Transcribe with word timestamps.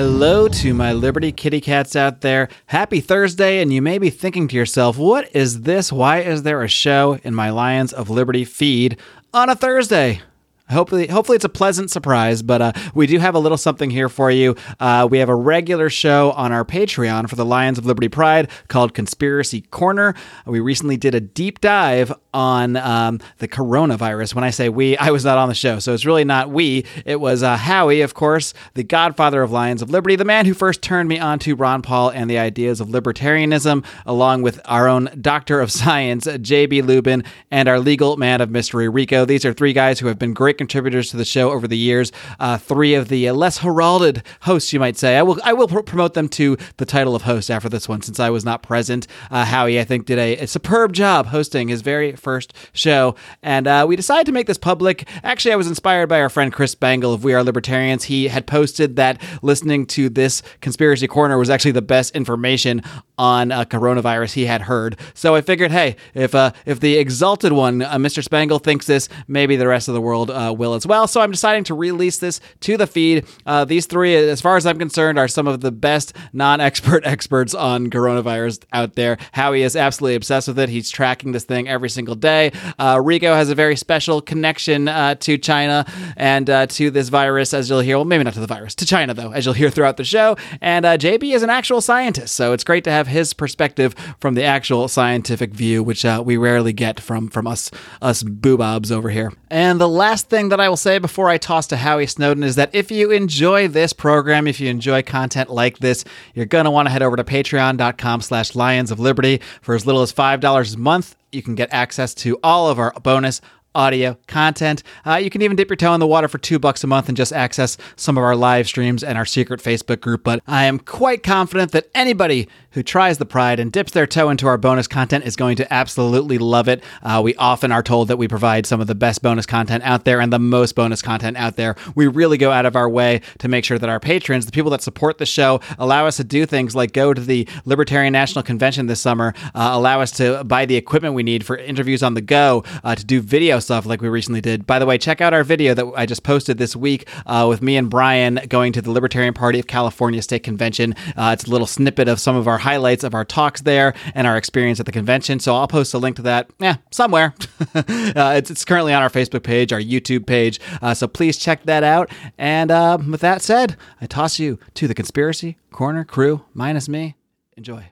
Hello 0.00 0.48
to 0.48 0.72
my 0.72 0.94
Liberty 0.94 1.30
kitty 1.30 1.60
cats 1.60 1.94
out 1.94 2.22
there. 2.22 2.48
Happy 2.64 3.02
Thursday, 3.02 3.60
and 3.60 3.70
you 3.70 3.82
may 3.82 3.98
be 3.98 4.08
thinking 4.08 4.48
to 4.48 4.56
yourself, 4.56 4.96
what 4.96 5.28
is 5.36 5.60
this? 5.60 5.92
Why 5.92 6.20
is 6.20 6.42
there 6.42 6.62
a 6.62 6.68
show 6.68 7.18
in 7.22 7.34
my 7.34 7.50
Lions 7.50 7.92
of 7.92 8.08
Liberty 8.08 8.46
feed 8.46 8.96
on 9.34 9.50
a 9.50 9.54
Thursday? 9.54 10.22
Hopefully, 10.70 11.08
hopefully 11.08 11.36
it's 11.36 11.44
a 11.44 11.50
pleasant 11.50 11.90
surprise. 11.90 12.42
But 12.42 12.62
uh, 12.62 12.72
we 12.94 13.06
do 13.06 13.18
have 13.18 13.34
a 13.34 13.38
little 13.38 13.58
something 13.58 13.90
here 13.90 14.08
for 14.08 14.30
you. 14.30 14.56
Uh, 14.78 15.06
we 15.10 15.18
have 15.18 15.28
a 15.28 15.34
regular 15.34 15.90
show 15.90 16.32
on 16.32 16.52
our 16.52 16.64
Patreon 16.64 17.28
for 17.28 17.36
the 17.36 17.44
Lions 17.44 17.78
of 17.78 17.86
Liberty 17.86 18.08
Pride 18.08 18.50
called 18.68 18.94
Conspiracy 18.94 19.62
Corner. 19.62 20.14
We 20.46 20.60
recently 20.60 20.96
did 20.96 21.14
a 21.14 21.20
deep 21.20 21.60
dive 21.60 22.12
on 22.32 22.76
um, 22.76 23.20
the 23.38 23.48
coronavirus. 23.48 24.34
When 24.34 24.44
I 24.44 24.50
say 24.50 24.68
we, 24.68 24.96
I 24.96 25.10
was 25.10 25.24
not 25.24 25.38
on 25.38 25.48
the 25.48 25.54
show, 25.54 25.78
so 25.78 25.92
it's 25.94 26.06
really 26.06 26.24
not 26.24 26.50
we. 26.50 26.84
It 27.04 27.20
was 27.20 27.42
uh, 27.42 27.56
Howie, 27.56 28.02
of 28.02 28.14
course, 28.14 28.54
the 28.74 28.84
godfather 28.84 29.42
of 29.42 29.50
Lions 29.50 29.82
of 29.82 29.90
Liberty, 29.90 30.16
the 30.16 30.24
man 30.24 30.46
who 30.46 30.54
first 30.54 30.82
turned 30.82 31.08
me 31.08 31.18
on 31.18 31.38
to 31.40 31.54
Ron 31.54 31.82
Paul 31.82 32.10
and 32.10 32.30
the 32.30 32.38
ideas 32.38 32.80
of 32.80 32.88
libertarianism, 32.88 33.84
along 34.06 34.42
with 34.42 34.60
our 34.64 34.88
own 34.88 35.10
Doctor 35.20 35.60
of 35.60 35.72
Science, 35.72 36.28
J.B. 36.40 36.82
Lubin, 36.82 37.24
and 37.50 37.68
our 37.68 37.80
legal 37.80 38.16
man 38.16 38.40
of 38.40 38.50
mystery, 38.50 38.88
Rico. 38.88 39.24
These 39.24 39.44
are 39.44 39.52
three 39.52 39.72
guys 39.72 39.98
who 39.98 40.06
have 40.06 40.18
been 40.18 40.34
great 40.34 40.58
contributors 40.60 41.10
to 41.10 41.16
the 41.16 41.24
show 41.24 41.50
over 41.50 41.66
the 41.66 41.78
years. 41.78 42.12
Uh, 42.38 42.58
three 42.58 42.94
of 42.94 43.08
the 43.08 43.30
uh, 43.30 43.32
less 43.32 43.58
heralded 43.58 44.22
hosts, 44.42 44.74
you 44.74 44.78
might 44.78 44.98
say. 44.98 45.16
I 45.16 45.22
will 45.22 45.40
I 45.42 45.54
will 45.54 45.68
pr- 45.68 45.80
promote 45.80 46.12
them 46.12 46.28
to 46.30 46.58
the 46.76 46.84
title 46.84 47.16
of 47.16 47.22
host 47.22 47.50
after 47.50 47.70
this 47.70 47.88
one, 47.88 48.02
since 48.02 48.20
I 48.20 48.28
was 48.28 48.44
not 48.44 48.62
present. 48.62 49.06
Uh, 49.30 49.46
Howie, 49.46 49.80
I 49.80 49.84
think, 49.84 50.04
did 50.04 50.18
a, 50.18 50.36
a, 50.36 50.46
superb 50.46 50.92
job 50.92 51.26
hosting 51.28 51.68
his 51.68 51.80
very 51.80 52.14
first 52.14 52.52
show, 52.74 53.14
and 53.42 53.66
uh, 53.66 53.86
we 53.88 53.96
decided 53.96 54.26
to 54.26 54.32
make 54.32 54.46
this 54.46 54.58
public. 54.58 55.08
Actually, 55.24 55.52
I 55.54 55.56
was 55.56 55.66
inspired 55.66 56.08
by 56.08 56.20
our 56.20 56.28
friend 56.28 56.52
Chris 56.52 56.72
Spangle 56.72 57.14
of 57.14 57.24
We 57.24 57.32
Are 57.32 57.42
Libertarians. 57.42 58.04
He 58.04 58.28
had 58.28 58.46
posted 58.46 58.96
that 58.96 59.18
listening 59.40 59.86
to 59.86 60.10
this 60.10 60.42
conspiracy 60.60 61.08
corner 61.08 61.38
was 61.38 61.48
actually 61.48 61.72
the 61.72 61.80
best 61.80 62.14
information 62.14 62.82
on 63.20 63.52
uh, 63.52 63.64
coronavirus 63.64 64.32
he 64.32 64.46
had 64.46 64.62
heard. 64.62 64.98
So 65.12 65.34
I 65.34 65.42
figured, 65.42 65.70
hey, 65.70 65.96
if 66.14 66.34
uh, 66.34 66.52
if 66.64 66.80
the 66.80 66.96
exalted 66.96 67.52
one, 67.52 67.80
Mr. 67.80 68.24
Spangle, 68.24 68.58
thinks 68.58 68.86
this, 68.86 69.08
maybe 69.28 69.56
the 69.56 69.68
rest 69.68 69.88
of 69.88 69.94
the 69.94 70.00
world 70.00 70.30
will 70.30 70.74
as 70.74 70.86
well. 70.86 71.06
So 71.06 71.20
I'm 71.20 71.30
deciding 71.30 71.64
to 71.64 71.74
release 71.74 72.18
this 72.18 72.40
to 72.60 72.76
the 72.76 72.86
feed. 72.86 73.26
Uh, 73.46 73.64
these 73.64 73.86
three, 73.86 74.16
as 74.16 74.40
far 74.40 74.56
as 74.56 74.66
I'm 74.66 74.78
concerned, 74.78 75.18
are 75.18 75.28
some 75.28 75.46
of 75.46 75.60
the 75.60 75.70
best 75.70 76.16
non 76.32 76.60
expert 76.60 77.02
experts 77.04 77.54
on 77.54 77.90
coronavirus 77.90 78.64
out 78.72 78.94
there. 78.94 79.18
Howie 79.32 79.62
is 79.62 79.76
absolutely 79.76 80.16
obsessed 80.16 80.48
with 80.48 80.58
it. 80.58 80.68
He's 80.68 80.90
tracking 80.90 81.32
this 81.32 81.44
thing 81.44 81.68
every 81.68 81.90
single 81.90 82.14
day. 82.14 82.52
Uh, 82.78 83.00
Rico 83.02 83.34
has 83.34 83.50
a 83.50 83.54
very 83.54 83.76
special 83.76 84.20
connection 84.20 84.88
uh, 84.88 85.14
to 85.16 85.38
China 85.38 85.84
and 86.16 86.48
uh, 86.48 86.66
to 86.66 86.90
this 86.90 87.08
virus, 87.08 87.54
as 87.54 87.68
you'll 87.70 87.80
hear. 87.80 87.96
Well, 87.96 88.04
maybe 88.04 88.24
not 88.24 88.34
to 88.34 88.40
the 88.40 88.46
virus, 88.46 88.74
to 88.76 88.86
China, 88.86 89.14
though, 89.14 89.32
as 89.32 89.44
you'll 89.44 89.54
hear 89.54 89.70
throughout 89.70 89.96
the 89.96 90.04
show. 90.04 90.36
And 90.60 90.84
uh, 90.84 90.96
JB 90.98 91.34
is 91.34 91.42
an 91.42 91.50
actual 91.50 91.80
scientist. 91.80 92.34
So 92.34 92.52
it's 92.52 92.64
great 92.64 92.84
to 92.84 92.90
have 92.90 93.06
his 93.10 93.34
perspective 93.34 93.94
from 94.20 94.34
the 94.34 94.44
actual 94.44 94.88
scientific 94.88 95.52
view, 95.52 95.82
which 95.82 96.04
uh, 96.04 96.22
we 96.24 96.36
rarely 96.36 96.72
get 96.72 97.00
from, 97.00 97.28
from 97.28 97.46
us, 97.46 97.70
us 98.00 98.22
boobobs 98.22 98.90
over 98.90 99.10
here. 99.10 99.32
And 99.50 99.80
the 99.80 99.88
last 99.88 100.30
thing 100.30 100.48
that 100.48 100.60
I 100.60 100.68
will 100.68 100.76
say 100.76 100.98
before 100.98 101.28
I 101.28 101.36
toss 101.36 101.66
to 101.68 101.76
Howie 101.76 102.06
Snowden 102.06 102.42
is 102.42 102.56
that 102.56 102.70
if 102.72 102.90
you 102.90 103.10
enjoy 103.10 103.68
this 103.68 103.92
program, 103.92 104.46
if 104.46 104.60
you 104.60 104.70
enjoy 104.70 105.02
content 105.02 105.50
like 105.50 105.78
this, 105.78 106.04
you're 106.34 106.46
to 106.46 106.70
want 106.70 106.86
to 106.86 106.92
head 106.92 107.02
over 107.02 107.16
to 107.16 107.24
patreon.com 107.24 108.20
slash 108.22 108.54
lions 108.54 108.90
of 108.90 109.00
liberty. 109.00 109.40
For 109.60 109.74
as 109.74 109.86
little 109.86 110.02
as 110.02 110.12
$5 110.12 110.74
a 110.74 110.78
month, 110.78 111.16
you 111.32 111.42
can 111.42 111.54
get 111.54 111.72
access 111.72 112.14
to 112.14 112.38
all 112.42 112.68
of 112.68 112.78
our 112.78 112.92
bonus 113.02 113.40
audio 113.74 114.16
content. 114.26 114.82
Uh, 115.06 115.16
you 115.16 115.30
can 115.30 115.42
even 115.42 115.56
dip 115.56 115.68
your 115.68 115.76
toe 115.76 115.94
in 115.94 116.00
the 116.00 116.06
water 116.06 116.28
for 116.28 116.38
two 116.38 116.58
bucks 116.58 116.82
a 116.82 116.86
month 116.86 117.08
and 117.08 117.16
just 117.16 117.32
access 117.32 117.76
some 117.96 118.18
of 118.18 118.24
our 118.24 118.34
live 118.34 118.66
streams 118.66 119.04
and 119.04 119.16
our 119.16 119.24
secret 119.24 119.60
Facebook 119.60 120.00
group. 120.00 120.24
But 120.24 120.42
I 120.46 120.64
am 120.64 120.78
quite 120.78 121.22
confident 121.22 121.72
that 121.72 121.88
anybody 121.94 122.48
who 122.72 122.82
tries 122.82 123.18
the 123.18 123.26
Pride 123.26 123.58
and 123.60 123.72
dips 123.72 123.92
their 123.92 124.06
toe 124.06 124.30
into 124.30 124.46
our 124.46 124.58
bonus 124.58 124.86
content 124.86 125.24
is 125.24 125.36
going 125.36 125.56
to 125.56 125.72
absolutely 125.72 126.38
love 126.38 126.68
it. 126.68 126.82
Uh, 127.02 127.20
we 127.22 127.34
often 127.36 127.72
are 127.72 127.82
told 127.82 128.08
that 128.08 128.16
we 128.16 128.28
provide 128.28 128.66
some 128.66 128.80
of 128.80 128.86
the 128.86 128.94
best 128.94 129.22
bonus 129.22 129.46
content 129.46 129.82
out 129.84 130.04
there 130.04 130.20
and 130.20 130.32
the 130.32 130.38
most 130.38 130.74
bonus 130.74 131.02
content 131.02 131.36
out 131.36 131.56
there. 131.56 131.76
We 131.94 132.06
really 132.06 132.38
go 132.38 132.50
out 132.50 132.66
of 132.66 132.76
our 132.76 132.88
way 132.88 133.22
to 133.38 133.48
make 133.48 133.64
sure 133.64 133.78
that 133.78 133.88
our 133.88 134.00
patrons, 134.00 134.46
the 134.46 134.52
people 134.52 134.70
that 134.70 134.82
support 134.82 135.18
the 135.18 135.26
show, 135.26 135.60
allow 135.78 136.06
us 136.06 136.16
to 136.18 136.24
do 136.24 136.46
things 136.46 136.74
like 136.74 136.92
go 136.92 137.12
to 137.12 137.20
the 137.20 137.48
Libertarian 137.64 138.12
National 138.12 138.42
Convention 138.42 138.86
this 138.86 139.00
summer, 139.00 139.34
uh, 139.54 139.70
allow 139.72 140.00
us 140.00 140.10
to 140.12 140.44
buy 140.44 140.66
the 140.66 140.76
equipment 140.76 141.14
we 141.14 141.22
need 141.22 141.44
for 141.44 141.56
interviews 141.56 142.02
on 142.02 142.14
the 142.14 142.20
go, 142.20 142.64
uh, 142.84 142.94
to 142.94 143.04
do 143.04 143.20
video 143.20 143.59
stuff 143.60 143.86
like 143.86 144.00
we 144.00 144.08
recently 144.08 144.40
did. 144.40 144.66
By 144.66 144.78
the 144.78 144.86
way, 144.86 144.98
check 144.98 145.20
out 145.20 145.32
our 145.32 145.44
video 145.44 145.74
that 145.74 145.86
I 145.96 146.06
just 146.06 146.22
posted 146.22 146.58
this 146.58 146.74
week 146.74 147.08
uh, 147.26 147.46
with 147.48 147.62
me 147.62 147.76
and 147.76 147.90
Brian 147.90 148.40
going 148.48 148.72
to 148.72 148.82
the 148.82 148.90
Libertarian 148.90 149.34
Party 149.34 149.58
of 149.58 149.66
California 149.66 150.22
State 150.22 150.42
Convention. 150.42 150.94
Uh, 151.16 151.30
it's 151.32 151.44
a 151.44 151.50
little 151.50 151.66
snippet 151.66 152.08
of 152.08 152.20
some 152.20 152.36
of 152.36 152.48
our 152.48 152.58
highlights 152.58 153.04
of 153.04 153.14
our 153.14 153.24
talks 153.24 153.62
there 153.62 153.94
and 154.14 154.26
our 154.26 154.36
experience 154.36 154.80
at 154.80 154.86
the 154.86 154.92
convention. 154.92 155.40
So 155.40 155.54
I'll 155.54 155.68
post 155.68 155.94
a 155.94 155.98
link 155.98 156.16
to 156.16 156.22
that, 156.22 156.50
yeah, 156.58 156.76
somewhere. 156.90 157.34
uh, 157.74 158.34
it's, 158.36 158.50
it's 158.50 158.64
currently 158.64 158.92
on 158.92 159.02
our 159.02 159.10
Facebook 159.10 159.42
page, 159.42 159.72
our 159.72 159.80
YouTube 159.80 160.26
page. 160.26 160.60
Uh, 160.82 160.94
so 160.94 161.06
please 161.08 161.36
check 161.36 161.64
that 161.64 161.82
out. 161.82 162.10
And 162.38 162.70
uh, 162.70 162.98
with 163.08 163.20
that 163.20 163.42
said, 163.42 163.76
I 164.00 164.06
toss 164.06 164.38
you 164.38 164.58
to 164.74 164.88
the 164.88 164.94
Conspiracy 164.94 165.56
Corner 165.70 166.04
crew, 166.04 166.44
minus 166.54 166.88
me. 166.88 167.16
Enjoy. 167.56 167.90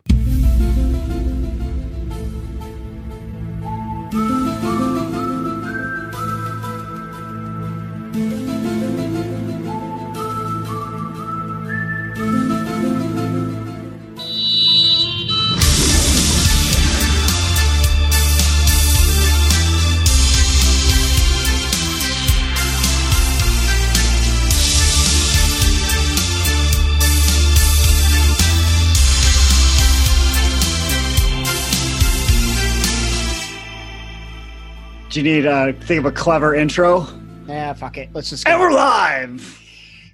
Do 35.19 35.25
you 35.25 35.35
need 35.35 35.43
to 35.43 35.53
uh, 35.53 35.73
think 35.73 35.99
of 35.99 36.07
a 36.07 36.13
clever 36.13 36.55
intro? 36.55 37.05
Yeah, 37.49 37.73
fuck 37.73 37.99
it. 37.99 38.09
Let's 38.13 38.31
just 38.31 38.45
go. 38.45 38.53
And 38.53 38.61
we're 38.61 38.71
live. 38.71 39.61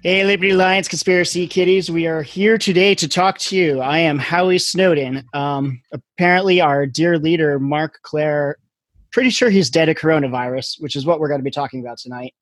Hey, 0.01 0.25
Liberty 0.25 0.53
Lions 0.53 0.87
conspiracy 0.87 1.45
kitties. 1.45 1.91
We 1.91 2.07
are 2.07 2.23
here 2.23 2.57
today 2.57 2.95
to 2.95 3.07
talk 3.07 3.37
to 3.37 3.55
you. 3.55 3.81
I 3.81 3.99
am 3.99 4.17
Howie 4.17 4.57
Snowden. 4.57 5.23
Um, 5.35 5.79
apparently, 5.91 6.59
our 6.59 6.87
dear 6.87 7.19
leader, 7.19 7.59
Marc 7.59 8.01
Clair, 8.01 8.55
pretty 9.11 9.29
sure 9.29 9.51
he's 9.51 9.69
dead 9.69 9.89
of 9.89 9.97
coronavirus, 9.97 10.81
which 10.81 10.95
is 10.95 11.05
what 11.05 11.19
we're 11.19 11.27
going 11.27 11.39
to 11.39 11.45
be 11.45 11.51
talking 11.51 11.81
about 11.81 11.99
tonight. 11.99 12.33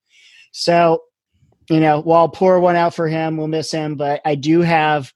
So, 0.53 1.03
you 1.69 1.81
know, 1.81 1.99
while 1.99 2.21
I'll 2.21 2.29
pour 2.29 2.61
one 2.61 2.77
out 2.77 2.95
for 2.95 3.09
him, 3.09 3.35
we'll 3.35 3.49
miss 3.49 3.73
him. 3.73 3.95
But 3.95 4.21
I 4.23 4.35
do 4.35 4.61
have 4.61 5.11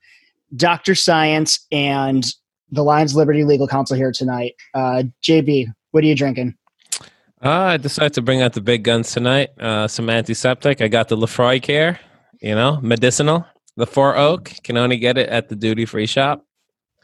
Dr. 0.58 0.96
Science 0.96 1.66
and 1.72 2.26
the 2.72 2.84
Lions 2.84 3.16
Liberty 3.16 3.46
Legal 3.46 3.70
Counsel 3.70 3.96
here 3.96 4.12
tonight. 4.12 4.56
Uh, 4.74 5.04
JB, 5.24 5.68
what 5.92 6.04
are 6.04 6.08
you 6.08 6.16
drinking? 6.16 6.54
Uh, 7.44 7.50
I 7.50 7.78
decided 7.78 8.14
to 8.14 8.22
bring 8.22 8.42
out 8.42 8.54
the 8.54 8.62
big 8.62 8.84
guns 8.84 9.12
tonight. 9.12 9.50
Uh, 9.60 9.88
some 9.88 10.10
antiseptic. 10.10 10.82
I 10.82 10.88
got 10.88 11.08
the 11.08 11.18
Laphroaig 11.18 11.62
Care, 11.62 12.00
you 12.42 12.56
know, 12.56 12.80
medicinal. 12.82 13.46
The 13.76 13.86
Four 13.86 14.18
Oak 14.18 14.52
can 14.64 14.76
only 14.76 14.98
get 14.98 15.18
it 15.20 15.30
at 15.30 15.50
the 15.50 15.56
duty 15.56 15.86
free 15.86 16.08
shop. 16.08 16.44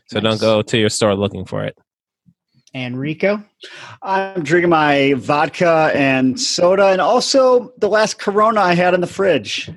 So 0.08 0.20
nice. 0.20 0.40
don't 0.40 0.42
go 0.42 0.62
to 0.64 0.78
your 0.78 0.90
store 0.90 1.16
looking 1.16 1.46
for 1.46 1.64
it. 1.64 1.78
And 2.74 3.00
Rico? 3.00 3.44
I'm 4.02 4.42
drinking 4.42 4.72
my 4.72 5.14
vodka 5.14 5.92
and 5.94 6.40
soda 6.40 6.88
and 6.88 7.00
also 7.00 7.72
the 7.78 7.88
last 7.88 8.18
Corona 8.18 8.62
I 8.62 8.74
had 8.74 8.96
in 8.96 9.02
the 9.02 9.08
fridge. 9.08 9.70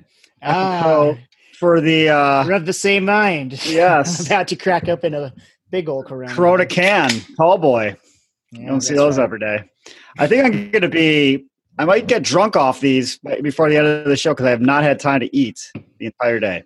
Ah, 0.42 1.14
for 1.59 1.80
the. 1.82 2.09
Uh, 2.09 2.44
We're 2.47 2.54
of 2.54 2.64
the 2.64 2.72
same 2.72 3.04
mind. 3.04 3.64
Yes. 3.66 4.20
I'm 4.20 4.26
about 4.34 4.48
to 4.48 4.56
crack 4.56 4.88
open 4.88 5.12
a 5.12 5.34
big 5.70 5.91
old 5.91 6.06
Corona. 6.06 6.34
Corona 6.34 6.64
can. 6.64 7.10
Tall 7.36 7.59
boy. 7.59 7.97
Yeah, 8.52 8.60
you 8.60 8.66
don't 8.66 8.80
see 8.80 8.94
those 8.94 9.18
right. 9.18 9.24
every 9.24 9.41
day. 9.41 9.64
I 10.18 10.27
think 10.27 10.45
I'm 10.45 10.71
going 10.71 10.83
to 10.83 10.89
be. 10.89 11.47
I 11.78 11.84
might 11.84 12.07
get 12.07 12.22
drunk 12.22 12.57
off 12.57 12.80
these 12.80 13.18
before 13.42 13.68
the 13.68 13.77
end 13.77 13.86
of 13.86 14.07
the 14.07 14.16
show 14.16 14.33
because 14.33 14.47
I 14.47 14.51
have 14.51 14.63
not 14.63 14.83
had 14.83 14.98
time 14.98 15.21
to 15.21 15.36
eat 15.36 15.71
the 15.98 16.07
entire 16.07 16.41
day. 16.41 16.65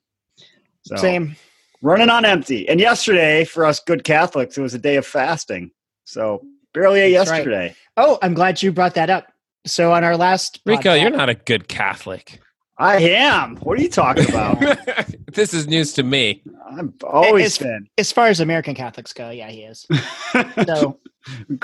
So, 0.83 0.97
Same. 0.97 1.37
Running 1.83 2.11
on 2.11 2.25
empty. 2.25 2.69
And 2.69 2.79
yesterday, 2.79 3.45
for 3.45 3.65
us 3.65 3.81
good 3.81 4.05
Catholics, 4.05 4.57
it 4.57 4.61
was 4.63 4.75
a 4.75 4.79
day 4.79 4.97
of 4.97 5.07
fasting. 5.07 5.73
So 6.05 6.45
barely 6.75 7.01
a 7.01 7.07
yesterday. 7.07 7.69
Right. 7.69 7.77
Oh, 7.97 8.19
I'm 8.23 8.35
glad 8.35 8.63
you 8.63 8.71
brought 8.71 8.95
that 8.95 9.11
up. 9.11 9.33
So 9.67 9.93
on 9.93 10.05
our 10.05 10.17
last 10.17 10.61
Rico, 10.65 10.83
podcast, 10.83 11.01
you're 11.01 11.11
not 11.11 11.29
a 11.29 11.35
good 11.35 11.69
Catholic. 11.69 12.41
I 12.79 12.97
am. 12.97 13.57
What 13.57 13.79
are 13.79 13.83
you 13.83 13.91
talking 13.91 14.29
about? 14.29 14.59
this 15.33 15.53
is 15.53 15.67
news 15.67 15.93
to 15.95 16.03
me. 16.03 16.43
I've 16.71 16.93
always 17.05 17.47
as, 17.47 17.59
been. 17.59 17.89
As 17.99 18.11
far 18.11 18.29
as 18.29 18.41
American 18.41 18.75
Catholics 18.75 19.13
go, 19.13 19.29
yeah, 19.31 19.51
he 19.51 19.63
is. 19.63 19.87
so 20.67 20.99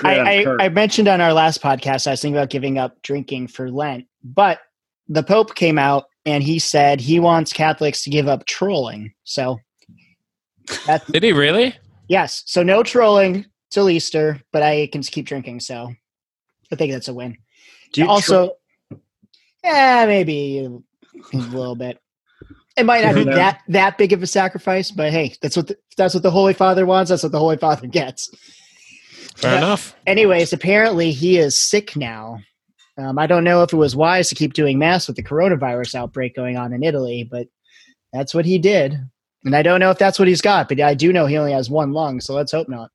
I, 0.03 0.19
I, 0.19 0.65
I, 0.65 0.69
mentioned 0.69 1.07
on 1.07 1.19
our 1.19 1.33
last 1.33 1.61
podcast 1.61 2.05
I 2.07 2.11
was 2.11 2.21
thinking 2.21 2.37
about 2.37 2.49
giving 2.49 2.77
up 2.77 3.01
drinking 3.01 3.47
for 3.47 3.71
Lent, 3.71 4.05
but 4.23 4.59
the 5.07 5.23
Pope 5.23 5.55
came 5.55 5.79
out 5.79 6.05
and 6.25 6.43
he 6.43 6.59
said 6.59 7.01
he 7.01 7.19
wants 7.19 7.53
Catholics 7.53 8.03
to 8.03 8.09
give 8.09 8.27
up 8.27 8.45
trolling. 8.45 9.13
So, 9.23 9.59
that, 10.85 11.05
Did 11.11 11.23
he 11.23 11.33
really? 11.33 11.75
yes, 12.07 12.43
so 12.45 12.61
no 12.61 12.83
trolling 12.83 13.45
till 13.71 13.89
Easter, 13.89 14.41
but 14.51 14.61
I 14.61 14.87
can 14.87 15.01
keep 15.01 15.25
drinking. 15.25 15.61
So, 15.61 15.91
I 16.71 16.75
think 16.75 16.91
that's 16.91 17.07
a 17.07 17.13
win. 17.13 17.37
Do 17.93 18.01
you 18.01 18.07
also, 18.07 18.51
yeah, 19.63 20.05
maybe 20.05 20.65
a 21.33 21.37
little 21.37 21.75
bit. 21.75 21.99
It 22.75 22.85
might 22.85 23.03
not 23.03 23.15
be 23.15 23.23
that 23.23 23.61
that 23.69 23.97
big 23.97 24.13
of 24.13 24.21
a 24.21 24.27
sacrifice, 24.27 24.91
but 24.91 25.11
hey, 25.11 25.33
that's 25.41 25.57
what 25.57 25.67
the, 25.67 25.77
that's 25.97 26.13
what 26.13 26.21
the 26.21 26.29
Holy 26.29 26.53
Father 26.53 26.85
wants. 26.85 27.09
That's 27.09 27.23
what 27.23 27.31
the 27.31 27.39
Holy 27.39 27.57
Father 27.57 27.87
gets. 27.87 28.29
Fair 29.37 29.51
Yeah. 29.53 29.57
enough. 29.59 29.95
Anyways, 30.07 30.51
apparently 30.51 31.11
he 31.11 31.37
is 31.37 31.57
sick 31.57 31.95
now. 31.95 32.39
Um, 32.97 33.19
I 33.19 33.27
don't 33.27 33.43
know 33.43 33.61
if 33.61 33.71
it 33.71 33.77
was 33.77 33.95
wise 33.95 34.29
to 34.29 34.35
keep 34.35 34.53
doing 34.53 34.79
mass 34.79 35.05
with 35.07 35.15
the 35.15 35.23
coronavirus 35.23 35.93
outbreak 35.95 36.35
going 36.35 36.57
on 36.57 36.73
in 36.73 36.81
Italy, 36.83 37.23
but 37.29 37.47
that's 38.11 38.33
what 38.33 38.45
he 38.45 38.57
did. 38.57 38.97
And 39.45 39.55
I 39.55 39.61
don't 39.61 39.79
know 39.79 39.91
if 39.91 39.99
that's 39.99 40.17
what 40.17 40.27
he's 40.27 40.41
got, 40.41 40.67
but 40.67 40.79
I 40.81 40.95
do 40.95 41.13
know 41.13 41.27
he 41.27 41.37
only 41.37 41.51
has 41.51 41.69
one 41.69 41.93
lung, 41.93 42.19
so 42.19 42.33
let's 42.33 42.51
hope 42.51 42.67
not. 42.67 42.89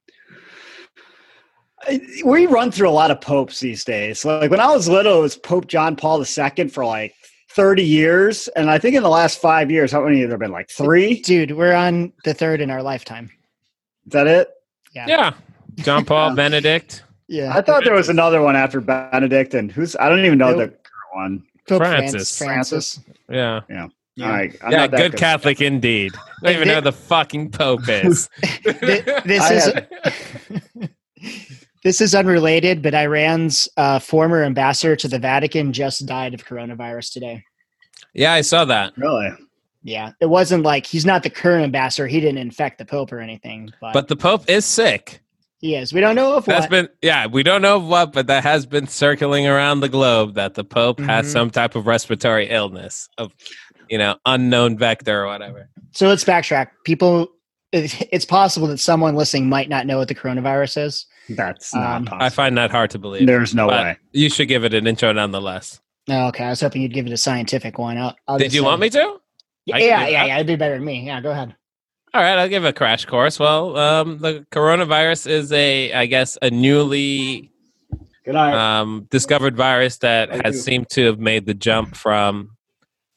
we 2.24 2.46
run 2.46 2.70
through 2.70 2.88
a 2.88 2.90
lot 2.90 3.10
of 3.10 3.20
popes 3.20 3.60
these 3.60 3.84
days. 3.84 4.24
Like 4.24 4.50
when 4.50 4.60
I 4.60 4.66
was 4.72 4.88
little, 4.88 5.18
it 5.18 5.22
was 5.22 5.36
Pope 5.36 5.66
John 5.66 5.96
Paul 5.96 6.18
II 6.24 6.68
for 6.68 6.84
like 6.84 7.12
30 7.50 7.82
years. 7.82 8.48
And 8.48 8.70
I 8.70 8.78
think 8.78 8.94
in 8.96 9.02
the 9.02 9.08
last 9.08 9.40
five 9.40 9.70
years, 9.70 9.90
how 9.92 10.04
many 10.04 10.20
have 10.20 10.28
there 10.28 10.38
been? 10.38 10.52
Like 10.52 10.70
three? 10.70 11.20
Dude, 11.22 11.52
we're 11.52 11.74
on 11.74 12.12
the 12.24 12.34
third 12.34 12.60
in 12.60 12.70
our 12.70 12.82
lifetime. 12.82 13.30
Is 14.06 14.12
that 14.12 14.26
it? 14.26 14.48
Yeah. 14.94 15.06
Yeah. 15.08 15.32
John 15.76 16.04
Paul, 16.04 16.34
Benedict, 16.36 17.02
Yeah. 17.28 17.52
I 17.56 17.62
thought 17.62 17.84
there 17.84 17.94
was 17.94 18.08
another 18.08 18.42
one 18.42 18.56
after 18.56 18.80
Benedict 18.80 19.54
and 19.54 19.70
who's, 19.72 19.96
I 19.96 20.08
don't 20.08 20.24
even 20.24 20.38
know 20.38 20.50
Nope. 20.54 20.58
the 20.58 20.66
current 20.68 21.14
one. 21.14 21.42
Pope 21.68 21.78
Francis. 21.78 22.36
Francis. 22.38 23.00
Yeah. 23.28 23.60
Yeah. 23.68 23.88
All 24.20 24.28
right. 24.28 24.54
I'm 24.62 24.72
yeah, 24.72 24.78
not 24.78 24.90
that 24.90 24.96
good 24.98 25.16
Catholic 25.16 25.60
indeed. 25.62 26.12
I 26.42 26.46
don't 26.52 26.56
even 26.56 26.68
know 26.68 26.74
who 26.76 26.80
the 26.82 26.92
fucking 26.92 27.50
Pope 27.50 27.88
is. 27.88 28.28
This 29.24 29.50
is 29.50 30.88
this 31.84 32.00
is 32.00 32.14
unrelated, 32.14 32.82
but 32.82 32.94
Iran's 32.94 33.68
uh, 33.76 33.98
former 33.98 34.42
ambassador 34.44 34.94
to 34.96 35.08
the 35.08 35.18
Vatican 35.18 35.72
just 35.72 36.04
died 36.06 36.34
of 36.34 36.44
coronavirus 36.46 37.12
today. 37.12 37.44
yeah, 38.14 38.32
I 38.32 38.42
saw 38.42 38.64
that. 38.66 38.92
Really? 38.96 39.30
Yeah, 39.82 40.12
it 40.20 40.26
wasn't 40.26 40.62
like 40.62 40.86
he's 40.86 41.04
not 41.06 41.22
the 41.24 41.30
current 41.30 41.64
ambassador. 41.64 42.06
He 42.06 42.20
didn't 42.20 42.38
infect 42.38 42.78
the 42.78 42.84
Pope 42.84 43.12
or 43.12 43.18
anything, 43.18 43.72
but, 43.80 43.94
But 43.94 44.08
the 44.08 44.14
Pope 44.16 44.48
is 44.48 44.64
sick. 44.64 45.21
He 45.62 45.74
is. 45.74 45.94
We 45.94 46.00
don't 46.02 46.14
know 46.14 46.36
if 46.36 46.44
That's 46.44 46.64
what. 46.64 46.70
been 46.70 46.88
yeah, 47.00 47.26
we 47.26 47.42
don't 47.42 47.62
know 47.62 47.78
what, 47.78 48.12
but 48.12 48.26
that 48.26 48.42
has 48.42 48.66
been 48.66 48.86
circling 48.86 49.46
around 49.46 49.80
the 49.80 49.88
globe 49.88 50.34
that 50.34 50.52
the 50.54 50.64
Pope 50.64 51.00
has 51.00 51.26
Mhm. 51.28 51.32
some 51.32 51.50
type 51.50 51.74
of 51.74 51.86
respiratory 51.86 52.48
illness 52.50 53.08
of 53.16 53.32
you 53.88 53.96
know, 53.98 54.16
unknown 54.26 54.76
vector 54.78 55.22
or 55.24 55.26
whatever. 55.26 55.68
so 55.92 56.08
let's 56.08 56.24
backtrack. 56.24 56.68
People, 56.84 57.28
it's 57.72 58.24
possible 58.24 58.66
that 58.68 58.78
someone 58.78 59.14
listening 59.16 59.48
might 59.48 59.68
not 59.68 59.86
know 59.86 59.98
what 59.98 60.08
the 60.08 60.14
coronavirus 60.14 60.84
is. 60.86 61.06
That's 61.28 61.74
not 61.74 61.96
Um, 61.96 62.04
possible. 62.06 62.24
I 62.24 62.28
find 62.30 62.58
that 62.58 62.70
hard 62.70 62.90
to 62.90 62.98
believe. 62.98 63.26
There's 63.26 63.54
no 63.54 63.68
way. 63.68 63.96
You 64.12 64.28
should 64.30 64.48
give 64.48 64.64
it 64.64 64.72
an 64.74 64.86
intro 64.86 65.12
nonetheless. 65.12 65.80
Oh, 66.08 66.28
okay, 66.28 66.44
I 66.44 66.50
was 66.50 66.60
hoping 66.60 66.82
you'd 66.82 66.94
give 66.94 67.06
it 67.06 67.12
a 67.12 67.16
scientific 67.18 67.78
one. 67.78 67.96
I'll, 67.98 68.16
I'll 68.26 68.38
Did 68.38 68.52
you 68.54 68.60
say- 68.62 68.66
want 68.66 68.80
me 68.80 68.90
to? 68.90 69.20
Yeah, 69.66 69.76
yeah, 69.76 70.06
yeah, 70.08 70.24
yeah. 70.24 70.34
It'd 70.36 70.46
be 70.48 70.56
better 70.56 70.74
than 70.74 70.84
me. 70.84 71.06
Yeah, 71.06 71.20
go 71.20 71.30
ahead. 71.30 71.54
All 72.14 72.20
right, 72.20 72.38
I'll 72.38 72.48
give 72.48 72.64
a 72.64 72.72
crash 72.74 73.06
course. 73.06 73.38
Well, 73.38 73.76
um, 73.78 74.18
the 74.18 74.46
coronavirus 74.52 75.26
is 75.28 75.50
a, 75.52 75.92
I 75.94 76.04
guess, 76.06 76.36
a 76.42 76.50
newly 76.50 77.50
um, 78.28 79.06
discovered 79.10 79.56
virus 79.56 79.96
that 79.98 80.28
Thank 80.28 80.44
has 80.44 80.56
you. 80.56 80.60
seemed 80.62 80.90
to 80.90 81.06
have 81.06 81.18
made 81.18 81.46
the 81.46 81.54
jump 81.54 81.96
from 81.96 82.50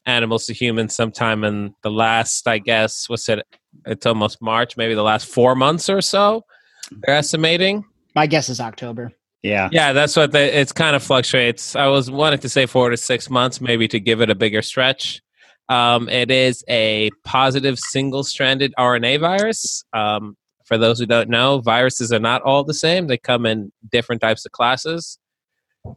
animals 0.05 0.45
to 0.45 0.53
humans 0.53 0.95
sometime 0.95 1.43
in 1.43 1.73
the 1.81 1.91
last, 1.91 2.47
I 2.47 2.59
guess, 2.59 3.09
what's 3.09 3.27
it? 3.27 3.45
It's 3.85 4.05
almost 4.05 4.41
March, 4.41 4.77
maybe 4.77 4.93
the 4.93 5.03
last 5.03 5.27
four 5.27 5.55
months 5.55 5.89
or 5.89 5.99
so. 6.01 6.45
They're 6.91 7.15
estimating. 7.15 7.83
My 8.15 8.27
guess 8.27 8.47
is 8.47 8.61
October. 8.61 9.11
yeah. 9.43 9.67
Yeah, 9.73 9.91
that's 9.91 10.15
what 10.15 10.31
they, 10.31 10.53
it's 10.53 10.71
kind 10.71 10.95
of 10.95 11.03
fluctuates. 11.03 11.75
I 11.75 11.87
was 11.87 12.09
wanting 12.09 12.39
to 12.39 12.47
say 12.49 12.65
four 12.65 12.89
to 12.91 12.97
six 12.97 13.29
months, 13.29 13.59
maybe 13.59 13.89
to 13.89 13.99
give 13.99 14.21
it 14.21 14.29
a 14.29 14.35
bigger 14.35 14.61
stretch. 14.61 15.21
Um, 15.69 16.09
it 16.09 16.29
is 16.29 16.63
a 16.69 17.09
positive 17.23 17.79
single-stranded 17.79 18.73
RNA 18.77 19.19
virus. 19.19 19.83
Um, 19.93 20.37
for 20.63 20.77
those 20.77 20.99
who 20.99 21.05
don't 21.05 21.29
know, 21.29 21.59
viruses 21.59 22.11
are 22.11 22.19
not 22.19 22.41
all 22.41 22.63
the 22.63 22.73
same. 22.73 23.07
They 23.07 23.17
come 23.17 23.45
in 23.45 23.71
different 23.91 24.21
types 24.21 24.45
of 24.45 24.51
classes. 24.51 25.19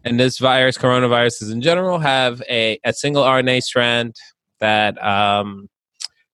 And 0.05 0.20
this 0.20 0.38
virus, 0.38 0.76
coronaviruses 0.76 1.50
in 1.50 1.62
general, 1.62 1.99
have 1.99 2.43
a, 2.49 2.79
a 2.85 2.93
single 2.93 3.23
RNA 3.23 3.62
strand 3.62 4.17
that 4.61 5.03
um, 5.03 5.69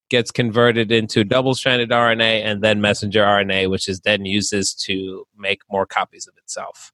gets 0.08 0.30
converted 0.30 0.90
into 0.90 1.24
double-stranded 1.24 1.90
RNA 1.90 2.44
and 2.44 2.62
then 2.62 2.80
messenger 2.80 3.22
RNA, 3.22 3.70
which 3.70 3.88
is 3.88 4.00
then 4.00 4.24
uses 4.24 4.74
to 4.74 5.26
make 5.36 5.60
more 5.70 5.86
copies 5.86 6.26
of 6.26 6.34
itself. 6.38 6.92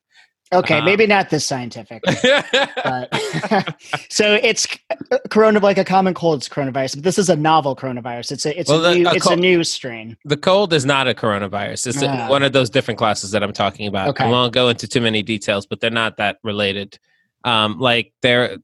Okay, 0.52 0.78
Uh, 0.78 0.84
maybe 0.84 1.06
not 1.06 1.30
this 1.30 1.44
scientific. 1.46 2.02
but 2.02 3.08
so 4.10 4.34
it's 4.42 4.66
uh, 5.12 5.18
corona 5.30 5.60
like 5.60 5.78
a 5.78 5.84
common 5.84 6.12
cold 6.14 6.42
coronavirus, 6.42 6.96
but 6.96 7.04
this 7.04 7.18
is 7.18 7.28
a 7.28 7.36
novel 7.36 7.76
coronavirus. 7.76 8.32
It's 8.32 8.46
a 8.46 8.58
it's 8.58 8.68
Well, 8.68 8.84
a 8.84 8.90
the- 8.90 8.98
new 8.98 9.08
a 9.08 9.14
it's 9.14 9.26
a 9.26 9.36
new 9.36 9.62
strain. 9.64 10.16
the 10.24 10.36
cold 10.36 10.72
is 10.72 10.84
not 10.84 11.06
a 11.06 11.14
coronavirus. 11.14 11.86
It's 11.86 12.02
Ah. 12.02 12.28
one 12.28 12.42
of 12.42 12.52
those 12.52 12.68
different 12.70 12.98
classes 12.98 13.30
that 13.30 13.42
I'm 13.42 13.52
talking 13.52 13.86
about. 13.86 14.08
Okay. 14.08 14.24
I 14.24 14.28
won't 14.28 14.52
go 14.52 14.68
into 14.68 14.88
too 14.88 15.00
many 15.00 15.22
details, 15.22 15.66
but 15.66 15.80
they're 15.80 15.90
not 15.90 16.16
that 16.16 16.38
related. 16.42 16.98
Um, 17.44 17.78
like 17.78 18.12
they're 18.22 18.56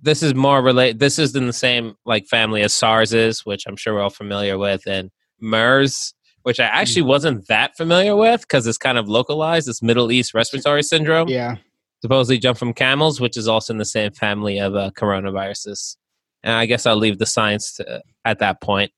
this 0.00 0.22
is 0.22 0.34
more 0.34 0.62
related. 0.62 1.00
This 1.00 1.18
is 1.18 1.34
in 1.34 1.46
the 1.46 1.52
same 1.52 1.94
like 2.06 2.26
family 2.26 2.62
as 2.62 2.72
SARS 2.72 3.12
is, 3.12 3.44
which 3.44 3.64
I'm 3.66 3.76
sure 3.76 3.94
we're 3.94 4.02
all 4.02 4.10
familiar 4.10 4.58
with, 4.58 4.86
and 4.86 5.10
MERS, 5.40 6.14
which 6.42 6.60
I 6.60 6.64
Mm. 6.64 6.72
actually 6.72 7.02
wasn't 7.02 7.46
that 7.48 7.76
familiar 7.76 8.16
with 8.16 8.42
because 8.42 8.66
it's 8.66 8.78
kind 8.78 8.98
of 8.98 9.08
localized. 9.08 9.68
It's 9.68 9.82
Middle 9.82 10.10
East 10.12 10.34
respiratory 10.34 10.82
syndrome. 10.82 11.28
Yeah. 11.28 11.56
Supposedly 12.00 12.38
jumped 12.38 12.58
from 12.58 12.72
camels, 12.72 13.20
which 13.20 13.36
is 13.36 13.46
also 13.46 13.72
in 13.72 13.78
the 13.78 13.84
same 13.84 14.12
family 14.12 14.58
of 14.58 14.74
uh, 14.74 14.90
coronaviruses. 14.90 15.96
And 16.42 16.54
I 16.54 16.66
guess 16.66 16.86
I'll 16.86 16.96
leave 16.96 17.18
the 17.18 17.26
science 17.26 17.74
to, 17.74 18.02
at 18.24 18.40
that 18.40 18.60
point. 18.60 18.90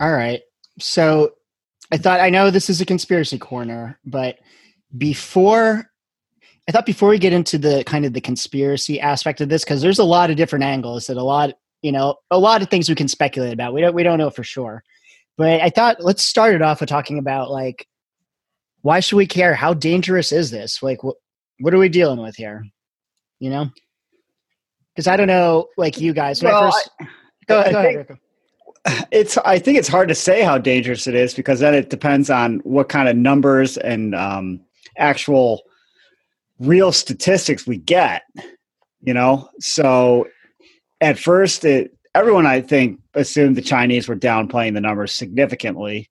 All 0.00 0.12
right. 0.12 0.40
So 0.78 1.32
I 1.92 1.98
thought 1.98 2.20
I 2.20 2.30
know 2.30 2.50
this 2.50 2.70
is 2.70 2.80
a 2.80 2.86
conspiracy 2.86 3.38
corner, 3.38 3.98
but 4.04 4.38
before 4.96 5.90
I 6.68 6.72
thought 6.72 6.86
before 6.86 7.10
we 7.10 7.18
get 7.18 7.32
into 7.32 7.58
the 7.58 7.84
kind 7.84 8.04
of 8.04 8.12
the 8.12 8.20
conspiracy 8.20 9.00
aspect 9.00 9.40
of 9.40 9.48
this, 9.48 9.62
because 9.62 9.82
there's 9.82 10.00
a 10.00 10.04
lot 10.04 10.30
of 10.30 10.36
different 10.36 10.64
angles 10.64 11.06
that 11.06 11.16
a 11.16 11.22
lot, 11.22 11.52
you 11.82 11.92
know, 11.92 12.16
a 12.30 12.38
lot 12.38 12.60
of 12.60 12.68
things 12.70 12.88
we 12.88 12.96
can 12.96 13.06
speculate 13.06 13.52
about. 13.52 13.72
We 13.72 13.80
don't 13.80 13.94
we 13.94 14.02
don't 14.02 14.18
know 14.18 14.30
for 14.30 14.42
sure. 14.42 14.82
But 15.36 15.60
I 15.60 15.70
thought 15.70 16.02
let's 16.02 16.24
start 16.24 16.54
it 16.54 16.62
off 16.62 16.80
with 16.80 16.88
talking 16.88 17.18
about 17.18 17.50
like 17.50 17.86
why 18.82 19.00
should 19.00 19.16
we 19.16 19.26
care? 19.26 19.54
How 19.54 19.74
dangerous 19.74 20.30
is 20.32 20.50
this? 20.50 20.82
Like 20.82 21.02
what 21.02 21.16
what 21.60 21.74
are 21.74 21.78
we 21.78 21.88
dealing 21.88 22.20
with 22.22 22.36
here? 22.36 22.64
You 23.40 23.50
know? 23.50 23.70
Because 24.94 25.06
I 25.08 25.16
don't 25.16 25.26
know, 25.26 25.68
like 25.76 26.00
you 26.00 26.12
guys. 26.14 26.42
I 26.42 26.46
Well, 26.46 26.70
first, 26.72 26.90
go, 27.48 27.60
I 27.60 27.72
go 27.72 27.78
ahead, 27.78 27.84
think- 27.84 27.98
Rico. 28.08 28.20
it's 29.10 29.36
i 29.38 29.58
think 29.58 29.76
it's 29.76 29.88
hard 29.88 30.08
to 30.08 30.14
say 30.14 30.42
how 30.42 30.56
dangerous 30.56 31.08
it 31.08 31.14
is 31.16 31.34
because 31.34 31.58
then 31.58 31.74
it 31.74 31.90
depends 31.90 32.30
on 32.30 32.60
what 32.60 32.88
kind 32.88 33.08
of 33.08 33.16
numbers 33.16 33.76
and 33.78 34.14
um, 34.14 34.60
actual 34.96 35.62
real 36.60 36.92
statistics 36.92 37.66
we 37.66 37.78
get 37.78 38.22
you 39.02 39.12
know 39.12 39.48
so 39.58 40.24
at 41.00 41.18
first 41.18 41.64
it 41.64 41.96
everyone 42.14 42.46
i 42.46 42.60
think 42.60 43.00
assumed 43.16 43.56
the 43.56 43.62
chinese 43.62 44.08
were 44.08 44.16
downplaying 44.16 44.74
the 44.74 44.80
numbers 44.80 45.12
significantly 45.12 46.08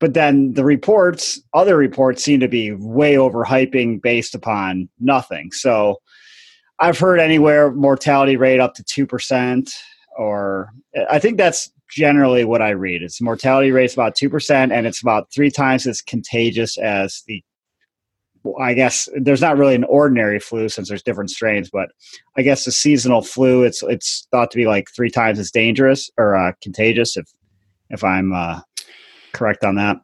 but 0.00 0.14
then 0.14 0.52
the 0.54 0.64
reports 0.64 1.40
other 1.54 1.76
reports 1.76 2.22
seem 2.22 2.40
to 2.40 2.48
be 2.48 2.72
way 2.72 3.14
overhyping 3.14 4.02
based 4.02 4.34
upon 4.34 4.88
nothing 4.98 5.52
so 5.52 6.00
i've 6.80 6.98
heard 6.98 7.20
anywhere 7.20 7.72
mortality 7.72 8.36
rate 8.36 8.60
up 8.60 8.74
to 8.74 8.82
2% 8.82 9.72
or 10.16 10.70
i 11.10 11.18
think 11.18 11.38
that's 11.38 11.70
generally 11.88 12.44
what 12.44 12.62
I 12.62 12.70
read. 12.70 13.02
Its 13.02 13.20
mortality 13.20 13.72
rate's 13.72 13.94
about 13.94 14.14
two 14.14 14.30
percent, 14.30 14.72
and 14.72 14.86
it's 14.86 15.02
about 15.02 15.32
three 15.32 15.50
times 15.50 15.86
as 15.86 16.00
contagious 16.00 16.78
as 16.78 17.22
the. 17.26 17.42
I 18.60 18.74
guess 18.74 19.08
there's 19.14 19.40
not 19.40 19.58
really 19.58 19.74
an 19.74 19.84
ordinary 19.84 20.40
flu 20.40 20.68
since 20.68 20.88
there's 20.88 21.02
different 21.02 21.30
strains, 21.30 21.70
but 21.70 21.90
I 22.36 22.42
guess 22.42 22.64
the 22.64 22.72
seasonal 22.72 23.22
flu 23.22 23.62
it's 23.64 23.82
it's 23.82 24.26
thought 24.30 24.50
to 24.50 24.56
be 24.56 24.66
like 24.66 24.88
three 24.94 25.10
times 25.10 25.38
as 25.38 25.50
dangerous 25.50 26.10
or 26.18 26.36
uh, 26.36 26.52
contagious 26.62 27.16
if 27.16 27.26
if 27.90 28.04
I'm 28.04 28.32
uh, 28.32 28.60
correct 29.32 29.64
on 29.64 29.76
that. 29.76 29.96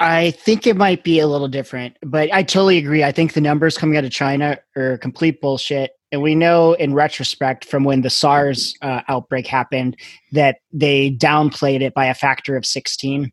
I 0.00 0.30
think 0.30 0.66
it 0.66 0.76
might 0.76 1.02
be 1.02 1.18
a 1.18 1.26
little 1.26 1.48
different, 1.48 1.96
but 2.02 2.32
I 2.32 2.44
totally 2.44 2.78
agree. 2.78 3.02
I 3.02 3.10
think 3.10 3.32
the 3.32 3.40
numbers 3.40 3.76
coming 3.76 3.96
out 3.96 4.04
of 4.04 4.12
China 4.12 4.58
are 4.76 4.98
complete 4.98 5.40
bullshit. 5.40 5.92
And 6.12 6.22
we 6.22 6.34
know 6.34 6.74
in 6.74 6.94
retrospect 6.94 7.64
from 7.64 7.84
when 7.84 8.02
the 8.02 8.10
SARS 8.10 8.74
uh, 8.80 9.02
outbreak 9.08 9.46
happened 9.46 9.96
that 10.32 10.58
they 10.72 11.10
downplayed 11.10 11.82
it 11.82 11.94
by 11.94 12.06
a 12.06 12.14
factor 12.14 12.56
of 12.56 12.64
16. 12.64 13.30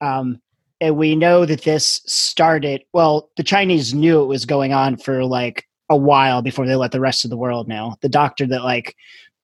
Um, 0.00 0.40
and 0.80 0.96
we 0.96 1.16
know 1.16 1.44
that 1.44 1.62
this 1.62 2.00
started, 2.06 2.82
well, 2.92 3.30
the 3.36 3.42
Chinese 3.42 3.94
knew 3.94 4.22
it 4.22 4.26
was 4.26 4.44
going 4.44 4.72
on 4.72 4.96
for 4.96 5.24
like 5.24 5.64
a 5.90 5.96
while 5.96 6.42
before 6.42 6.66
they 6.66 6.76
let 6.76 6.92
the 6.92 7.00
rest 7.00 7.24
of 7.24 7.30
the 7.30 7.36
world 7.36 7.66
know. 7.68 7.96
The 8.02 8.08
doctor 8.08 8.46
that 8.46 8.62
like 8.62 8.94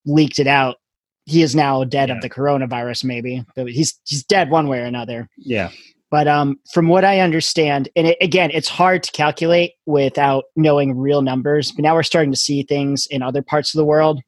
leaked 0.07 0.39
it 0.39 0.47
out. 0.47 0.77
He 1.27 1.43
is 1.43 1.55
now 1.55 1.85
dead 1.85 2.11
Yeah. 2.11 2.17
of 2.17 2.23
the 2.23 2.29
coronavirus, 2.31 3.05
maybe. 3.05 3.45
But 3.57 3.69
he's 3.69 3.99
he's 4.05 4.23
dead 4.25 4.51
one 4.51 4.69
way 4.69 4.81
or 4.81 4.85
another. 4.85 5.29
Yeah. 5.39 5.71
But 6.11 6.29
um, 6.29 6.61
from 6.73 6.87
what 6.89 7.05
I 7.05 7.21
understand, 7.21 7.89
and 7.97 8.07
it, 8.09 8.19
again, 8.21 8.51
it's 8.53 8.69
hard 8.69 9.03
to 9.03 9.11
calculate 9.13 9.73
without 9.87 10.45
knowing 10.55 10.97
real 10.97 11.23
numbers. 11.23 11.73
But 11.73 11.83
now 11.83 11.95
we're 11.95 12.03
starting 12.05 12.31
to 12.31 12.39
see 12.39 12.63
things 12.63 13.07
in 13.11 13.23
other 13.23 13.43
parts 13.43 13.75
of 13.75 13.79
the 13.79 13.85
world, 13.87 14.21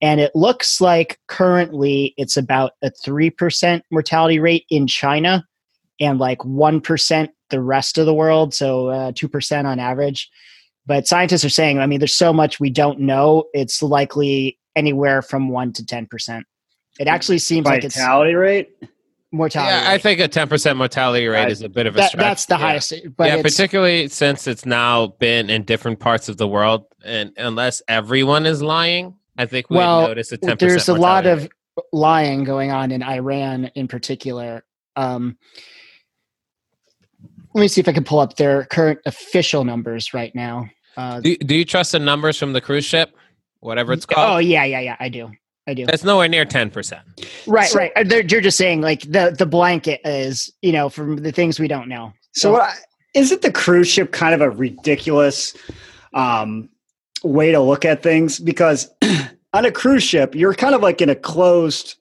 and 0.00 0.20
it 0.20 0.32
looks 0.34 0.80
like 0.80 1.20
currently 1.28 2.14
it's 2.16 2.36
about 2.36 2.72
a 2.82 2.90
three 2.90 3.30
percent 3.30 3.84
mortality 3.92 4.40
rate 4.40 4.64
in 4.70 4.86
China, 4.86 5.46
and 6.02 6.18
like 6.18 6.44
one 6.44 6.80
percent 6.80 7.30
the 7.50 7.60
rest 7.60 7.96
of 7.98 8.06
the 8.06 8.14
world. 8.14 8.52
So 8.54 8.88
uh, 8.88 9.12
two 9.14 9.28
percent 9.28 9.66
on 9.66 9.78
average. 9.78 10.28
But 10.84 11.06
scientists 11.06 11.44
are 11.44 11.48
saying, 11.50 11.78
I 11.78 11.86
mean, 11.86 12.00
there's 12.00 12.14
so 12.14 12.32
much 12.32 12.58
we 12.58 12.68
don't 12.68 13.00
know. 13.00 13.44
It's 13.54 13.82
likely 13.82 14.58
anywhere 14.74 15.22
from 15.22 15.48
one 15.48 15.72
to 15.74 15.86
ten 15.86 16.06
percent. 16.06 16.44
It 16.98 17.06
actually 17.08 17.38
seems 17.38 17.66
like 17.66 17.84
it's 17.84 17.96
Vitality 17.96 18.34
rate. 18.34 18.70
mortality. 19.30 19.72
Yeah, 19.74 19.90
I 19.90 19.96
think 19.96 20.20
a 20.20 20.28
10% 20.28 20.76
mortality 20.76 21.26
rate 21.26 21.46
I- 21.46 21.48
is 21.48 21.62
a 21.62 21.68
bit 21.70 21.86
of 21.86 21.94
a 21.94 21.98
that, 21.98 22.08
stretch. 22.10 22.22
that's 22.22 22.44
the 22.46 22.54
Yeah. 22.56 22.58
highest. 22.60 22.92
But 23.16 23.28
yeah, 23.28 23.40
particularly 23.40 24.08
since 24.08 24.46
it's 24.46 24.66
now 24.66 25.06
been 25.18 25.48
in 25.48 25.62
different 25.62 26.00
parts 26.00 26.28
of 26.28 26.36
the 26.36 26.46
world, 26.46 26.84
and 27.02 27.32
unless 27.38 27.80
everyone 27.88 28.44
is 28.44 28.60
lying, 28.62 29.14
I 29.38 29.46
think 29.46 29.70
we 29.70 29.78
Well, 29.78 30.02
notice 30.08 30.32
a 30.32 30.36
ten 30.36 30.58
percent. 30.58 30.60
there's 30.60 30.88
a 30.90 30.94
lot 30.94 31.26
of 31.26 31.48
lying 31.94 32.44
going 32.44 32.70
on 32.72 32.90
in 32.90 33.02
Iran 33.02 33.70
in 33.74 33.88
particular. 33.88 34.62
Um, 34.96 35.38
let 37.54 37.60
me 37.60 37.68
see 37.68 37.80
if 37.80 37.88
I 37.88 37.92
can 37.92 38.04
pull 38.04 38.20
up 38.20 38.36
their 38.36 38.64
current 38.64 39.00
official 39.06 39.64
numbers 39.64 40.14
right 40.14 40.34
now. 40.34 40.68
Uh, 40.96 41.20
Do, 41.20 41.36
do 41.36 41.54
you 41.54 41.64
trust 41.64 41.92
the 41.92 41.98
numbers 41.98 42.38
from 42.38 42.52
the 42.52 42.60
cruise 42.60 42.84
ship, 42.84 43.14
whatever 43.60 43.92
it's 43.92 44.06
called? 44.06 44.30
oh 44.30 44.38
yeah, 44.38 44.64
yeah, 44.64 44.80
yeah. 44.80 44.96
I 45.00 45.08
do. 45.08 45.30
I 45.66 45.74
do. 45.74 45.86
That's 45.86 46.04
nowhere 46.04 46.28
near 46.28 46.44
ten 46.44 46.70
percent. 46.70 47.02
Right, 47.46 47.68
So- 47.68 47.78
right. 47.78 47.92
They're, 48.04 48.24
you're 48.24 48.40
just 48.40 48.58
saying 48.58 48.80
like 48.80 49.02
the 49.02 49.34
the 49.38 49.46
blanket 49.46 50.00
is 50.04 50.52
you 50.62 50.72
know 50.72 50.88
from 50.88 51.16
the 51.16 51.32
things 51.32 51.58
we 51.60 51.68
don't 51.68 51.88
know. 51.88 52.12
So, 52.34 52.52
what 52.52 52.62
I, 52.62 52.74
isn't 53.14 53.42
the 53.42 53.52
cruise 53.52 53.88
ship 53.88 54.10
kind 54.12 54.34
of 54.34 54.40
a 54.40 54.50
ridiculous 54.50 55.54
um, 56.14 56.68
way 57.22 57.52
to 57.52 57.60
look 57.60 57.84
at 57.84 58.02
things? 58.02 58.38
Because 58.38 58.88
on 59.52 59.64
a 59.64 59.70
cruise 59.70 60.02
ship, 60.02 60.34
you're 60.34 60.54
kind 60.54 60.74
of 60.74 60.80
like 60.82 61.00
in 61.00 61.08
a 61.10 61.14
closed. 61.14 61.96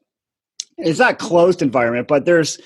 It's 0.78 1.00
not 1.00 1.20
closed 1.20 1.62
environment, 1.62 2.08
but 2.08 2.26
there's 2.26 2.60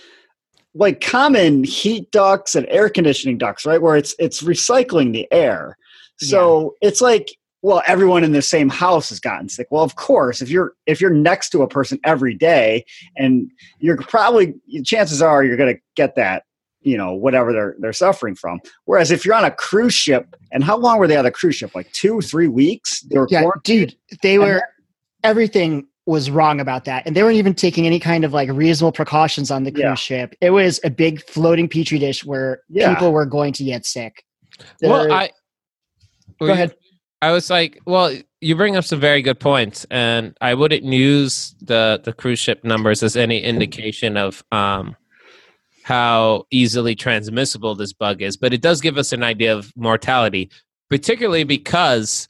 like 0.75 1.01
common 1.01 1.63
heat 1.63 2.11
ducts 2.11 2.53
and 2.53 2.67
air 2.69 2.89
conditioning 2.89 3.37
ducts, 3.37 3.65
right? 3.65 3.81
Where 3.81 3.95
it's 3.95 4.13
it's 4.19 4.43
recycling 4.43 5.13
the 5.13 5.27
air. 5.31 5.77
So 6.17 6.75
it's 6.81 7.01
like 7.01 7.35
well, 7.61 7.81
everyone 7.87 8.23
in 8.23 8.31
the 8.31 8.43
same 8.43 8.69
house 8.69 9.09
has 9.09 9.19
gotten 9.19 9.49
sick. 9.49 9.67
Well, 9.71 9.81
of 9.81 9.95
course, 9.95 10.39
if 10.39 10.49
you're 10.49 10.73
if 10.85 11.01
you're 11.01 11.09
next 11.09 11.49
to 11.49 11.63
a 11.63 11.67
person 11.67 11.99
every 12.03 12.35
day, 12.35 12.85
and 13.15 13.49
you're 13.79 13.97
probably 13.97 14.53
chances 14.83 15.21
are 15.21 15.43
you're 15.43 15.57
going 15.57 15.73
to 15.73 15.81
get 15.95 16.15
that 16.15 16.43
you 16.81 16.95
know 16.95 17.13
whatever 17.13 17.51
they're 17.51 17.75
they're 17.79 17.91
suffering 17.91 18.35
from 18.35 18.61
whereas 18.85 19.09
if 19.09 19.25
you're 19.25 19.33
on 19.33 19.43
a 19.43 19.49
cruise 19.49 19.93
ship 19.93 20.35
and 20.51 20.63
how 20.63 20.77
long 20.77 20.99
were 20.99 21.07
they 21.07 21.17
on 21.17 21.25
the 21.25 21.31
cruise 21.31 21.55
ship 21.55 21.73
like 21.73 21.91
two 21.91 22.21
three 22.21 22.47
weeks 22.47 23.01
they 23.01 23.17
were 23.17 23.27
Yeah, 23.29 23.49
dude, 23.63 23.95
they 24.21 24.37
were 24.37 24.61
everything 25.23 25.87
was 26.05 26.29
wrong 26.29 26.59
about 26.59 26.85
that, 26.85 27.05
and 27.05 27.15
they 27.15 27.23
weren't 27.23 27.37
even 27.37 27.53
taking 27.53 27.85
any 27.85 27.99
kind 27.99 28.23
of 28.23 28.31
like 28.33 28.49
reasonable 28.51 28.91
precautions 28.91 29.49
on 29.49 29.63
the 29.63 29.71
cruise 29.71 29.83
Yeah. 29.83 29.95
ship. 29.95 30.35
It 30.41 30.51
was 30.51 30.79
a 30.83 30.89
big 30.89 31.23
floating 31.27 31.67
petri 31.67 31.97
dish 31.99 32.23
where 32.23 32.61
Yeah. 32.69 32.93
people 32.93 33.11
were 33.11 33.25
going 33.25 33.53
to 33.53 33.63
get 33.63 33.85
sick. 33.85 34.23
Well, 34.81 35.11
I 35.11 35.31
go 36.39 36.47
ahead. 36.47 36.75
I 37.21 37.31
was 37.31 37.49
like, 37.49 37.79
well, 37.87 38.15
you 38.41 38.55
bring 38.55 38.75
up 38.75 38.83
some 38.83 38.99
very 38.99 39.21
good 39.23 39.39
points, 39.39 39.85
and 39.89 40.37
I 40.41 40.53
wouldn't 40.53 40.83
use 40.83 41.55
the 41.61 41.99
the 42.03 42.13
cruise 42.13 42.39
ship 42.39 42.63
numbers 42.63 43.01
as 43.01 43.15
any 43.17 43.41
indication 43.41 44.15
of 44.15 44.43
um, 44.51 44.95
how 45.83 46.45
easily 46.51 46.93
transmissible 46.95 47.73
this 47.73 47.93
bug 47.93 48.21
is, 48.21 48.37
but 48.37 48.53
it 48.53 48.61
does 48.61 48.79
give 48.81 48.97
us 48.97 49.11
an 49.11 49.23
idea 49.23 49.55
of 49.55 49.71
mortality, 49.75 50.51
particularly 50.89 51.43
because, 51.45 52.27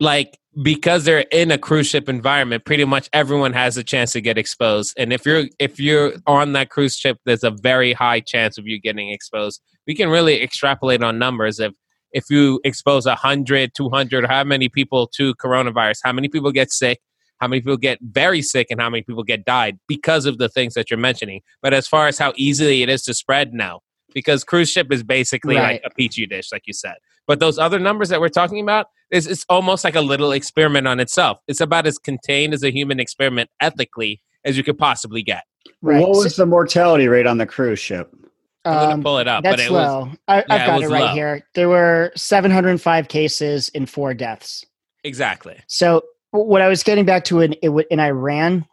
like, 0.00 0.38
because 0.62 1.04
they're 1.04 1.26
in 1.30 1.50
a 1.50 1.58
cruise 1.58 1.86
ship 1.86 2.08
environment, 2.08 2.64
pretty 2.64 2.84
much 2.84 3.08
everyone 3.12 3.52
has 3.52 3.76
a 3.76 3.84
chance 3.84 4.12
to 4.12 4.20
get 4.20 4.38
exposed, 4.38 4.94
and 4.98 5.12
if 5.12 5.24
you're 5.26 5.44
if 5.58 5.80
you're 5.80 6.12
on 6.26 6.52
that 6.52 6.70
cruise 6.70 6.96
ship, 6.96 7.18
there's 7.24 7.44
a 7.44 7.50
very 7.50 7.92
high 7.92 8.20
chance 8.20 8.58
of 8.58 8.66
you 8.66 8.80
getting 8.80 9.10
exposed. 9.10 9.60
We 9.86 9.94
can 9.94 10.08
really 10.08 10.42
extrapolate 10.42 11.02
on 11.02 11.18
numbers 11.18 11.58
if 11.60 11.72
if 12.14 12.30
you 12.30 12.60
expose 12.64 13.06
100 13.06 13.72
200 13.74 14.26
how 14.26 14.44
many 14.44 14.68
people 14.68 15.06
to 15.08 15.34
coronavirus 15.34 15.98
how 16.04 16.12
many 16.12 16.28
people 16.28 16.52
get 16.52 16.72
sick 16.72 17.00
how 17.38 17.48
many 17.48 17.60
people 17.60 17.76
get 17.76 17.98
very 18.00 18.40
sick 18.40 18.68
and 18.70 18.80
how 18.80 18.88
many 18.88 19.02
people 19.02 19.24
get 19.24 19.44
died 19.44 19.78
because 19.88 20.24
of 20.24 20.38
the 20.38 20.48
things 20.48 20.74
that 20.74 20.90
you're 20.90 20.98
mentioning 20.98 21.40
but 21.60 21.74
as 21.74 21.86
far 21.88 22.06
as 22.06 22.16
how 22.16 22.32
easily 22.36 22.82
it 22.82 22.88
is 22.88 23.02
to 23.02 23.12
spread 23.12 23.52
no 23.52 23.80
because 24.14 24.44
cruise 24.44 24.70
ship 24.70 24.92
is 24.92 25.02
basically 25.02 25.56
Right. 25.56 25.82
like 25.82 25.82
a 25.84 25.90
petri 25.90 26.24
dish 26.26 26.50
like 26.52 26.62
you 26.66 26.72
said 26.72 26.94
but 27.26 27.40
those 27.40 27.58
other 27.58 27.80
numbers 27.80 28.08
that 28.10 28.20
we're 28.20 28.28
talking 28.28 28.60
about 28.62 28.86
is 29.14 29.26
it's 29.26 29.46
almost 29.48 29.84
like 29.84 29.94
a 29.94 30.00
little 30.00 30.32
experiment 30.32 30.86
on 30.86 31.00
itself 31.00 31.38
it's 31.48 31.60
about 31.60 31.86
as 31.86 31.98
contained 31.98 32.52
as 32.54 32.62
a 32.62 32.70
human 32.70 32.98
experiment 33.00 33.48
ethically 33.60 34.20
as 34.44 34.56
you 34.56 34.62
could 34.64 34.78
possibly 34.78 35.22
get 35.22 35.44
Right. 35.80 36.00
what 36.02 36.10
was 36.10 36.36
the 36.36 36.46
mortality 36.46 37.08
rate 37.08 37.26
on 37.26 37.38
the 37.38 37.46
cruise 37.46 37.78
ship 37.78 38.10
i'm 38.66 38.72
gonna 38.74 38.94
Um, 38.94 39.02
pull 39.02 39.18
it 39.18 39.28
up 39.28 39.42
but 39.44 39.50
That's 39.56 39.62
it 39.68 39.70
was 39.72 39.86
low. 39.86 40.10
I, 40.28 40.38
I've 40.38 40.44
yeah, 40.48 40.66
got 40.66 40.80
was 40.80 40.90
it 40.90 40.92
right 40.92 41.04
low. 41.04 41.14
here. 41.14 41.46
There 41.54 41.68
were 41.68 42.12
705 42.16 43.08
cases 43.08 43.70
and 43.74 43.88
four 43.88 44.14
deaths. 44.14 44.64
exactly 45.04 45.56
So 45.68 46.02
what 46.30 46.60
I 46.62 46.68
was 46.68 46.82
getting 46.82 47.04
back 47.04 47.24
to 47.26 47.40
in 47.40 47.52
in 47.90 48.00
Iran, 48.00 48.66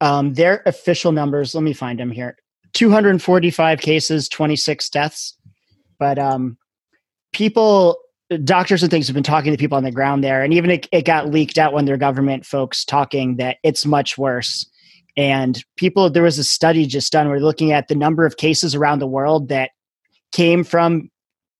um, 0.00 0.34
their 0.34 0.62
official 0.66 1.10
numbers. 1.12 1.52
Let 1.54 1.64
me 1.64 1.72
find 1.72 1.98
them 1.98 2.12
here. 2.12 2.36
245 2.74 3.80
cases, 3.80 4.28
26 4.28 4.88
deaths. 4.90 5.36
But 5.98 6.18
um, 6.20 6.56
people, 7.32 7.96
doctors 8.44 8.82
and 8.82 8.90
things 8.90 9.06
have 9.06 9.14
been 9.14 9.22
talking 9.22 9.52
to 9.52 9.58
people 9.58 9.76
on 9.76 9.84
the 9.84 9.92
ground 9.92 10.22
there, 10.22 10.42
and 10.42 10.52
even 10.52 10.70
it, 10.70 10.88
it 10.92 11.04
got 11.04 11.30
leaked 11.30 11.58
out 11.58 11.72
when 11.72 11.84
their 11.84 11.96
government 11.96 12.44
folks 12.44 12.84
talking 12.84 13.36
that 13.36 13.58
it's 13.62 13.86
much 13.86 14.18
worse. 14.18 14.66
And 15.16 15.62
people, 15.76 16.10
there 16.10 16.22
was 16.22 16.38
a 16.38 16.44
study 16.44 16.86
just 16.86 17.12
done. 17.12 17.28
We're 17.28 17.38
looking 17.38 17.72
at 17.72 17.88
the 17.88 17.94
number 17.94 18.24
of 18.24 18.36
cases 18.36 18.74
around 18.74 19.00
the 19.00 19.06
world 19.06 19.48
that 19.48 19.70
came 20.30 20.62
from 20.62 21.10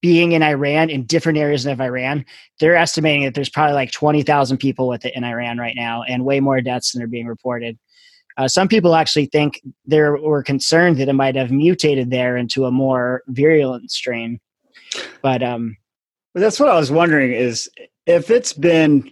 being 0.01 0.31
in 0.31 0.43
Iran 0.43 0.89
in 0.89 1.05
different 1.05 1.37
areas 1.37 1.65
of 1.65 1.81
Iran 1.81 2.23
they're 2.59 2.75
estimating 2.75 3.23
that 3.23 3.33
there's 3.33 3.49
probably 3.49 3.73
like 3.73 3.91
20,000 3.91 4.57
people 4.57 4.87
with 4.87 5.05
it 5.05 5.15
in 5.15 5.23
Iran 5.23 5.57
right 5.57 5.75
now 5.75 6.03
and 6.03 6.25
way 6.25 6.39
more 6.39 6.61
deaths 6.61 6.91
than 6.91 7.01
are 7.01 7.07
being 7.07 7.27
reported. 7.27 7.77
Uh, 8.37 8.47
some 8.47 8.67
people 8.67 8.95
actually 8.95 9.25
think 9.25 9.61
they 9.85 9.99
were 9.99 10.43
concerned 10.43 10.97
that 10.97 11.09
it 11.09 11.13
might 11.13 11.35
have 11.35 11.51
mutated 11.51 12.09
there 12.09 12.37
into 12.37 12.65
a 12.65 12.71
more 12.71 13.23
virulent 13.27 13.91
strain. 13.91 14.39
But 15.21 15.43
um, 15.43 15.75
that's 16.39 16.59
what 16.59 16.69
I 16.69 16.75
was 16.77 16.91
wondering 16.91 17.33
is 17.33 17.69
if 18.05 18.29
it's 18.31 18.53
been 18.53 19.11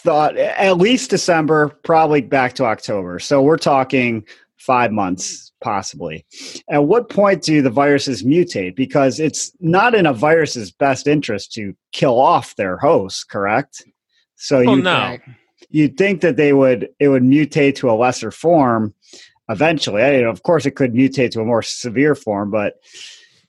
thought 0.00 0.36
at 0.36 0.78
least 0.78 1.10
December, 1.10 1.68
probably 1.82 2.20
back 2.20 2.54
to 2.54 2.64
October. 2.64 3.18
So 3.18 3.42
we're 3.42 3.56
talking 3.56 4.24
five 4.56 4.92
months 4.92 5.52
possibly. 5.60 6.24
At 6.70 6.84
what 6.84 7.08
point 7.08 7.42
do 7.42 7.62
the 7.62 7.70
viruses 7.70 8.22
mutate? 8.22 8.76
Because 8.76 9.18
it's 9.18 9.52
not 9.60 9.94
in 9.94 10.06
a 10.06 10.12
virus's 10.12 10.70
best 10.70 11.08
interest 11.08 11.52
to 11.54 11.74
kill 11.92 12.20
off 12.20 12.54
their 12.56 12.76
host, 12.78 13.28
correct? 13.28 13.82
So 14.36 14.58
Oh, 14.58 14.76
you 14.76 14.82
no. 14.82 14.92
right. 14.92 15.20
you'd 15.70 15.96
think 15.96 16.20
that 16.20 16.36
they 16.36 16.52
would 16.52 16.88
it 17.00 17.08
would 17.08 17.24
mutate 17.24 17.74
to 17.76 17.90
a 17.90 17.92
lesser 17.94 18.30
form 18.30 18.94
eventually. 19.48 20.02
I 20.02 20.12
mean, 20.12 20.26
of 20.26 20.42
course, 20.44 20.64
it 20.66 20.72
could 20.72 20.92
mutate 20.92 21.32
to 21.32 21.40
a 21.40 21.44
more 21.44 21.62
severe 21.62 22.14
form, 22.14 22.50
but 22.50 22.74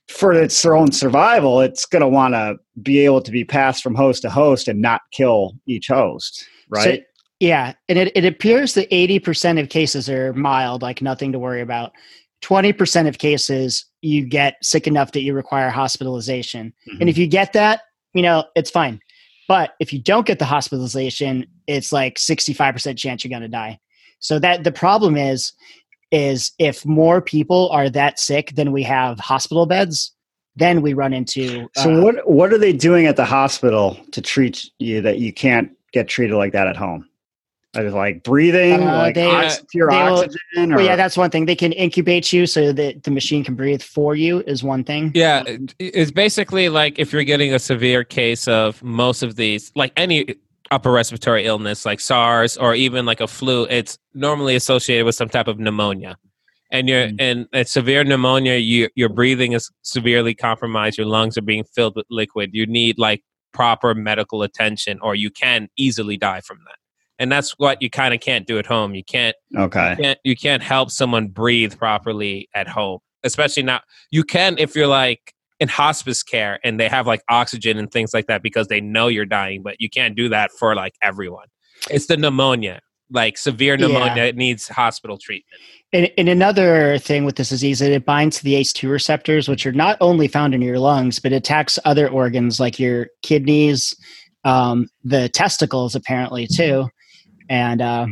for 0.09 0.33
its 0.33 0.65
own 0.65 0.91
survival, 0.91 1.61
it's 1.61 1.85
going 1.85 2.01
to 2.01 2.07
want 2.07 2.33
to 2.33 2.55
be 2.81 2.99
able 3.05 3.21
to 3.21 3.31
be 3.31 3.45
passed 3.45 3.83
from 3.83 3.93
host 3.95 4.23
to 4.23 4.29
host 4.29 4.67
and 4.67 4.81
not 4.81 5.01
kill 5.11 5.53
each 5.67 5.87
host, 5.87 6.45
right? 6.69 6.99
So- 6.99 7.05
yeah, 7.39 7.71
and 7.87 7.97
it, 7.97 8.11
it 8.15 8.25
appears 8.25 8.73
that 8.73 8.89
80% 8.91 9.61
of 9.61 9.69
cases 9.69 10.09
are 10.09 10.33
mild, 10.33 10.81
like 10.81 11.01
nothing 11.01 11.31
to 11.31 11.39
worry 11.39 11.61
about. 11.61 11.93
20% 12.41 13.07
of 13.07 13.17
cases 13.17 13.85
you 14.01 14.25
get 14.25 14.55
sick 14.61 14.87
enough 14.87 15.13
that 15.13 15.21
you 15.21 15.33
require 15.33 15.69
hospitalization. 15.69 16.73
Mhm. 16.89 16.99
And 16.99 17.09
if 17.09 17.17
you 17.17 17.27
get 17.27 17.53
that, 17.53 17.81
you 18.13 18.21
know, 18.23 18.43
it's 18.55 18.69
fine. 18.71 18.99
But 19.47 19.71
if 19.79 19.93
you 19.93 19.99
don't 20.01 20.25
get 20.27 20.39
the 20.39 20.45
hospitalization, 20.45 21.45
it's 21.65 21.93
like 21.93 22.17
65% 22.17 22.97
chance 22.97 23.23
you're 23.23 23.29
going 23.29 23.41
to 23.41 23.47
die. 23.47 23.79
So 24.19 24.37
that 24.39 24.65
the 24.65 24.71
problem 24.73 25.15
is 25.15 25.53
is 26.11 26.51
if 26.59 26.85
more 26.85 27.21
people 27.21 27.69
are 27.69 27.89
that 27.89 28.19
sick 28.19 28.51
than 28.55 28.71
we 28.71 28.83
have 28.83 29.19
hospital 29.19 29.65
beds, 29.65 30.11
then 30.55 30.81
we 30.81 30.93
run 30.93 31.13
into 31.13 31.67
so 31.75 31.93
uh, 31.93 32.01
what 32.01 32.29
what 32.29 32.51
are 32.53 32.57
they 32.57 32.73
doing 32.73 33.05
at 33.05 33.15
the 33.15 33.25
hospital 33.25 33.97
to 34.11 34.21
treat 34.21 34.69
you 34.79 35.01
that 35.01 35.19
you 35.19 35.31
can't 35.31 35.71
get 35.93 36.07
treated 36.07 36.35
like 36.35 36.51
that 36.53 36.67
at 36.67 36.75
home? 36.75 37.07
Are 37.77 37.83
they 37.83 37.91
like 37.91 38.23
breathing, 38.23 38.81
Uh, 38.81 38.97
like 38.97 39.13
they- 39.15 39.27
ox- 39.29 39.61
pure 39.71 39.89
they 39.91 39.95
will- 39.95 40.19
oxygen? 40.23 40.73
Or, 40.73 40.77
Well, 40.77 40.85
yeah, 40.85 40.95
that's 40.95 41.15
one 41.15 41.29
thing. 41.29 41.45
They 41.45 41.55
can 41.55 41.71
incubate 41.71 42.33
you 42.33 42.47
so 42.47 42.73
that 42.73 43.03
the 43.03 43.11
machine 43.11 43.43
can 43.43 43.53
breathe 43.53 43.83
for 43.83 44.15
you 44.15 44.39
is 44.47 44.63
one 44.63 44.83
thing. 44.83 45.11
Yeah, 45.13 45.43
it's 45.77 46.09
basically 46.09 46.69
like 46.69 46.97
if 46.97 47.13
you're 47.13 47.23
getting 47.23 47.53
a 47.53 47.59
severe 47.59 48.03
case 48.03 48.47
of 48.47 48.81
most 48.83 49.21
of 49.21 49.35
these, 49.35 49.71
like 49.75 49.93
any 49.95 50.33
upper 50.71 50.91
respiratory 50.91 51.45
illness 51.45 51.85
like 51.85 51.99
SARS 51.99 52.57
or 52.57 52.75
even 52.75 53.05
like 53.05 53.21
a 53.21 53.27
flu, 53.27 53.65
it's 53.69 53.97
normally 54.13 54.55
associated 54.55 55.05
with 55.05 55.15
some 55.15 55.29
type 55.29 55.47
of 55.47 55.59
pneumonia. 55.59 56.17
And 56.71 56.87
you're 56.87 57.07
Mm. 57.07 57.15
and 57.19 57.47
it's 57.53 57.71
severe 57.71 58.03
pneumonia, 58.03 58.55
you 58.55 58.89
your 58.95 59.09
breathing 59.09 59.53
is 59.53 59.71
severely 59.81 60.35
compromised, 60.35 60.97
your 60.97 61.07
lungs 61.07 61.37
are 61.37 61.41
being 61.41 61.63
filled 61.63 61.95
with 61.95 62.05
liquid. 62.11 62.51
You 62.53 62.67
need 62.67 62.99
like 62.99 63.23
proper 63.53 63.95
medical 63.95 64.43
attention 64.43 64.99
or 65.01 65.15
you 65.15 65.31
can 65.31 65.67
easily 65.77 66.15
die 66.17 66.41
from 66.41 66.59
that. 66.67 66.75
And 67.17 67.31
that's 67.31 67.51
what 67.57 67.81
you 67.81 67.89
kind 67.89 68.13
of 68.13 68.19
can't 68.21 68.45
do 68.45 68.59
at 68.59 68.67
home. 68.67 68.93
You 68.93 69.03
can't 69.03 69.35
Okay. 69.57 69.89
you 69.91 69.95
can't 70.03 70.19
you 70.23 70.35
can't 70.35 70.61
help 70.61 70.91
someone 70.91 71.27
breathe 71.29 71.77
properly 71.77 72.47
at 72.53 72.67
home 72.67 72.99
especially 73.25 73.63
not 73.63 73.81
you 74.11 74.23
can 74.23 74.55
if 74.59 74.75
you're 74.75 74.87
like 74.87 75.33
in 75.59 75.67
hospice 75.67 76.23
care 76.23 76.59
and 76.63 76.79
they 76.79 76.87
have 76.87 77.05
like 77.07 77.21
oxygen 77.29 77.77
and 77.77 77.91
things 77.91 78.13
like 78.13 78.27
that 78.27 78.41
because 78.41 78.67
they 78.67 78.81
know 78.81 79.07
you're 79.07 79.25
dying 79.25 79.61
but 79.63 79.75
you 79.79 79.89
can't 79.89 80.15
do 80.15 80.29
that 80.29 80.51
for 80.57 80.75
like 80.75 80.93
everyone 81.03 81.47
it's 81.89 82.07
the 82.07 82.17
pneumonia 82.17 82.79
like 83.11 83.37
severe 83.37 83.75
Yeah. 83.77 83.87
pneumonia 83.87 84.23
it 84.23 84.35
needs 84.35 84.67
hospital 84.67 85.17
treatment 85.17 85.61
And, 85.91 86.11
and 86.17 86.29
another 86.29 86.99
thing 86.99 87.25
with 87.25 87.35
this 87.35 87.49
disease, 87.49 87.81
it 87.81 88.05
binds 88.05 88.37
to 88.37 88.43
the 88.43 88.53
ACE2 88.53 88.87
receptors, 88.91 89.47
which 89.49 89.65
are 89.65 89.71
not 89.71 89.97
only 90.01 90.27
found 90.27 90.53
in 90.53 90.61
your 90.61 90.77
lungs, 90.77 91.17
but 91.17 91.33
attacks 91.33 91.79
other 91.83 92.07
organs 92.07 92.59
like 92.59 92.77
your 92.79 93.07
kidneys, 93.23 93.95
um, 94.45 94.87
the 95.03 95.29
testicles, 95.29 95.95
apparently 95.95 96.45
too, 96.45 96.87
and 97.49 97.81
uh, 97.81 98.05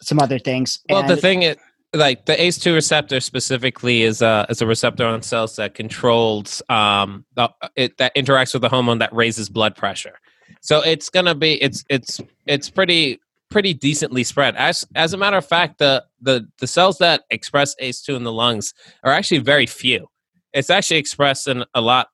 some 0.00 0.18
other 0.18 0.38
things. 0.38 0.78
well 0.88 1.02
the 1.02 1.16
thing 1.16 1.42
is 1.42 1.56
like 1.94 2.26
the 2.26 2.34
ace2 2.34 2.74
receptor 2.74 3.20
specifically 3.20 4.02
is 4.02 4.20
a 4.20 4.46
is 4.48 4.60
a 4.60 4.66
receptor 4.66 5.06
on 5.06 5.22
cells 5.22 5.56
that 5.56 5.74
controls 5.74 6.60
um 6.68 7.24
the, 7.34 7.48
it 7.76 7.96
that 7.98 8.14
interacts 8.16 8.52
with 8.52 8.62
the 8.62 8.68
hormone 8.68 8.98
that 8.98 9.12
raises 9.14 9.48
blood 9.48 9.76
pressure. 9.76 10.18
So 10.60 10.80
it's 10.80 11.08
gonna 11.08 11.34
be 11.34 11.62
it's 11.62 11.84
it's 11.88 12.20
it's 12.46 12.68
pretty 12.68 13.20
pretty 13.50 13.74
decently 13.74 14.24
spread. 14.24 14.56
As 14.56 14.86
as 14.94 15.12
a 15.12 15.16
matter 15.16 15.36
of 15.36 15.46
fact 15.46 15.78
the 15.78 16.04
the 16.20 16.46
the 16.58 16.66
cells 16.66 16.98
that 16.98 17.22
express 17.30 17.74
ace2 17.80 18.16
in 18.16 18.24
the 18.24 18.32
lungs 18.32 18.74
are 19.04 19.12
actually 19.12 19.38
very 19.38 19.66
few. 19.66 20.08
It's 20.52 20.70
actually 20.70 20.98
expressed 20.98 21.48
in 21.48 21.64
a 21.74 21.80
lot 21.80 22.08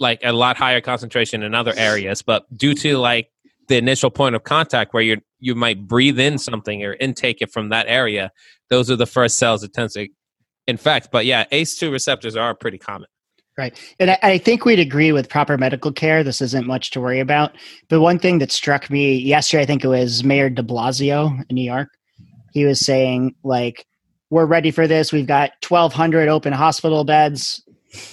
like 0.00 0.20
a 0.22 0.32
lot 0.32 0.56
higher 0.56 0.80
concentration 0.80 1.42
in 1.42 1.54
other 1.54 1.74
areas 1.76 2.22
but 2.22 2.46
due 2.56 2.72
to 2.72 2.98
like 2.98 3.30
the 3.68 3.76
initial 3.76 4.10
point 4.10 4.34
of 4.34 4.44
contact 4.44 4.92
where 4.92 5.02
you 5.02 5.18
you 5.38 5.54
might 5.54 5.86
breathe 5.86 6.18
in 6.18 6.38
something 6.38 6.84
or 6.84 6.94
intake 6.94 7.40
it 7.40 7.52
from 7.52 7.68
that 7.68 7.86
area 7.88 8.30
those 8.70 8.90
are 8.90 8.96
the 8.96 9.06
first 9.06 9.38
cells 9.38 9.60
that 9.60 9.72
tends 9.72 9.94
to 9.94 10.08
infect 10.66 11.08
but 11.12 11.24
yeah 11.26 11.44
ace2 11.52 11.90
receptors 11.92 12.36
are 12.36 12.54
pretty 12.54 12.78
common 12.78 13.06
Right. 13.58 13.76
And 13.98 14.12
I, 14.12 14.18
I 14.22 14.38
think 14.38 14.64
we'd 14.64 14.78
agree 14.78 15.10
with 15.10 15.28
proper 15.28 15.58
medical 15.58 15.92
care. 15.92 16.22
This 16.22 16.40
isn't 16.40 16.68
much 16.68 16.92
to 16.92 17.00
worry 17.00 17.18
about. 17.18 17.56
But 17.88 18.00
one 18.00 18.20
thing 18.20 18.38
that 18.38 18.52
struck 18.52 18.88
me 18.88 19.16
yesterday, 19.16 19.64
I 19.64 19.66
think 19.66 19.84
it 19.84 19.88
was 19.88 20.22
Mayor 20.22 20.48
de 20.48 20.62
Blasio 20.62 21.44
in 21.48 21.54
New 21.56 21.64
York. 21.64 21.88
He 22.52 22.64
was 22.64 22.78
saying, 22.78 23.34
like, 23.42 23.84
we're 24.30 24.46
ready 24.46 24.70
for 24.70 24.86
this. 24.86 25.12
We've 25.12 25.26
got 25.26 25.50
1,200 25.66 26.28
open 26.28 26.52
hospital 26.52 27.02
beds. 27.02 27.60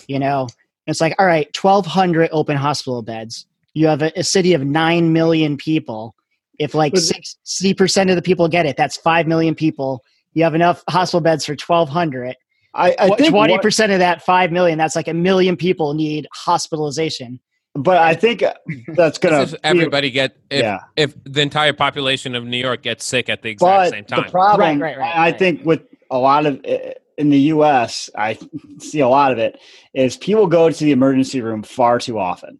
You 0.07 0.17
know, 0.17 0.47
it's 0.87 0.99
like, 0.99 1.13
all 1.19 1.27
right, 1.27 1.47
1,200 1.59 2.29
open 2.31 2.57
hospital 2.57 3.03
beds. 3.03 3.45
You 3.75 3.85
have 3.87 4.01
a, 4.01 4.11
a 4.17 4.23
city 4.23 4.53
of 4.53 4.65
9 4.65 5.13
million 5.13 5.55
people. 5.57 6.15
If 6.57 6.73
like 6.73 6.93
60% 6.93 8.09
of 8.09 8.15
the 8.15 8.21
people 8.23 8.47
get 8.47 8.65
it, 8.65 8.77
that's 8.77 8.97
5 8.97 9.27
million 9.27 9.53
people. 9.53 10.01
You 10.33 10.43
have 10.43 10.55
enough 10.55 10.83
hospital 10.89 11.21
beds 11.21 11.45
for 11.45 11.51
1,200. 11.53 12.35
I, 12.73 12.95
I 12.99 13.07
think 13.15 13.29
Twenty 13.29 13.53
what- 13.53 13.61
percent 13.61 13.93
of 13.93 13.99
that 13.99 14.21
five 14.21 14.51
million. 14.51 14.77
That's 14.77 14.97
like 14.97 15.07
a 15.07 15.13
million 15.13 15.55
people 15.55 15.93
need 15.93 16.27
hospitalization. 16.33 17.39
but 17.73 17.97
I 17.97 18.13
think 18.15 18.43
that's 18.89 19.17
gonna 19.17 19.43
if 19.43 19.55
everybody 19.63 20.11
get 20.11 20.35
if, 20.49 20.61
yeah. 20.61 20.79
if 20.97 21.15
the 21.23 21.39
entire 21.41 21.71
population 21.71 22.35
of 22.35 22.43
new 22.45 22.57
york 22.57 22.81
gets 22.81 23.05
sick 23.05 23.29
at 23.29 23.41
the 23.43 23.49
exact 23.49 23.77
But 23.77 23.89
same 23.91 24.03
time 24.05 24.23
the 24.25 24.29
problem, 24.31 24.59
Right, 24.81 24.81
right, 24.81 24.97
right, 24.97 25.15
I 25.15 25.19
right. 25.29 25.39
think, 25.39 25.65
with 25.65 25.83
a 26.11 26.17
lot 26.19 26.45
of 26.45 26.59
eh, 26.65 26.93
in 27.17 27.29
the 27.29 27.39
U.S., 27.55 28.09
I 28.17 28.37
see 28.79 28.99
a 28.99 29.07
lot 29.07 29.31
of 29.31 29.37
it 29.37 29.57
is 29.93 30.17
people 30.17 30.45
go 30.47 30.69
to 30.69 30.83
the 30.83 30.91
emergency 30.91 31.39
room 31.41 31.63
far 31.63 31.97
too 31.99 32.19
often. 32.19 32.59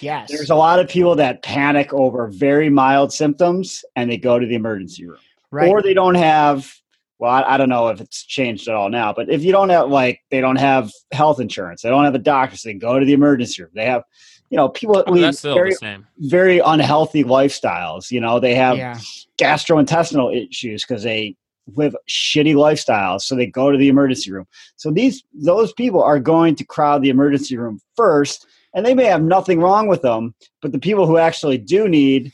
Yes. 0.00 0.30
There's 0.30 0.50
a 0.50 0.54
lot 0.54 0.78
of 0.78 0.88
people 0.88 1.16
that 1.16 1.42
panic 1.42 1.92
over 1.92 2.28
very 2.28 2.68
mild 2.68 3.12
symptoms 3.12 3.84
and 3.96 4.10
they 4.10 4.16
go 4.16 4.38
to 4.38 4.46
the 4.46 4.54
emergency 4.54 5.06
room, 5.06 5.18
right. 5.50 5.68
or 5.68 5.82
they 5.82 5.94
don't 5.94 6.14
have. 6.14 6.72
Well, 7.18 7.30
I, 7.30 7.54
I 7.54 7.56
don't 7.56 7.68
know 7.68 7.88
if 7.88 8.00
it's 8.00 8.24
changed 8.24 8.68
at 8.68 8.74
all 8.74 8.90
now, 8.90 9.12
but 9.12 9.30
if 9.30 9.42
you 9.42 9.52
don't 9.52 9.68
have 9.68 9.88
like 9.88 10.20
they 10.30 10.40
don't 10.40 10.56
have 10.56 10.90
health 11.12 11.40
insurance, 11.40 11.82
they 11.82 11.88
don't 11.88 12.04
have 12.04 12.14
a 12.14 12.18
doctor, 12.18 12.56
so 12.56 12.68
they 12.68 12.74
go 12.74 12.98
to 12.98 13.06
the 13.06 13.12
emergency 13.12 13.62
room. 13.62 13.70
They 13.74 13.86
have, 13.86 14.02
you 14.50 14.56
know, 14.56 14.68
people 14.68 14.96
that 14.96 15.08
Oh, 15.08 15.12
lead 15.12 15.38
very 15.38 15.74
very 16.18 16.58
unhealthy 16.58 17.24
lifestyles. 17.24 18.10
You 18.10 18.20
know, 18.20 18.40
they 18.40 18.54
have 18.54 18.76
yeah. 18.76 18.98
gastrointestinal 19.38 20.48
issues 20.48 20.84
because 20.86 21.02
they 21.02 21.36
live 21.76 21.96
shitty 22.08 22.54
lifestyles 22.54 23.22
so 23.22 23.34
they 23.34 23.46
go 23.46 23.70
to 23.70 23.78
the 23.78 23.88
emergency 23.88 24.30
room 24.30 24.46
so 24.76 24.90
these 24.90 25.24
those 25.32 25.72
people 25.72 26.02
are 26.02 26.20
going 26.20 26.54
to 26.54 26.62
crowd 26.62 27.00
the 27.00 27.08
emergency 27.08 27.56
room 27.56 27.80
first 27.96 28.46
and 28.74 28.84
they 28.84 28.94
may 28.94 29.04
have 29.04 29.22
nothing 29.22 29.60
wrong 29.60 29.86
with 29.86 30.02
them 30.02 30.34
but 30.62 30.72
the 30.72 30.78
people 30.78 31.06
who 31.06 31.16
actually 31.16 31.58
do 31.58 31.88
need 31.88 32.32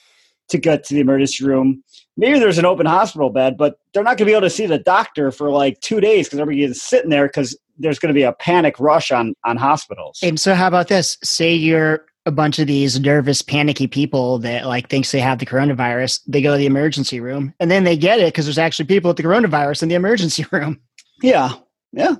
to 0.48 0.58
get 0.58 0.84
to 0.84 0.94
the 0.94 1.00
emergency 1.00 1.44
room 1.44 1.82
maybe 2.16 2.38
there's 2.38 2.58
an 2.58 2.64
open 2.64 2.86
hospital 2.86 3.30
bed 3.30 3.56
but 3.56 3.78
they're 3.92 4.02
not 4.02 4.16
going 4.16 4.18
to 4.18 4.24
be 4.26 4.32
able 4.32 4.40
to 4.40 4.50
see 4.50 4.66
the 4.66 4.78
doctor 4.78 5.30
for 5.30 5.50
like 5.50 5.80
two 5.80 6.00
days 6.00 6.26
because 6.26 6.38
everybody 6.38 6.64
is 6.64 6.82
sitting 6.82 7.10
there 7.10 7.26
because 7.26 7.56
there's 7.78 7.98
going 7.98 8.12
to 8.12 8.18
be 8.18 8.22
a 8.22 8.32
panic 8.32 8.78
rush 8.78 9.10
on 9.10 9.34
on 9.44 9.56
hospitals 9.56 10.20
And 10.22 10.38
so, 10.38 10.54
how 10.54 10.68
about 10.68 10.88
this? 10.88 11.18
Say 11.22 11.54
you're 11.54 12.04
a 12.26 12.30
bunch 12.30 12.58
of 12.58 12.66
these 12.66 13.00
nervous, 13.00 13.42
panicky 13.42 13.86
people 13.86 14.38
that 14.38 14.66
like 14.66 14.88
thinks 14.88 15.10
they 15.10 15.20
have 15.20 15.38
the 15.38 15.46
coronavirus. 15.46 16.20
They 16.26 16.42
go 16.42 16.52
to 16.52 16.58
the 16.58 16.66
emergency 16.66 17.20
room, 17.20 17.54
and 17.58 17.70
then 17.70 17.84
they 17.84 17.96
get 17.96 18.20
it 18.20 18.26
because 18.26 18.46
there's 18.46 18.58
actually 18.58 18.84
people 18.86 19.08
with 19.08 19.16
the 19.16 19.22
coronavirus 19.22 19.82
in 19.82 19.88
the 19.88 19.94
emergency 19.94 20.46
room. 20.52 20.80
Yeah, 21.22 21.52
yeah. 21.92 22.16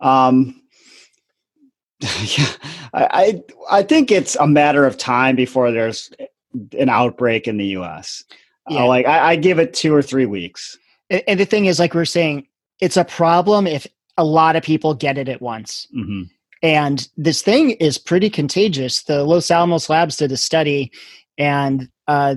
Um, 0.00 0.61
yeah, 2.38 2.46
I, 2.94 3.08
I 3.70 3.78
I 3.78 3.82
think 3.82 4.10
it's 4.10 4.36
a 4.36 4.46
matter 4.46 4.86
of 4.86 4.98
time 4.98 5.36
before 5.36 5.70
there's 5.70 6.10
an 6.78 6.88
outbreak 6.88 7.46
in 7.46 7.56
the 7.56 7.66
U.S. 7.66 8.24
Uh, 8.70 8.86
like 8.86 9.06
I, 9.06 9.32
I 9.32 9.36
give 9.36 9.58
it 9.58 9.74
two 9.74 9.94
or 9.94 10.02
three 10.02 10.26
weeks. 10.26 10.76
And, 11.10 11.22
and 11.28 11.40
the 11.40 11.44
thing 11.44 11.66
is, 11.66 11.78
like 11.78 11.94
we're 11.94 12.04
saying, 12.04 12.46
it's 12.80 12.96
a 12.96 13.04
problem 13.04 13.66
if 13.66 13.86
a 14.18 14.24
lot 14.24 14.56
of 14.56 14.62
people 14.62 14.94
get 14.94 15.18
it 15.18 15.28
at 15.28 15.40
once. 15.40 15.86
hmm 15.92 16.22
And 16.62 17.08
this 17.16 17.42
thing 17.42 17.72
is 17.72 17.98
pretty 17.98 18.30
contagious. 18.30 19.02
The 19.02 19.24
Los 19.24 19.50
Alamos 19.50 19.88
Labs 19.88 20.16
did 20.16 20.32
a 20.32 20.36
study, 20.36 20.90
and 21.38 21.88
uh, 22.08 22.36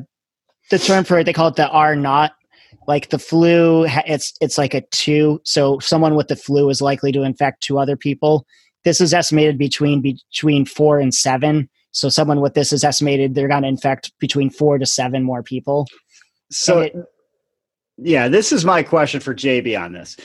the 0.69 0.79
term 0.79 1.03
for 1.03 1.19
it 1.19 1.25
they 1.25 1.33
call 1.33 1.47
it 1.47 1.55
the 1.55 1.69
R 1.69 1.95
naught. 1.95 2.33
Like 2.87 3.09
the 3.09 3.19
flu, 3.19 3.85
it's 4.05 4.33
it's 4.41 4.59
like 4.59 4.75
a 4.75 4.81
two. 4.91 5.41
So 5.43 5.79
someone 5.79 6.15
with 6.15 6.27
the 6.27 6.35
flu 6.35 6.69
is 6.69 6.81
likely 6.81 7.11
to 7.13 7.23
infect 7.23 7.63
two 7.63 7.79
other 7.79 7.97
people. 7.97 8.45
This 8.85 9.01
is 9.01 9.13
estimated 9.13 9.57
between 9.57 10.01
between 10.01 10.65
four 10.65 10.99
and 10.99 11.13
seven. 11.13 11.67
So 11.91 12.07
someone 12.09 12.39
with 12.39 12.53
this 12.53 12.71
is 12.71 12.83
estimated 12.83 13.35
they're 13.35 13.47
going 13.47 13.63
to 13.63 13.67
infect 13.67 14.11
between 14.19 14.49
four 14.49 14.77
to 14.77 14.85
seven 14.85 15.23
more 15.23 15.43
people. 15.43 15.87
So, 16.51 16.79
it- 16.81 16.95
yeah, 17.97 18.27
this 18.27 18.51
is 18.51 18.63
my 18.65 18.83
question 18.83 19.19
for 19.21 19.33
JB 19.33 19.79
on 19.81 19.93
this. 19.93 20.17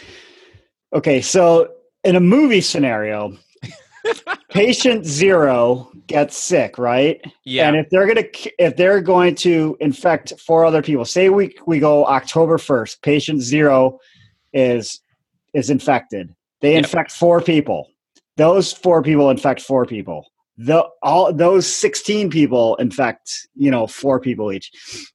Okay, 0.92 1.20
so 1.20 1.68
in 2.02 2.16
a 2.16 2.20
movie 2.20 2.60
scenario, 2.60 3.36
patient 4.50 5.06
zero 5.06 5.90
gets 6.08 6.36
sick, 6.36 6.78
right? 6.78 7.20
yeah 7.44 7.68
And 7.68 7.76
if 7.76 7.88
they're 7.90 8.06
gonna 8.08 8.26
if 8.58 8.76
they're 8.76 9.00
going 9.00 9.36
to 9.36 9.76
infect 9.80 10.32
four 10.44 10.64
other 10.64 10.82
people, 10.82 11.04
say 11.04 11.28
we 11.30 11.54
we 11.66 11.78
go 11.78 12.04
October 12.06 12.58
first, 12.58 13.02
patient 13.02 13.40
zero 13.40 14.00
is 14.52 15.00
is 15.54 15.70
infected. 15.70 16.34
They 16.60 16.74
Yep. 16.74 16.84
infect 16.84 17.12
four 17.12 17.40
people. 17.40 17.86
Those 18.36 18.72
four 18.72 19.02
people 19.02 19.30
infect 19.30 19.60
four 19.60 19.86
people. 19.86 20.26
The 20.56 20.86
all 21.02 21.32
those 21.32 21.66
sixteen 21.66 22.30
people 22.30 22.76
infect 22.76 23.48
you 23.54 23.70
know 23.70 23.86
four 23.86 24.20
people 24.20 24.52
each. 24.52 24.70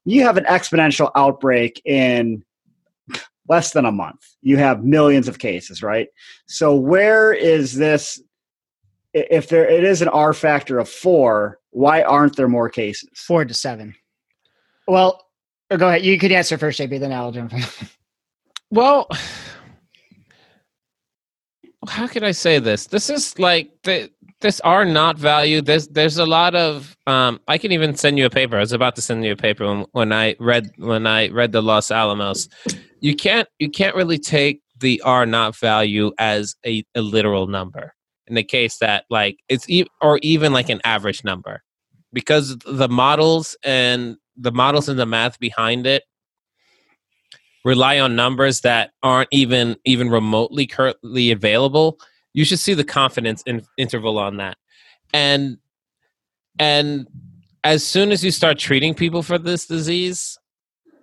You 0.06 0.24
have 0.24 0.38
an 0.38 0.46
exponential 0.46 1.12
outbreak 1.16 1.82
in 1.86 2.44
less 3.48 3.72
than 3.72 3.86
a 3.86 3.92
month. 3.92 4.26
You 4.42 4.58
have 4.58 4.84
millions 4.84 5.28
of 5.28 5.40
cases, 5.40 5.84
right? 5.84 6.08
So 6.48 6.76
where 6.76 7.34
is 7.34 7.76
this? 7.76 8.22
If 9.14 9.50
there 9.50 9.68
it 9.68 9.84
is 9.84 10.02
an 10.02 10.10
R 10.10 10.34
factor 10.34 10.80
of 10.80 10.90
four, 10.90 11.60
why 11.70 12.02
aren't 12.02 12.36
there 12.36 12.48
more 12.48 12.70
cases? 12.70 13.10
Four 13.16 13.46
to 13.46 13.54
seven. 13.54 13.96
Well, 14.88 15.26
go 15.76 15.88
ahead. 15.88 16.04
You 16.04 16.18
could 16.18 16.32
answer 16.32 16.58
first, 16.58 16.80
JB. 16.80 17.00
Then 17.00 17.14
I'll 17.14 17.32
jump. 17.32 17.54
in. 17.54 17.62
Well, 18.72 19.08
how 21.88 22.08
could 22.08 22.24
I 22.24 22.32
say 22.32 22.60
this? 22.60 22.88
This 22.88 23.10
is 23.10 23.38
like 23.40 23.72
the 23.84 24.12
this 24.42 24.60
are 24.62 24.86
not 24.86 25.18
value. 25.18 25.62
There's 25.62 25.88
there's 25.88 26.18
a 26.18 26.26
lot 26.26 26.56
of 26.56 26.96
um. 27.08 27.40
I 27.48 27.58
can 27.58 27.72
even 27.72 27.96
send 27.96 28.18
you 28.18 28.26
a 28.26 28.30
paper. 28.30 28.58
I 28.58 28.62
was 28.62 28.74
about 28.74 28.96
to 28.96 29.02
send 29.02 29.26
you 29.26 29.32
a 29.32 29.38
paper 29.38 29.66
when, 29.66 29.86
when 29.92 30.14
I 30.14 30.36
read 30.40 30.72
when 30.78 31.08
I 31.08 31.30
read 31.30 31.52
the 31.52 31.62
Los 31.62 31.92
Alamos. 31.92 32.50
You 33.00 33.16
can't 33.16 33.48
you 33.60 33.70
can't 33.70 33.96
really 33.96 34.20
take 34.20 34.62
the 34.80 35.02
R 35.06 35.26
naught 35.26 35.56
value 35.56 36.12
as 36.20 36.56
a, 36.66 36.84
a 36.96 37.02
literal 37.02 37.48
number 37.48 37.94
in 38.28 38.36
the 38.36 38.44
case 38.44 38.78
that 38.80 39.06
like 39.10 39.38
it's 39.50 39.70
e- 39.70 39.86
or 40.02 40.20
even 40.22 40.52
like 40.52 40.70
an 40.70 40.82
average 40.84 41.24
number 41.24 41.62
because 42.14 42.58
the 42.66 42.90
models 42.90 43.56
and 43.64 44.18
the 44.36 44.52
models 44.52 44.90
and 44.90 45.00
the 45.00 45.06
math 45.06 45.40
behind 45.40 45.88
it 45.88 46.04
rely 47.66 48.00
on 48.00 48.16
numbers 48.16 48.62
that 48.62 48.92
aren't 49.04 49.28
even 49.32 49.76
even 49.84 50.10
remotely 50.10 50.66
currently 50.66 51.32
available, 51.32 52.00
you 52.34 52.46
should 52.46 52.60
see 52.60 52.74
the 52.74 52.86
confidence 52.86 53.44
in, 53.46 53.66
interval 53.78 54.18
on 54.18 54.38
that. 54.38 54.56
And 55.14 55.58
and 56.58 57.08
as 57.66 57.84
soon 57.84 58.12
as 58.12 58.24
you 58.24 58.32
start 58.32 58.60
treating 58.60 58.94
people 58.94 59.24
for 59.24 59.38
this 59.38 59.66
disease, 59.66 60.38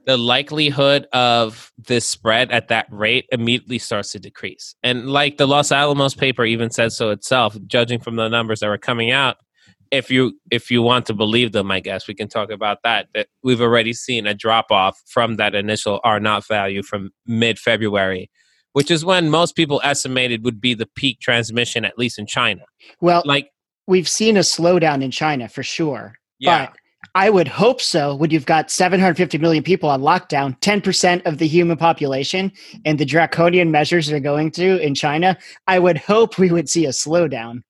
the 0.07 0.16
likelihood 0.16 1.07
of 1.12 1.72
this 1.77 2.07
spread 2.07 2.51
at 2.51 2.68
that 2.68 2.87
rate 2.90 3.27
immediately 3.33 3.79
starts 3.79 4.12
to 4.12 4.20
decrease. 4.20 4.75
And 4.83 5.11
like 5.11 5.37
the 5.37 5.46
Los 5.46 5.72
Alamos 5.72 6.14
paper 6.14 6.44
even 6.44 6.70
says 6.70 6.96
so 6.96 7.11
itself, 7.11 7.57
judging 7.66 8.01
from 8.01 8.16
the 8.16 8.29
numbers 8.29 8.61
that 8.61 8.68
were 8.68 8.79
coming 8.79 9.11
out, 9.11 9.37
if 9.92 10.11
you 10.11 10.40
if 10.50 10.70
you 10.70 10.83
want 10.83 11.07
to 11.07 11.14
believe 11.14 11.52
them, 11.52 11.70
I 11.70 11.78
guess 11.78 12.09
we 12.09 12.14
can 12.14 12.26
talk 12.26 12.50
about 12.50 12.78
that. 12.83 13.09
That 13.14 13.28
we've 13.44 13.61
already 13.61 13.92
seen 13.92 14.26
a 14.26 14.35
drop 14.35 14.72
off 14.72 15.00
from 15.07 15.37
that 15.37 15.55
initial 15.55 16.00
R 16.02 16.18
naught 16.18 16.46
value 16.48 16.83
from 16.83 17.11
mid 17.26 17.59
February, 17.59 18.31
which 18.72 18.90
is 18.90 19.05
when 19.05 19.31
most 19.31 19.55
people 19.55 19.81
estimated 19.85 20.44
would 20.44 20.61
be 20.61 20.74
the 20.74 20.88
peak 20.96 21.20
transmission, 21.20 21.85
at 21.85 21.98
least 21.98 22.18
in 22.18 22.26
China. 22.26 22.62
Well, 23.00 23.22
Like, 23.26 23.50
we've 23.87 24.09
seen 24.09 24.37
a 24.37 24.40
slowdown 24.40 25.05
in 25.05 25.11
China 25.11 25.48
for 25.48 25.62
sure. 25.62 26.14
yeah, 26.38 26.66
But 26.66 26.76
I 27.14 27.28
would 27.28 27.48
hope 27.48 27.83
so 27.83 28.14
when 28.14 28.31
you've 28.31 28.46
got 28.46 28.70
750 28.70 29.37
million 29.38 29.62
people 29.62 29.90
on 29.90 30.00
lockdown, 30.00 30.59
10% 30.61 31.26
of 31.26 31.37
the 31.37 31.46
human 31.46 31.76
population, 31.76 32.50
and 32.87 32.98
the 32.98 33.05
draconian 33.05 33.70
measures 33.70 34.07
they're 34.07 34.20
going 34.20 34.52
through 34.52 34.76
in 34.76 34.94
China. 34.94 35.37
I 35.66 35.78
would 35.78 35.98
hope 35.98 36.38
we 36.38 36.50
would 36.50 36.70
see 36.70 36.87
a 36.87 36.90
slowdown. 36.90 37.62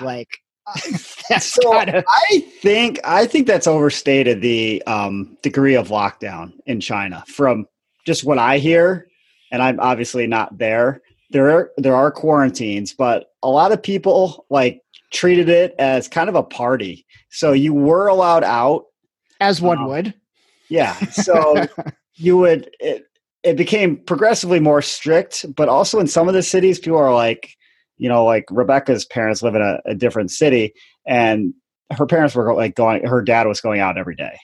Like, 0.00 0.28
So 1.40 1.72
gotta, 1.72 2.04
I 2.08 2.40
think 2.60 3.00
I 3.02 3.26
think 3.26 3.48
that's 3.48 3.66
overstated 3.66 4.40
the 4.40 4.82
um, 4.86 5.36
degree 5.42 5.74
of 5.74 5.88
lockdown 5.88 6.52
in 6.66 6.80
China. 6.80 7.24
From 7.26 7.66
just 8.06 8.22
what 8.24 8.38
I 8.38 8.58
hear, 8.58 9.08
and 9.50 9.60
I'm 9.60 9.80
obviously 9.80 10.26
not 10.28 10.56
there. 10.56 11.02
There 11.30 11.50
are 11.50 11.72
there 11.78 11.96
are 11.96 12.12
quarantines, 12.12 12.92
but 12.92 13.32
a 13.42 13.48
lot 13.48 13.72
of 13.72 13.82
people 13.82 14.46
like 14.50 14.82
treated 15.12 15.48
it 15.48 15.74
as 15.78 16.06
kind 16.08 16.28
of 16.28 16.36
a 16.36 16.42
party. 16.42 17.06
So 17.30 17.52
you 17.52 17.74
were 17.74 18.06
allowed 18.06 18.44
out. 18.44 18.84
as 19.40 19.60
one 19.60 19.78
Um, 19.78 19.86
would. 19.88 20.14
Yeah. 20.68 20.94
So 21.06 21.66
you 22.14 22.36
would 22.38 22.70
it, 22.80 23.06
it 23.42 23.56
became 23.56 23.96
progressively 23.96 24.60
more 24.60 24.82
strict, 24.82 25.44
but 25.54 25.68
also 25.68 25.98
in 26.00 26.06
some 26.06 26.28
of 26.28 26.34
the 26.34 26.42
cities, 26.42 26.78
people 26.78 26.98
are 26.98 27.14
like, 27.14 27.56
you 27.98 28.08
know, 28.08 28.24
like 28.24 28.44
Rebecca's 28.50 29.04
parents 29.04 29.42
live 29.42 29.54
in 29.54 29.62
a, 29.62 29.78
a 29.86 29.94
different 29.94 30.30
city, 30.30 30.72
and 31.06 31.54
her 31.96 32.06
parents 32.06 32.34
were 32.34 32.54
like 32.54 32.74
going. 32.74 33.06
Her 33.06 33.22
dad 33.22 33.46
was 33.46 33.60
going 33.60 33.80
out 33.80 33.98
every 33.98 34.16
day. 34.16 34.36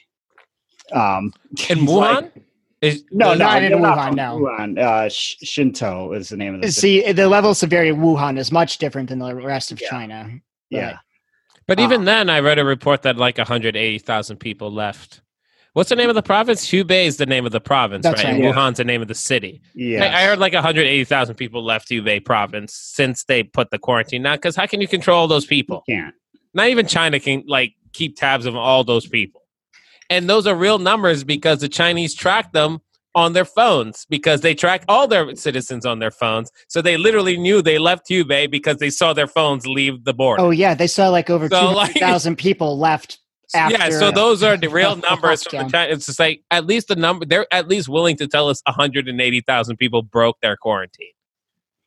Um, 0.92 1.32
in 1.70 1.80
Wuhan. 1.86 2.14
like- 2.22 2.32
is, 2.80 3.04
no, 3.12 3.34
Not 3.34 3.62
no, 3.62 3.66
in 3.68 3.72
Wuhan, 3.82 4.06
from 4.08 4.14
no. 4.16 4.38
Wuhan. 4.40 4.76
Uh, 4.78 5.08
Shinto 5.08 6.12
is 6.14 6.30
the 6.30 6.36
name 6.36 6.56
of 6.56 6.62
the 6.62 6.72
city. 6.72 7.02
See, 7.04 7.12
the 7.12 7.28
level 7.28 7.52
of 7.52 7.56
severity 7.56 7.90
of 7.90 7.96
Wuhan 7.98 8.36
is 8.36 8.50
much 8.50 8.78
different 8.78 9.08
than 9.08 9.20
the 9.20 9.36
rest 9.36 9.70
of 9.70 9.80
Yeah. 9.80 9.88
China. 9.88 10.30
Yeah. 10.68 10.96
But 11.68 11.78
even 11.78 12.06
then, 12.06 12.28
I 12.28 12.40
read 12.40 12.58
a 12.58 12.64
report 12.64 13.02
that 13.02 13.16
like 13.16 13.38
180,000 13.38 14.36
people 14.38 14.72
left. 14.72 15.22
What's 15.74 15.88
the 15.88 15.96
name 15.96 16.10
of 16.10 16.14
the 16.14 16.22
province? 16.22 16.66
Hubei 16.66 17.06
is 17.06 17.16
the 17.16 17.24
name 17.24 17.46
of 17.46 17.52
the 17.52 17.60
province, 17.60 18.02
That's 18.02 18.22
right? 18.22 18.32
right, 18.34 18.42
yeah. 18.42 18.52
Wuhan's 18.52 18.76
the 18.76 18.84
name 18.84 19.00
of 19.00 19.08
the 19.08 19.14
city. 19.14 19.62
Yeah. 19.74 20.04
I, 20.04 20.22
I 20.22 20.26
heard 20.26 20.38
like 20.38 20.52
180,000 20.52 21.34
people 21.36 21.64
left 21.64 21.88
Hubei 21.88 22.22
province 22.22 22.74
since 22.74 23.24
they 23.24 23.42
put 23.42 23.70
the 23.70 23.78
quarantine. 23.78 24.22
Now, 24.22 24.34
because 24.34 24.54
how 24.54 24.66
can 24.66 24.82
you 24.82 24.88
control 24.88 25.20
all 25.20 25.28
those 25.28 25.46
people? 25.46 25.82
can't. 25.88 26.14
Not 26.52 26.68
even 26.68 26.86
China 26.86 27.18
can 27.18 27.44
like 27.46 27.72
keep 27.94 28.16
tabs 28.16 28.44
of 28.44 28.54
all 28.54 28.84
those 28.84 29.06
people. 29.06 29.42
And 30.10 30.28
those 30.28 30.46
are 30.46 30.54
real 30.54 30.78
numbers 30.78 31.24
because 31.24 31.60
the 31.60 31.68
Chinese 31.70 32.14
track 32.14 32.52
them 32.52 32.80
on 33.14 33.32
their 33.32 33.46
phones 33.46 34.06
because 34.10 34.42
they 34.42 34.54
track 34.54 34.84
all 34.88 35.06
their 35.08 35.34
citizens 35.36 35.86
on 35.86 35.98
their 35.98 36.10
phones. 36.10 36.50
So 36.68 36.82
they 36.82 36.98
literally 36.98 37.38
knew 37.38 37.62
they 37.62 37.78
left 37.78 38.08
Hubei 38.08 38.50
because 38.50 38.76
they 38.76 38.90
saw 38.90 39.14
their 39.14 39.26
phones 39.26 39.66
leave 39.66 40.04
the 40.04 40.12
border. 40.12 40.42
Oh 40.42 40.50
yeah, 40.50 40.74
they 40.74 40.86
saw 40.86 41.08
like 41.08 41.30
over 41.30 41.48
So, 41.48 41.70
like- 41.72 42.36
people 42.36 42.78
left. 42.78 43.18
Yeah, 43.54 43.90
so 43.90 44.10
those 44.10 44.42
are 44.42 44.56
the 44.56 44.68
real 44.80 44.96
numbers 44.96 45.42
from 45.44 45.58
the 45.58 45.64
lockdown. 45.64 45.70
China. 45.72 45.92
It's 45.92 46.06
just 46.06 46.18
like 46.18 46.42
at 46.50 46.66
least 46.66 46.88
the 46.88 46.96
number 46.96 47.24
they're 47.26 47.46
at 47.52 47.68
least 47.68 47.88
willing 47.88 48.16
to 48.16 48.26
tell 48.26 48.48
us 48.48 48.62
180,000 48.66 49.76
people 49.76 50.02
broke 50.02 50.40
their 50.40 50.56
quarantine. 50.56 51.12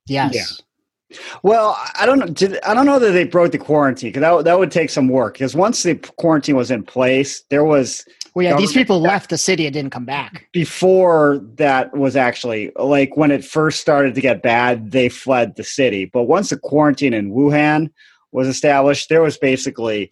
yes. 0.07 0.33
Yeah. 0.33 1.17
Well, 1.43 1.77
I 1.99 2.05
don't 2.07 2.17
know. 2.19 2.25
Did, 2.25 2.59
I 2.63 2.73
don't 2.73 2.87
know 2.87 2.97
that 2.97 3.11
they 3.11 3.25
broke 3.25 3.51
the 3.51 3.59
quarantine 3.59 4.09
because 4.09 4.21
that, 4.21 4.33
would- 4.35 4.45
that 4.45 4.57
would 4.59 4.71
take 4.71 4.89
some 4.89 5.07
work. 5.07 5.33
Because 5.35 5.55
once 5.55 5.83
the 5.83 5.95
quarantine 6.17 6.55
was 6.55 6.71
in 6.71 6.81
place, 6.83 7.43
there 7.51 7.63
was 7.63 8.03
Well, 8.33 8.43
yeah, 8.43 8.57
these 8.57 8.73
people 8.73 8.99
left 8.99 9.29
the 9.29 9.37
city 9.37 9.65
and 9.67 9.73
didn't 9.73 9.91
come 9.91 10.05
back. 10.05 10.47
before 10.51 11.39
that 11.57 11.95
was 11.95 12.15
actually 12.15 12.71
like 12.77 13.15
when 13.15 13.29
it 13.31 13.45
first 13.45 13.79
started 13.79 14.15
to 14.15 14.21
get 14.21 14.41
bad, 14.41 14.91
they 14.91 15.07
fled 15.07 15.55
the 15.55 15.63
city. 15.63 16.05
But 16.05 16.23
once 16.23 16.49
the 16.49 16.57
quarantine 16.57 17.13
in 17.13 17.31
Wuhan 17.31 17.91
was 18.35 18.47
established, 18.47 19.09
there 19.09 19.21
was 19.21 19.37
basically 19.37 20.11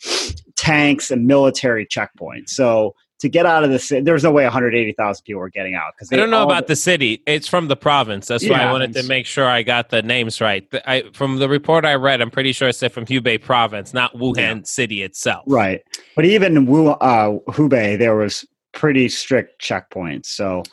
tanks 0.55 1.11
and 1.11 1.27
military 1.27 1.85
checkpoints. 1.85 2.49
So 2.49 2.95
to 3.19 3.29
get 3.29 3.45
out 3.45 3.63
of 3.63 3.69
the 3.69 3.79
city, 3.79 4.01
there 4.01 4.13
was 4.13 4.23
no 4.23 4.31
way 4.31 4.43
180,000 4.43 5.23
people 5.23 5.39
were 5.39 5.49
getting 5.49 5.75
out 5.75 5.93
because 5.95 6.11
I 6.11 6.17
don't 6.17 6.29
know 6.29 6.43
about 6.43 6.67
the 6.67 6.75
city. 6.75 7.23
It's 7.25 7.47
from 7.47 7.69
the 7.69 7.75
province. 7.77 8.27
That's 8.27 8.47
why 8.47 8.59
I 8.59 8.71
wanted 8.71 8.93
to 8.93 9.03
make 9.03 9.25
sure 9.25 9.47
I 9.47 9.63
got 9.63 9.89
the 9.89 10.01
names 10.01 10.41
right. 10.41 10.67
I, 10.85 11.03
from 11.13 11.37
the 11.37 11.47
report 11.47 11.85
I 11.85 11.95
read, 11.95 12.21
I'm 12.21 12.31
pretty 12.31 12.51
sure 12.51 12.67
it 12.67 12.73
said 12.73 12.91
from 12.91 13.05
Hubei 13.05 13.41
province, 13.41 13.93
not 13.93 14.13
Wuhan 14.15 14.67
city 14.67 15.03
itself. 15.03 15.43
right. 15.47 15.81
But 16.15 16.25
even 16.25 16.57
in 16.57 16.65
Wu, 16.65 16.89
uh, 16.89 17.39
Hubei, 17.47 17.97
there 17.97 18.15
was 18.15 18.45
pretty 18.73 19.07
strict 19.07 19.61
checkpoints. 19.61 20.25
So 20.25 20.63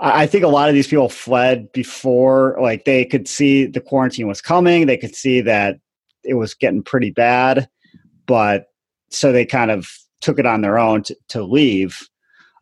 I 0.00 0.26
think 0.26 0.44
a 0.44 0.48
lot 0.48 0.68
of 0.68 0.74
these 0.74 0.88
people 0.88 1.08
fled 1.08 1.72
before, 1.72 2.58
like 2.60 2.84
they 2.84 3.04
could 3.04 3.28
see 3.28 3.64
the 3.66 3.80
quarantine 3.80 4.26
was 4.26 4.42
coming. 4.42 4.86
They 4.86 4.96
could 4.96 5.14
see 5.14 5.40
that 5.42 5.78
it 6.24 6.34
was 6.34 6.54
getting 6.54 6.82
pretty 6.82 7.10
bad, 7.10 7.68
but 8.26 8.66
so 9.10 9.32
they 9.32 9.44
kind 9.44 9.70
of 9.70 9.88
took 10.20 10.38
it 10.38 10.46
on 10.46 10.62
their 10.62 10.78
own 10.78 11.02
to, 11.04 11.16
to 11.28 11.42
leave. 11.42 12.08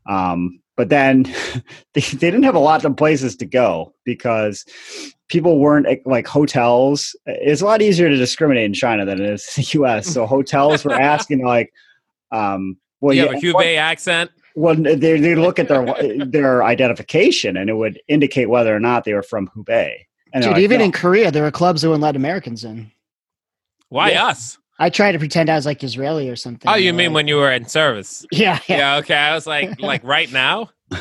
Um, 0.07 0.61
but 0.77 0.88
then 0.88 1.22
they, 1.94 2.01
they 2.01 2.31
didn't 2.31 2.42
have 2.42 2.55
a 2.55 2.61
lot 2.61 2.85
of 2.85 2.96
places 2.96 3.37
to 3.37 3.46
go 3.46 3.94
because 4.05 4.64
people 5.29 5.59
weren't 5.59 5.87
eh, 5.88 5.96
like 6.05 6.27
hotels. 6.27 7.16
It's 7.27 7.62
a 7.62 7.64
lot 7.64 7.83
easier 7.83 8.09
to 8.09 8.16
discriminate 8.16 8.64
in 8.64 8.75
China 8.75 9.05
than 9.05 9.20
it 9.20 9.29
is 9.29 9.48
in 9.57 9.62
the 9.62 9.68
U.S. 9.79 10.07
So 10.07 10.27
hotels 10.27 10.85
were 10.85 10.92
asking 11.01 11.44
like, 11.44 11.72
um, 12.31 12.77
well, 13.01 13.14
you 13.14 13.25
yeah, 13.25 13.33
have 13.33 13.42
a 13.42 13.46
Hubei 13.46 13.77
accent. 13.77 14.31
well, 14.55 14.77
they 14.77 15.18
they 15.18 15.35
look 15.35 15.59
at 15.59 15.68
their 15.68 15.87
their 16.25 16.62
identification 16.62 17.57
and 17.57 17.68
it 17.68 17.75
would 17.75 18.01
indicate 18.07 18.48
whether 18.48 18.75
or 18.75 18.81
not 18.81 19.05
they 19.05 19.14
were 19.14 19.25
from 19.25 19.48
Hubei. 19.57 19.92
And 20.33 20.44
Dude, 20.44 20.53
like, 20.53 20.62
even 20.62 20.79
"No." 20.79 20.85
in 20.85 20.92
Korea, 20.92 21.31
there 21.31 21.42
were 21.42 21.51
clubs 21.51 21.83
that 21.83 21.88
wouldn't 21.88 22.03
let 22.03 22.14
Americans 22.14 22.64
in. 22.64 22.91
Why 23.92 24.12
Yeah. 24.12 24.28
us? 24.28 24.57
I 24.78 24.88
tried 24.88 25.12
to 25.12 25.18
pretend 25.18 25.50
I 25.50 25.55
was 25.55 25.66
like 25.66 25.85
Israeli 25.85 26.31
or 26.31 26.35
something. 26.37 26.68
Oh, 26.70 26.74
you 26.76 26.85
They're 26.85 26.92
mean 26.94 27.09
like- 27.09 27.14
when 27.16 27.28
you 27.28 27.37
were 27.37 27.52
in 27.52 27.66
service? 27.66 28.24
Yeah, 28.33 28.59
yeah. 28.66 28.78
Yeah, 28.78 28.96
okay. 28.96 29.14
I 29.14 29.35
was 29.35 29.46
like, 29.46 29.78
like 29.92 30.02
right 30.02 30.33
now. 30.33 30.70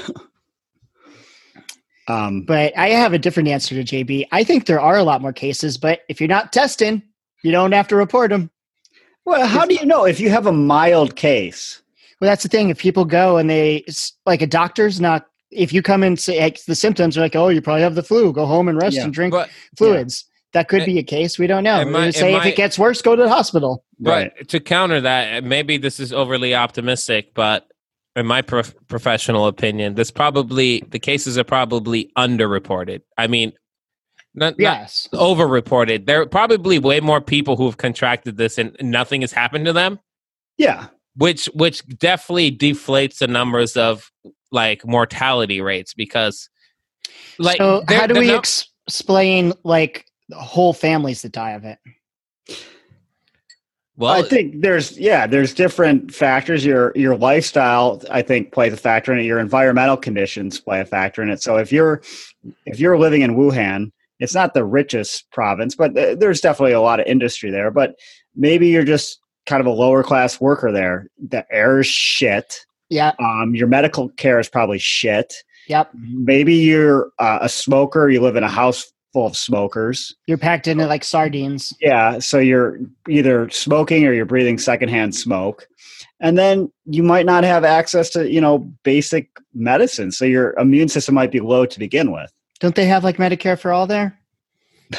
um, 2.07 2.41
But 2.43 2.77
I 2.77 2.89
have 2.89 3.13
a 3.13 3.19
different 3.19 3.47
answer 3.49 3.75
to 3.75 3.83
JB. 3.83 4.27
I 4.31 4.43
think 4.43 4.65
there 4.65 4.81
are 4.81 4.97
a 4.97 5.03
lot 5.03 5.21
more 5.21 5.31
cases, 5.33 5.77
but 5.77 6.01
if 6.09 6.19
you're 6.19 6.27
not 6.27 6.51
testing, 6.51 7.01
you 7.43 7.51
don't 7.51 7.71
have 7.71 7.87
to 7.89 7.95
report 7.95 8.29
them. 8.31 8.51
well, 9.25 9.47
how 9.47 9.65
do 9.65 9.75
you 9.75 9.85
know 9.85 10.05
if 10.05 10.19
you 10.19 10.29
have 10.29 10.45
a 10.47 10.51
mild 10.51 11.15
case? 11.15 11.81
Well, 12.19 12.29
that's 12.29 12.43
the 12.43 12.49
thing. 12.49 12.69
If 12.69 12.77
people 12.79 13.05
go 13.05 13.37
and 13.37 13.49
they, 13.49 13.77
it's 13.87 14.13
like 14.25 14.41
a 14.41 14.47
doctor's 14.47 14.99
not, 14.99 15.27
if 15.49 15.71
you 15.73 15.81
come 15.81 16.03
and 16.03 16.19
say 16.19 16.39
like, 16.41 16.63
the 16.65 16.75
symptoms 16.75 17.17
are 17.17 17.21
like, 17.21 17.35
oh, 17.35 17.47
you 17.49 17.61
probably 17.61 17.81
have 17.83 17.95
the 17.95 18.03
flu, 18.03 18.31
go 18.33 18.45
home 18.45 18.67
and 18.67 18.77
rest 18.81 18.97
Yeah. 18.97 19.05
and 19.05 19.13
drink 19.13 19.31
But 19.31 19.49
fluids. 19.77 20.25
That 20.53 20.67
could 20.67 20.81
It- 20.81 20.85
be 20.85 20.99
a 20.99 21.03
case. 21.03 21.39
We 21.39 21.47
don't 21.47 21.63
know. 21.63 21.79
it 21.79 21.85
We're 21.85 21.91
might- 21.91 22.15
say 22.15 22.33
if 22.33 22.39
might- 22.43 22.47
it 22.49 22.55
gets 22.55 22.77
worse, 22.77 23.01
go 23.01 23.15
to 23.15 23.23
the 23.23 23.29
hospital. 23.29 23.85
But 23.99 24.47
to 24.49 24.59
counter 24.59 24.99
that, 25.01 25.33
eh, 25.33 25.39
maybe 25.41 25.77
this 25.77 25.99
is 25.99 26.11
overly 26.11 26.53
optimistic, 26.53 27.33
but 27.33 27.67
in 28.15 28.25
my 28.25 28.41
prof- 28.41 28.75
professional 28.89 29.47
opinion, 29.47 29.95
this 29.95 30.11
probably 30.11 30.83
the 30.89 30.99
cases 30.99 31.37
are 31.37 31.45
probably 31.45 32.11
underreported. 32.17 33.01
I 33.17 33.27
mean, 33.27 33.53
not, 34.35 34.53
not 34.53 34.59
Yes. 34.59 35.07
overreported. 35.13 36.05
There 36.05 36.21
are 36.21 36.25
probably 36.25 36.79
way 36.79 36.99
more 36.99 37.21
people 37.21 37.55
who 37.55 37.65
have 37.65 37.77
contracted 37.77 38.35
this 38.37 38.57
and 38.57 38.75
nothing 38.81 39.21
has 39.21 39.31
happened 39.31 39.65
to 39.65 39.73
them, 39.73 39.99
Yeah, 40.57 40.87
which 41.15 41.45
which 41.53 41.85
definitely 41.97 42.51
deflates 42.51 43.19
the 43.19 43.27
numbers 43.27 43.77
of 43.77 44.11
like 44.51 44.85
mortality 44.85 45.61
rates 45.61 45.93
because 45.93 46.49
like 47.39 47.57
so 47.57 47.83
how 47.87 48.07
do 48.07 48.19
we 48.19 48.27
num- 48.27 48.37
ex- 48.39 48.67
explain 48.87 49.53
like 49.63 50.05
whole 50.37 50.73
families 50.73 51.21
that 51.21 51.31
die 51.31 51.51
of 51.51 51.65
it? 51.65 51.79
well 53.97 54.13
I 54.13 54.23
think 54.23 54.61
there's 54.61 54.97
yeah, 54.97 55.27
there's 55.27 55.53
different 55.53 56.13
factors. 56.13 56.65
Your 56.65 56.91
your 56.95 57.15
lifestyle, 57.15 58.01
I 58.09 58.21
think, 58.21 58.51
plays 58.51 58.73
a 58.73 58.77
factor 58.77 59.13
in 59.13 59.19
it. 59.19 59.23
Your 59.23 59.39
environmental 59.39 59.97
conditions 59.97 60.59
play 60.59 60.81
a 60.81 60.85
factor 60.85 61.21
in 61.21 61.29
it. 61.29 61.41
So 61.41 61.57
if 61.57 61.71
you're 61.71 62.01
if 62.65 62.79
you're 62.79 62.97
living 62.97 63.21
in 63.21 63.35
Wuhan, 63.35 63.91
it's 64.19 64.33
not 64.33 64.53
the 64.53 64.63
richest 64.63 65.29
province, 65.31 65.75
but 65.75 65.93
there's 65.93 66.41
definitely 66.41 66.73
a 66.73 66.81
lot 66.81 66.99
of 66.99 67.07
industry 67.07 67.51
there. 67.51 67.71
But 67.71 67.95
maybe 68.35 68.67
you're 68.67 68.83
just 68.83 69.19
kind 69.45 69.59
of 69.59 69.67
a 69.67 69.71
lower 69.71 70.03
class 70.03 70.39
worker 70.39 70.71
there. 70.71 71.07
The 71.29 71.45
air 71.51 71.79
is 71.79 71.87
shit. 71.87 72.65
Yeah. 72.89 73.13
Um, 73.19 73.55
your 73.55 73.67
medical 73.67 74.09
care 74.09 74.39
is 74.39 74.49
probably 74.49 74.79
shit. 74.79 75.33
Yep. 75.67 75.91
Maybe 75.93 76.55
you're 76.55 77.11
uh, 77.19 77.39
a 77.41 77.49
smoker. 77.49 78.09
You 78.09 78.21
live 78.21 78.35
in 78.35 78.43
a 78.43 78.49
house 78.49 78.91
full 79.13 79.25
of 79.25 79.35
smokers. 79.37 80.15
You're 80.27 80.37
packed 80.37 80.67
into 80.67 80.85
like 80.87 81.03
sardines. 81.03 81.73
Yeah, 81.81 82.19
so 82.19 82.39
you're 82.39 82.79
either 83.09 83.49
smoking 83.49 84.05
or 84.05 84.13
you're 84.13 84.25
breathing 84.25 84.57
secondhand 84.57 85.15
smoke. 85.15 85.67
And 86.19 86.37
then 86.37 86.71
you 86.85 87.01
might 87.03 87.25
not 87.25 87.43
have 87.43 87.63
access 87.63 88.09
to, 88.11 88.31
you 88.31 88.39
know, 88.39 88.59
basic 88.83 89.29
medicine. 89.53 90.11
So 90.11 90.23
your 90.25 90.53
immune 90.59 90.87
system 90.87 91.15
might 91.15 91.31
be 91.31 91.39
low 91.39 91.65
to 91.65 91.79
begin 91.79 92.11
with. 92.11 92.31
Don't 92.59 92.75
they 92.75 92.85
have 92.85 93.03
like 93.03 93.17
Medicare 93.17 93.57
for 93.59 93.71
all 93.73 93.87
there? 93.87 94.17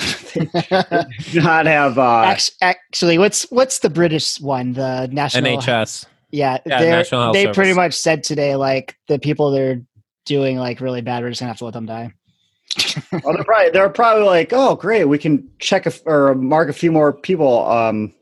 not 1.35 1.67
have 1.67 1.99
uh 1.99 2.23
Act- 2.25 2.53
Actually, 2.63 3.19
what's 3.19 3.45
what's 3.51 3.81
the 3.81 3.91
British 3.91 4.41
one? 4.41 4.73
The 4.73 5.09
national 5.13 5.59
NHS. 5.59 6.07
Yeah, 6.31 6.59
Yeah, 6.65 6.81
they're- 6.81 6.91
National 6.91 7.23
Health 7.23 7.35
they 7.35 7.43
Service. 7.45 7.55
pretty 7.57 7.75
much 7.75 7.95
said 7.95 8.25
today 8.25 8.57
like 8.57 8.97
the 9.09 9.19
people 9.19 9.51
they're 9.51 9.83
doing 10.25 10.57
like 10.57 10.81
really 10.81 11.03
bad. 11.03 11.23
We're 11.23 11.29
just 11.31 11.41
gonna 11.41 11.51
have 11.51 11.59
to 11.59 11.67
let 11.67 11.75
them 11.75 11.87
die. 11.87 12.13
well, 13.13 13.35
they're 13.35 13.45
probably 13.45 13.71
they're 13.71 13.89
probably 13.91 14.25
like, 14.25 14.53
oh 14.53 14.75
great, 14.77 15.05
we 15.05 15.19
can 15.19 15.49
check 15.59 15.87
a, 15.87 15.91
f- 15.91 16.03
or 16.07 16.35
mark 16.35 16.69
a 16.69 16.73
few 16.73 16.91
more 16.93 17.13
people 17.13 17.67
um 17.69 18.15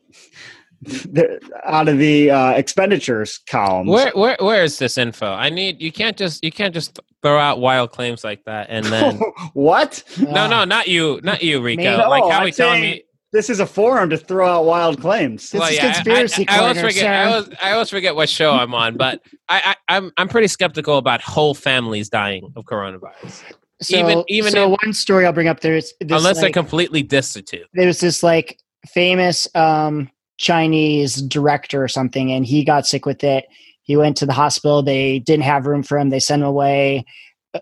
out 1.64 1.88
of 1.88 1.98
the 1.98 2.30
uh, 2.30 2.52
expenditures 2.52 3.38
column. 3.48 3.86
Where 3.86 4.10
where 4.14 4.36
where 4.40 4.64
is 4.64 4.78
this 4.78 4.96
info? 4.96 5.30
I 5.30 5.50
need 5.50 5.80
you 5.80 5.92
can't 5.92 6.16
just 6.16 6.42
you 6.42 6.50
can't 6.50 6.72
just 6.72 6.98
throw 7.22 7.38
out 7.38 7.60
wild 7.60 7.92
claims 7.92 8.24
like 8.24 8.44
that 8.44 8.68
and 8.70 8.86
then 8.86 9.20
what? 9.52 10.02
No, 10.18 10.46
no, 10.46 10.64
not 10.64 10.88
you, 10.88 11.20
not 11.22 11.42
you, 11.42 11.60
Rico. 11.60 11.82
Me? 11.82 11.96
like 12.06 12.22
how 12.22 12.40
I'm 12.40 12.50
telling 12.52 12.80
me 12.80 13.02
This 13.30 13.50
is 13.50 13.60
a 13.60 13.66
forum 13.66 14.08
to 14.08 14.16
throw 14.16 14.48
out 14.48 14.64
wild 14.64 15.00
claims. 15.02 15.50
This 15.50 15.70
is 15.70 15.78
I- 15.78 15.92
conspiracy 15.92 16.48
I, 16.48 16.56
I, 16.56 16.58
always 16.62 16.80
forget. 16.80 16.94
sir. 16.94 17.08
I 17.12 17.24
always, 17.24 17.48
I 17.62 17.72
always 17.72 17.90
forget 17.90 18.16
what 18.16 18.30
show 18.30 18.52
I'm 18.52 18.74
on, 18.74 18.96
but 18.96 19.20
I, 19.50 19.74
I, 19.88 19.96
I'm 19.96 20.12
I'm 20.16 20.28
pretty 20.28 20.48
skeptical 20.48 20.96
about 20.96 21.20
whole 21.20 21.52
families 21.54 22.08
dying 22.08 22.50
of 22.56 22.64
coronavirus, 22.64 23.42
So, 23.82 23.96
even- 23.98 24.24
even 24.28 24.52
so 24.52 24.72
if- 24.74 24.78
one 24.82 24.92
story 24.92 25.24
I'll 25.26 25.32
bring 25.32 25.48
up 25.48 25.60
there 25.60 25.76
is 25.76 25.94
this, 26.00 26.18
unless 26.18 26.36
they're 26.36 26.44
like, 26.48 26.52
completely 26.54 27.02
destitute. 27.02 27.66
there's 27.72 28.00
this 28.00 28.22
like 28.22 28.58
famous 28.88 29.48
um 29.54 30.10
Chinese 30.38 31.16
director 31.22 31.82
or 31.82 31.88
something, 31.88 32.30
and 32.32 32.44
he 32.46 32.64
got 32.64 32.86
sick 32.86 33.04
with 33.06 33.22
it. 33.24 33.46
He 33.82 33.96
went 33.96 34.16
to 34.18 34.26
the 34.26 34.32
hospital. 34.32 34.82
They 34.82 35.18
didn't 35.18 35.44
have 35.44 35.66
room 35.66 35.82
for 35.82 35.98
him. 35.98 36.10
They 36.10 36.20
sent 36.20 36.42
him 36.42 36.48
away. 36.48 37.04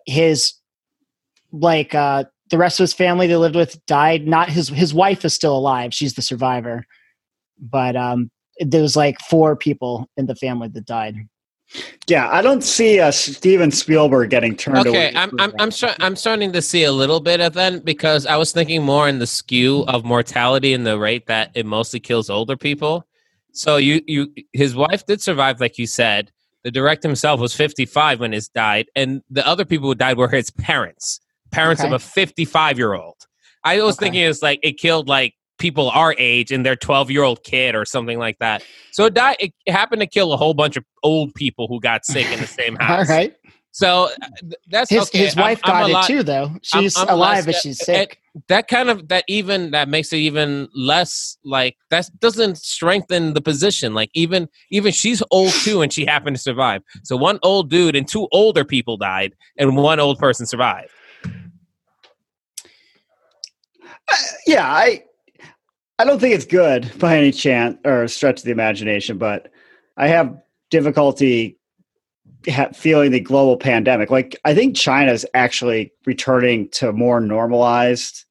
His 0.07 0.53
like 1.53 1.95
uh 1.95 2.25
the 2.51 2.59
rest 2.59 2.79
of 2.81 2.85
his 2.85 2.93
family 2.95 3.27
they 3.27 3.37
lived 3.37 3.57
with 3.57 3.85
died. 3.87 4.27
Not 4.27 4.49
his 4.49 4.69
his 4.69 4.93
wife 4.95 5.25
is 5.25 5.35
still 5.35 5.57
alive. 5.57 5.95
She's 5.95 6.15
the 6.15 6.23
survivor. 6.23 6.85
But 7.61 7.97
um 7.97 8.31
there 8.61 8.83
was 8.83 8.97
like 8.97 9.19
four 9.21 9.55
people 9.57 10.09
in 10.17 10.27
the 10.27 10.35
family 10.35 10.69
that 10.69 10.85
died. 10.85 11.15
Yeah, 12.07 12.29
I 12.31 12.41
don't 12.41 12.63
see 12.63 13.01
uh, 13.01 13.11
Steven 13.11 13.71
Spielberg 13.71 14.31
getting 14.31 14.57
turned 14.57 14.87
away. 14.87 15.09
Okay, 15.09 15.19
I'm 15.19 15.31
I'm 15.39 15.53
I'm, 15.59 15.71
start, 15.71 15.97
I'm 16.01 16.17
starting 16.17 16.53
to 16.53 16.63
see 16.63 16.85
a 16.85 16.93
little 16.93 17.21
bit 17.21 17.41
of 17.41 17.53
that 17.55 17.85
because 17.85 18.25
I 18.25 18.37
was 18.37 18.53
thinking 18.53 18.83
more 18.83 19.09
in 19.09 19.19
the 19.19 19.27
skew 19.27 19.85
of 19.89 20.05
mortality 20.05 20.73
and 20.73 20.87
the 20.87 20.99
rate 20.99 21.27
that 21.27 21.51
it 21.55 21.67
mostly 21.67 22.01
kills 22.01 22.31
older 22.31 22.57
people. 22.57 23.07
So 23.53 23.77
you 23.77 24.01
you 24.07 24.33
his 24.53 24.75
wife 24.75 25.05
did 25.07 25.21
survive, 25.21 25.61
like 25.61 25.79
you 25.79 25.87
said. 25.87 26.33
The 26.65 26.71
director 26.71 27.09
himself 27.09 27.41
was 27.41 27.55
55 27.55 28.21
when 28.21 28.33
his 28.33 28.49
died, 28.49 28.87
and 28.97 29.23
the 29.31 29.47
other 29.47 29.65
people 29.65 29.89
who 29.89 29.95
died 29.95 30.17
were 30.19 30.29
his 30.29 30.51
parents, 30.51 31.21
parents 31.51 31.83
Okay. 31.83 31.89
of 31.89 31.93
a 31.95 31.99
55 31.99 32.79
year 32.79 32.95
old. 32.95 33.17
I 33.65 33.81
was 33.83 33.97
Okay. 33.97 34.07
thinking 34.07 34.23
it's 34.23 34.43
like 34.43 34.61
it 34.63 34.73
killed 34.79 35.09
like 35.09 35.35
people 35.59 35.91
our 35.91 36.15
age 36.19 36.51
and 36.53 36.65
their 36.65 36.77
12 36.77 37.11
year 37.11 37.23
old 37.25 37.43
kid 37.45 37.75
or 37.75 37.85
something 37.85 38.19
like 38.19 38.39
that. 38.39 38.63
So 38.93 39.05
it 39.07 39.15
died. 39.15 39.37
It 39.41 39.53
happened 39.69 40.01
to 40.01 40.07
kill 40.07 40.33
a 40.33 40.37
whole 40.37 40.55
bunch 40.55 40.77
of 40.77 40.85
old 41.03 41.35
people 41.35 41.67
who 41.69 41.81
got 41.81 42.05
sick 42.07 42.31
in 42.33 42.41
the 42.41 42.47
same 42.47 42.77
house. 42.81 43.09
right. 43.09 43.35
So 43.71 44.05
uh, 44.05 44.09
that's 44.71 44.91
His 44.91 45.03
okay. 45.03 45.19
his 45.19 45.37
I'm- 45.37 45.45
wife 45.45 45.61
I'm 45.65 45.73
got 45.83 45.91
it 45.91 45.93
lot- 45.93 46.07
too 46.07 46.23
though. 46.23 46.51
She's 46.63 46.97
I'm 46.97 47.09
alive 47.09 47.45
but 47.47 47.55
she's 47.57 47.81
it- 47.81 47.85
sick. 47.85 48.21
That 48.49 48.67
kind 48.69 48.89
of 48.89 49.09
that 49.09 49.25
even 49.29 49.73
that 49.73 49.89
makes 49.89 50.13
it 50.13 50.19
even 50.19 50.69
less 50.75 51.37
like 51.45 51.77
that 51.91 52.09
doesn't 52.21 52.57
strengthen 52.59 53.35
the 53.35 53.41
position. 53.41 53.95
Like 53.95 54.11
even 54.15 54.49
even 54.71 54.93
she's 54.93 55.23
old 55.33 55.53
too, 55.53 55.83
and 55.83 55.93
she 55.93 56.05
happened 56.07 56.37
to 56.37 56.43
survive. 56.43 56.83
So 57.03 57.17
one 57.17 57.39
old 57.43 57.69
dude 57.69 57.95
and 57.97 58.07
two 58.09 58.29
older 58.33 58.65
people 58.65 58.97
died, 58.97 59.35
and 59.59 59.77
one 59.77 59.99
old 60.01 60.19
person 60.19 60.47
survived. 60.47 60.91
yeah, 64.47 64.67
I 64.67 65.03
I 65.99 66.05
don't 66.05 66.21
think 66.21 66.35
it's 66.35 66.45
good 66.45 66.91
by 66.99 67.17
any 67.17 67.33
chance 67.33 67.77
or 67.85 68.07
stretch 68.09 68.41
of 68.41 68.45
the 68.45 68.53
imagination, 68.53 69.19
but 69.19 69.51
I 69.97 70.09
have 70.09 70.37
difficulty 70.71 71.59
ha- 72.49 72.71
feeling 72.73 73.11
the 73.11 73.21
global 73.21 73.57
pandemic. 73.57 74.11
Like 74.11 74.39
I 74.45 74.55
think 74.55 74.77
China's 74.77 75.27
actually 75.35 75.93
returning 76.07 76.69
to 76.71 76.93
more 76.93 77.21
normalized 77.21 78.25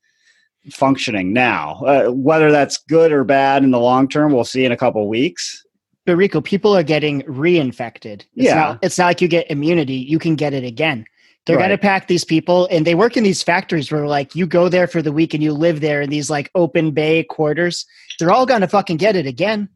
functioning 0.71 1.33
now. 1.33 1.81
Uh, 1.85 2.09
whether 2.11 2.51
that's 2.51 2.77
good 2.77 3.11
or 3.11 3.23
bad 3.23 3.63
in 3.63 3.71
the 3.71 3.79
long 3.79 4.07
term, 4.07 4.31
we'll 4.31 4.43
see 4.43 4.65
in 4.65 4.71
a 4.71 4.77
couple 4.77 5.07
weeks. 5.07 5.63
But 6.05 6.15
Rico, 6.15 6.39
people 6.39 6.75
are 6.75 6.83
getting 6.83 7.21
reinfected. 7.23 8.21
It's 8.21 8.27
Yeah. 8.35 8.55
Not, 8.55 8.79
it's 8.81 8.97
not 8.97 9.07
like 9.07 9.21
you 9.21 9.27
get 9.27 9.49
immunity. 9.51 9.95
You 9.95 10.19
can 10.19 10.35
get 10.35 10.53
it 10.53 10.63
again. 10.63 11.05
They're 11.47 11.57
going 11.57 11.69
to 11.69 11.77
pack 11.77 12.07
these 12.07 12.25
people, 12.25 12.67
and 12.69 12.85
they 12.85 12.93
work 12.93 13.15
in 13.15 13.23
these 13.23 13.41
factories 13.41 13.91
where, 13.91 14.05
like, 14.05 14.35
you 14.35 14.45
go 14.45 14.67
there 14.67 14.85
for 14.85 15.01
the 15.01 15.13
week 15.13 15.33
and 15.33 15.41
you 15.41 15.53
live 15.53 15.79
there 15.79 16.01
in 16.01 16.09
these, 16.09 16.29
like, 16.29 16.51
open 16.55 16.91
bay 16.91 17.23
quarters. 17.23 17.85
They're 18.19 18.31
all 18.31 18.45
going 18.45 18.61
to 18.61 18.67
fucking 18.67 18.97
get 18.97 19.15
it 19.15 19.25
again. 19.25 19.69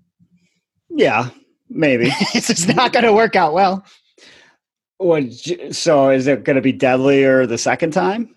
Yeah, 0.89 1.29
maybe. 1.69 2.07
it's 2.35 2.47
just 2.47 2.67
not 2.75 2.91
going 2.91 3.05
to 3.05 3.13
work 3.13 3.37
out 3.37 3.53
well. 3.53 3.85
what, 4.97 5.23
so 5.71 6.09
is 6.09 6.27
it 6.27 6.43
going 6.43 6.57
to 6.57 6.61
be 6.61 6.73
deadlier 6.73 7.45
the 7.45 7.57
second 7.57 7.91
time? 7.91 8.35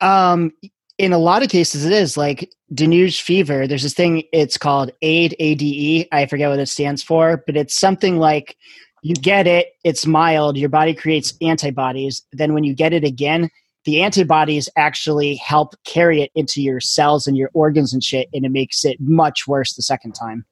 Um, 0.00 0.52
in 0.98 1.12
a 1.12 1.18
lot 1.18 1.42
of 1.42 1.48
cases, 1.48 1.84
it 1.84 1.92
is 1.92 2.16
like 2.16 2.50
dengue 2.74 3.12
fever. 3.12 3.66
There's 3.66 3.82
this 3.84 3.94
thing. 3.94 4.24
It's 4.32 4.58
called 4.58 4.90
AID, 5.02 5.36
ADE. 5.38 6.08
I 6.12 6.26
forget 6.26 6.50
what 6.50 6.58
it 6.58 6.66
stands 6.66 7.02
for, 7.02 7.42
but 7.46 7.56
it's 7.56 7.74
something 7.74 8.18
like 8.18 8.56
you 9.02 9.14
get 9.14 9.46
it. 9.46 9.74
It's 9.84 10.06
mild. 10.06 10.56
Your 10.56 10.68
body 10.68 10.94
creates 10.94 11.34
antibodies. 11.42 12.22
Then 12.32 12.54
when 12.54 12.64
you 12.64 12.74
get 12.74 12.92
it 12.92 13.04
again, 13.04 13.50
the 13.84 14.00
antibodies 14.02 14.68
actually 14.76 15.34
help 15.36 15.74
carry 15.84 16.22
it 16.22 16.30
into 16.36 16.62
your 16.62 16.78
cells 16.80 17.26
and 17.26 17.36
your 17.36 17.50
organs 17.52 17.92
and 17.92 18.02
shit, 18.02 18.28
and 18.32 18.44
it 18.44 18.50
makes 18.50 18.84
it 18.84 18.96
much 19.00 19.46
worse 19.48 19.74
the 19.74 19.82
second 19.82 20.12
time. 20.12 20.46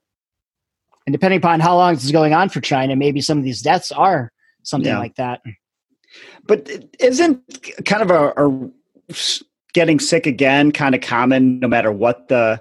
And 1.06 1.12
depending 1.12 1.38
upon 1.38 1.60
how 1.60 1.76
long 1.76 1.94
this 1.94 2.04
is 2.04 2.12
going 2.12 2.34
on 2.34 2.48
for 2.48 2.60
China, 2.60 2.96
maybe 2.96 3.20
some 3.20 3.38
of 3.38 3.44
these 3.44 3.62
deaths 3.62 3.92
are 3.92 4.32
something 4.64 4.90
Yeah. 4.90 4.98
like 4.98 5.14
that. 5.14 5.40
But 6.44 6.68
isn't 6.98 7.40
kind 7.84 8.02
of 8.02 8.10
a, 8.10 8.32
a 8.36 8.70
getting 9.74 10.00
sick 10.00 10.26
again 10.26 10.72
kind 10.72 10.94
of 10.96 11.00
common 11.00 11.60
no 11.60 11.68
matter 11.68 11.92
what 11.92 12.26
the 12.26 12.60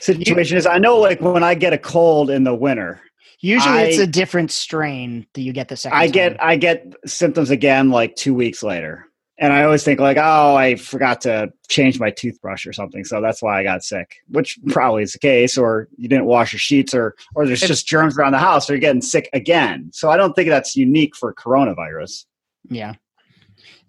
situation 0.00 0.56
is? 0.56 0.66
I 0.66 0.78
know, 0.78 0.96
like 0.96 1.20
when 1.20 1.44
I 1.44 1.54
get 1.54 1.74
a 1.74 1.78
cold 1.78 2.30
in 2.30 2.44
the 2.44 2.54
winter, 2.54 3.02
Usually, 3.40 3.82
it's 3.82 3.98
a 3.98 4.06
different 4.06 4.50
strain 4.50 5.26
that 5.34 5.42
you 5.42 5.52
get 5.52 5.68
the 5.68 5.76
second. 5.76 5.96
I 5.96 6.06
time. 6.06 6.12
get 6.12 6.42
I 6.42 6.56
get 6.56 6.94
symptoms 7.06 7.50
again 7.50 7.90
like 7.90 8.16
two 8.16 8.34
weeks 8.34 8.64
later, 8.64 9.06
and 9.38 9.52
I 9.52 9.62
always 9.62 9.84
think 9.84 10.00
like, 10.00 10.16
oh, 10.16 10.56
I 10.56 10.74
forgot 10.74 11.20
to 11.20 11.52
change 11.68 12.00
my 12.00 12.10
toothbrush 12.10 12.66
or 12.66 12.72
something, 12.72 13.04
so 13.04 13.20
that's 13.20 13.40
why 13.40 13.60
I 13.60 13.62
got 13.62 13.84
sick. 13.84 14.16
Which 14.28 14.58
hmm. 14.60 14.72
probably 14.72 15.04
is 15.04 15.12
the 15.12 15.20
case, 15.20 15.56
or 15.56 15.88
you 15.96 16.08
didn't 16.08 16.24
wash 16.24 16.52
your 16.52 16.58
sheets, 16.58 16.92
or 16.94 17.14
or 17.36 17.46
there's 17.46 17.60
just 17.60 17.86
germs 17.86 18.18
around 18.18 18.32
the 18.32 18.38
house, 18.38 18.66
so 18.66 18.72
you're 18.72 18.80
getting 18.80 19.02
sick 19.02 19.28
again. 19.32 19.90
So 19.92 20.10
I 20.10 20.16
don't 20.16 20.34
think 20.34 20.48
that's 20.48 20.74
unique 20.74 21.14
for 21.14 21.32
coronavirus. 21.32 22.24
Yeah. 22.68 22.94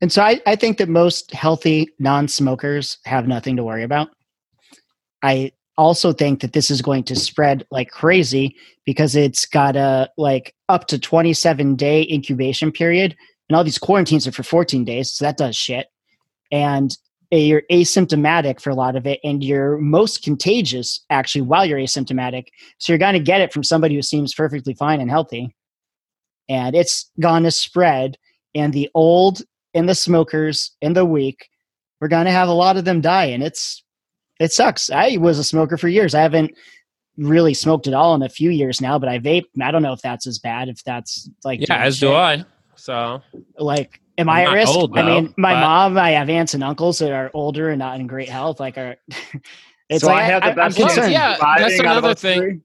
And 0.02 0.12
so 0.12 0.22
I, 0.22 0.40
I 0.46 0.56
think 0.56 0.78
that 0.78 0.90
most 0.90 1.34
healthy 1.34 1.90
non 1.98 2.28
smokers 2.28 3.00
have 3.06 3.28
nothing 3.28 3.56
to 3.58 3.64
worry 3.64 3.84
about. 3.84 4.10
I 5.24 5.52
also 5.80 6.12
think 6.12 6.42
that 6.42 6.52
this 6.52 6.70
is 6.70 6.82
going 6.82 7.04
to 7.06 7.15
spread 7.15 7.65
like 7.72 7.89
crazy 7.89 8.56
because 8.86 9.15
it's 9.15 9.46
got 9.46 9.78
a 9.78 10.10
like 10.18 10.54
up 10.68 10.88
to 10.88 11.00
27 11.00 11.76
day 11.76 12.06
incubation 12.12 12.72
period. 12.72 13.15
And 13.48 13.56
all 13.56 13.63
these 13.63 13.78
quarantines 13.78 14.28
are 14.28 14.32
for 14.32 14.44
14 14.44 14.84
days 14.84 15.12
so 15.13 15.26
that 15.26 15.38
does 15.38 15.56
shit. 15.56 15.88
And 16.52 16.96
uh, 17.32 17.38
you're 17.38 17.63
asymptomatic 17.72 18.60
for 18.60 18.72
a 18.72 18.76
lot 18.76 18.96
of 18.96 19.08
it 19.08 19.20
and 19.24 19.44
you're 19.44 19.78
most 19.78 20.22
contagious 20.22 21.04
actually 21.10 21.42
while 21.42 21.65
you're 21.65 21.80
asymptomatic. 21.80 22.48
So 22.78 22.92
you're 22.92 23.00
going 23.00 23.13
to 23.13 23.20
get 23.20 23.42
it 23.42 23.54
from 23.54 23.63
somebody 23.63 23.96
who 23.96 24.02
seems 24.02 24.34
perfectly 24.34 24.74
fine 24.74 25.00
and 25.00 25.10
healthy. 25.10 25.56
And 26.50 26.76
it's 26.76 27.10
going 27.20 27.44
to 27.44 27.52
spread 27.52 28.18
and 28.54 28.74
the 28.74 28.89
old 28.94 29.44
and 29.74 29.88
the 29.88 29.96
smokers 29.96 30.76
and 30.82 30.96
the 30.96 31.06
weak 31.06 31.48
we're 32.02 32.08
going 32.08 32.26
to 32.26 32.32
have 32.32 32.48
a 32.48 32.54
lot 32.54 32.78
of 32.78 32.86
them 32.86 33.02
die 33.02 33.26
and 33.26 33.44
it's 33.44 33.84
it 34.39 34.52
sucks 34.52 34.89
i 34.89 35.17
was 35.17 35.38
a 35.39 35.43
smoker 35.43 35.78
for 35.78 35.88
years 35.88 36.13
i 36.15 36.21
haven't 36.21 36.52
really 37.17 37.54
smoked 37.54 37.88
at 37.88 37.93
all 37.93 38.15
in 38.15 38.21
a 38.23 38.30
few 38.30 38.49
years 38.49 38.80
now 38.82 38.97
but 38.97 39.10
i 39.10 39.19
vape 39.19 39.43
i 39.62 39.71
don't 39.71 39.82
know 39.84 39.93
if 39.93 40.02
that's 40.02 40.25
as 40.28 40.39
bad 40.39 40.69
if 40.69 40.84
that's 40.84 41.30
like 41.43 41.60
Yeah, 41.62 41.65
doing 41.78 41.82
as 41.82 41.99
do. 41.99 42.13
I. 42.13 42.45
So 42.75 43.21
like 43.58 43.99
am 44.17 44.30
I'm 44.30 44.38
i 44.38 44.43
at 44.49 44.54
risk 44.54 44.73
old, 44.73 44.97
i 44.97 45.04
mean 45.04 45.34
my 45.38 45.54
but- 45.54 45.60
mom 45.62 45.97
i 45.97 46.12
have 46.12 46.30
aunts 46.30 46.54
and 46.54 46.63
uncles 46.63 46.99
that 46.99 47.12
are 47.12 47.30
older 47.34 47.69
and 47.69 47.80
not 47.80 47.99
in 47.99 48.08
great 48.08 48.30
health 48.30 48.60
like 48.62 48.78
are 48.78 48.95
it's 49.89 50.02
so 50.04 50.08
like 50.08 50.23
I 50.23 50.25
have 50.25 50.43
the 50.43 50.49
I'm 50.49 50.56
best 50.56 50.78
concerned. 50.78 51.12
chance 51.12 51.12
Yeah, 51.12 51.56
that's 51.58 51.80
another 51.80 52.15
thing. 52.15 52.39
three? 52.39 52.60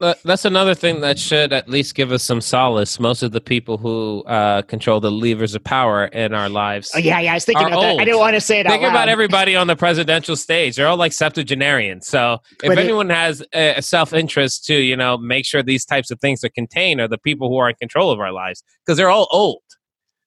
That's 0.00 0.44
another 0.44 0.74
thing 0.76 1.00
that 1.00 1.18
should 1.18 1.52
at 1.52 1.68
least 1.68 1.96
give 1.96 2.12
us 2.12 2.22
some 2.22 2.40
solace. 2.40 3.00
Most 3.00 3.24
of 3.24 3.32
the 3.32 3.40
people 3.40 3.78
who 3.78 4.22
uh, 4.24 4.62
control 4.62 5.00
the 5.00 5.10
levers 5.10 5.56
of 5.56 5.64
power 5.64 6.04
in 6.06 6.34
our 6.34 6.48
lives. 6.48 6.92
Oh, 6.94 6.98
yeah, 6.98 7.18
yeah. 7.18 7.32
I 7.32 7.34
was 7.34 7.44
thinking 7.44 7.66
about 7.66 7.80
that. 7.80 7.98
I 7.98 8.04
didn't 8.04 8.20
want 8.20 8.34
to 8.34 8.40
say 8.40 8.60
it 8.60 8.66
Think 8.68 8.84
out 8.84 8.90
about 8.90 9.08
everybody 9.08 9.56
on 9.56 9.66
the 9.66 9.74
presidential 9.74 10.36
stage. 10.36 10.76
They're 10.76 10.86
all 10.86 10.96
like 10.96 11.12
septuagenarians. 11.12 12.06
So 12.06 12.34
if 12.62 12.68
But 12.68 12.78
it- 12.78 12.84
anyone 12.84 13.10
has 13.10 13.42
a, 13.52 13.74
a 13.76 13.82
self-interest 13.82 14.64
to, 14.66 14.74
you 14.74 14.96
know, 14.96 15.18
make 15.18 15.44
sure 15.44 15.64
these 15.64 15.84
types 15.84 16.12
of 16.12 16.20
things 16.20 16.44
are 16.44 16.48
contained 16.50 17.00
are 17.00 17.08
the 17.08 17.18
people 17.18 17.48
who 17.48 17.56
are 17.56 17.68
in 17.68 17.74
control 17.76 18.12
of 18.12 18.20
our 18.20 18.30
lives 18.32 18.62
because 18.86 18.96
they're 18.98 19.10
all 19.10 19.26
old. 19.32 19.62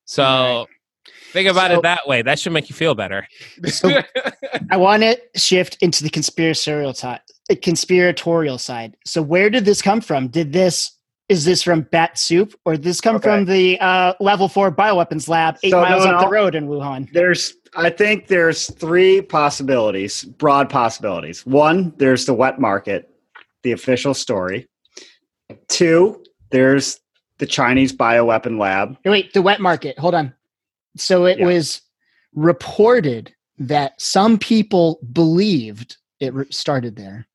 So 0.03 0.23
Right. 0.23 0.65
think 1.31 1.47
about 1.49 1.71
So- 1.71 1.77
it 1.77 1.84
that 1.84 2.07
way. 2.10 2.21
That 2.23 2.39
should 2.39 2.51
make 2.51 2.69
you 2.69 2.75
feel 2.75 2.93
better. 2.93 3.25
So- 3.67 4.01
I 4.69 4.75
want 4.75 5.03
to 5.03 5.17
shift 5.38 5.77
into 5.81 6.03
the 6.03 6.10
conspiratorial 6.10 6.93
side. 6.93 7.21
Conspiratorial 7.55 8.57
side. 8.57 8.95
So, 9.05 9.21
where 9.21 9.49
did 9.49 9.65
this 9.65 9.81
come 9.81 10.01
from? 10.01 10.27
Did 10.27 10.53
this 10.53 10.91
is 11.29 11.45
this 11.45 11.63
from 11.63 11.81
Bat 11.83 12.17
Soup, 12.19 12.53
or 12.65 12.73
did 12.73 12.83
this 12.83 12.99
come 12.99 13.15
Okay. 13.15 13.23
from 13.23 13.45
the 13.45 13.79
uh, 13.79 14.13
Level 14.19 14.49
Four 14.49 14.69
bioweapons 14.71 15.29
lab 15.29 15.57
eight 15.63 15.71
So, 15.71 15.81
miles 15.81 16.03
no, 16.05 16.11
up 16.11 16.21
the 16.21 16.27
road 16.27 16.55
in 16.55 16.67
Wuhan? 16.67 17.09
There's, 17.13 17.53
I 17.75 17.89
think 17.89 18.27
there's 18.27 18.69
three 18.75 19.21
possibilities, 19.21 20.23
broad 20.25 20.69
possibilities. 20.69 21.45
One, 21.45 21.93
there's 21.97 22.25
the 22.25 22.33
wet 22.33 22.59
market, 22.59 23.09
the 23.63 23.71
official 23.71 24.13
story. 24.13 24.67
Two, 25.69 26.21
there's 26.49 26.99
the 27.37 27.45
Chinese 27.45 27.93
bioweapon 27.93 28.59
lab. 28.59 28.97
Wait, 29.05 29.31
the 29.33 29.41
wet 29.41 29.61
market. 29.61 29.97
Hold 29.99 30.15
on. 30.15 30.33
So 30.97 31.25
it 31.25 31.39
Yeah. 31.39 31.45
was 31.45 31.81
reported 32.33 33.33
that 33.57 33.99
some 34.01 34.37
people 34.37 34.99
believed 35.13 35.97
it 36.19 36.33
started 36.53 36.95
there. 36.97 37.25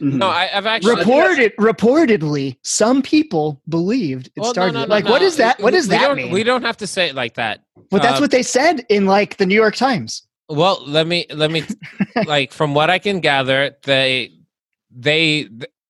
Mhm. 0.00 0.14
no, 0.14 0.28
I, 0.28 0.48
I've 0.54 0.66
actually 0.66 0.96
Reported, 0.96 1.52
reportedly, 1.56 2.56
some 2.62 3.02
people 3.02 3.60
believed 3.68 4.28
it 4.34 4.40
Well, 4.40 4.52
started. 4.52 4.72
no, 4.74 4.80
there. 4.80 4.88
no, 4.88 4.94
like, 4.94 5.04
what 5.04 5.20
no. 5.22 5.26
is 5.26 5.36
that? 5.36 5.60
What 5.60 5.72
does 5.72 5.86
we 5.88 5.96
that 5.96 6.02
don't, 6.02 6.16
mean? 6.16 6.32
We 6.32 6.42
don't 6.42 6.62
have 6.62 6.76
to 6.78 6.86
say 6.86 7.08
it 7.08 7.14
like 7.14 7.34
that. 7.34 7.60
but 7.90 8.02
that's 8.02 8.16
um, 8.16 8.22
what 8.22 8.30
they 8.30 8.42
said 8.42 8.84
in 8.88 9.06
like 9.06 9.36
the 9.36 9.46
New 9.46 9.54
York 9.54 9.76
Times. 9.76 10.22
Well, 10.48 10.82
let 10.86 11.06
me 11.06 11.26
let 11.34 11.50
me 11.50 11.64
like 12.26 12.52
from 12.52 12.74
what 12.74 12.90
I 12.90 12.98
can 12.98 13.20
gather, 13.20 13.76
they 13.84 14.30
they 14.90 15.48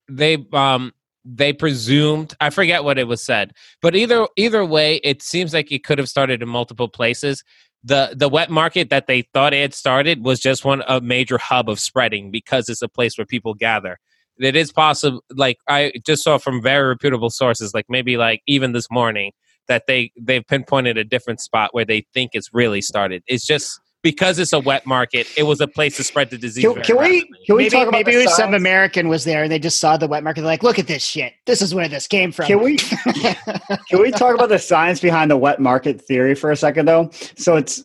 they 0.09 0.47
um 0.53 0.93
they 1.25 1.53
presumed 1.53 2.35
I 2.41 2.51
forget 2.51 2.85
what 2.85 2.99
it 2.99 3.05
was 3.09 3.23
said, 3.23 3.53
but 3.83 3.95
either 3.97 4.27
either 4.37 4.65
way, 4.65 4.97
it 4.97 5.23
seems 5.23 5.53
like 5.53 5.71
it 5.73 5.85
could 5.85 5.99
have 5.99 6.09
started 6.09 6.43
in 6.43 6.49
multiple 6.49 6.89
places. 6.89 7.43
The 7.87 8.15
the 8.17 8.29
wet 8.29 8.51
market 8.51 8.91
that 8.91 9.07
they 9.07 9.23
thought 9.23 9.55
it 9.55 9.63
had 9.63 9.73
started 9.73 10.25
was 10.25 10.41
just 10.41 10.65
one 10.65 10.83
a 10.89 11.01
major 11.01 11.39
hub 11.39 11.71
of 11.71 11.79
spreading 11.79 12.33
because 12.33 12.69
it's 12.69 12.83
a 12.83 12.89
place 12.89 13.17
where 13.17 13.25
people 13.25 13.55
gather. 13.55 13.99
It 14.39 14.57
is 14.57 14.73
possible, 14.73 15.23
like 15.31 15.57
I 15.69 15.93
just 16.05 16.25
saw 16.25 16.39
from 16.39 16.61
very 16.61 16.89
reputable 16.89 17.31
sources, 17.31 17.73
like 17.75 17.87
maybe 17.89 18.17
like 18.17 18.43
even 18.47 18.73
this 18.73 18.91
morning, 18.91 19.31
that 19.69 19.85
they 19.87 20.11
they've 20.21 20.47
pinpointed 20.47 20.99
a 20.99 21.05
different 21.05 21.41
spot 21.41 21.75
where 21.75 21.85
they 21.85 22.05
think 22.13 22.33
it's 22.35 22.51
really 22.53 22.83
started. 22.83 23.23
It's 23.29 23.47
just 23.47 23.81
because 24.07 24.39
it's 24.39 24.53
a 24.53 24.61
wet 24.61 24.87
market, 24.87 25.27
it 25.37 25.43
was 25.43 25.61
a 25.61 25.67
place 25.67 25.97
to 25.97 26.05
spread 26.05 26.31
the 26.31 26.39
disease. 26.39 26.63
Can, 26.63 26.81
can 26.81 26.97
we 26.97 27.23
can 27.45 27.57
we 27.57 27.65
maybe 27.65 27.71
talk 27.71 27.89
about 27.89 28.07
maybe 28.07 28.15
the 28.15 28.29
some 28.29 28.37
science? 28.37 28.55
American 28.55 29.09
was 29.09 29.25
there 29.25 29.43
and 29.43 29.51
they 29.51 29.59
just 29.59 29.81
saw 29.81 29.97
the 29.97 30.07
wet 30.07 30.23
market. 30.23 30.43
They're 30.43 30.51
like, 30.51 30.63
look 30.63 30.79
at 30.79 30.87
this 30.87 31.03
shit. 31.03 31.33
This 31.45 31.61
is 31.61 31.75
where 31.75 31.89
this 31.89 32.07
came 32.07 32.31
from. 32.31 32.47
Can 32.47 32.63
we 32.63 32.77
can 33.89 34.01
we 34.01 34.13
talk 34.13 34.37
about 34.37 34.49
the 34.49 34.61
science 34.61 35.01
behind 35.01 35.29
the 35.29 35.37
wet 35.37 35.61
market 35.61 36.01
theory 36.01 36.37
for 36.37 36.53
a 36.53 36.57
second 36.57 36.87
though? 36.87 37.11
So 37.37 37.57
it's 37.57 37.83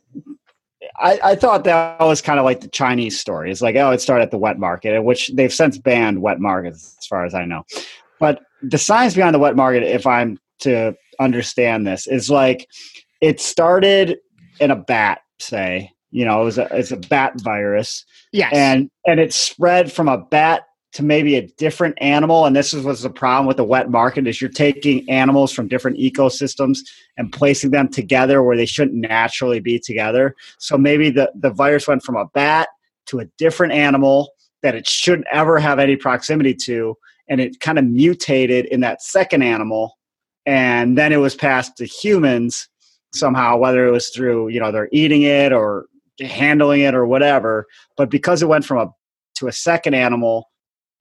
I, 0.99 1.19
I 1.23 1.35
thought 1.35 1.63
that 1.63 1.99
was 2.01 2.21
kind 2.21 2.37
of 2.37 2.45
like 2.45 2.61
the 2.61 2.67
Chinese 2.67 3.19
story. 3.19 3.49
It's 3.49 3.63
like, 3.63 3.75
oh, 3.75 3.89
it 3.89 3.99
started 3.99 4.25
at 4.25 4.29
the 4.29 4.37
wet 4.37 4.59
market, 4.59 5.01
which 5.01 5.31
they've 5.33 5.51
since 5.51 5.79
banned 5.79 6.21
wet 6.21 6.39
markets, 6.39 6.97
as 6.99 7.07
far 7.07 7.25
as 7.25 7.33
I 7.33 7.45
know. 7.45 7.63
But 8.19 8.43
the 8.61 8.77
science 8.77 9.15
behind 9.15 9.33
the 9.33 9.39
wet 9.39 9.55
market, 9.55 9.81
if 9.81 10.05
I'm 10.05 10.37
to 10.59 10.93
understand 11.19 11.87
this, 11.87 12.05
is 12.05 12.29
like 12.29 12.67
it 13.21 13.41
started 13.41 14.19
in 14.59 14.69
a 14.69 14.75
bat, 14.75 15.21
say, 15.39 15.90
you 16.11 16.25
know, 16.25 16.41
it 16.41 16.45
was 16.45 16.57
a 16.57 16.67
it's 16.71 16.91
a 16.91 16.97
bat 16.97 17.39
virus, 17.41 18.05
yes. 18.31 18.51
and 18.53 18.89
and 19.05 19.19
it 19.19 19.33
spread 19.33 19.91
from 19.91 20.07
a 20.07 20.17
bat 20.17 20.63
to 20.93 21.03
maybe 21.03 21.35
a 21.35 21.47
different 21.57 21.97
animal. 22.01 22.45
And 22.45 22.53
this 22.53 22.73
is 22.73 22.83
what's 22.83 23.01
the 23.01 23.09
problem 23.09 23.47
with 23.47 23.57
the 23.57 23.63
wet 23.63 23.89
market 23.89 24.27
is 24.27 24.41
you're 24.41 24.49
taking 24.49 25.09
animals 25.09 25.53
from 25.53 25.69
different 25.69 25.97
ecosystems 25.97 26.79
and 27.17 27.31
placing 27.31 27.71
them 27.71 27.87
together 27.87 28.43
where 28.43 28.57
they 28.57 28.65
shouldn't 28.65 28.95
naturally 28.95 29.61
be 29.61 29.79
together. 29.79 30.35
So 30.57 30.77
maybe 30.77 31.09
the, 31.09 31.31
the 31.33 31.49
virus 31.49 31.87
went 31.87 32.03
from 32.03 32.17
a 32.17 32.25
bat 32.25 32.67
to 33.05 33.19
a 33.19 33.25
different 33.37 33.71
animal 33.71 34.33
that 34.63 34.75
it 34.75 34.85
shouldn't 34.87 35.27
ever 35.31 35.59
have 35.59 35.79
any 35.79 35.95
proximity 35.95 36.53
to 36.53 36.97
and 37.29 37.39
it 37.39 37.61
kind 37.61 37.79
of 37.79 37.85
mutated 37.85 38.65
in 38.65 38.81
that 38.81 39.01
second 39.01 39.43
animal. 39.43 39.97
And 40.45 40.97
then 40.97 41.13
it 41.13 41.17
was 41.17 41.35
passed 41.35 41.77
to 41.77 41.85
humans 41.85 42.67
somehow 43.13 43.57
whether 43.57 43.87
it 43.87 43.91
was 43.91 44.09
through 44.09 44.47
you 44.49 44.59
know 44.59 44.71
they're 44.71 44.89
eating 44.91 45.23
it 45.23 45.51
or 45.51 45.85
handling 46.21 46.81
it 46.81 46.93
or 46.93 47.05
whatever 47.05 47.65
but 47.97 48.09
because 48.09 48.41
it 48.41 48.47
went 48.47 48.65
from 48.65 48.77
a 48.77 48.87
to 49.35 49.47
a 49.47 49.51
second 49.51 49.93
animal 49.93 50.49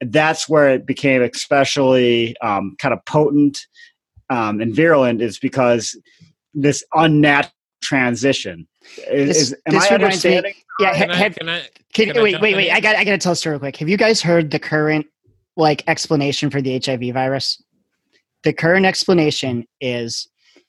that's 0.02 0.48
where 0.48 0.68
it 0.70 0.87
became 0.87 1.22
especially 1.22 2.37
um, 2.40 2.74
kind 2.78 2.94
of 2.94 3.04
potent 3.04 3.59
um, 4.30 4.61
and 4.61 4.74
virulent 4.74 5.20
is 5.20 5.38
because 5.38 5.96
this 6.54 6.83
unnatural 6.94 7.52
transition 7.83 8.66
is, 9.11 9.28
This- 9.28 9.37
is- 9.38 9.52
am 9.66 9.74
this 9.74 9.90
i 9.90 9.94
reminds 9.96 10.24
me- 10.24 10.37
understanding 10.37 10.54
yeah. 10.78 10.94
Can 10.96 11.11
ha- 11.11 11.14
I, 11.24 11.28
can 11.28 11.48
I, 11.50 11.61
can- 11.92 12.06
can 12.06 12.18
I 12.18 12.22
wait, 12.22 12.40
wait, 12.40 12.52
in 12.52 12.56
wait. 12.56 12.70
I 12.70 12.80
got 12.80 12.96
I 12.96 13.04
got 13.04 13.11
to 13.11 13.18
tell 13.18 13.33
a 13.33 13.37
story 13.37 13.52
real 13.54 13.61
quick. 13.61 13.76
Have 13.76 13.88
you 13.90 13.98
guys 13.98 14.22
heard 14.22 14.50
the 14.50 14.59
current 14.59 15.04
like 15.59 15.83
explanation 15.87 16.48
for 16.48 16.62
the 16.62 16.80
HIV 16.83 17.12
virus? 17.12 17.62
The 18.44 18.54
current 18.54 18.87
explanation 18.87 19.66
is 19.83 20.26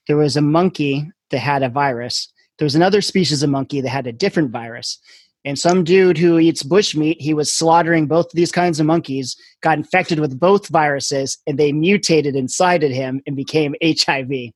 there 0.07 0.17
was 0.17 0.35
a 0.35 0.41
monkey 0.41 1.09
that 1.29 1.37
had 1.39 1.63
a 1.63 1.69
virus. 1.69 2.29
There 2.61 2.67
was 2.67 2.75
another 2.75 3.01
species 3.01 3.41
of 3.41 3.49
monkey 3.49 3.81
that 3.81 3.89
had 3.89 4.05
a 4.05 4.11
different 4.11 4.51
virus. 4.51 4.99
And 5.43 5.57
some 5.57 5.83
dude 5.83 6.19
who 6.19 6.37
eats 6.37 6.61
bushmeat, 6.61 7.19
he 7.19 7.33
was 7.33 7.51
slaughtering 7.51 8.05
both 8.05 8.27
of 8.27 8.33
these 8.33 8.51
kinds 8.51 8.79
of 8.79 8.85
monkeys, 8.85 9.35
got 9.63 9.79
infected 9.79 10.19
with 10.19 10.39
both 10.39 10.67
viruses, 10.67 11.39
and 11.47 11.57
they 11.57 11.71
mutated 11.71 12.35
inside 12.35 12.83
of 12.83 12.91
him 12.91 13.19
and 13.25 13.35
became 13.35 13.73
HIV. 13.83 14.51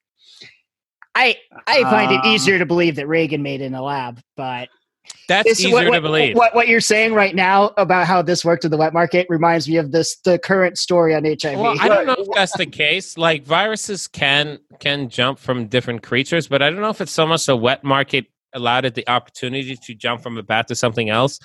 I 1.15 1.35
I 1.65 1.81
find 1.81 2.11
it 2.11 2.21
Um, 2.23 2.31
easier 2.31 2.59
to 2.59 2.65
believe 2.67 2.95
that 2.97 3.07
Reagan 3.07 3.41
made 3.41 3.61
it 3.61 3.65
in 3.65 3.73
a 3.73 3.81
lab, 3.81 4.21
but 4.37 4.69
that's 5.27 5.47
this- 5.47 5.59
easier 5.61 5.89
what, 5.89 5.95
to 5.95 6.01
believe. 6.01 6.35
What, 6.35 6.55
what 6.55 6.67
you're 6.67 6.81
saying 6.81 7.13
right 7.13 7.35
now 7.35 7.73
about 7.77 8.07
how 8.07 8.21
this 8.21 8.45
worked 8.45 8.65
in 8.65 8.71
the 8.71 8.77
wet 8.77 8.93
market 8.93 9.27
reminds 9.29 9.67
me 9.67 9.77
of 9.77 9.91
this 9.91 10.17
the 10.17 10.37
current 10.37 10.77
story 10.77 11.15
on 11.15 11.25
HIV. 11.25 11.57
Well, 11.57 11.79
I 11.79 11.87
don't 11.87 12.05
know 12.05 12.15
if 12.17 12.27
that's 12.33 12.55
the 12.57 12.65
case. 12.65 13.17
Like 13.17 13.43
viruses 13.43 14.07
can 14.07 14.59
can 14.79 15.09
jump 15.09 15.39
from 15.39 15.67
different 15.67 16.03
creatures, 16.03 16.47
but 16.47 16.61
I 16.61 16.69
don't 16.69 16.81
know 16.81 16.89
if 16.89 17.01
it's 17.01 17.11
so 17.11 17.25
much 17.25 17.45
the 17.45 17.57
wet 17.57 17.83
market 17.83 18.25
allowed 18.53 18.85
it 18.85 18.95
the 18.95 19.07
opportunity 19.07 19.75
to 19.75 19.93
jump 19.93 20.21
from 20.21 20.37
a 20.37 20.43
bat 20.43 20.67
to 20.69 20.75
something 20.75 21.09
else. 21.09 21.39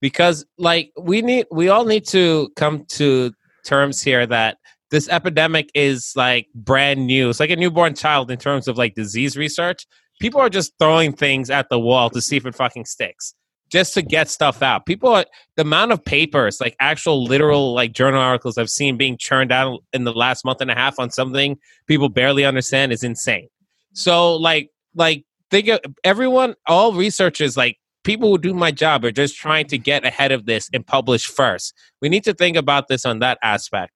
Because 0.00 0.44
like 0.58 0.92
we 1.00 1.22
need 1.22 1.46
we 1.50 1.68
all 1.68 1.84
need 1.84 2.06
to 2.08 2.50
come 2.56 2.84
to 2.90 3.32
terms 3.64 4.02
here 4.02 4.26
that 4.26 4.58
this 4.90 5.08
epidemic 5.08 5.70
is 5.74 6.12
like 6.16 6.48
brand 6.54 7.06
new. 7.06 7.30
It's 7.30 7.40
like 7.40 7.50
a 7.50 7.56
newborn 7.56 7.94
child 7.94 8.30
in 8.30 8.38
terms 8.38 8.68
of 8.68 8.76
like 8.76 8.94
disease 8.94 9.36
research. 9.36 9.86
People 10.22 10.40
are 10.40 10.48
just 10.48 10.72
throwing 10.78 11.12
things 11.12 11.50
at 11.50 11.68
the 11.68 11.80
wall 11.80 12.08
to 12.08 12.20
see 12.20 12.36
if 12.36 12.46
it 12.46 12.54
fucking 12.54 12.84
sticks. 12.84 13.34
Just 13.72 13.92
to 13.94 14.02
get 14.02 14.30
stuff 14.30 14.62
out. 14.62 14.86
People 14.86 15.08
are 15.08 15.24
the 15.56 15.62
amount 15.62 15.90
of 15.90 16.04
papers, 16.04 16.60
like 16.60 16.76
actual 16.78 17.24
literal 17.24 17.74
like 17.74 17.92
journal 17.92 18.20
articles 18.20 18.56
I've 18.56 18.70
seen 18.70 18.96
being 18.96 19.18
churned 19.18 19.50
out 19.50 19.82
in 19.92 20.04
the 20.04 20.12
last 20.12 20.44
month 20.44 20.60
and 20.60 20.70
a 20.70 20.76
half 20.76 21.00
on 21.00 21.10
something 21.10 21.58
people 21.88 22.08
barely 22.08 22.44
understand 22.44 22.92
is 22.92 23.02
insane. 23.02 23.48
So 23.94 24.36
like 24.36 24.70
like 24.94 25.24
think 25.50 25.66
of 25.66 25.80
everyone, 26.04 26.54
all 26.68 26.92
researchers, 26.92 27.56
like 27.56 27.78
people 28.04 28.28
who 28.28 28.38
do 28.38 28.54
my 28.54 28.70
job 28.70 29.04
are 29.04 29.10
just 29.10 29.34
trying 29.36 29.66
to 29.66 29.78
get 29.78 30.04
ahead 30.04 30.30
of 30.30 30.46
this 30.46 30.70
and 30.72 30.86
publish 30.86 31.26
first. 31.26 31.74
We 32.00 32.08
need 32.08 32.22
to 32.24 32.34
think 32.34 32.56
about 32.56 32.86
this 32.86 33.04
on 33.04 33.18
that 33.18 33.38
aspect. 33.42 33.90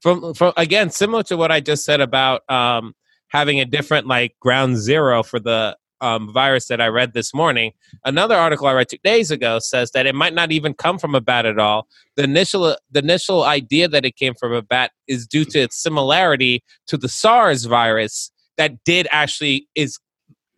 From 0.00 0.34
from 0.34 0.52
again, 0.56 0.90
similar 0.90 1.24
to 1.24 1.36
what 1.36 1.50
I 1.50 1.58
just 1.58 1.84
said 1.84 2.00
about 2.00 2.48
um 2.48 2.94
having 3.34 3.58
a 3.58 3.64
different 3.64 4.06
like 4.06 4.36
ground 4.38 4.78
zero 4.78 5.24
for 5.24 5.40
the 5.40 5.76
um, 6.00 6.32
virus 6.32 6.68
that 6.68 6.80
I 6.80 6.86
read 6.86 7.14
this 7.14 7.34
morning. 7.34 7.72
Another 8.04 8.36
article 8.36 8.68
I 8.68 8.72
read 8.72 8.88
two 8.88 8.98
days 9.02 9.32
ago 9.32 9.58
says 9.58 9.90
that 9.90 10.06
it 10.06 10.14
might 10.14 10.34
not 10.34 10.52
even 10.52 10.72
come 10.72 10.98
from 10.98 11.16
a 11.16 11.20
bat 11.20 11.44
at 11.44 11.58
all. 11.58 11.88
The 12.16 12.22
initial 12.22 12.76
the 12.90 13.00
initial 13.00 13.42
idea 13.42 13.88
that 13.88 14.04
it 14.04 14.14
came 14.14 14.34
from 14.34 14.52
a 14.52 14.62
bat 14.62 14.92
is 15.08 15.26
due 15.26 15.44
to 15.46 15.58
its 15.58 15.82
similarity 15.82 16.62
to 16.86 16.96
the 16.96 17.08
SARS 17.08 17.64
virus 17.64 18.30
that 18.56 18.84
did 18.84 19.08
actually 19.10 19.66
is 19.74 19.98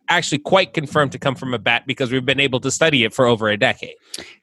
actually 0.09 0.37
quite 0.39 0.73
confirmed 0.73 1.11
to 1.11 1.19
come 1.19 1.35
from 1.35 1.53
a 1.53 1.59
bat 1.59 1.85
because 1.85 2.11
we've 2.11 2.25
been 2.25 2.39
able 2.39 2.59
to 2.61 2.71
study 2.71 3.03
it 3.03 3.13
for 3.13 3.25
over 3.25 3.49
a 3.49 3.57
decade. 3.57 3.95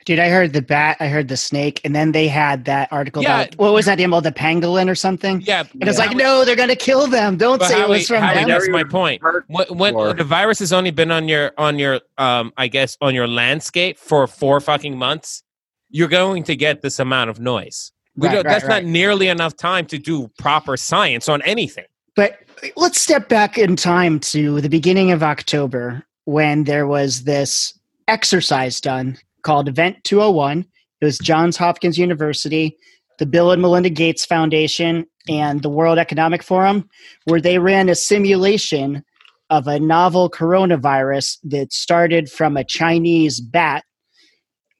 Dude, 0.04 0.18
I 0.18 0.28
heard 0.28 0.52
the 0.52 0.62
bat, 0.62 0.96
I 1.00 1.08
heard 1.08 1.28
the 1.28 1.36
snake, 1.36 1.80
and 1.84 1.94
then 1.94 2.12
they 2.12 2.28
had 2.28 2.64
that 2.66 2.92
article 2.92 3.22
Yeah. 3.22 3.42
about 3.42 3.56
what 3.58 3.72
was 3.72 3.86
that 3.86 3.98
animal, 4.00 4.20
the 4.20 4.32
pangolin 4.32 4.88
or 4.90 4.94
something? 4.94 5.40
Yeah, 5.40 5.64
And 5.80 5.88
it's 5.88 5.98
like, 5.98 6.14
no, 6.16 6.44
they're 6.44 6.56
gonna 6.56 6.76
kill 6.76 7.06
them. 7.06 7.36
Don't 7.36 7.58
But 7.58 7.68
say 7.68 7.80
it 7.82 7.88
was 7.88 8.06
from 8.06 8.22
Howie, 8.22 8.34
them. 8.40 8.48
that's 8.48 8.68
my 8.68 8.84
point. 8.84 9.22
heard 9.22 9.44
When, 9.48 9.66
when 9.94 10.16
the 10.16 10.24
virus 10.24 10.58
has 10.58 10.72
only 10.72 10.90
been 10.90 11.10
on 11.10 11.28
your 11.28 11.52
on 11.58 11.78
your 11.78 12.00
um 12.18 12.52
I 12.56 12.68
guess 12.68 12.96
on 13.00 13.14
your 13.14 13.26
landscape 13.26 13.98
for 13.98 14.26
four 14.26 14.60
fucking 14.60 14.96
months, 14.98 15.42
you're 15.90 16.08
going 16.08 16.44
to 16.44 16.56
get 16.56 16.82
this 16.82 16.98
amount 16.98 17.30
of 17.30 17.40
noise. 17.40 17.92
We 18.16 18.28
Right, 18.28 18.34
don't, 18.34 18.44
right, 18.46 18.52
that's 18.52 18.64
right. 18.64 18.84
not 18.84 18.90
nearly 18.90 19.28
enough 19.28 19.56
time 19.56 19.86
to 19.86 19.98
do 19.98 20.28
proper 20.38 20.76
science 20.76 21.28
on 21.28 21.42
anything. 21.42 21.84
But 22.14 22.38
let's 22.76 23.00
step 23.00 23.28
back 23.28 23.58
in 23.58 23.76
time 23.76 24.20
to 24.20 24.60
the 24.60 24.68
beginning 24.68 25.10
of 25.12 25.22
October 25.22 26.04
when 26.24 26.64
there 26.64 26.86
was 26.86 27.24
this 27.24 27.78
exercise 28.08 28.80
done 28.80 29.16
called 29.42 29.68
Event 29.68 30.02
201. 30.04 30.66
It 31.00 31.04
was 31.04 31.18
Johns 31.18 31.56
Hopkins 31.56 31.98
University, 31.98 32.76
the 33.18 33.26
Bill 33.26 33.50
and 33.50 33.60
Melinda 33.60 33.90
Gates 33.90 34.24
Foundation, 34.24 35.06
and 35.28 35.62
the 35.62 35.68
World 35.68 35.98
Economic 35.98 36.42
Forum, 36.42 36.88
where 37.24 37.40
they 37.40 37.58
ran 37.58 37.88
a 37.88 37.94
simulation 37.94 39.04
of 39.50 39.66
a 39.66 39.78
novel 39.78 40.30
coronavirus 40.30 41.38
that 41.44 41.72
started 41.72 42.30
from 42.30 42.56
a 42.56 42.64
Chinese 42.64 43.40
bat 43.40 43.84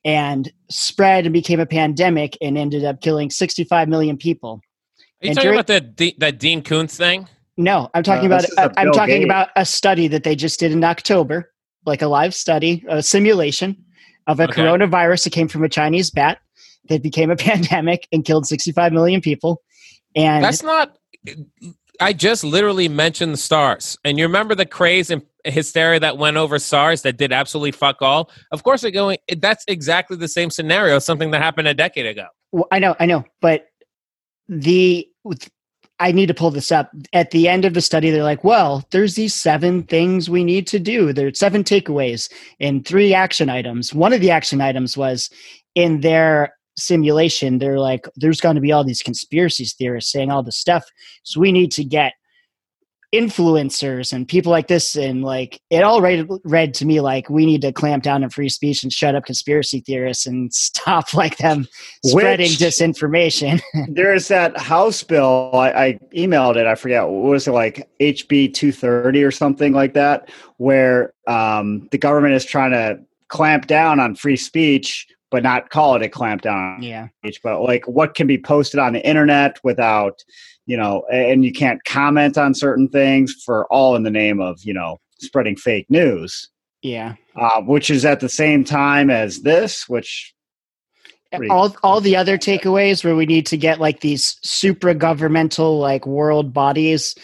and 0.05 0.51
spread 0.71 1.25
and 1.25 1.33
became 1.33 1.61
a 1.61 1.67
pandemic 1.67 2.37
and 2.43 2.59
ended 2.59 2.85
up 2.85 3.01
killing 3.01 3.31
65 3.31 3.89
million 3.89 4.17
people. 4.17 4.61
Are 5.23 5.27
you 5.27 5.29
And 5.31 5.37
talking 5.37 5.47
during- 5.49 5.61
about 5.61 5.67
that 5.97 6.19
that 6.19 6.39
Dean 6.39 6.63
Koontz 6.63 6.97
thing? 6.97 7.29
No, 7.57 7.89
I'm 7.95 8.03
talking 8.03 8.29
No, 8.29 8.37
about 8.37 8.43
this 8.43 8.51
is 8.51 8.59
a 8.59 8.63
uh, 8.71 8.75
I'm 8.77 8.93
talking 8.93 9.17
Gates. 9.21 9.25
about 9.27 9.49
a 9.57 9.65
study 9.65 10.09
that 10.09 10.25
they 10.25 10.35
just 10.35 10.59
did 10.59 10.73
in 10.73 10.83
October, 10.83 11.53
like 11.87 12.03
a 12.03 12.09
live 12.09 12.35
study, 12.35 12.85
a 12.89 13.03
simulation 13.03 13.77
of 14.27 14.41
a 14.41 14.45
Okay. 14.45 14.63
coronavirus 14.63 15.25
that 15.25 15.31
came 15.31 15.49
from 15.49 15.63
a 15.63 15.69
Chinese 15.69 16.11
bat 16.11 16.39
that 16.89 17.03
became 17.03 17.31
a 17.31 17.37
pandemic 17.51 18.09
and 18.13 18.25
killed 18.25 18.47
65 18.47 18.93
million 18.93 19.21
people. 19.21 19.63
And 20.17 20.43
That's 20.45 20.63
not. 20.63 20.97
I 22.01 22.13
just 22.13 22.43
literally 22.43 22.89
mentioned 22.89 23.33
the 23.35 23.37
SARS, 23.39 23.97
and 24.05 24.19
you 24.19 24.25
remember 24.25 24.57
the 24.57 24.67
craze 24.67 25.11
and 25.11 25.23
hysteria 25.45 26.01
that 26.01 26.19
went 26.19 26.37
over 26.37 26.59
SARS 26.59 27.03
that 27.03 27.17
did 27.17 27.33
absolutely 27.33 27.71
fuck 27.71 28.03
all. 28.03 28.31
Of 28.51 28.65
course, 28.65 28.81
they're 28.83 28.91
going. 28.91 29.19
That's 29.39 29.65
exactly 29.69 30.17
the 30.17 30.27
same 30.29 30.51
scenario. 30.51 30.99
Something 30.99 31.31
that 31.31 31.41
happened 31.41 31.69
a 31.69 31.75
decade 31.75 32.07
ago. 32.07 32.27
Well, 32.51 32.67
I 32.73 32.81
know, 32.81 32.97
I 32.99 33.07
know, 33.07 33.25
but 33.41 33.67
the 34.49 35.07
I 36.01 36.13
need 36.13 36.27
to 36.27 36.35
pull 36.35 36.51
this 36.51 36.73
up. 36.73 36.91
At 37.13 37.31
the 37.31 37.49
end 37.49 37.65
of 37.65 37.75
the 37.75 37.81
study, 37.81 38.11
they're 38.11 38.25
like, 38.25 38.43
"Well, 38.43 38.85
there's 38.91 39.15
these 39.15 39.35
seven 39.35 39.85
things 39.85 40.29
we 40.29 40.43
need 40.43 40.67
to 40.69 40.79
do. 40.79 41.13
There's 41.13 41.39
seven 41.39 41.63
takeaways 41.63 42.29
and 42.61 42.85
three 42.85 43.15
action 43.15 43.49
items. 43.49 43.95
One 43.95 44.13
of 44.13 44.21
the 44.21 44.31
action 44.31 44.61
items 44.61 44.97
was 44.97 45.31
in 45.75 46.01
their 46.01 46.55
simulation. 46.77 47.59
They're 47.59 47.79
like, 47.79 48.07
there's 48.17 48.41
going 48.41 48.57
to 48.57 48.61
be 48.61 48.73
all 48.73 48.85
these 48.85 49.03
conspiracy 49.03 49.65
theorists 49.65 50.11
saying 50.11 50.31
all 50.31 50.43
this 50.43 50.59
stuff, 50.59 50.85
so 51.23 51.41
we 51.41 51.53
need 51.53 51.71
to 51.73 51.85
get." 51.85 52.15
Influencers 53.15 54.13
and 54.13 54.27
people 54.27 54.51
like 54.51 54.67
this 54.67 54.97
and 54.97 55.23
like 55.23 55.61
it 55.71 55.85
all 55.85 56.01
read, 56.01 56.29
read 56.45 56.75
to 56.75 56.85
me 56.85 57.01
like 57.01 57.31
we 57.31 57.47
need 57.47 57.63
to 57.63 57.73
clamp 57.73 58.03
down 58.03 58.25
on 58.25 58.31
free 58.31 58.49
speech 58.49 58.83
and 58.83 58.93
shut 58.93 59.15
up 59.15 59.25
conspiracy 59.25 59.81
theorists 59.81 60.27
and 60.27 60.53
stop 60.55 61.15
like 61.15 61.37
them 61.39 61.67
spreading 62.05 62.51
Which- 62.51 62.59
disinformation. 62.59 63.63
There's 63.89 64.29
that 64.29 64.59
House 64.59 65.03
bill. 65.03 65.51
I, 65.55 65.71
I 65.71 65.99
emailed 66.15 66.57
it. 66.57 66.67
I 66.67 66.75
forget 66.75 67.05
what 67.05 67.31
was 67.31 67.47
it 67.47 67.53
like 67.53 67.89
HB 68.01 68.55
230 68.55 69.23
or 69.23 69.31
something 69.31 69.73
like 69.73 69.95
that, 69.95 70.31
where 70.57 71.13
um, 71.29 71.89
the 71.93 71.99
government 71.99 72.35
is 72.35 72.45
trying 72.45 72.73
to 72.73 72.99
clamp 73.29 73.67
down 73.67 74.01
on 74.01 74.15
free 74.17 74.37
speech, 74.37 75.07
but 75.31 75.43
not 75.43 75.71
call 75.71 75.95
it 75.95 76.03
a 76.03 76.09
clamp 76.09 76.43
down 76.43 76.59
on 76.59 76.83
yeah. 76.83 77.09
speech. 77.19 77.41
But 77.43 77.63
like 77.63 77.87
what 77.87 78.15
can 78.15 78.27
be 78.27 78.39
posted 78.39 78.81
on 78.81 78.93
the 78.93 79.07
internet 79.07 79.59
without, 79.63 80.25
you 80.67 80.77
know, 80.77 81.05
and 81.13 81.45
you 81.45 81.53
can't 81.53 81.83
comment 81.85 82.39
on 82.39 82.55
certain 82.55 82.89
things 82.89 83.35
for 83.45 83.67
all 83.73 83.97
in 83.97 84.03
the 84.03 84.11
name 84.11 84.41
of 84.41 84.63
you 84.63 84.75
know 84.75 84.99
spreading 85.21 85.57
fake 85.57 85.87
news, 85.89 86.49
Yeah. 86.83 87.15
uh, 87.37 87.61
which 87.63 87.91
is 87.91 88.05
at 88.05 88.21
the 88.21 88.29
same 88.29 88.65
time 88.65 89.11
as 89.11 89.41
this, 89.43 89.89
which 89.89 90.35
all 91.51 91.75
all 91.83 92.01
the 92.01 92.17
other 92.17 92.39
takeaways 92.39 93.05
where 93.05 93.17
we 93.17 93.27
need 93.27 93.47
to 93.47 93.57
get 93.57 93.81
like 93.81 94.01
these 94.01 94.37
supra 94.43 94.95
governmental 94.95 95.79
like 95.79 96.07
world 96.07 96.53
bodies 96.53 97.15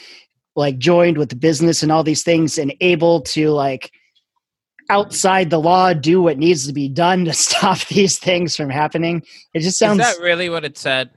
like 0.57 0.79
joined 0.79 1.17
with 1.17 1.39
business 1.39 1.83
and 1.83 1.93
all 1.93 2.03
these 2.03 2.25
things 2.25 2.59
and 2.59 2.75
able 2.81 3.21
to 3.21 3.51
like 3.51 3.93
outside 4.89 5.49
the 5.51 5.61
law 5.61 5.93
do 5.93 6.21
what 6.21 6.39
needs 6.39 6.67
to 6.67 6.73
be 6.73 6.89
done 6.89 7.25
to 7.25 7.33
stop 7.47 7.79
these 7.87 8.19
things 8.19 8.57
from 8.57 8.69
happening. 8.69 9.23
It 9.55 9.61
just 9.61 9.79
sounds 9.79 10.01
Is 10.01 10.17
that 10.17 10.23
really 10.23 10.49
what 10.51 10.65
it 10.65 10.77
said? 10.77 11.11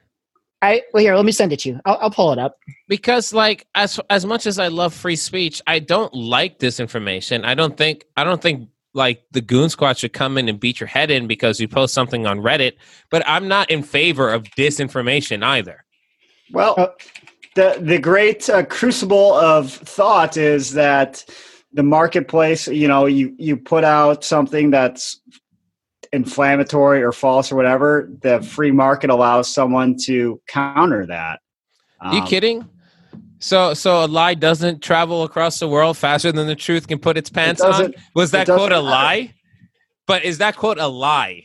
I 0.63 0.81
well 0.93 1.03
here, 1.03 1.15
let 1.15 1.25
me 1.25 1.31
send 1.31 1.51
it 1.53 1.59
to 1.61 1.69
you. 1.69 1.79
I'll, 1.85 1.97
I'll 2.01 2.11
pull 2.11 2.31
it 2.31 2.39
up. 2.39 2.57
because 2.87 3.33
like 3.33 3.67
as 3.75 3.99
as 4.09 4.25
much 4.25 4.45
as 4.47 4.57
I 4.59 4.69
love 4.69 4.93
free 4.93 5.15
speech, 5.17 5.61
I 5.67 5.79
don't 5.79 6.13
like 6.13 6.59
disinformation. 6.59 7.43
I 7.45 7.53
don't 7.53 7.75
think 7.77 8.05
I 8.15 8.23
don't 8.23 8.41
think 8.41 8.69
like 8.93 9.23
the 9.31 9.41
goon 9.41 9.69
squad 9.69 9.97
should 9.97 10.13
come 10.13 10.37
in 10.37 10.47
and 10.47 10.59
beat 10.59 10.79
your 10.79 10.87
head 10.87 11.09
in 11.11 11.27
because 11.27 11.59
you 11.59 11.67
post 11.67 11.93
something 11.93 12.25
on 12.27 12.39
Reddit, 12.39 12.73
but 13.09 13.23
I'm 13.27 13.47
not 13.47 13.69
in 13.71 13.81
favor 13.83 14.31
of 14.31 14.43
disinformation 14.57 15.43
either. 15.43 15.83
Well, 16.51 16.75
Uh, 16.77 16.87
the 17.55 17.77
the 17.81 17.99
great 17.99 18.49
uh, 18.49 18.63
crucible 18.63 19.33
of 19.33 19.71
thought 19.71 20.37
is 20.37 20.73
that 20.73 21.25
the 21.73 21.83
marketplace. 21.83 22.67
You 22.67 22.87
know, 22.87 23.05
you 23.05 23.35
you 23.37 23.57
put 23.57 23.83
out 23.83 24.23
something 24.23 24.71
that's 24.71 25.19
inflammatory 26.13 27.03
or 27.03 27.11
false 27.11 27.51
or 27.51 27.55
whatever. 27.57 28.09
The 28.21 28.41
free 28.41 28.71
market 28.71 29.09
allows 29.09 29.53
someone 29.53 29.97
to 30.05 30.39
counter 30.47 31.05
that. 31.07 31.41
Are 31.99 32.13
you 32.13 32.21
Um, 32.21 32.27
kidding? 32.27 32.69
So 33.39 33.73
so 33.73 34.05
a 34.05 34.07
lie 34.07 34.35
doesn't 34.35 34.81
travel 34.81 35.23
across 35.23 35.59
the 35.59 35.67
world 35.67 35.97
faster 35.97 36.31
than 36.31 36.47
the 36.47 36.55
truth 36.55 36.87
can 36.87 36.99
put 36.99 37.17
its 37.17 37.29
pants 37.29 37.59
on? 37.61 37.93
Was 38.15 38.31
that 38.31 38.45
quote 38.47 38.71
a 38.71 38.75
matter. 38.75 38.81
lie? 38.81 39.33
But 40.07 40.23
is 40.23 40.37
that 40.37 40.55
quote 40.55 40.77
a 40.79 40.87
lie? 40.87 41.43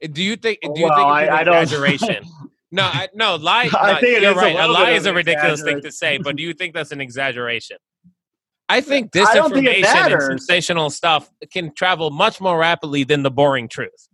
Do 0.00 0.22
you 0.22 0.34
think 0.36 0.58
do 0.62 0.72
you 0.76 0.86
Well, 0.86 0.96
think 0.96 1.06
I- 1.06 1.22
it's 1.22 1.30
an 1.30 1.36
I 1.38 1.44
don't- 1.44 1.62
exaggeration? 1.62 2.24
No, 2.72 2.82
I, 2.82 3.06
no, 3.14 3.36
lie. 3.36 3.70
I 3.72 3.92
no, 3.92 4.00
think 4.00 4.16
it 4.16 4.22
you're 4.22 4.32
a 4.32 4.34
right. 4.34 4.52
A, 4.56 4.58
little 4.62 4.74
lie 4.74 4.90
is 4.90 5.06
a 5.06 5.14
ridiculous 5.14 5.62
thing 5.62 5.80
to 5.82 5.92
say, 5.92 6.18
but 6.18 6.34
do 6.34 6.42
you 6.42 6.52
think 6.52 6.74
that's 6.74 6.90
an 6.90 7.00
exaggeration? 7.00 7.76
I 8.68 8.80
think 8.80 9.14
I 9.16 9.34
don't 9.34 9.52
think 9.52 9.66
disinformation 9.66 10.12
and 10.12 10.40
sensational 10.40 10.90
stuff 10.90 11.30
can 11.52 11.72
travel 11.74 12.10
much 12.10 12.40
more 12.40 12.58
rapidly 12.58 13.04
than 13.04 13.22
the 13.22 13.30
boring 13.30 13.68
truth. 13.68 14.08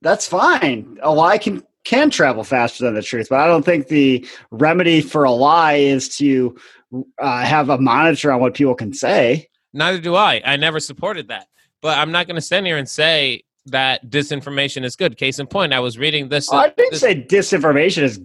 That's 0.00 0.26
fine. 0.26 0.98
A 1.02 1.12
lie 1.12 1.38
can 1.38 1.62
can 1.84 2.10
travel 2.10 2.44
faster 2.44 2.84
than 2.84 2.94
the 2.94 3.02
truth, 3.02 3.28
but 3.30 3.40
I 3.40 3.46
don't 3.46 3.64
think 3.64 3.88
the 3.88 4.26
remedy 4.50 5.00
for 5.00 5.24
a 5.24 5.30
lie 5.30 5.74
is 5.74 6.08
to 6.16 6.56
uh, 7.18 7.42
have 7.42 7.68
a 7.68 7.78
monitor 7.78 8.32
on 8.32 8.40
what 8.40 8.54
people 8.54 8.74
can 8.74 8.92
say. 8.92 9.48
Neither 9.72 10.00
do 10.00 10.14
I. 10.14 10.42
I 10.44 10.56
never 10.56 10.80
supported 10.80 11.28
that. 11.28 11.46
But 11.80 11.98
I'm 11.98 12.12
not 12.12 12.26
going 12.26 12.36
to 12.36 12.42
stand 12.42 12.66
here 12.66 12.76
and 12.76 12.88
say 12.88 13.44
that 13.66 14.10
disinformation 14.10 14.84
is 14.84 14.96
good. 14.96 15.16
Case 15.16 15.38
in 15.38 15.46
point, 15.46 15.72
I 15.72 15.80
was 15.80 15.96
reading 15.98 16.28
this. 16.28 16.52
I 16.52 16.70
didn't 16.70 16.92
this- 16.92 17.00
say 17.00 17.22
disinformation 17.22 18.02
is. 18.02 18.18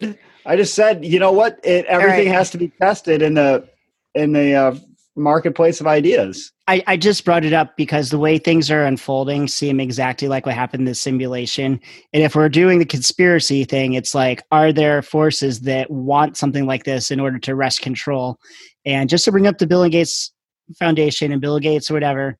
good. 0.00 0.18
I 0.46 0.56
just 0.56 0.74
said 0.74 1.04
you 1.04 1.18
know 1.18 1.32
what? 1.32 1.58
It, 1.64 1.86
everything 1.86 2.26
right. 2.26 2.36
has 2.36 2.50
to 2.50 2.58
be 2.58 2.68
tested 2.68 3.22
in 3.22 3.34
the 3.34 3.66
in 4.14 4.32
the 4.32 4.54
uh, 4.54 4.76
marketplace 5.16 5.80
of 5.80 5.86
ideas. 5.86 6.52
I, 6.66 6.82
I 6.86 6.96
just 6.96 7.24
brought 7.24 7.44
it 7.44 7.52
up 7.52 7.76
because 7.76 8.10
the 8.10 8.18
way 8.18 8.38
things 8.38 8.70
are 8.70 8.84
unfolding 8.84 9.48
seem 9.48 9.80
exactly 9.80 10.28
like 10.28 10.46
what 10.46 10.54
happened 10.54 10.82
in 10.82 10.86
the 10.86 10.94
simulation. 10.94 11.80
And 12.12 12.22
if 12.22 12.34
we're 12.34 12.48
doing 12.48 12.78
the 12.78 12.86
conspiracy 12.86 13.64
thing, 13.64 13.94
it's 13.94 14.14
like, 14.14 14.42
are 14.50 14.72
there 14.72 15.02
forces 15.02 15.60
that 15.62 15.90
want 15.90 16.36
something 16.36 16.66
like 16.66 16.84
this 16.84 17.10
in 17.10 17.20
order 17.20 17.38
to 17.40 17.54
wrest 17.54 17.82
control? 17.82 18.38
And 18.86 19.08
just 19.10 19.24
to 19.26 19.32
bring 19.32 19.46
up 19.46 19.58
the 19.58 19.66
Bill 19.66 19.82
and 19.82 19.92
Gates 19.92 20.32
Foundation 20.78 21.32
and 21.32 21.40
Bill 21.40 21.58
Gates 21.58 21.90
or 21.90 21.94
whatever, 21.94 22.38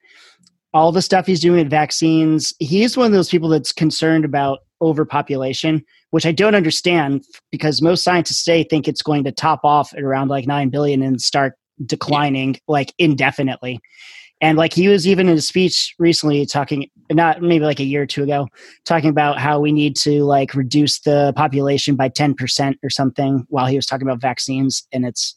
all 0.72 0.90
the 0.90 1.02
stuff 1.02 1.26
he's 1.26 1.40
doing 1.40 1.58
with 1.58 1.70
vaccines, 1.70 2.52
he's 2.58 2.96
one 2.96 3.06
of 3.06 3.12
those 3.12 3.28
people 3.28 3.48
that's 3.48 3.72
concerned 3.72 4.24
about 4.24 4.60
overpopulation, 4.80 5.84
which 6.10 6.26
I 6.26 6.32
don't 6.32 6.54
understand 6.54 7.24
because 7.52 7.80
most 7.80 8.02
scientists 8.02 8.44
today 8.44 8.64
think 8.64 8.88
it's 8.88 9.02
going 9.02 9.24
to 9.24 9.32
top 9.32 9.60
off 9.64 9.92
at 9.94 10.02
around 10.02 10.28
like 10.28 10.46
9 10.46 10.70
billion 10.70 11.02
and 11.02 11.20
start 11.20 11.54
declining 11.86 12.56
like 12.68 12.92
indefinitely. 12.98 13.80
And 14.40 14.58
like 14.58 14.74
he 14.74 14.88
was 14.88 15.06
even 15.06 15.28
in 15.28 15.38
a 15.38 15.40
speech 15.40 15.94
recently 15.98 16.44
talking, 16.44 16.90
not 17.10 17.40
maybe 17.40 17.64
like 17.64 17.80
a 17.80 17.84
year 17.84 18.02
or 18.02 18.06
two 18.06 18.24
ago, 18.24 18.48
talking 18.84 19.08
about 19.08 19.38
how 19.38 19.60
we 19.60 19.72
need 19.72 19.96
to 19.98 20.24
like 20.24 20.54
reduce 20.54 21.00
the 21.00 21.32
population 21.36 21.94
by 21.94 22.08
10% 22.10 22.74
or 22.82 22.90
something 22.90 23.46
while 23.48 23.66
he 23.66 23.76
was 23.76 23.86
talking 23.86 24.06
about 24.06 24.20
vaccines. 24.20 24.86
And 24.92 25.06
it's, 25.06 25.34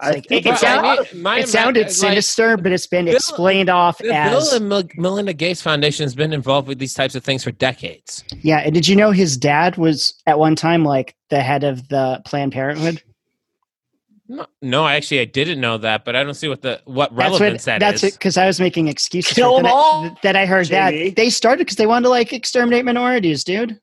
I 0.00 0.10
like, 0.12 0.26
think 0.26 0.46
it 0.46 0.48
a 0.48 0.52
But 0.52 0.58
sound- 0.58 0.86
I 0.86 0.96
mean, 1.12 1.22
my 1.22 1.38
it 1.40 1.48
sounded 1.48 1.82
like, 1.86 1.90
sinister, 1.92 2.56
but 2.56 2.72
it's 2.72 2.86
been 2.86 3.04
Bill- 3.04 3.14
explained 3.16 3.68
off 3.68 3.98
the 3.98 4.12
as. 4.14 4.30
Bill 4.48 4.56
and 4.56 4.68
Mel- 4.68 4.88
Melinda 4.96 5.34
Gates 5.34 5.60
Foundation 5.60 6.04
has 6.04 6.14
been 6.14 6.32
involved 6.32 6.66
with 6.68 6.78
these 6.78 6.94
types 6.94 7.14
of 7.14 7.22
things 7.22 7.44
for 7.44 7.52
decades. 7.52 8.24
yeah. 8.40 8.58
And 8.60 8.72
did 8.74 8.88
you 8.88 8.96
know 8.96 9.10
his 9.12 9.36
dad 9.36 9.76
was 9.76 10.14
at 10.26 10.38
one 10.38 10.56
time 10.56 10.84
like 10.84 11.14
the 11.30 11.42
head 11.42 11.64
of 11.64 11.86
the 11.88 12.22
Planned 12.24 12.52
Parenthood? 12.52 13.02
No, 14.30 14.46
no, 14.60 14.86
actually, 14.86 15.20
I 15.20 15.24
didn't 15.24 15.58
know 15.60 15.78
that, 15.78 16.04
but 16.04 16.14
I 16.14 16.22
don't 16.22 16.34
see 16.34 16.48
what 16.48 16.60
the 16.60 16.82
what 16.84 17.16
That's 17.16 17.18
relevance 17.40 17.62
what, 17.62 17.64
that 17.64 17.78
that's 17.80 18.04
is. 18.04 18.12
because 18.12 18.36
I 18.36 18.46
was 18.46 18.60
making 18.60 18.88
excuses. 18.88 19.32
Kill 19.34 19.54
for 19.54 19.60
it. 19.60 19.62
them 19.64 19.72
Then 19.72 20.10
I- 20.12 20.16
that 20.22 20.36
I 20.36 20.46
heard 20.46 20.66
JD. 20.66 20.70
that 21.06 21.16
they 21.16 21.30
started 21.30 21.60
because 21.64 21.76
they 21.76 21.86
wanted 21.86 22.04
to 22.04 22.10
like 22.10 22.32
exterminate 22.34 22.84
minorities, 22.84 23.42
dude. 23.42 23.80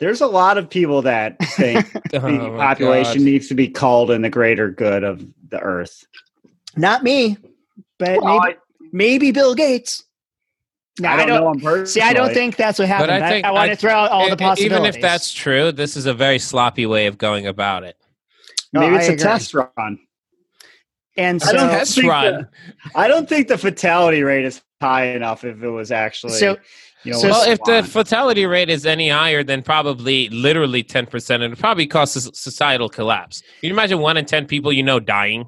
There's 0.00 0.20
a 0.20 0.26
lot 0.26 0.56
of 0.58 0.70
people 0.70 1.02
that 1.02 1.36
think 1.42 1.84
Oh 2.14 2.20
the 2.20 2.20
my 2.20 2.56
population 2.56 3.18
God. 3.18 3.24
needs 3.24 3.48
to 3.48 3.54
be 3.54 3.68
culled 3.68 4.10
in 4.10 4.22
the 4.22 4.30
greater 4.30 4.70
good 4.70 5.04
of 5.04 5.26
the 5.50 5.58
earth. 5.60 6.06
Not 6.76 7.02
me, 7.02 7.36
but 7.98 8.22
Well, 8.22 8.38
maybe, 8.40 8.56
maybe 8.92 9.30
Bill 9.32 9.54
Gates. 9.54 10.02
No, 11.00 11.08
I 11.10 11.16
don't, 11.26 11.28
know 11.28 11.50
him 11.50 11.60
personally. 11.60 11.86
See, 11.86 12.00
I 12.00 12.12
don't 12.12 12.32
think 12.32 12.56
that's 12.56 12.78
what 12.78 12.88
happened. 12.88 13.08
But 13.08 13.22
I 13.22 13.26
I, 13.26 13.30
think- 13.30 13.46
I, 13.46 13.50
want 13.52 13.70
to 13.70 13.76
throw 13.76 13.92
out 13.92 14.10
all 14.10 14.26
E- 14.26 14.30
the 14.30 14.36
possibilities. 14.36 14.64
Even 14.64 14.84
if 14.86 15.00
that's 15.02 15.32
true, 15.32 15.72
this 15.72 15.96
is 15.96 16.06
a 16.06 16.14
very 16.14 16.38
sloppy 16.38 16.86
way 16.86 17.06
of 17.06 17.18
going 17.18 17.46
about 17.46 17.84
it. 17.84 17.96
No, 18.72 18.80
maybe 18.80 18.96
I 18.96 18.98
it's 18.98 19.08
a 19.08 19.12
agree. 19.12 19.22
test 19.24 19.54
run. 19.54 19.98
and 21.16 21.42
I 21.42 21.46
so, 21.46 21.52
don't 21.52 21.70
Test 21.70 21.94
think 21.96 22.06
run. 22.08 22.32
the- 22.34 22.90
I 22.98 23.08
don't 23.08 23.28
think 23.28 23.48
the 23.48 23.58
fatality 23.58 24.22
rate 24.22 24.44
is 24.44 24.62
high 24.80 25.06
enough. 25.06 25.42
If 25.44 25.62
it 25.62 25.68
was 25.70 25.90
actually, 25.90 26.34
So- 26.34 26.56
you 27.02 27.12
know, 27.12 27.18
so- 27.18 27.28
well, 27.30 27.50
if 27.50 27.58
the 27.64 27.82
fatality 27.82 28.46
rate 28.46 28.70
is 28.70 28.86
any 28.86 29.08
higher 29.08 29.42
than 29.42 29.62
probably 29.62 30.28
literally 30.28 30.82
10%, 30.84 31.42
it 31.42 31.58
probably 31.58 31.86
cause 31.86 32.14
a 32.14 32.20
societal 32.34 32.88
collapse. 32.88 33.40
Can 33.60 33.68
you 33.68 33.72
imagine 33.72 33.98
one 33.98 34.16
in 34.16 34.26
10 34.26 34.46
people 34.46 34.72
you 34.72 34.82
know 34.84 35.00
dying? 35.00 35.46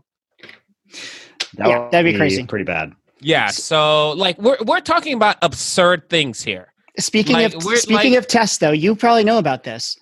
That 1.55 1.69
Yeah, 1.69 1.79
would 1.81 1.93
that'd 1.93 2.13
be 2.13 2.19
crazy. 2.19 2.45
pretty 2.45 2.65
bad. 2.65 2.93
Yeah, 3.21 3.49
so 3.49 4.13
like 4.13 4.39
we're 4.39 4.57
we're 4.65 4.81
talking 4.81 5.13
about 5.15 5.37
absurd 5.43 6.09
things 6.09 6.43
here. 6.43 6.73
speaking 6.99 7.35
like, 7.35 7.55
of 7.55 7.65
we're- 7.65 7.77
speaking 7.77 8.13
like- 8.13 8.19
of 8.19 8.27
tests, 8.27 8.59
though, 8.59 8.73
you 8.73 8.97
probably 8.97 9.25
know 9.25 9.39
about 9.39 9.63
this. 9.65 9.97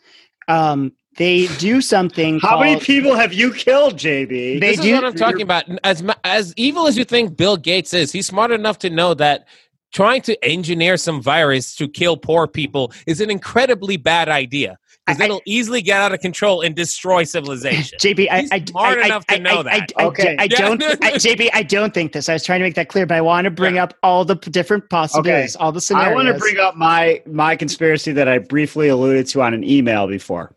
Um, 0.49 0.93
they 1.19 1.47
do 1.59 1.81
something. 1.81 2.41
How 2.41 2.61
many 2.61 2.81
people 2.81 3.14
have 3.14 3.33
you 3.33 3.53
killed, 3.53 3.95
JB? 3.97 4.29
They 4.29 4.59
this 4.59 4.81
do- 4.81 4.89
is 4.89 4.95
what 4.95 5.05
I'm 5.05 5.14
talking 5.14 5.43
about. 5.43 5.64
As 5.85 6.03
as 6.25 6.55
evil 6.57 6.87
as 6.87 6.97
you 6.97 7.05
think 7.05 7.37
Bill 7.37 7.57
Gates 7.57 7.93
is, 7.93 8.11
he's 8.12 8.27
smart 8.27 8.51
enough 8.53 8.79
to 8.81 8.91
know 8.91 9.14
that 9.14 9.47
trying 9.93 10.23
to 10.23 10.45
engineer 10.45 10.97
some 10.97 11.21
virus 11.21 11.75
to 11.77 11.89
kill 11.89 12.16
poor 12.16 12.47
people 12.47 12.93
is 13.07 13.21
an 13.21 13.31
incredibly 13.31 13.97
bad 13.97 14.29
idea 14.29 14.79
because 15.07 15.19
it'll 15.23 15.41
easily 15.47 15.81
get 15.81 15.99
out 15.99 16.12
of 16.12 16.21
control 16.21 16.61
and 16.61 16.75
destroy 16.77 17.25
civilization. 17.25 17.99
JB, 17.99 18.29
I, 18.31 18.41
He's 18.43 18.53
I, 18.53 18.64
smart 18.66 18.99
I, 18.99 19.07
enough 19.07 19.25
I, 19.31 19.37
to 19.37 19.43
know 19.43 19.61
I, 19.61 19.62
that. 19.62 19.93
I, 19.97 20.03
I, 20.03 20.07
Okay. 20.09 20.37
I, 20.39 20.47
don't, 20.47 20.83
I, 20.83 20.95
JB, 21.12 21.49
I 21.55 21.62
don't 21.62 21.95
think 21.95 22.12
this. 22.12 22.29
I 22.29 22.35
was 22.35 22.45
trying 22.45 22.61
to 22.61 22.64
make 22.66 22.75
that 22.75 22.89
clear, 22.91 23.07
but 23.07 23.16
I 23.16 23.23
want 23.23 23.47
to 23.47 23.51
bring 23.51 23.77
Yeah. 23.77 23.85
up 23.85 23.95
all 24.03 24.27
the 24.27 24.35
different 24.35 24.91
possibilities, 24.91 25.57
all 25.57 25.73
the 25.73 25.81
scenarios. 25.81 26.11
I 26.12 26.14
want 26.14 26.29
to 26.29 26.35
bring 26.39 26.59
up 26.59 26.77
my 26.77 27.23
my 27.27 27.57
conspiracy 27.57 28.12
that 28.12 28.29
I 28.29 28.37
briefly 28.39 28.89
alluded 28.89 29.27
to 29.29 29.41
on 29.41 29.55
an 29.55 29.64
email 29.64 30.07
before. 30.07 30.53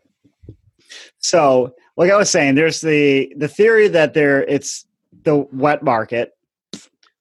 So, 1.22 1.74
like 1.96 2.10
I 2.10 2.16
was 2.16 2.30
saying, 2.30 2.56
there's 2.56 2.80
the 2.80 3.32
the 3.36 3.48
theory 3.48 3.88
that 3.88 4.14
there 4.14 4.42
it's 4.44 4.86
the 5.24 5.46
wet 5.52 5.82
market. 5.82 6.32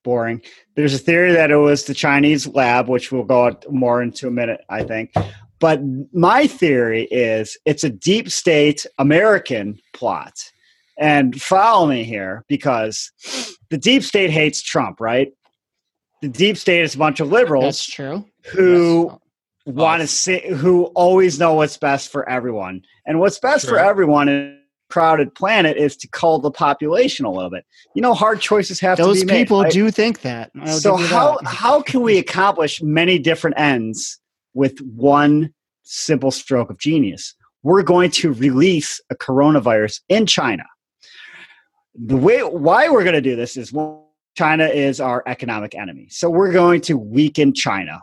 Boring. 0.03 0.41
There's 0.75 0.95
a 0.95 0.99
theory 0.99 1.31
that 1.33 1.51
it 1.51 1.57
was 1.57 1.85
the 1.85 1.93
Chinese 1.93 2.47
lab, 2.47 2.89
which 2.89 3.11
we'll 3.11 3.23
go 3.23 3.55
more 3.69 4.01
into 4.01 4.27
a 4.27 4.31
minute, 4.31 4.61
I 4.67 4.83
think. 4.83 5.13
But 5.59 5.79
my 6.11 6.47
theory 6.47 7.03
is 7.11 7.55
it's 7.65 7.83
a 7.83 7.89
deep 7.89 8.31
state 8.31 8.87
American 8.97 9.79
plot. 9.93 10.51
And 10.97 11.39
follow 11.39 11.85
me 11.85 12.03
here 12.03 12.45
because 12.47 13.11
the 13.69 13.77
deep 13.77 14.01
state 14.01 14.31
hates 14.31 14.63
Trump, 14.63 14.99
right? 14.99 15.31
The 16.23 16.29
deep 16.29 16.57
state 16.57 16.81
is 16.81 16.95
a 16.95 16.97
bunch 16.97 17.19
of 17.19 17.31
liberals 17.31 17.63
That's 17.63 17.85
true. 17.85 18.25
who. 18.45 19.20
Want 19.65 20.01
to 20.01 20.07
see 20.07 20.41
who 20.47 20.85
always 20.95 21.39
know 21.39 21.53
what's 21.53 21.77
best 21.77 22.11
for 22.11 22.27
everyone. 22.27 22.81
And 23.05 23.19
what's 23.19 23.39
best 23.39 23.67
for 23.67 23.77
everyone 23.79 24.29
in 24.29 24.57
a 24.57 24.61
crowded 24.91 25.33
planet 25.33 25.77
is 25.77 25.95
to 25.97 26.07
cull 26.09 26.39
the 26.39 26.51
population 26.51 27.25
a 27.25 27.31
little 27.31 27.49
bit. 27.49 27.65
You 27.95 28.01
know 28.01 28.13
hard 28.13 28.41
choices 28.41 28.79
have 28.81 28.97
Those 28.97 29.21
to 29.21 29.25
be 29.25 29.31
made 29.31 29.47
Those 29.47 29.63
people 29.63 29.63
do 29.71 29.91
think 29.91 30.21
that. 30.21 30.51
I'll 30.59 30.67
so 30.67 30.95
how 30.95 31.37
that. 31.41 31.47
how 31.47 31.81
can 31.81 32.01
we 32.01 32.17
accomplish 32.17 32.81
many 32.81 33.17
different 33.17 33.59
ends 33.59 34.19
with 34.53 34.79
one 34.79 35.53
simple 35.83 36.31
stroke 36.31 36.69
of 36.69 36.77
genius? 36.77 37.35
We're 37.63 37.83
going 37.83 38.11
to 38.11 38.33
release 38.33 38.99
a 39.09 39.15
coronavirus 39.15 40.01
in 40.09 40.25
china. 40.25 40.63
The 41.95 42.17
way 42.17 42.41
why 42.41 42.89
we're 42.89 43.03
going 43.03 43.13
to 43.13 43.21
do 43.21 43.35
this 43.35 43.57
is 43.57 43.73
china 44.35 44.65
is 44.65 44.99
our 44.99 45.23
economic 45.27 45.75
enemy. 45.75 46.07
So 46.09 46.29
we're 46.29 46.51
going 46.51 46.81
to 46.81 46.97
weaken 46.97 47.53
china 47.53 48.01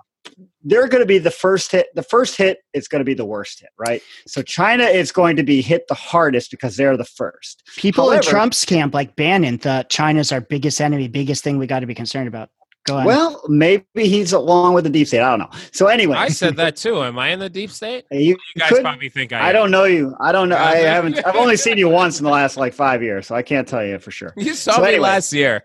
they're 0.68 0.88
going 0.88 1.00
to 1.02 1.06
be 1.06 1.18
the 1.18 1.30
first 1.30 1.72
hit 1.72 1.86
the 1.94 2.02
first 2.02 2.36
hit 2.36 2.58
is 2.74 2.88
going 2.88 3.00
to 3.00 3.04
be 3.04 3.14
the 3.14 3.24
worst 3.24 3.60
hit 3.60 3.70
right 3.78 4.02
so 4.26 4.42
china 4.42 4.84
is 4.84 5.10
going 5.12 5.36
to 5.36 5.42
be 5.42 5.60
hit 5.62 5.82
the 5.88 5.94
hardest 5.94 6.50
because 6.50 6.76
they're 6.76 6.96
the 6.96 7.04
first 7.04 7.62
People 7.76 8.10
in 8.10 8.20
Trump's 8.22 8.64
camp, 8.64 8.94
like 8.94 9.14
Bannon, 9.16 9.58
thought 9.58 9.88
China's 9.90 10.32
our 10.32 10.40
biggest 10.40 10.80
enemy, 10.80 11.06
biggest 11.08 11.44
thing 11.44 11.58
we 11.58 11.66
got 11.66 11.80
to 11.80 11.86
be 11.86 11.94
concerned 11.94 12.26
about. 12.28 12.50
Go 12.86 12.96
on. 12.96 13.04
well 13.04 13.42
maybe 13.48 13.84
he's 13.94 14.32
along 14.32 14.72
with 14.72 14.84
the 14.84 14.88
deep 14.90 15.06
state 15.08 15.20
i 15.20 15.28
don't 15.28 15.40
know 15.40 15.50
so 15.72 15.88
anyway 15.88 16.16
I 16.16 16.28
said 16.28 16.56
that 16.56 16.76
too. 16.76 17.02
Am 17.02 17.18
I 17.18 17.28
in 17.28 17.38
the 17.38 17.50
deep 17.50 17.70
state? 17.70 18.04
you, 18.10 18.20
You 18.20 18.36
guys 18.60 18.70
could- 18.70 18.80
probably 18.82 19.10
think 19.10 19.32
I. 19.32 19.38
I 19.40 19.48
am. 19.48 19.54
don't 19.54 19.70
know 19.70 19.84
you. 19.84 20.14
I 20.20 20.32
don't 20.32 20.48
know. 20.48 20.56
I 20.56 20.76
haven't. 20.76 21.18
I've 21.26 21.36
only 21.36 21.56
seen 21.58 21.76
you 21.76 21.88
once 21.90 22.18
in 22.18 22.24
the 22.24 22.30
last 22.30 22.56
like 22.56 22.72
five 22.72 23.02
years, 23.02 23.26
so 23.26 23.34
I 23.34 23.42
can't 23.42 23.68
tell 23.68 23.84
you 23.84 23.98
for 23.98 24.10
sure. 24.10 24.32
You 24.38 24.54
saw 24.54 24.76
So 24.76 24.82
me 24.82 24.88
anyway. 24.88 25.02
last 25.02 25.32
year. 25.34 25.64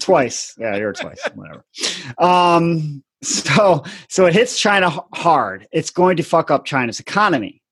Twice. 0.00 0.54
Yeah, 0.58 0.76
you're 0.76 0.92
twice. 0.94 1.20
Whatever. 1.34 1.64
Um. 2.18 3.02
So 3.24 3.84
so 4.08 4.26
it 4.26 4.34
hits 4.34 4.58
China 4.58 4.90
hard. 5.14 5.66
It's 5.72 5.90
going 5.90 6.16
to 6.16 6.22
fuck 6.22 6.50
up 6.50 6.64
China's 6.64 7.00
economy, 7.00 7.62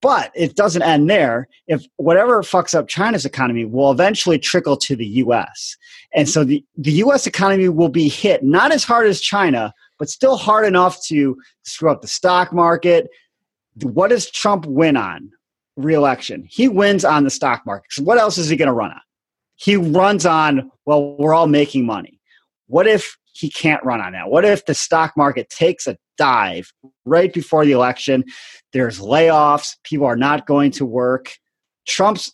but 0.00 0.32
it 0.34 0.56
doesn't 0.56 0.82
end 0.82 1.10
there. 1.10 1.48
If 1.66 1.84
whatever 1.96 2.42
fucks 2.42 2.74
up 2.74 2.88
China's 2.88 3.24
economy 3.24 3.64
will 3.64 3.90
eventually 3.90 4.38
trickle 4.38 4.76
to 4.78 4.96
the 4.96 5.06
U.S. 5.06 5.76
And 6.14 6.28
so 6.28 6.44
the 6.44 6.64
the 6.76 6.92
U.S. 6.92 7.26
economy 7.26 7.68
will 7.68 7.88
be 7.88 8.08
hit 8.08 8.42
not 8.42 8.72
as 8.72 8.84
hard 8.84 9.06
as 9.06 9.20
China, 9.20 9.72
but 9.98 10.08
still 10.08 10.36
hard 10.36 10.66
enough 10.66 11.02
to 11.06 11.36
screw 11.62 11.90
up 11.90 12.02
the 12.02 12.08
stock 12.08 12.52
market. 12.52 13.08
What 13.82 14.08
does 14.08 14.30
Trump 14.30 14.66
win 14.66 14.96
on? 14.96 15.30
Reelection. 15.76 16.44
He 16.48 16.68
wins 16.68 17.04
on 17.04 17.24
the 17.24 17.30
stock 17.30 17.64
market. 17.64 17.92
So 17.92 18.02
what 18.02 18.18
else 18.18 18.38
is 18.38 18.48
he 18.48 18.56
going 18.56 18.66
to 18.66 18.72
run 18.72 18.90
on? 18.90 19.00
He 19.54 19.76
runs 19.76 20.24
on, 20.26 20.70
well, 20.86 21.16
we're 21.16 21.34
all 21.34 21.46
making 21.46 21.84
money. 21.84 22.20
What 22.66 22.86
if 22.86 23.16
he 23.38 23.48
can't 23.50 23.82
run 23.84 24.00
on 24.00 24.12
that? 24.12 24.30
What 24.30 24.44
if 24.44 24.66
the 24.66 24.74
stock 24.74 25.16
market 25.16 25.48
takes 25.48 25.86
a 25.86 25.96
dive 26.16 26.72
right 27.04 27.32
before 27.32 27.64
the 27.64 27.72
election? 27.72 28.24
There's 28.72 28.98
layoffs, 29.00 29.76
people 29.84 30.06
are 30.06 30.16
not 30.16 30.46
going 30.46 30.72
to 30.72 30.84
work. 30.84 31.36
Trump's 31.86 32.32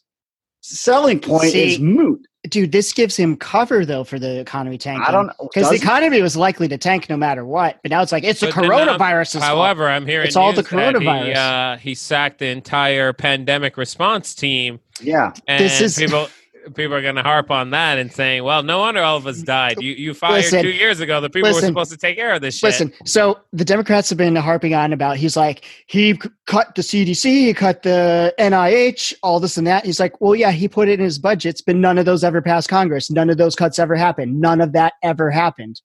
selling 0.63 1.21
point 1.21 1.51
See, 1.53 1.75
is 1.75 1.79
moot. 1.79 2.27
Dude, 2.49 2.73
this 2.73 2.93
gives 2.93 3.17
him 3.17 3.37
cover 3.37 3.87
though 3.87 4.05
for 4.05 4.19
the 4.19 4.39
economy 4.41 4.77
tanking. 4.77 5.05
I 5.07 5.11
don't 5.13 5.29
know. 5.29 5.49
because 5.53 5.71
the 5.71 5.77
economy 5.77 6.21
was 6.21 6.37
likely 6.37 6.69
to 6.69 6.77
tank 6.77 7.09
no 7.09 7.17
matter 7.17 7.45
what. 7.45 7.79
But 7.83 7.91
now 7.91 8.03
it's 8.03 8.13
like 8.13 8.23
it's 8.25 8.41
the 8.41 8.47
But 8.55 8.57
then 8.57 8.69
now- 8.87 8.99
coronavirus. 8.99 9.41
However, 9.41 9.89
I'm 9.89 10.07
hearing 10.07 10.27
It's 10.27 10.37
all 10.37 10.53
the 10.53 10.61
news 10.63 10.71
that 10.71 10.95
He, 10.95 11.07
coronavirus. 11.07 11.37
uh, 11.37 11.77
he 11.79 11.95
sacked 11.95 12.39
the 12.41 12.49
entire 12.49 13.13
pandemic 13.15 13.77
response 13.79 14.35
team, 14.35 14.81
yeah. 15.01 15.33
and 15.47 15.63
This 15.65 15.81
is- 15.81 15.97
people 15.97 16.29
people 16.75 16.95
are 16.95 17.03
going 17.03 17.17
to 17.17 17.23
harp 17.23 17.51
on 17.51 17.71
that 17.71 17.99
and 17.99 18.13
saying, 18.13 18.45
"Well, 18.45 18.63
no 18.63 18.79
wonder 18.79 19.03
all 19.03 19.17
of 19.17 19.27
us 19.27 19.43
died. 19.43 19.83
You 19.83 19.93
you 19.93 20.15
fired 20.15 20.45
Listen, 20.45 20.63
two 20.63 20.71
years 20.71 21.01
ago. 21.01 21.21
The 21.21 21.31
people 21.31 21.51
listen, 21.51 21.63
were 21.63 21.69
supposed 21.69 21.91
to 21.91 21.97
take 21.97 22.17
care 22.17 22.33
of 22.33 22.41
this 22.41 22.59
shit." 22.59 22.69
Listen, 22.69 22.93
so 23.05 23.41
the 23.53 23.65
Democrats 23.65 24.09
have 24.09 24.19
been 24.19 24.37
harping 24.37 24.75
on 24.75 24.93
about 24.93 25.17
he's 25.17 25.37
like 25.37 25.65
he 25.87 26.19
cut 26.47 26.75
the 26.75 26.83
CDC, 26.83 27.25
he 27.25 27.55
cut 27.55 27.83
the 27.83 28.35
NIH, 28.39 29.15
all 29.23 29.41
this 29.41 29.57
and 29.57 29.67
that. 29.67 29.85
He's 29.85 30.01
like, 30.01 30.21
well, 30.21 30.35
yeah, 30.35 30.51
he 30.51 30.69
put 30.69 30.89
it 30.89 30.99
in 30.99 31.05
his 31.05 31.19
budgets, 31.19 31.61
but 31.61 31.77
none 31.77 31.99
of 31.99 32.05
those 32.05 32.25
ever 32.25 32.43
passed 32.43 32.69
Congress. 32.69 33.11
None 33.11 33.31
of 33.31 33.39
those 33.39 33.55
cuts 33.55 33.79
ever 33.79 33.95
happened. 33.95 34.41
None 34.41 34.61
of 34.61 34.73
that 34.73 34.95
ever 35.03 35.31
happened. 35.31 35.81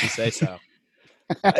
You 0.00 0.08
say 0.08 0.30
so. 0.30 0.58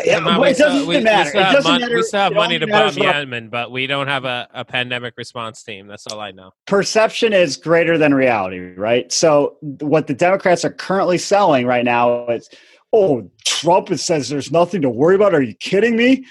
Yeah, 0.05 0.19
Come 0.19 0.41
we 0.41 0.49
it 0.49 0.55
still- 0.55 0.69
doesn't 0.69 0.87
we- 0.87 0.97
we 0.97 1.03
matter. 1.03 1.29
still 1.29 1.43
have 1.43 1.63
mon- 1.63 1.81
matter. 1.81 1.95
We 1.95 2.03
still 2.03 2.19
have 2.19 2.31
It 2.31 2.35
money 2.35 2.59
to 2.59 2.67
bomb 2.67 2.93
Yemen, 2.97 3.49
but 3.49 3.71
we 3.71 3.87
don't 3.87 4.07
have 4.07 4.25
a, 4.25 4.47
a 4.53 4.65
pandemic 4.65 5.13
response 5.17 5.63
team. 5.63 5.87
That's 5.87 6.07
all 6.07 6.19
I 6.19 6.31
know. 6.31 6.51
perception 6.67 7.33
is 7.33 7.57
greater 7.57 7.97
than 7.97 8.13
reality, 8.13 8.59
right? 8.75 9.11
So 9.11 9.57
what 9.79 10.07
the 10.07 10.13
Democrats 10.13 10.65
are 10.65 10.71
currently 10.71 11.17
selling 11.17 11.65
right 11.65 11.85
now 11.85 12.27
is, 12.27 12.49
oh, 12.93 13.29
Trump 13.45 13.89
says 13.97 14.29
there's 14.29 14.51
nothing 14.51 14.81
to 14.81 14.89
worry 14.89 15.15
about. 15.15 15.33
Are 15.33 15.41
you 15.41 15.53
kidding 15.55 15.95
me? 15.95 16.25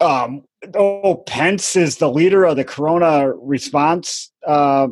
Um, 0.00 0.44
oh, 0.74 1.16
Pence 1.26 1.74
is 1.76 1.96
the 1.96 2.10
leader 2.10 2.44
of 2.44 2.56
the 2.56 2.64
Corona 2.64 3.32
response 3.32 4.30
uh, 4.46 4.88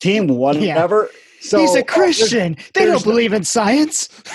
team, 0.00 0.28
whatever. 0.28 1.10
So 1.44 1.58
he's 1.58 1.76
uh, 1.76 1.80
a 1.80 1.82
Christian. 1.84 2.56
they 2.74 2.84
there's 2.86 3.02
don't 3.02 3.04
believe 3.12 3.32
in 3.32 3.44
science. 3.44 4.08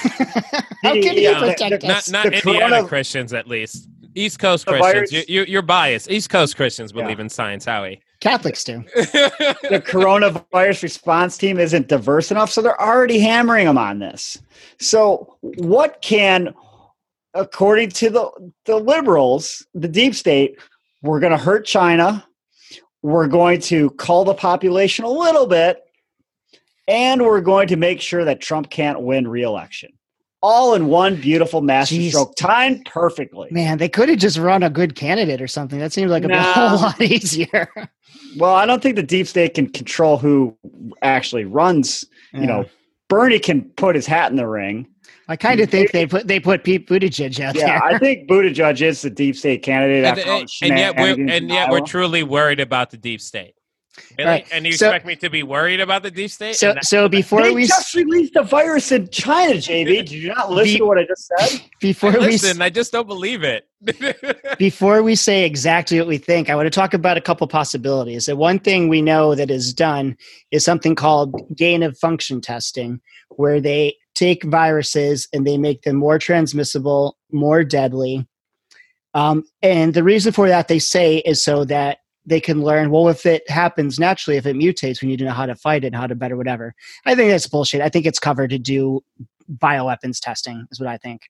How 0.84 0.94
can 0.94 1.02
he 1.18 1.24
Yeah, 1.24 1.40
the- 1.40 1.48
protect 1.54 1.82
the- 1.82 1.88
us? 1.94 2.10
Not 2.10 2.24
not 2.26 2.32
The 2.32 2.38
Indiana 2.38 2.70
corona- 2.76 2.88
Christians, 2.88 3.34
at 3.34 3.48
least. 3.48 3.88
East 4.16 4.40
Coast 4.40 4.66
Christians. 4.66 4.94
virus- 4.94 5.12
You, 5.12 5.24
you, 5.28 5.44
you're 5.46 5.62
biased. 5.62 6.10
East 6.12 6.30
Coast 6.30 6.56
Christians 6.56 6.92
Yeah. 6.96 7.04
believe 7.04 7.20
in 7.20 7.30
science, 7.30 7.66
Howie. 7.66 8.02
Catholics 8.22 8.64
do. 8.64 8.84
the 8.96 9.82
coronavirus 9.86 10.84
response 10.84 11.38
team 11.38 11.58
isn't 11.58 11.88
diverse 11.88 12.32
enough, 12.32 12.52
so 12.52 12.62
they're 12.62 12.80
already 12.82 13.20
hammering 13.20 13.66
them 13.66 13.78
on 13.78 14.00
this. 14.00 14.38
So, 14.80 15.38
what 15.42 16.02
can, 16.02 16.54
according 17.34 17.90
to 17.92 18.10
the 18.10 18.30
the 18.66 18.76
liberals, 18.78 19.66
the 19.74 19.88
deep 19.88 20.16
state, 20.16 20.58
we're 21.02 21.20
going 21.20 21.32
to 21.32 21.38
hurt 21.38 21.66
China, 21.66 22.26
we're 23.02 23.28
going 23.28 23.62
to 23.62 23.90
cull 23.92 24.26
the 24.26 24.34
population 24.34 25.06
a 25.06 25.10
little 25.10 25.48
bit, 25.48 25.82
and 26.90 27.22
we're 27.22 27.42
going 27.42 27.68
to 27.70 27.76
make 27.78 28.02
sure 28.02 28.26
that 28.26 28.42
Trump 28.42 28.70
can't 28.70 29.02
win 29.02 29.28
re-election. 29.28 29.92
All 30.42 30.74
in 30.74 30.88
one 30.88 31.20
beautiful 31.20 31.62
masterstroke, 31.62 32.34
timed 32.38 32.86
perfectly. 32.86 33.50
Man, 33.52 33.78
they 33.78 33.90
could 33.90 34.08
have 34.08 34.20
just 34.20 34.38
run 34.38 34.64
a 34.64 34.70
good 34.70 34.96
candidate 34.96 35.42
or 35.42 35.48
something. 35.48 35.80
That 35.80 35.92
seems 35.92 36.12
like 36.12 36.24
a 36.24 36.28
No. 36.30 36.42
whole 36.42 36.78
lot 36.78 37.02
easier. 37.02 37.70
Well, 38.38 38.56
I 38.56 38.66
don't 38.66 38.82
think 38.82 38.96
the 38.96 39.04
deep 39.04 39.28
state 39.28 39.54
can 39.56 39.70
control 39.70 40.18
who 40.18 40.58
actually 41.02 41.44
runs. 41.44 42.06
You 42.34 42.46
know, 42.46 42.66
Bernie 43.10 43.40
can 43.40 43.64
put 43.72 43.96
his 43.96 44.06
hat 44.06 44.32
in 44.32 44.38
the 44.38 44.48
ring. 44.48 44.88
I 45.28 45.36
kind 45.36 45.60
of 45.60 45.70
think 45.70 45.92
they 45.92 46.06
put 46.08 46.28
they 46.28 46.40
put 46.40 46.64
Pete 46.64 46.88
Buttigieg 46.88 47.40
out 47.42 47.56
Yeah, 47.56 47.66
there. 47.66 47.84
I 47.84 47.98
think 48.00 48.30
Buttigieg 48.30 48.82
is 48.82 49.02
the 49.02 49.10
deep 49.10 49.36
state 49.36 49.62
candidate. 49.62 50.06
and, 50.06 50.18
after 50.20 50.32
all 50.32 50.40
and, 50.40 50.50
and 50.64 50.80
yet 50.80 50.96
we're 50.98 51.30
and 51.36 51.50
yet 51.50 51.70
we're 51.70 51.82
truly 51.82 52.24
worried 52.24 52.60
about 52.62 52.92
the 52.92 52.98
deep 52.98 53.20
state. 53.20 53.56
Really? 54.18 54.30
Right. 54.30 54.48
And 54.52 54.66
you 54.66 54.74
So- 54.74 54.88
expect 54.88 55.06
me 55.06 55.16
to 55.18 55.30
be 55.30 55.44
worried 55.44 55.80
about 55.80 56.04
the 56.04 56.12
deep 56.12 56.30
state? 56.32 56.56
so 56.56 56.76
so 56.82 57.08
before 57.08 57.42
They 57.44 57.52
we 57.52 57.66
just 57.68 57.94
released 57.96 58.36
a 58.36 58.44
virus 58.44 58.92
in 58.92 59.10
China, 59.10 59.54
JB. 59.56 59.86
Did 59.86 60.12
you 60.12 60.30
not 60.34 60.52
listen 60.52 60.74
The- 60.74 60.78
to 60.80 60.86
what 60.86 60.98
I 60.98 61.04
just 61.06 61.28
said? 61.38 61.62
before 61.80 62.12
that- 62.12 62.22
we 62.22 62.28
listen, 62.28 62.62
I 62.62 62.70
just 62.70 62.92
don't 62.92 63.08
believe 63.08 63.44
it. 63.44 63.66
before 64.58 65.02
we 65.04 65.16
say 65.16 65.46
exactly 65.46 65.98
what 66.00 66.08
we 66.08 66.18
think, 66.18 66.50
I 66.50 66.56
want 66.56 66.66
to 66.66 66.70
talk 66.70 66.94
about 66.94 67.18
a 67.18 67.22
couple 67.22 67.48
possibilities. 67.48 68.26
The 68.26 68.36
one 68.36 68.60
thing 68.60 68.90
we 68.90 69.02
know 69.02 69.36
that 69.36 69.50
is 69.50 69.74
done 69.74 70.18
is 70.52 70.66
something 70.66 70.96
called 70.96 71.34
gain 71.56 71.82
of 71.84 71.98
function 71.98 72.42
testing, 72.42 73.00
where 73.30 73.62
they 73.62 73.96
take 74.16 74.44
viruses 74.44 75.30
and 75.32 75.48
they 75.48 75.58
make 75.58 75.84
them 75.84 75.96
more 75.96 76.20
transmissible, 76.20 77.18
more 77.32 77.64
deadly. 77.64 78.28
Um, 79.14 79.44
and 79.62 79.94
the 79.94 80.04
reason 80.04 80.34
for 80.34 80.50
that, 80.50 80.68
they 80.68 80.80
say, 80.80 81.18
is 81.20 81.42
so 81.44 81.64
that 81.66 82.00
they 82.30 82.40
can 82.40 82.64
learn, 82.64 82.92
well, 82.92 83.10
if 83.10 83.26
it 83.26 83.50
happens 83.50 84.00
naturally, 84.00 84.38
if 84.38 84.46
it 84.46 84.56
mutates, 84.56 85.02
we 85.02 85.08
need 85.08 85.18
to 85.18 85.26
know 85.26 85.32
how 85.32 85.48
to 85.48 85.56
fight 85.56 85.84
it, 85.84 85.96
how 85.96 86.08
to 86.08 86.16
better 86.16 86.38
whatever. 86.38 86.76
I 87.06 87.16
think 87.16 87.32
that's 87.32 87.48
bullshit. 87.48 87.82
I 87.82 87.90
think 87.90 88.06
it's 88.06 88.20
covered 88.20 88.52
to 88.52 88.60
do 88.60 89.04
bioweapons 89.58 90.20
testing, 90.22 90.68
is 90.72 90.80
what 90.80 90.88
I 90.88 90.98
think. 90.98 91.24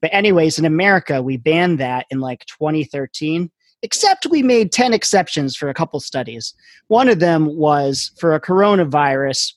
But 0.00 0.12
anyways, 0.12 0.58
in 0.58 0.66
America, 0.66 1.22
we 1.22 1.38
banned 1.38 1.80
that 1.80 2.06
in 2.10 2.20
like 2.20 2.44
2013. 2.46 3.50
Except 3.82 4.26
we 4.26 4.42
made 4.42 4.72
10 4.72 4.94
exceptions 4.94 5.56
for 5.56 5.68
a 5.68 5.74
couple 5.74 6.00
studies. 6.00 6.54
One 6.88 7.08
of 7.08 7.20
them 7.20 7.54
was 7.56 8.12
for 8.18 8.34
a 8.34 8.40
coronavirus 8.40 9.52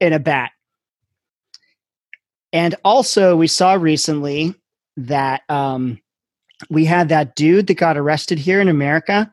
in 0.00 0.12
a 0.12 0.18
bat. 0.18 0.50
And 2.52 2.74
also, 2.84 3.36
we 3.36 3.46
saw 3.46 3.74
recently 3.74 4.54
that 4.98 5.42
um, 5.48 5.98
we 6.68 6.84
had 6.84 7.08
that 7.08 7.36
dude 7.36 7.66
that 7.68 7.74
got 7.74 7.96
arrested 7.96 8.38
here 8.38 8.60
in 8.60 8.68
America 8.68 9.30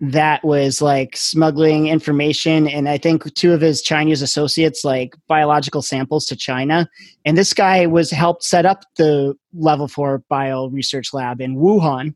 that 0.00 0.44
was 0.44 0.80
like 0.80 1.16
smuggling 1.16 1.88
information 1.88 2.68
and 2.68 2.88
i 2.88 2.96
think 2.96 3.32
two 3.34 3.52
of 3.52 3.60
his 3.60 3.82
chinese 3.82 4.22
associates 4.22 4.84
like 4.84 5.14
biological 5.26 5.82
samples 5.82 6.24
to 6.24 6.36
china 6.36 6.88
and 7.24 7.36
this 7.36 7.52
guy 7.52 7.84
was 7.86 8.10
helped 8.10 8.44
set 8.44 8.64
up 8.64 8.84
the 8.96 9.34
level 9.54 9.88
4 9.88 10.22
bio 10.28 10.68
research 10.68 11.12
lab 11.12 11.40
in 11.40 11.56
wuhan. 11.56 12.14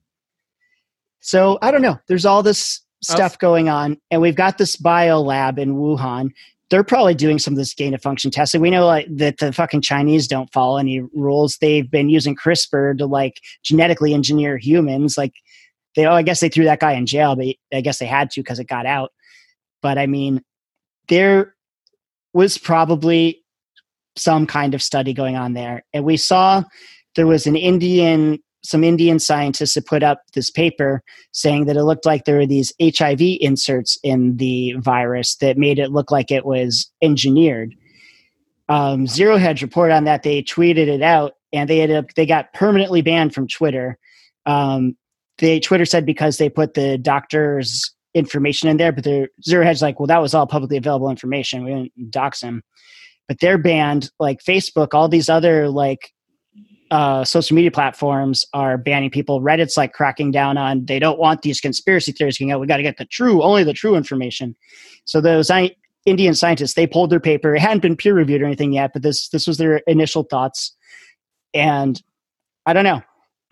So 1.20 1.59
i 1.61 1.70
don't 1.72 1.83
know 1.83 1.99
there's 2.07 2.24
all 2.24 2.43
this 2.43 2.80
stuff 3.03 3.37
going 3.39 3.68
on 3.68 3.99
and 4.11 4.22
we've 4.22 4.37
got 4.37 4.59
this 4.59 4.76
bio 4.76 5.20
lab 5.20 5.59
in 5.59 5.74
wuhan. 5.74 6.30
They're 6.70 6.85
probably 6.85 7.14
doing 7.14 7.39
some 7.39 7.53
of 7.53 7.59
this 7.59 7.74
gain 7.74 7.93
of 7.93 8.01
function 8.01 8.30
testing. 8.30 8.62
We 8.62 8.70
know 8.70 8.87
like 8.87 9.07
that 9.11 9.39
the 9.39 9.53
fucking 9.53 9.83
chinese 9.83 10.26
don't 10.26 10.51
follow 10.53 10.78
any 10.78 11.01
rules. 11.12 11.59
They've 11.59 11.91
been 11.91 12.09
using 12.09 12.35
crispr 12.35 12.97
to 12.97 13.07
like 13.07 13.41
genetically 13.62 14.14
engineer 14.14 14.57
humans 14.57 15.18
like 15.18 15.35
they 15.97 16.07
oh 16.07 16.14
i 16.14 16.22
guess 16.22 16.40
they 16.40 16.49
threw 16.49 16.64
that 16.64 16.80
guy 16.80 16.93
in 16.93 17.07
jail 17.07 17.36
but 17.36 17.47
i 17.72 17.80
guess 17.80 17.99
they 17.99 18.07
had 18.07 18.30
to 18.30 18.40
because 18.40 18.59
it 18.59 18.66
got 18.66 18.86
out. 18.86 19.12
But 19.80 19.99
i 19.99 20.07
mean 20.07 20.43
there 21.09 21.55
was 22.32 22.59
probably 22.59 23.43
some 24.16 24.47
kind 24.47 24.74
of 24.74 24.82
study 24.82 25.12
going 25.12 25.36
on 25.36 25.55
there. 25.55 25.84
And 25.93 26.05
we 26.05 26.16
saw 26.16 26.62
there 27.14 27.26
was 27.26 27.47
an 27.47 27.57
indian 27.57 28.38
some 28.64 28.84
indian 28.84 29.18
scientists 29.18 29.74
that 29.74 29.86
put 29.86 30.05
up 30.05 30.22
this 30.34 30.49
paper 30.49 31.03
saying 31.32 31.64
that 31.64 31.76
it 31.76 31.82
looked 31.82 32.07
like 32.07 32.24
there 32.24 32.36
were 32.36 32.47
these 32.47 32.72
hiv 32.80 33.20
inserts 33.20 33.99
in 34.03 34.36
the 34.36 34.74
virus 34.78 35.34
that 35.36 35.59
made 35.59 35.78
it 35.78 35.90
look 35.90 36.12
like 36.12 36.30
it 36.30 36.47
was 36.47 36.90
engineered. 37.03 37.74
Um, 38.68 39.07
zero 39.07 39.36
hedge 39.36 39.62
reported 39.62 39.95
on 39.95 40.05
that 40.05 40.22
they 40.22 40.43
tweeted 40.43 40.86
it 40.86 41.03
out 41.03 41.32
and 41.53 41.68
they 41.68 41.80
ended 41.80 41.97
up 41.97 42.14
they 42.14 42.24
got 42.24 42.53
permanently 42.55 43.03
banned 43.03 43.34
from 43.34 43.49
twitter. 43.49 43.99
Um, 44.47 44.97
they 45.43 45.59
Twitter 45.59 45.84
said 45.84 46.07
because 46.07 46.38
they 46.38 46.49
put 46.49 46.74
the 46.74 46.97
doctor's 46.97 47.93
information 48.14 48.68
in 48.68 48.76
there, 48.76 48.93
but 48.93 49.03
the 49.03 49.28
Zero 49.45 49.64
Hedge 49.64 49.82
like, 49.82 49.99
well, 49.99 50.07
that 50.07 50.22
was 50.22 50.34
all 50.34 50.47
publicly 50.47 50.76
available 50.76 51.11
information. 51.11 51.64
We 51.64 51.70
didn't 51.72 52.11
dox 52.11 52.40
him, 52.40 52.62
but 53.26 53.40
they're 53.40 53.59
banned. 53.59 54.11
Like 54.20 54.40
Facebook, 54.40 54.88
all 54.93 55.09
these 55.09 55.28
other 55.28 55.68
like 55.68 56.12
uh, 56.93 57.24
social 57.24 57.57
media 57.57 57.72
platforms 57.72 58.45
are 58.55 58.78
banning 58.78 59.11
people. 59.11 59.40
Reddit's 59.40 59.76
like 59.76 59.95
cracking 59.95 60.30
down 60.30 60.57
on. 60.59 60.86
They 60.86 61.01
don't 61.01 61.18
want 61.18 61.43
these 61.43 61.61
conspiracy 61.61 62.12
theories 62.12 62.38
getting 62.38 62.53
out. 62.53 62.61
We 62.61 62.68
got 62.68 62.76
to 62.76 62.84
get 62.84 62.99
the 62.99 63.07
true, 63.07 63.43
only 63.43 63.64
the 63.64 63.72
true 63.72 63.97
information. 63.97 64.55
So 65.07 65.20
those 65.20 65.51
I, 65.51 65.72
Indian 66.07 66.34
scientists 66.34 66.74
they 66.74 66.86
pulled 66.86 67.11
their 67.11 67.20
paper. 67.20 67.57
It 67.57 67.61
hadn't 67.61 67.82
been 67.82 67.97
peer 67.97 68.14
reviewed 68.14 68.43
or 68.43 68.47
anything 68.47 68.72
yet, 68.72 68.93
but 68.93 69.03
this 69.03 69.28
this 69.30 69.49
was 69.49 69.59
their 69.59 69.78
initial 69.88 70.22
thoughts. 70.22 70.76
And 71.53 72.01
I 72.64 72.72
don't 72.74 72.84
know. 72.84 73.03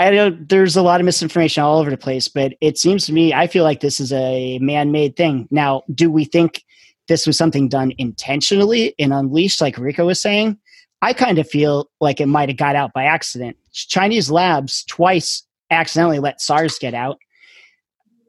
I 0.01 0.11
know 0.11 0.30
there's 0.30 0.76
a 0.76 0.82
lot 0.82 1.01
of 1.01 1.05
misinformation 1.05 1.62
all 1.62 1.78
over 1.78 1.90
the 1.90 1.98
place, 1.98 2.26
but 2.26 2.55
it 2.62 2.78
seems 2.78 3.05
to 3.05 3.12
me, 3.12 3.34
I 3.34 3.46
feel 3.46 3.64
like 3.64 3.80
this 3.80 4.01
is 4.01 4.14
a 4.14 4.59
man 4.59 4.92
made 4.92 5.14
thing. 5.14 5.46
Now, 5.51 5.82
do 5.94 6.11
we 6.11 6.24
think 6.24 6.64
this 7.07 7.26
was 7.26 7.36
something 7.36 7.68
done 7.68 7.92
intentionally 7.98 8.94
and 8.98 9.12
unleashed, 9.12 9.61
like 9.61 9.76
Rico 9.76 10.07
was 10.07 10.18
saying? 10.18 10.59
I 11.03 11.12
kind 11.12 11.38
of 11.38 11.46
feel 11.46 11.90
like 12.01 12.18
it 12.18 12.26
might 12.26 12.48
have 12.48 12.57
got 12.57 12.76
out 12.76 12.94
by 12.94 13.05
accident. 13.05 13.59
Chinese 13.72 14.30
labs 14.30 14.84
twice 14.84 15.42
accidentally 15.70 16.18
let 16.18 16.40
SARS 16.40 16.78
get 16.78 16.94
out. 16.94 17.18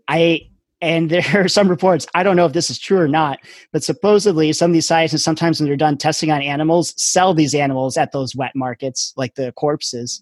I 0.09 0.41
and 0.81 1.09
there 1.11 1.23
are 1.35 1.47
some 1.47 1.69
reports. 1.69 2.05
I 2.13 2.23
don't 2.23 2.35
know 2.35 2.45
if 2.45 2.53
this 2.53 2.69
is 2.69 2.79
true 2.79 2.97
or 2.97 3.07
not, 3.07 3.39
but 3.71 3.81
supposedly 3.81 4.51
some 4.51 4.71
of 4.71 4.73
these 4.73 4.87
scientists 4.87 5.23
sometimes 5.23 5.61
when 5.61 5.67
they're 5.67 5.77
done 5.77 5.97
testing 5.97 6.31
on 6.31 6.41
animals, 6.41 6.93
sell 7.01 7.33
these 7.33 7.55
animals 7.55 7.95
at 7.95 8.11
those 8.11 8.35
wet 8.35 8.55
markets, 8.55 9.13
like 9.15 9.35
the 9.35 9.53
corpses. 9.53 10.21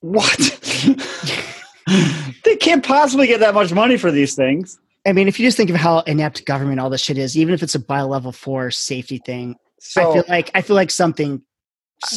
What? 0.00 0.38
they 2.44 2.56
can't 2.56 2.84
possibly 2.84 3.26
get 3.26 3.40
that 3.40 3.54
much 3.54 3.72
money 3.72 3.96
for 3.96 4.10
these 4.10 4.34
things. 4.34 4.78
I 5.06 5.12
mean, 5.12 5.28
if 5.28 5.38
you 5.38 5.46
just 5.46 5.56
think 5.56 5.70
of 5.70 5.76
how 5.76 6.00
inept 6.00 6.44
government 6.46 6.80
all 6.80 6.90
this 6.90 7.00
shit 7.00 7.16
is, 7.16 7.36
even 7.36 7.54
if 7.54 7.62
it's 7.62 7.74
a 7.74 7.78
bio 7.78 8.08
level 8.08 8.32
four 8.32 8.70
safety 8.70 9.18
thing, 9.24 9.56
So 9.78 10.00
I 10.00 10.14
feel 10.14 10.24
like 10.28 10.50
I 10.54 10.62
feel 10.62 10.76
like 10.76 10.90
something. 10.90 11.42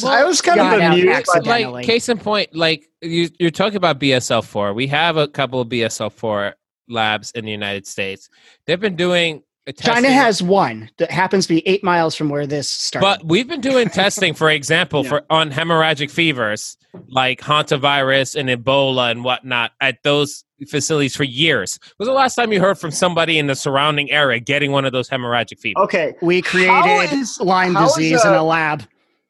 I 0.04 0.24
was 0.24 0.42
kind 0.42 0.60
of 0.60 0.72
amused 0.72 1.06
by 1.06 1.12
accidentally. 1.12 1.62
that. 1.62 1.70
like 1.70 1.86
case 1.86 2.08
in 2.08 2.18
point, 2.18 2.54
like 2.54 2.88
you, 3.00 3.30
you're 3.38 3.50
talking 3.50 3.76
about 3.76 3.98
BSL 3.98 4.44
four. 4.44 4.74
We 4.74 4.88
have 4.88 5.16
a 5.16 5.28
couple 5.28 5.60
of 5.60 5.68
BSL 5.68 6.12
four 6.12 6.54
labs 6.88 7.30
in 7.30 7.44
the 7.44 7.50
United 7.50 7.86
States. 7.86 8.28
They've 8.66 8.80
been 8.80 8.96
doing 8.96 9.36
a 9.36 9.42
China 9.78 10.10
has 10.10 10.42
one 10.42 10.90
that 10.98 11.10
happens 11.10 11.46
to 11.46 11.54
be 11.54 11.66
eight 11.68 11.84
miles 11.84 12.14
from 12.16 12.28
where 12.28 12.46
this 12.46 12.68
started. 12.68 13.04
But 13.06 13.24
we've 13.26 13.46
been 13.46 13.60
doing 13.60 13.88
testing, 13.90 14.34
for 14.34 14.50
example, 14.50 15.02
Yeah. 15.04 15.08
for 15.10 15.22
on 15.30 15.50
hemorrhagic 15.50 16.10
fevers 16.10 16.76
like 17.08 17.40
hantavirus 17.40 18.34
and 18.34 18.48
Ebola 18.48 19.10
and 19.12 19.22
whatnot 19.22 19.72
at 19.80 20.02
those 20.02 20.44
facilities 20.68 21.14
for 21.14 21.24
years. 21.24 21.78
When 21.96 22.06
was 22.06 22.08
the 22.08 22.14
last 22.14 22.34
time 22.34 22.52
you 22.52 22.60
heard 22.60 22.78
from 22.78 22.90
somebody 22.90 23.38
in 23.38 23.46
the 23.46 23.54
surrounding 23.54 24.10
area 24.10 24.40
getting 24.40 24.72
one 24.72 24.84
of 24.84 24.92
those 24.92 25.08
hemorrhagic 25.08 25.60
fevers? 25.60 25.82
okay, 25.84 26.14
we 26.20 26.42
created 26.42 27.12
is- 27.12 27.38
Lyme 27.40 27.74
how 27.74 27.86
is 27.86 27.94
disease 27.94 28.24
in 28.24 28.32
a- 28.32 28.40
a 28.40 28.42
lab. 28.42 28.82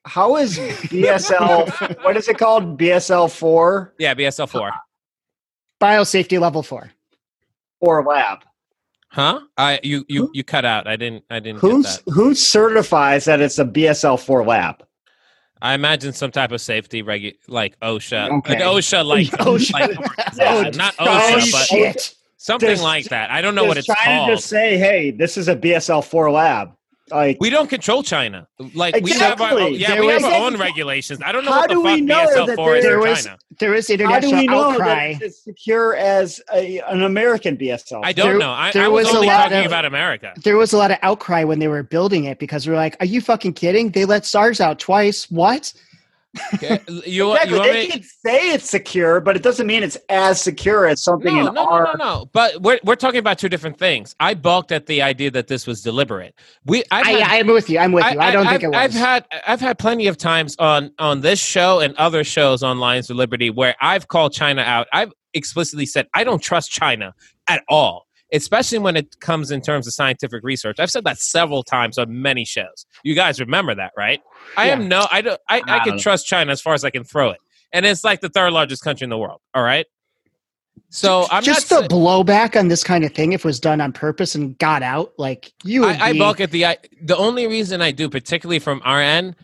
how 0.07 0.37
is 0.37 0.59
BSL? 0.59 2.03
what 2.05 2.17
is 2.17 2.29
it 2.29 2.39
called? 2.39 2.79
BSL 2.79 3.31
four 3.31 3.93
Yeah, 3.99 4.15
BSL 4.15 4.49
four. 4.49 4.71
Biosafety 5.83 6.41
level 6.41 6.63
four. 6.63 6.91
or 7.81 8.03
lab? 8.05 8.39
Huh? 9.13 9.41
I 9.57 9.81
you 9.83 10.05
you 10.09 10.31
you 10.33 10.45
cut 10.45 10.65
out. 10.65 10.87
I 10.87 10.97
didn't 10.97 11.25
I 11.31 11.41
didn't 11.41 11.61
Who's 11.61 11.97
get 11.97 12.05
that. 12.07 12.13
who 12.13 12.35
certifies 12.35 13.25
that 13.25 13.41
it's 13.41 13.59
a 13.59 13.65
BSL 13.65 14.21
four 14.25 14.45
lab? 14.45 14.85
I 15.63 15.75
imagine 15.75 16.13
some 16.13 16.31
type 16.31 16.53
of 16.53 16.61
safety 16.61 17.03
regu 17.03 17.35
like 17.49 17.79
OSHA. 17.81 18.31
Okay. 18.39 18.55
Like 18.55 18.63
oh, 18.63 18.73
oh, 18.73 18.79
OSHA 18.79 19.05
like, 19.05 19.27
OSHA. 19.27 19.73
like 19.73 19.91
Yeah. 20.37 20.61
yeah, 20.63 20.71
not 20.71 20.95
Oh, 21.01 21.07
OSHA, 21.07 21.53
but 21.53 21.67
shit. 21.67 22.15
something 22.37 22.69
Does- 22.69 22.83
like 22.83 23.07
that. 23.07 23.31
I 23.31 23.43
don't 23.43 23.55
know 23.57 23.65
what 23.65 23.77
it's 23.79 23.87
China 23.87 24.19
called. 24.21 24.31
just 24.31 24.47
say, 24.47 24.79
"Hey, 24.79 25.11
this 25.11 25.37
is 25.37 25.49
a 25.49 25.57
BSL 25.57 26.03
four 26.05 26.31
lab"? 26.31 26.71
Like, 27.11 27.39
We 27.41 27.51
don't 27.51 27.69
control 27.69 28.03
China. 28.03 28.47
Like 28.75 29.03
we 29.03 29.13
have 29.13 29.41
our 29.41 29.53
Exactly. 29.53 29.77
yeah, 29.79 29.95
There 29.95 30.01
we 30.03 30.09
have 30.09 30.25
our 30.25 30.35
own 30.47 30.57
regulations. 30.57 31.21
I 31.25 31.33
don't 31.33 31.45
know 31.45 31.53
How 31.53 31.61
what 31.61 31.69
the 31.69 31.75
do 31.75 31.81
we 31.83 31.91
fuck 31.99 32.01
know 32.03 32.27
BSL 32.27 32.47
that 32.47 32.57
four 32.57 32.77
is 32.77 32.85
there 32.85 32.95
in 33.01 33.09
was- 33.09 33.25
China. 33.25 33.39
There 33.59 33.75
is 33.75 33.89
how 33.89 33.97
do 33.97 34.03
international 34.05 34.41
we 34.41 34.47
know 34.47 34.71
outcry. 34.71 35.13
that 35.15 35.23
it's 35.23 35.45
secure 35.45 35.95
as 35.97 36.41
a, 36.55 36.79
an 36.89 37.03
American 37.03 37.57
BSL? 37.57 38.01
I 38.05 38.13
don't 38.13 38.29
There- 38.31 38.39
know. 38.39 38.51
I, 38.53 38.71
there 38.73 38.85
I 38.85 38.89
was, 38.89 39.07
was 39.07 39.15
a 39.15 39.17
only 39.19 39.29
lot 39.29 39.43
talking 39.45 39.59
of- 39.59 39.67
about 39.67 39.85
America. 39.85 40.33
There 40.43 40.57
was 40.57 40.73
a 40.73 40.79
lot 40.79 40.91
of 40.91 40.99
outcry 41.03 41.45
when 41.45 41.59
they 41.59 41.69
were 41.69 41.83
building 41.83 42.25
it 42.25 42.39
because 42.39 42.67
we 42.67 42.71
were 42.71 42.79
like, 42.79 42.97
"Are 43.01 43.07
you 43.07 43.21
fucking 43.21 43.53
kidding? 43.55 43.91
They 43.91 44.05
let 44.05 44.25
SARS 44.25 44.61
out 44.61 44.79
twice. 44.79 45.31
What?" 45.31 45.73
Okay, 46.55 46.81
You, 47.07 47.33
Exactly. 47.33 47.57
you 47.57 47.63
they 47.65 47.73
me? 47.73 47.87
can 47.89 48.03
say 48.03 48.53
it's 48.53 48.71
secure, 48.71 49.21
but 49.21 49.35
it 49.37 49.43
doesn't 49.43 49.67
mean 49.67 49.83
it's 49.83 49.97
as 50.09 50.41
secure 50.41 50.87
as 50.87 51.03
something 51.03 51.35
No, 51.35 51.41
in 51.49 51.55
no, 51.55 51.65
no, 51.65 51.69
our. 51.69 51.85
no, 51.85 51.93
no. 51.95 52.31
But 52.33 52.63
we're 52.63 52.79
we're 52.85 52.95
talking 52.97 53.19
about 53.19 53.39
two 53.39 53.49
different 53.49 53.79
things. 53.79 54.15
I 54.21 54.35
balked 54.35 54.71
at 54.71 54.87
the 54.87 55.03
idea 55.03 55.31
that 55.33 55.49
this 55.49 55.67
was 55.67 55.83
deliberate. 55.83 56.35
We 56.67 56.85
I've 56.91 57.07
I, 57.07 57.11
had- 57.11 57.41
I'm 57.41 57.47
with 57.49 57.69
you. 57.69 57.79
I'm 57.79 57.93
with 57.93 58.05
you. 58.13 58.21
I, 58.21 58.31
don't 58.31 58.45
think 58.47 58.55
I've, 58.57 58.63
it 58.65 58.69
was. 58.69 58.77
I've 58.77 58.93
had 58.93 59.25
I've 59.47 59.61
had 59.61 59.79
plenty 59.79 60.07
of 60.07 60.17
times 60.19 60.55
on 60.59 60.93
on 60.99 61.21
this 61.21 61.41
show 61.41 61.81
and 61.81 61.97
other 61.97 62.23
shows 62.23 62.63
on 62.63 62.79
Lions 62.79 63.11
of 63.11 63.17
Liberty 63.17 63.51
where 63.51 63.75
I've 63.81 64.07
called 64.09 64.33
China 64.33 64.63
out. 64.63 64.87
I've 64.93 65.13
explicitly 65.35 65.87
said 65.87 66.07
I 66.15 66.23
don't 66.25 66.41
trust 66.43 66.71
China 66.71 67.13
at 67.49 67.63
all. 67.69 68.07
Especially 68.33 68.79
when 68.79 68.97
it 68.97 69.19
comes 69.21 69.51
in 69.51 69.61
terms 69.61 69.87
of 69.87 69.93
scientific 69.95 70.43
research. 70.45 70.79
I've 70.79 70.91
said 70.91 71.05
that 71.05 71.19
several 71.19 71.63
times 71.63 71.99
on 71.99 72.23
many 72.23 72.45
shows. 72.45 72.87
You 73.03 73.15
guys 73.15 73.41
remember 73.41 73.75
that, 73.75 73.93
right? 73.97 74.21
I 74.57 74.67
Yeah. 74.67 74.73
am 74.75 74.89
no, 74.89 75.07
I 75.11 75.21
don't, 75.23 75.41
I, 75.49 75.63
I 75.67 75.77
I 75.81 75.85
can 75.85 75.99
trust 75.99 76.27
China 76.27 76.53
as 76.53 76.61
far 76.61 76.75
as 76.75 76.85
I 76.85 76.91
can 76.91 77.05
throw 77.05 77.31
it, 77.31 77.39
and 77.73 77.85
it's 77.87 78.05
like 78.05 78.21
the 78.21 78.29
third 78.29 78.53
largest 78.53 78.83
country 78.85 79.05
in 79.05 79.11
the 79.11 79.19
world. 79.19 79.41
All 79.55 79.63
right. 79.63 79.87
So 80.93 81.27
I'm 81.31 81.43
just 81.43 81.71
not. 81.71 81.89
the 81.89 81.95
blowback 81.95 82.59
on 82.59 82.69
this 82.69 82.83
kind 82.83 83.05
of 83.05 83.13
thing, 83.13 83.33
if 83.33 83.41
it 83.41 83.45
was 83.45 83.61
done 83.61 83.81
on 83.81 83.93
purpose 83.93 84.35
and 84.35 84.59
got 84.59 84.83
out, 84.83 85.13
like 85.19 85.53
you 85.63 85.83
would 85.83 85.97
I, 85.97 86.09
I 86.09 86.13
be- 86.13 86.19
balk 86.19 86.41
at 86.41 86.51
the 86.51 86.67
I, 86.67 86.79
the 87.03 87.17
only 87.17 87.47
reason 87.47 87.81
I 87.81 87.93
do, 87.93 88.09
particularly 88.09 88.59
from 88.59 88.81
our 88.85 89.01
end, 89.01 89.37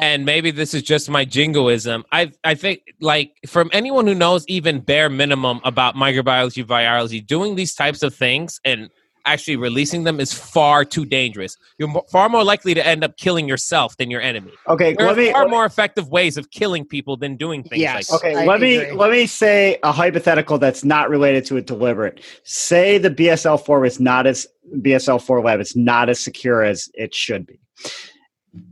and 0.00 0.24
maybe 0.24 0.50
this 0.50 0.74
is 0.74 0.82
just 0.82 1.10
my 1.10 1.24
jingoism. 1.24 2.04
I 2.12 2.32
I 2.44 2.54
think 2.54 2.82
like 3.00 3.32
from 3.46 3.70
anyone 3.72 4.06
who 4.06 4.14
knows 4.14 4.44
even 4.48 4.80
bare 4.80 5.08
minimum 5.08 5.60
about 5.64 5.94
microbiology, 5.94 6.64
virology, 6.64 7.24
doing 7.24 7.54
these 7.54 7.74
types 7.74 8.02
of 8.02 8.14
things 8.14 8.60
and 8.64 8.90
actually 9.26 9.56
releasing 9.56 10.04
them 10.04 10.18
is 10.18 10.32
far 10.32 10.82
too 10.82 11.04
dangerous. 11.04 11.54
You're 11.78 11.88
mo- 11.88 12.06
far 12.10 12.30
more 12.30 12.42
likely 12.42 12.72
to 12.72 12.84
end 12.84 13.04
up 13.04 13.18
killing 13.18 13.46
yourself 13.46 13.94
than 13.98 14.10
your 14.10 14.22
enemy. 14.22 14.50
Okay, 14.66 14.94
There 14.96 15.06
are 15.06 15.14
me 15.14 15.30
far 15.30 15.42
let 15.42 15.48
me- 15.48 15.50
more 15.50 15.66
effective 15.66 16.08
ways 16.08 16.38
of 16.38 16.50
killing 16.50 16.86
people 16.86 17.18
than 17.18 17.36
doing 17.36 17.62
things 17.62 17.72
like 17.72 17.80
Yes. 17.80 18.06
that. 18.08 18.16
Okay, 18.16 18.34
I 18.34 18.46
let 18.46 18.60
me 18.62 18.90
let 18.92 19.10
me 19.10 19.26
say 19.26 19.78
a 19.82 19.92
hypothetical 19.92 20.56
that's 20.56 20.84
not 20.84 21.10
related 21.10 21.44
to 21.46 21.58
a 21.58 21.60
deliberate. 21.62 22.20
Say 22.44 22.96
the 22.96 23.10
BSL 23.10 23.58
four 23.58 23.84
is 23.84 24.00
not 24.00 24.26
as 24.26 24.46
BSL 24.80 25.18
four 25.18 25.42
lab 25.42 25.60
is 25.60 25.76
not 25.76 26.08
as 26.08 26.18
secure 26.18 26.62
as 26.62 26.88
it 26.94 27.14
should 27.14 27.46
be. 27.46 27.60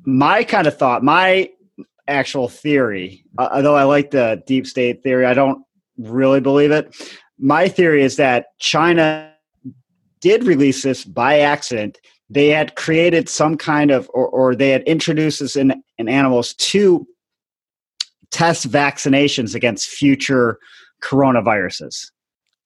My 0.05 0.45
kind 0.45 0.67
of 0.67 0.77
thought, 0.77 1.05
my 1.05 1.51
actual 2.07 2.49
theory, 2.49 3.25
uh, 3.39 3.49
although 3.53 3.77
I 3.77 3.85
like 3.85 4.11
the 4.11 4.43
deep 4.47 4.67
state 4.67 5.03
theory, 5.03 5.27
I 5.27 5.35
don't 5.35 5.65
really 5.99 6.41
believe 6.41 6.71
it. 6.71 6.95
My 7.39 7.69
theory 7.69 8.03
is 8.03 8.17
that 8.17 8.59
China 8.59 9.33
did 10.21 10.45
release 10.45 10.83
this 10.83 11.05
by 11.05 11.41
accident. 11.41 11.99
They 12.31 12.49
had 12.49 12.75
created 12.75 13.29
some 13.29 13.57
kind 13.57 13.91
of, 13.91 14.11
or, 14.13 14.29
or 14.29 14.55
they 14.55 14.71
had 14.71 14.83
introduced 14.83 15.41
this 15.41 15.55
in, 15.55 15.83
in 15.99 16.09
animals 16.09 16.55
to 16.55 17.07
test 18.31 18.71
vaccinations 18.71 19.55
against 19.55 19.89
future 19.89 20.59
coronaviruses. 21.03 22.11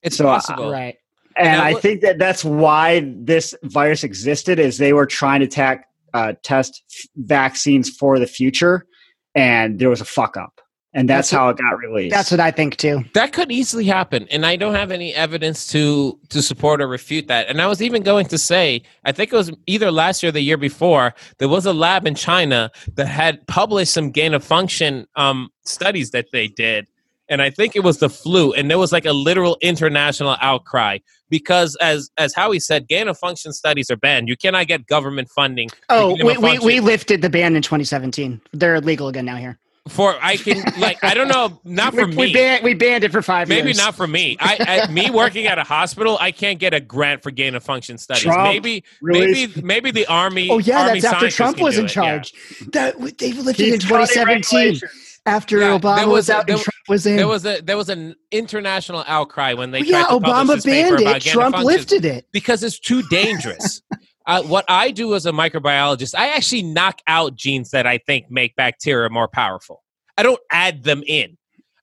It's 0.03 0.17
So, 0.17 0.29
uh, 0.29 0.35
possible. 0.35 0.71
right. 0.71 0.97
And 1.37 1.49
And 1.49 1.61
I 1.63 1.69
I 1.69 1.75
think 1.75 2.01
that 2.03 2.19
that's 2.19 2.45
why 2.45 3.13
this 3.17 3.55
virus 3.63 4.05
existed 4.05 4.59
is 4.59 4.79
they 4.79 4.93
were 4.93 5.07
trying 5.07 5.41
to 5.41 5.47
tack, 5.47 5.87
uh, 6.15 6.35
test 6.43 6.83
f- 6.91 7.11
vaccines 7.17 7.91
for 7.91 8.19
the 8.19 8.27
future 8.27 8.87
and 9.35 9.79
there 9.79 9.91
was 9.91 10.01
a 10.01 10.05
fuck 10.05 10.37
up. 10.37 10.61
And 10.95 11.09
that's, 11.09 11.31
That's 11.31 11.39
how 11.39 11.49
it 11.49 11.57
got 11.57 11.79
released. 11.79 12.15
That's 12.15 12.31
what 12.31 12.39
I 12.41 12.51
think 12.51 12.77
too. 12.77 13.03
That 13.15 13.33
could 13.33 13.51
easily 13.51 13.87
happen, 13.87 14.29
and 14.31 14.45
I 14.45 14.57
don't 14.57 14.75
have 14.75 14.91
any 14.91 15.15
evidence 15.15 15.67
to 15.69 16.21
to 16.29 16.43
support 16.43 16.83
or 16.83 16.87
refute 16.87 17.29
that. 17.29 17.49
And 17.49 17.63
I 17.63 17.67
was 17.67 17.81
even 17.81 18.03
going 18.03 18.27
to 18.27 18.37
say, 18.37 18.83
I 19.07 19.13
think 19.13 19.33
it 19.33 19.37
was 19.37 19.51
either 19.67 19.91
last 19.91 20.23
year 20.23 20.29
or 20.29 20.33
the 20.33 20.43
year 20.43 20.59
before, 20.59 21.15
there 21.39 21.49
was 21.49 21.65
a 21.65 21.73
lab 21.73 22.07
in 22.07 22.15
China 22.15 22.71
that 22.97 23.07
had 23.07 23.47
published 23.47 23.95
some 23.95 24.11
gain 24.11 24.35
of 24.35 24.45
function 24.45 25.07
um, 25.17 25.49
studies 25.65 26.11
that 26.11 26.27
they 26.31 26.49
did, 26.49 26.87
and 27.33 27.41
I 27.41 27.49
think 27.51 27.75
it 27.75 27.83
was 27.83 27.99
the 27.99 28.11
flu, 28.11 28.53
and 28.53 28.71
there 28.71 28.79
was 28.79 28.93
like 28.93 29.07
a 29.07 29.13
literal 29.13 29.57
international 29.63 30.37
outcry 30.41 30.99
because, 31.31 31.77
as 31.81 32.11
as 32.19 32.35
Howie 32.35 32.61
said, 32.61 32.87
gain 32.87 33.09
of 33.09 33.19
function 33.19 33.53
studies 33.53 33.91
are 33.91 33.97
banned. 33.97 34.29
You 34.29 34.37
cannot 34.37 34.67
get 34.67 34.87
government 34.87 35.29
funding. 35.35 35.71
Oh, 35.89 36.15
we, 36.23 36.37
we, 36.37 36.59
we 36.59 36.81
lifted 36.81 37.23
the 37.23 37.31
ban 37.31 37.57
in 37.57 37.63
2017. 37.63 38.41
They're 38.53 38.75
illegal 38.75 39.09
again 39.09 39.25
now 39.25 39.37
here. 39.37 39.59
for 39.89 40.15
I 40.23 40.37
can 40.37 40.63
like 40.79 41.03
I 41.03 41.15
don't 41.15 41.29
know, 41.29 41.59
not 41.65 41.95
for 41.95 42.05
we, 42.07 42.11
me. 42.13 42.17
we, 42.17 42.33
banned, 42.35 42.63
we 42.65 42.75
banned 42.75 43.03
it 43.03 43.11
for 43.13 43.23
five 43.23 43.49
Maybe 43.49 43.69
years. 43.69 43.79
not 43.79 43.95
for 43.95 44.07
me. 44.07 44.37
I, 44.39 44.85
I 44.87 44.93
me 44.93 45.11
working 45.11 45.47
at 45.47 45.59
a 45.59 45.65
hospital, 45.65 46.19
I 46.21 46.31
can't 46.33 46.59
get 46.61 46.75
a 46.75 46.81
grant 46.81 47.23
for 47.23 47.31
gain 47.31 47.55
of 47.55 47.65
function 47.65 47.97
studies. 47.99 48.23
Trump 48.25 48.45
maybe 48.45 48.85
released- 49.01 49.57
maybe 49.57 49.67
maybe 49.67 49.91
the 49.91 50.07
army. 50.07 50.51
Oh 50.51 50.59
yeah, 50.59 50.83
army 50.87 51.01
that's 51.01 51.15
after 51.15 51.31
Trump 51.31 51.59
was 51.61 51.79
in 51.79 51.87
it, 51.87 51.97
yeah. 51.97 52.03
charge. 52.03 52.33
That 52.73 52.95
they 53.19 53.33
lifted 53.33 53.65
He's 53.65 53.75
in 53.75 53.81
2017 53.81 54.81
after 55.27 55.59
Yeah, 55.61 55.79
Obama 55.79 56.07
was, 56.07 56.13
was 56.13 56.31
out 56.31 56.47
there- 56.47 56.57
and 56.57 56.63
Trump 56.65 56.77
was 56.89 57.07
in. 57.07 57.17
There 57.17 57.29
was 57.29 57.45
a 57.47 57.61
there 57.61 57.77
was 57.77 57.89
an 57.89 58.15
international 58.31 59.05
outcry 59.07 59.55
when 59.55 59.71
they 59.71 59.81
Well, 59.81 59.89
tried 59.91 59.99
yeah, 60.01 60.07
to 60.07 60.13
Obama 60.15 60.65
banned 60.65 61.01
it. 61.01 61.23
Trump 61.23 61.57
lifted 61.59 62.05
it. 62.05 62.27
because 62.33 62.63
it's 62.63 62.79
too 62.79 63.03
dangerous. 63.11 63.83
uh, 64.27 64.43
what 64.43 64.65
I 64.69 64.91
do 64.91 65.15
as 65.15 65.27
a 65.27 65.33
microbiologist, 65.33 66.15
I 66.17 66.29
actually 66.29 66.63
knock 66.63 67.01
out 67.07 67.35
genes 67.37 67.71
that 67.71 67.87
I 67.87 67.99
think 67.99 68.27
make 68.31 68.55
bacteria 68.57 69.11
more 69.11 69.29
powerful. 69.29 69.83
I 70.17 70.23
don't 70.23 70.41
add 70.51 70.85
them 70.85 71.03
in. 71.07 71.37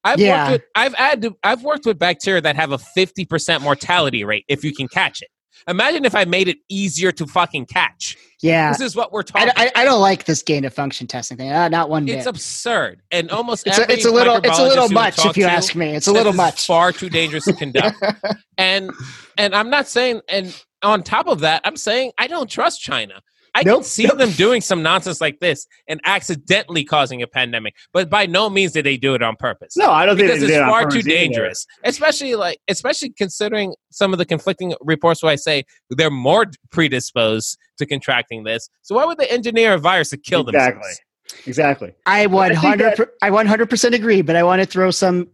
I've 0.04 0.20
Yeah. 0.20 0.52
worked 0.52 0.52
with 0.52 0.62
I've 0.76 0.96
added 0.96 1.34
I've 1.44 1.64
worked 1.64 1.86
with 1.86 2.00
bacteria 2.00 2.42
that 2.42 2.56
have 2.56 2.72
a 2.72 2.78
fifty 2.78 3.26
percent 3.26 3.64
mortality 3.64 4.24
rate 4.24 4.46
if 4.48 4.64
you 4.64 4.74
can 4.74 4.88
catch 4.88 5.22
it. 5.22 5.30
Imagine 5.68 6.06
if 6.06 6.16
I 6.16 6.26
made 6.26 6.48
it 6.48 6.58
easier 6.70 7.12
to 7.14 7.28
fucking 7.28 7.68
catch. 7.68 8.18
Yeah, 8.42 8.72
This 8.72 8.80
is 8.82 8.96
what 8.96 9.12
we're 9.12 9.24
talking. 9.24 9.52
I, 9.58 9.70
I 9.76 9.84
don't 9.84 10.00
like 10.00 10.24
this 10.24 10.42
gain 10.42 10.64
of 10.64 10.74
function 10.74 11.08
testing 11.08 11.38
thing. 11.38 11.52
Uh, 11.52 11.68
not 11.68 11.90
one 11.90 12.06
bit. 12.06 12.18
it's 12.18 12.26
absurd, 12.26 13.02
and 13.12 13.30
almost 13.32 13.68
It's 13.68 13.78
a, 13.78 13.92
it's 13.92 14.06
a 14.06 14.12
little 14.12 14.38
it's 14.38 14.58
a 14.58 14.64
little 14.64 14.88
much 14.88 15.26
if 15.26 15.36
you 15.36 15.44
to 15.44 15.52
ask 15.52 15.76
me. 15.76 15.94
It's 15.94 16.08
a 16.08 16.14
little 16.14 16.32
much. 16.32 16.66
far 16.66 16.94
too 16.94 17.10
dangerous 17.10 17.44
to 17.46 17.54
conduct. 17.54 18.02
and 18.58 18.92
and 19.38 19.54
I'm 19.54 19.70
not 19.70 19.88
saying 19.88 20.22
and 20.30 20.58
on 20.82 21.04
top 21.04 21.28
of 21.28 21.42
that, 21.42 21.62
I'm 21.66 21.76
saying 21.76 22.14
I 22.18 22.28
don't 22.28 22.50
trust 22.50 22.82
China. 22.82 23.22
I 23.56 23.64
can 23.64 23.74
Nope, 23.74 23.84
see 23.84 24.06
nope. 24.06 24.18
them 24.18 24.32
doing 24.32 24.62
some 24.62 24.82
nonsense 24.84 25.20
like 25.22 25.40
this 25.40 25.66
and 25.88 26.00
accidentally 26.06 26.84
causing 26.84 27.22
a 27.22 27.28
pandemic, 27.28 27.76
but 27.94 28.10
by 28.10 28.26
no 28.26 28.50
means 28.50 28.74
did 28.74 28.86
they 28.86 28.98
do 28.98 29.14
it 29.16 29.22
on 29.24 29.36
purpose. 29.36 29.76
No, 29.78 29.92
I 29.92 30.06
don't 30.06 30.16
think 30.18 30.28
because 30.28 30.40
they 30.42 30.46
it's 30.48 30.54
did 30.54 30.60
it 30.60 30.64
on 30.64 30.70
far 30.70 30.82
too 30.82 30.86
purpose 30.86 31.08
either. 31.08 31.10
dangerous. 31.10 31.66
Especially 31.84 32.36
like, 32.36 32.60
especially 32.68 33.10
considering 33.12 33.74
some 33.92 34.14
of 34.14 34.20
the 34.20 34.26
conflicting 34.26 34.74
reports 34.82 35.24
where 35.24 35.32
I 35.32 35.36
say 35.36 35.64
they're 35.90 36.10
more 36.12 36.46
predisposed 36.72 37.58
to 37.78 37.86
contracting 37.86 38.44
this. 38.44 38.70
So 38.82 38.96
why 38.96 39.06
would 39.06 39.18
they 39.18 39.28
engineer 39.28 39.74
a 39.74 39.78
virus 39.78 40.10
to 40.10 40.18
kill 40.18 40.42
Exactly. 40.48 40.82
themselves? 40.82 41.00
Exactly. 41.48 41.94
I 42.06 42.22
think 42.22 42.32
100 42.34 42.98
that- 42.98 43.10
I 43.22 43.30
100% 43.30 43.94
agree, 43.94 44.22
but 44.22 44.36
I 44.36 44.44
want 44.44 44.62
to 44.62 44.66
throw 44.66 44.92
some 44.92 45.28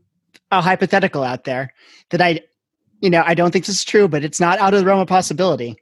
a 0.51 0.61
hypothetical 0.61 1.23
out 1.23 1.43
there 1.45 1.73
that 2.11 2.21
I 2.21 2.41
you 3.01 3.09
know, 3.09 3.23
I 3.25 3.33
don't 3.35 3.51
think 3.51 3.65
this 3.65 3.75
is 3.75 3.83
true, 3.83 4.07
but 4.07 4.23
it's 4.23 4.39
not 4.39 4.57
out 4.57 4.73
of 4.73 4.79
the 4.79 4.85
realm 4.85 4.99
of 5.01 5.07
possibility. 5.07 5.75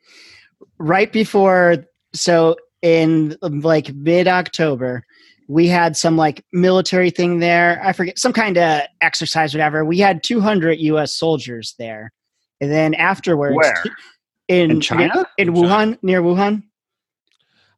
Right 0.80 1.12
before 1.14 1.86
so 2.14 2.56
in 2.82 3.36
um, 3.42 3.62
like 3.62 3.94
mid-October, 3.94 5.04
we 5.48 5.68
had 5.68 5.96
some 5.98 6.16
like 6.18 6.44
military 6.54 7.10
thing 7.10 7.40
there. 7.40 7.82
I 7.84 7.94
forget 7.94 8.18
some 8.20 8.34
kind 8.34 8.58
of 8.58 8.82
exercise 9.02 9.54
whatever. 9.54 9.84
We 9.86 10.00
had 10.00 10.24
200 10.24 10.80
US 10.80 11.14
soldiers 11.18 11.76
there. 11.78 12.12
And 12.62 12.72
then 12.72 12.94
afterwards 12.94 13.56
Where? 13.58 13.84
in 14.48 14.72
In 14.72 14.82
China? 14.82 15.26
in 15.38 15.50
In 15.50 15.54
Wuhan, 15.54 15.98
near 16.02 16.22
Wuhan. 16.22 16.64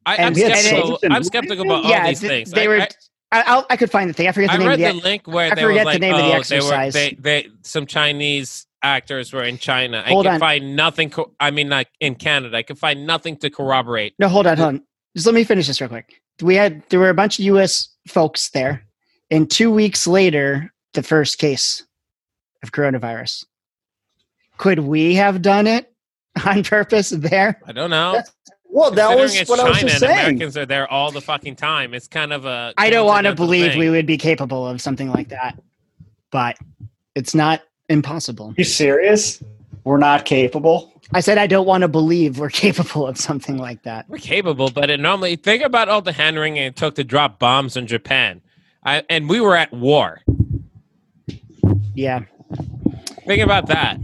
I, 0.05 0.17
I'm, 0.17 0.33
we 0.33 0.41
had 0.41 0.55
skeptical. 0.57 0.99
I'm 1.09 1.23
skeptical 1.23 1.65
about 1.65 1.85
all 1.85 1.89
yeah, 1.89 2.07
these 2.07 2.19
th- 2.19 2.29
things. 2.29 2.51
they 2.51 2.65
I- 2.65 2.67
were. 2.67 2.81
I- 2.81 2.87
I, 3.31 3.41
I'll, 3.47 3.65
I 3.71 3.75
could 3.75 3.89
find 3.91 4.07
the 4.07 4.13
thing. 4.13 4.27
I 4.27 4.31
forget 4.31 4.51
the 4.51 4.53
I 4.53 4.57
name 4.59 4.67
read 4.69 4.79
of 4.81 4.93
the 4.93 4.99
the. 5.01 5.03
link 5.09 5.27
where 5.27 5.51
I 5.51 5.55
they 5.55 5.63
were 5.65 5.71
forget 5.71 5.83
the 5.85 5.91
like, 5.93 5.99
name 5.99 6.13
of 6.13 6.21
the 6.21 6.37
oh, 6.37 6.43
they 6.43 6.59
were 6.61 6.91
they, 6.91 7.17
they 7.19 7.47
some 7.63 7.85
Chinese 7.87 8.67
actors 8.85 9.33
were 9.33 9.43
in 9.43 9.57
China. 9.57 10.03
I 10.05 10.09
can 10.09 10.27
on. 10.27 10.39
find 10.39 10.75
nothing. 10.75 11.09
Co- 11.09 11.33
I 11.39 11.51
mean, 11.51 11.69
like 11.69 11.89
in 11.99 12.15
Canada, 12.15 12.55
I 12.57 12.63
can 12.63 12.75
find 12.75 13.05
nothing 13.07 13.35
to 13.37 13.49
corroborate. 13.49 14.13
No, 14.19 14.27
hold 14.29 14.47
on, 14.47 14.57
hold 14.57 14.67
on. 14.75 14.83
Just 15.15 15.25
let 15.25 15.35
me 15.35 15.43
finish 15.43 15.67
this 15.67 15.81
real 15.81 15.89
quick. 15.89 16.21
We 16.41 16.55
had 16.55 16.83
there 16.89 16.99
were 16.99 17.09
a 17.09 17.13
bunch 17.13 17.39
of 17.39 17.45
U.S. 17.45 17.89
folks 18.07 18.49
there, 18.49 18.85
and 19.31 19.49
two 19.49 19.71
weeks 19.71 20.05
later, 20.05 20.71
the 20.93 21.03
first 21.03 21.37
case 21.39 21.83
of 22.63 22.71
coronavirus. 22.71 23.45
Could 24.57 24.79
we 24.79 25.15
have 25.15 25.41
done 25.41 25.67
it 25.67 25.91
on 26.45 26.63
purpose 26.63 27.09
there? 27.09 27.59
I 27.65 27.71
don't 27.71 27.89
know. 27.89 28.13
That's- 28.13 28.31
Well, 28.69 28.91
that 28.91 29.17
was 29.17 29.47
what 29.47 29.59
I 29.59 29.69
was 29.69 29.79
just 29.79 29.99
saying. 29.99 30.11
Americans 30.11 30.57
are 30.57 30.65
there 30.65 30.89
all 30.91 31.09
the 31.11 31.21
fucking 31.21 31.55
time. 31.55 31.93
It's 31.93 32.07
kind 32.07 32.31
of 32.33 32.45
a. 32.45 32.73
I 32.77 32.89
don't 32.89 33.07
want 33.07 33.25
to 33.25 33.33
believe 33.33 33.71
thing. 33.71 33.79
we 33.79 33.89
would 33.89 34.05
be 34.05 34.17
capable 34.17 34.67
of 34.67 34.81
something 34.81 35.09
like 35.11 35.29
that, 35.29 35.57
but 36.31 36.57
it's 37.15 37.33
not 37.33 37.61
impossible. 37.89 38.53
you 38.57 38.63
serious? 38.63 39.43
We're 39.83 39.97
not 39.97 40.25
capable. 40.25 40.91
I 41.13 41.19
said 41.19 41.37
I 41.37 41.47
don't 41.47 41.67
want 41.67 41.81
to 41.81 41.87
believe 41.87 42.39
we're 42.39 42.49
capable 42.65 43.07
of 43.07 43.17
something 43.17 43.57
like 43.57 43.83
that. 43.83 44.09
We're 44.09 44.17
capable, 44.17 44.69
but 44.69 44.89
it 44.89 44.99
normally 44.99 45.35
think 45.35 45.63
about 45.63 45.89
all 45.89 46.01
the 46.01 46.11
hand 46.11 46.37
wringing 46.37 46.63
it 46.63 46.75
took 46.75 46.95
to 46.95 47.03
drop 47.03 47.39
bombs 47.39 47.77
in 47.77 47.87
Japan, 47.87 48.41
I, 48.83 49.03
and 49.09 49.29
we 49.29 49.39
were 49.39 49.55
at 49.55 49.71
war. 49.71 50.21
Yeah. 51.93 52.21
Think 53.25 53.41
about 53.41 53.67
that. 53.67 53.99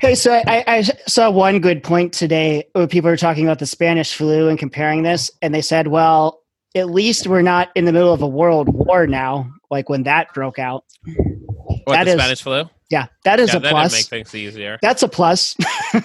Hey, 0.00 0.14
so 0.14 0.32
I, 0.32 0.42
I 0.46 0.64
I 0.66 0.82
saw 1.06 1.30
one 1.30 1.60
good 1.60 1.82
point 1.82 2.12
today. 2.12 2.64
Where 2.72 2.86
people 2.86 3.10
were 3.10 3.16
talking 3.16 3.44
about 3.44 3.58
the 3.58 3.66
Spanish 3.66 4.14
flu 4.14 4.48
and 4.48 4.58
comparing 4.58 5.02
this, 5.02 5.30
and 5.42 5.54
they 5.54 5.60
said, 5.60 5.88
"Well, 5.88 6.40
at 6.74 6.88
least 6.90 7.26
we're 7.26 7.42
not 7.42 7.68
in 7.74 7.84
the 7.84 7.92
middle 7.92 8.12
of 8.12 8.22
a 8.22 8.26
world 8.26 8.68
war 8.68 9.06
now, 9.06 9.50
like 9.70 9.88
when 9.88 10.04
that 10.04 10.32
broke 10.32 10.58
out." 10.58 10.84
What 11.84 11.94
That 11.94 12.04
the 12.04 12.10
is 12.12 12.18
Spanish 12.20 12.42
flu? 12.42 12.64
Yeah, 12.90 13.06
that 13.24 13.38
is 13.40 13.50
yeah, 13.50 13.56
a 13.58 13.60
that 13.60 13.70
plus. 13.70 13.92
make 13.92 14.06
things 14.06 14.34
easier. 14.34 14.78
That's 14.82 15.02
a 15.02 15.08
plus. 15.08 15.54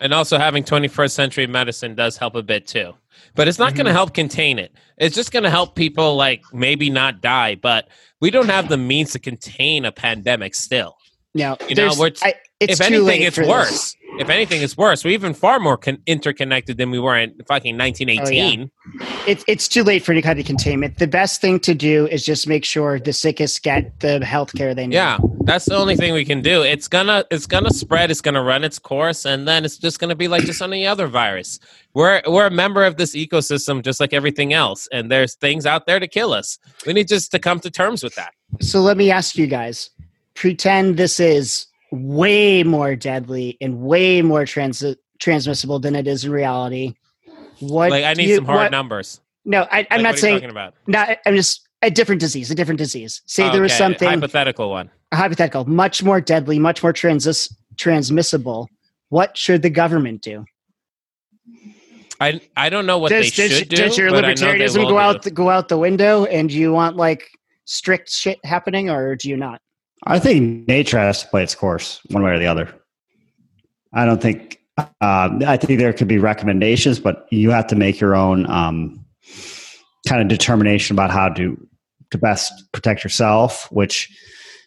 And 0.00 0.12
also 0.12 0.38
having 0.38 0.64
21st 0.64 1.10
century 1.12 1.46
medicine 1.46 1.94
does 1.94 2.16
help 2.18 2.34
a 2.34 2.42
bit 2.42 2.66
too. 2.66 2.92
But 3.36 3.48
it's 3.48 3.58
not 3.58 3.68
Mm-hmm. 3.68 3.76
going 3.76 3.86
to 3.86 3.92
help 3.92 4.12
contain 4.12 4.58
it. 4.58 4.72
It's 4.98 5.14
just 5.14 5.32
going 5.32 5.44
to 5.44 5.50
help 5.50 5.76
people 5.76 6.16
like 6.16 6.42
maybe 6.52 6.90
not 6.90 7.20
die, 7.22 7.54
but 7.54 7.88
we 8.20 8.30
don't 8.30 8.48
have 8.50 8.68
the 8.68 8.76
means 8.76 9.12
to 9.12 9.18
contain 9.18 9.84
a 9.84 9.92
pandemic 9.92 10.54
still. 10.56 10.96
No, 11.34 11.56
You 11.68 11.74
know, 11.74 11.82
there's- 11.82 11.98
we're- 11.98 12.12
I, 12.22 12.34
it's 12.60 12.80
if 12.80 12.86
anything, 12.86 13.22
it's 13.22 13.34
for 13.36 13.42
this. 13.42 13.50
worse. 13.50 13.96
If 14.16 14.30
anything, 14.30 14.62
it's 14.62 14.76
worse. 14.76 15.04
We're 15.04 15.10
even 15.10 15.34
far 15.34 15.58
more 15.58 15.76
con- 15.76 15.98
interconnected 16.06 16.76
than 16.78 16.92
we 16.92 17.00
were 17.00 17.18
in 17.18 17.34
fucking 17.48 17.74
Oh, 17.74 17.78
1918. 17.78 18.70
It's 19.26 19.42
it's 19.48 19.66
too 19.66 19.82
late 19.82 20.04
for 20.04 20.12
any 20.12 20.22
kind 20.22 20.38
of 20.38 20.46
containment. 20.46 20.98
The 20.98 21.08
best 21.08 21.40
thing 21.40 21.58
to 21.60 21.74
do 21.74 22.06
is 22.06 22.24
just 22.24 22.46
make 22.46 22.64
sure 22.64 23.00
the 23.00 23.12
sickest 23.12 23.64
get 23.64 23.98
the 23.98 24.24
health 24.24 24.54
care 24.54 24.72
they 24.72 24.86
need. 24.86 24.94
Yeah, 24.94 25.18
that's 25.40 25.64
the 25.64 25.74
only 25.76 25.96
thing 25.96 26.12
we 26.14 26.24
can 26.24 26.42
do. 26.42 26.62
It's 26.62 26.86
gonna 26.86 27.24
it's 27.32 27.46
gonna 27.46 27.70
spread. 27.72 28.12
It's 28.12 28.20
gonna 28.20 28.42
run 28.44 28.62
its 28.62 28.78
course, 28.78 29.24
and 29.24 29.48
then 29.48 29.64
it's 29.64 29.78
just 29.78 29.98
gonna 29.98 30.14
be 30.14 30.28
like 30.28 30.44
just 30.44 30.62
any 30.62 30.86
other 30.86 31.08
virus. 31.08 31.58
We're 31.92 32.22
we're 32.28 32.46
a 32.46 32.50
member 32.52 32.84
of 32.84 32.96
this 32.98 33.16
ecosystem, 33.16 33.82
just 33.82 33.98
like 33.98 34.12
everything 34.12 34.52
else, 34.52 34.86
and 34.92 35.10
there's 35.10 35.34
things 35.34 35.66
out 35.66 35.86
there 35.86 35.98
to 35.98 36.06
kill 36.06 36.32
us. 36.32 36.56
We 36.86 36.92
need 36.92 37.08
just 37.08 37.32
to 37.32 37.40
come 37.40 37.58
to 37.60 37.70
terms 37.70 38.04
with 38.04 38.14
that. 38.14 38.32
So 38.60 38.80
let 38.80 38.96
me 38.96 39.10
ask 39.10 39.36
you 39.36 39.48
guys: 39.48 39.90
pretend 40.34 40.96
this 40.96 41.20
is 41.20 41.66
way 41.90 42.62
more 42.62 42.96
deadly 42.96 43.56
and 43.60 43.80
way 43.80 44.20
more 44.22 44.44
trans- 44.44 44.84
transmissible 45.20 45.78
than 45.78 45.94
it 45.94 46.06
is 46.06 46.24
in 46.24 46.32
reality. 46.32 46.94
What? 47.60 47.90
Like 47.90 48.04
I 48.04 48.14
need 48.14 48.28
you- 48.30 48.36
some 48.36 48.44
hard 48.46 48.58
what- 48.58 48.70
numbers. 48.72 49.20
No, 49.46 49.62
I, 49.70 49.80
I'm 49.90 49.98
Like, 49.98 50.02
not 50.02 50.12
what 50.12 50.18
saying. 50.20 50.36
talking 50.36 50.50
about. 50.50 50.72
Not. 50.86 51.18
I'm 51.26 51.36
just 51.36 51.68
a 51.82 51.90
different 51.90 52.18
disease. 52.20 52.50
A 52.50 52.54
different 52.54 52.78
disease. 52.78 53.20
Say 53.26 53.50
there 53.52 53.60
was 53.60 53.72
Okay, 53.72 53.78
something 53.78 54.08
hypothetical 54.08 54.70
one. 54.70 54.90
A 55.12 55.16
hypothetical, 55.16 55.66
much 55.66 56.02
more 56.02 56.18
deadly, 56.20 56.58
much 56.58 56.82
more 56.82 56.94
transis- 56.94 57.52
transmissible. 57.76 58.68
What 59.10 59.36
should 59.36 59.60
the 59.60 59.68
government 59.68 60.22
do? 60.22 60.46
I 62.20 62.40
I 62.56 62.70
don't 62.70 62.86
know 62.86 62.98
what 62.98 63.10
does, 63.10 63.34
they 63.36 63.48
does, 63.48 63.58
should 63.58 63.68
do. 63.68 63.76
does 63.76 63.98
your 63.98 64.10
but 64.10 64.24
I 64.24 64.28
know 64.28 64.34
they 64.34 64.58
libertarianism 64.60 64.88
go 64.88 64.98
out 64.98 65.22
the, 65.22 65.30
go 65.30 65.50
out 65.50 65.68
the 65.68 65.78
window, 65.78 66.24
and 66.24 66.50
you 66.50 66.72
want 66.72 66.96
like 66.96 67.28
strict 67.66 68.10
shit 68.10 68.42
happening, 68.44 68.88
or 68.88 69.14
do 69.16 69.28
you 69.28 69.36
not? 69.36 69.60
I 70.06 70.18
think 70.18 70.68
nature 70.68 70.98
has 70.98 71.22
to 71.22 71.28
play 71.28 71.42
its 71.42 71.54
course 71.54 72.00
one 72.10 72.22
way 72.22 72.32
or 72.32 72.38
the 72.38 72.46
other. 72.46 72.74
I 73.92 74.04
don't 74.04 74.20
think. 74.20 74.60
Uh, 74.76 75.38
I 75.46 75.56
think 75.56 75.78
there 75.78 75.92
could 75.92 76.08
be 76.08 76.18
recommendations, 76.18 76.98
but 76.98 77.28
you 77.30 77.50
have 77.50 77.68
to 77.68 77.76
make 77.76 78.00
your 78.00 78.16
own 78.16 78.50
um, 78.50 79.04
kind 80.08 80.20
of 80.20 80.26
determination 80.28 80.94
about 80.94 81.10
how 81.10 81.28
to 81.30 81.68
to 82.10 82.18
best 82.18 82.52
protect 82.72 83.04
yourself, 83.04 83.70
which 83.70 84.10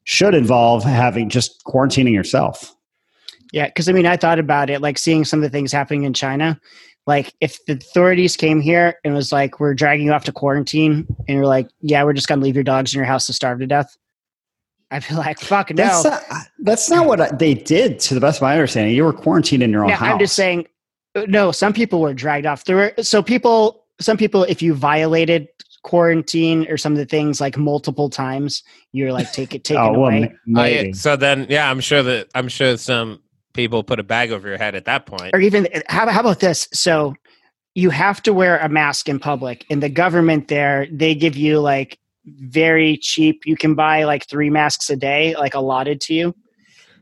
should 0.05 0.33
involve 0.33 0.83
having 0.83 1.29
just 1.29 1.63
quarantining 1.65 2.13
yourself. 2.13 2.73
Yeah, 3.51 3.65
because 3.65 3.89
I 3.89 3.91
mean, 3.91 4.05
I 4.05 4.17
thought 4.17 4.39
about 4.39 4.69
it, 4.69 4.81
like 4.81 4.97
seeing 4.97 5.25
some 5.25 5.39
of 5.39 5.43
the 5.43 5.49
things 5.49 5.71
happening 5.71 6.03
in 6.03 6.13
China. 6.13 6.59
Like, 7.05 7.33
if 7.39 7.63
the 7.65 7.73
authorities 7.73 8.35
came 8.35 8.59
here 8.59 8.95
and 9.03 9.13
was 9.13 9.31
like, 9.31 9.59
"We're 9.59 9.73
dragging 9.73 10.07
you 10.07 10.13
off 10.13 10.25
to 10.25 10.33
quarantine," 10.33 11.05
and 11.27 11.37
you're 11.37 11.47
like, 11.47 11.69
"Yeah, 11.81 12.03
we're 12.03 12.13
just 12.13 12.27
gonna 12.27 12.41
leave 12.41 12.55
your 12.55 12.63
dogs 12.63 12.93
in 12.93 12.97
your 12.97 13.05
house 13.05 13.27
to 13.27 13.33
starve 13.33 13.59
to 13.59 13.67
death," 13.67 13.95
I'd 14.91 15.05
be 15.07 15.15
like, 15.15 15.39
"Fuck 15.39 15.69
no." 15.71 15.75
That's 15.83 16.03
not, 16.05 16.23
that's 16.59 16.89
not 16.89 17.05
what 17.07 17.19
I- 17.21 17.31
they 17.35 17.53
did. 17.53 17.99
To 18.01 18.13
the 18.13 18.19
best 18.21 18.37
of 18.37 18.43
my 18.43 18.53
understanding, 18.53 18.95
you 18.95 19.03
were 19.03 19.13
quarantined 19.13 19.61
in 19.63 19.71
your 19.71 19.83
own 19.83 19.89
No, 19.89 19.95
house. 19.95 20.09
I'm 20.13 20.19
just 20.19 20.35
saying. 20.35 20.67
uh, 21.15 21.25
No, 21.27 21.51
some 21.51 21.73
people 21.73 21.99
were 21.99 22.13
dragged 22.13 22.45
off. 22.45 22.63
There 22.65 22.75
were 22.77 22.93
so 23.01 23.21
people. 23.21 23.83
Some 23.99 24.15
people, 24.17 24.43
if 24.43 24.61
you 24.61 24.75
violated 24.75 25.47
quarantine 25.83 26.67
or 26.69 26.77
some 26.77 26.91
of 26.91 26.97
the 26.99 27.05
things 27.05 27.41
like 27.41 27.57
multiple 27.57 28.09
times, 28.09 28.61
you're 28.91 29.11
like 29.11 29.31
take 29.31 29.55
it 29.55 29.63
taken 29.63 29.81
Oh 29.81 29.91
well, 29.93 30.01
away. 30.11 30.31
ma- 30.45 30.61
maybe. 30.63 30.93
So 30.93 31.15
then, 31.15 31.47
yeah, 31.49 31.69
I'm 31.71 31.79
sure 31.79 32.03
that 32.03 32.27
I'm 32.35 32.47
sure 32.47 32.77
some 32.77 33.19
people 33.53 33.83
put 33.83 33.99
a 33.99 34.03
bag 34.03 34.31
over 34.31 34.47
your 34.47 34.57
head 34.57 34.75
at 34.75 34.85
that 34.85 35.05
point. 35.07 35.31
or 35.33 35.39
even 35.39 35.67
how, 35.89 36.07
how 36.09 36.19
about 36.19 36.39
this 36.41 36.67
so 36.73 37.15
you 37.73 37.89
have 37.89 38.21
to 38.23 38.33
wear 38.33 38.59
a 38.59 38.69
mask 38.69 39.09
in 39.09 39.17
public 39.19 39.65
and 39.71 39.81
the 39.81 39.89
government 39.89 40.47
there 40.47 40.85
they 40.91 41.15
give 41.15 41.35
you 41.35 41.59
like 41.59 41.97
very 42.27 42.97
cheap. 42.97 43.41
You 43.45 43.55
can 43.55 43.73
buy 43.75 44.03
like 44.03 44.27
three 44.27 44.49
masks 44.49 44.89
a 44.89 44.95
day 44.95 45.35
like 45.35 45.53
allotted 45.53 46.01
to 46.01 46.13
you. 46.13 46.35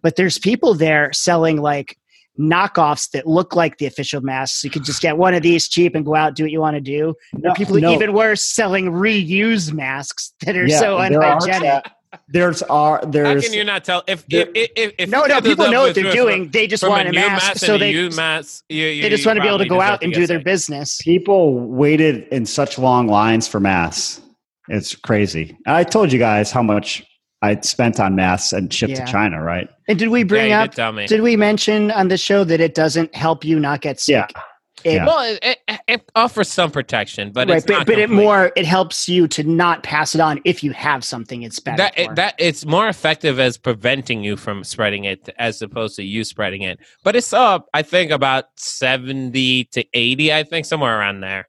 But 0.01 0.15
there's 0.15 0.38
people 0.38 0.73
there 0.76 1.11
selling 1.13 1.61
like 1.61 1.97
knockoffs 2.39 3.09
that 3.11 3.26
look 3.26 3.55
like 3.55 3.78
the 3.78 3.86
official 3.86 4.21
masks. 4.21 4.63
You 4.63 4.69
could 4.69 4.84
just 4.84 5.01
get 5.01 5.17
one 5.17 5.34
of 5.34 5.41
these 5.41 5.67
cheap 5.69 5.95
and 5.95 6.05
go 6.05 6.15
out 6.15 6.36
do 6.36 6.43
what 6.43 6.51
you 6.51 6.59
want 6.59 6.76
to 6.76 6.82
do 6.82 7.15
No, 7.34 7.51
or 7.51 7.55
people 7.55 7.78
no. 7.78 7.93
even 7.93 8.13
worse 8.13 8.41
selling 8.43 8.91
reused 8.91 9.73
masks 9.73 10.34
that 10.45 10.55
are 10.57 10.67
Yeah, 10.67 10.80
so 10.80 10.97
unhygienic. 10.97 11.86
There's 12.30 12.61
are 12.63 12.99
How 13.03 13.09
there's 13.09 13.43
can 13.45 13.53
you 13.53 13.63
not 13.65 13.84
tell? 13.84 14.03
If 14.07 14.26
there- 14.28 14.47
if 14.55 14.69
if, 14.76 14.93
if 14.97 15.09
no 15.09 15.26
no 15.26 15.41
people 15.41 15.69
know 15.69 15.82
what 15.84 15.95
they're 15.95 16.05
with- 16.05 16.13
doing. 16.13 16.49
They 16.49 16.65
just 16.67 16.88
want 16.88 17.07
a 17.07 17.11
new 17.11 17.19
mask 17.19 17.57
so 17.57 17.78
they 17.78 17.91
used 17.91 18.15
mask, 18.15 18.63
you, 18.69 18.86
you, 18.86 19.01
they 19.01 19.09
just 19.09 19.26
want 19.26 19.36
to 19.38 19.41
be 19.41 19.47
able 19.47 19.57
to 19.59 19.67
go 19.67 19.82
out 19.82 20.01
and 20.03 20.13
do 20.13 20.26
their 20.28 20.38
sick. 20.39 20.45
business. 20.45 20.97
People 21.01 21.59
waited 21.59 22.28
in 22.30 22.45
such 22.45 22.78
long 22.78 23.07
lines 23.07 23.47
for 23.49 23.59
masks. 23.59 24.21
It's 24.70 24.95
crazy. 24.95 25.57
I 25.68 25.84
told 25.84 26.11
you 26.11 26.20
guys 26.20 26.51
how 26.51 26.63
much 26.63 27.03
I 27.41 27.59
spent 27.61 27.99
on 27.99 28.16
masks 28.16 28.53
and 28.53 28.74
shipped 28.74 28.93
Yeah. 28.93 29.05
to 29.05 29.11
China, 29.11 29.43
right? 29.43 29.70
And 29.88 29.99
did 29.99 30.09
we 30.09 30.24
bring 30.24 30.49
yeah, 30.49 30.63
up? 30.63 30.72
did 30.72 30.76
tell 30.78 30.91
me. 30.91 31.05
Did 31.05 31.22
we 31.22 31.36
mention 31.36 31.91
on 31.91 32.07
the 32.07 32.18
show 32.18 32.43
that 32.43 32.59
it 32.59 32.74
doesn't 32.74 33.13
help 33.13 33.45
you 33.45 33.59
not 33.59 33.82
get 33.82 33.99
sick? 33.99 34.13
Yeah. 34.34 34.41
It, 34.84 34.95
Yeah. 34.95 35.05
well, 35.05 35.38
it, 35.41 35.57
it, 35.68 35.80
it 35.88 36.11
offers 36.16 36.49
some 36.49 36.70
protection, 36.72 37.32
but 37.32 37.47
right, 37.47 37.57
it's 37.57 37.66
but, 37.66 37.74
not 37.74 37.88
but 37.88 37.97
it 37.97 38.09
more 38.09 38.51
it 38.55 38.66
helps 38.66 39.07
you 39.09 39.28
to 39.30 39.43
not 39.43 39.84
pass 39.84 40.13
it 40.13 40.22
on 40.22 40.41
if 40.45 40.63
you 40.63 40.72
have 40.74 41.03
something. 41.03 41.43
It's 41.43 41.59
better. 41.59 41.78
that 41.78 41.97
it, 41.97 42.16
that 42.16 42.36
it's 42.38 42.66
more 42.66 42.88
effective 42.88 43.39
as 43.39 43.57
preventing 43.57 44.24
you 44.24 44.38
from 44.38 44.63
spreading 44.63 45.05
it 45.05 45.30
as 45.38 45.61
opposed 45.61 45.95
to 45.95 46.03
you 46.03 46.24
spreading 46.24 46.61
it. 46.63 46.80
But 47.03 47.16
it's 47.16 47.34
up, 47.34 47.68
I 47.74 47.82
think, 47.84 48.11
about 48.11 48.45
seventy 48.57 49.66
to 49.66 49.84
eighty. 49.93 50.34
I 50.34 50.43
think 50.43 50.66
somewhere 50.66 50.97
around 50.99 51.22
there. 51.22 51.47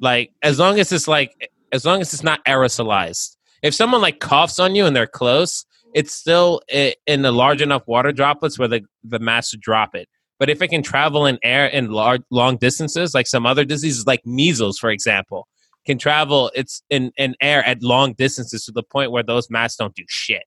Like 0.00 0.32
as 0.42 0.58
long 0.58 0.78
as 0.80 0.92
it's 0.92 1.06
like 1.08 1.50
as 1.72 1.84
long 1.84 2.00
as 2.00 2.12
it's 2.12 2.22
not 2.22 2.44
aerosolized. 2.44 3.36
If 3.62 3.74
someone 3.74 4.00
like 4.00 4.20
coughs 4.20 4.58
on 4.58 4.74
you 4.74 4.86
and 4.86 4.94
they're 4.94 5.06
close, 5.06 5.64
it's 5.94 6.12
still 6.12 6.62
in 6.68 7.22
the 7.22 7.32
large 7.32 7.62
enough 7.62 7.82
water 7.86 8.12
droplets 8.12 8.58
where 8.58 8.68
the 8.68 8.82
the 9.04 9.18
mass 9.18 9.54
drop 9.60 9.94
it. 9.94 10.08
But 10.38 10.50
if 10.50 10.60
it 10.60 10.68
can 10.68 10.82
travel 10.82 11.26
in 11.26 11.38
air 11.42 11.66
in 11.66 11.90
large 11.90 12.22
long 12.30 12.56
distances, 12.56 13.14
like 13.14 13.26
some 13.26 13.46
other 13.46 13.64
diseases, 13.64 14.06
like 14.06 14.26
measles, 14.26 14.78
for 14.78 14.90
example, 14.90 15.46
can 15.86 15.98
travel 15.98 16.50
it's 16.54 16.82
in, 16.90 17.12
in 17.16 17.36
air 17.40 17.64
at 17.64 17.82
long 17.82 18.14
distances 18.14 18.64
to 18.64 18.72
the 18.72 18.82
point 18.82 19.12
where 19.12 19.22
those 19.22 19.50
masks 19.50 19.76
don't 19.76 19.94
do 19.94 20.04
shit. 20.08 20.42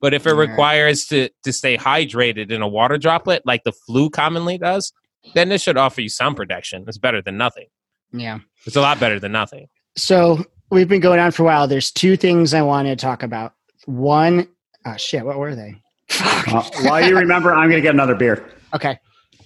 But 0.00 0.14
if 0.14 0.26
it 0.26 0.32
requires 0.34 1.06
to 1.06 1.28
to 1.44 1.52
stay 1.52 1.76
hydrated 1.76 2.50
in 2.50 2.62
a 2.62 2.68
water 2.68 2.98
droplet, 2.98 3.42
like 3.46 3.64
the 3.64 3.72
flu 3.72 4.10
commonly 4.10 4.58
does, 4.58 4.92
then 5.34 5.48
this 5.48 5.62
should 5.62 5.76
offer 5.76 6.00
you 6.02 6.08
some 6.08 6.34
protection. 6.34 6.84
It's 6.86 6.98
better 6.98 7.22
than 7.22 7.36
nothing. 7.36 7.66
yeah. 8.12 8.38
It's 8.66 8.76
a 8.76 8.80
lot 8.80 9.00
better 9.00 9.18
than 9.18 9.32
nothing. 9.32 9.68
So 9.96 10.44
we've 10.70 10.88
been 10.88 11.00
going 11.00 11.20
on 11.20 11.30
for 11.30 11.42
a 11.42 11.46
while. 11.46 11.68
There's 11.68 11.90
two 11.90 12.16
things 12.16 12.54
I 12.54 12.62
want 12.62 12.88
to 12.88 12.96
talk 12.96 13.22
about. 13.22 13.54
One, 13.86 14.48
oh 14.84 14.96
shit, 14.96 15.24
what 15.24 15.38
were 15.38 15.54
they? 15.54 15.80
Uh, 16.48 16.62
while 16.80 17.06
you 17.06 17.14
remember, 17.14 17.52
I'm 17.52 17.68
going 17.68 17.82
to 17.82 17.82
get 17.82 17.92
another 17.92 18.14
beer. 18.14 18.42
Okay. 18.74 18.98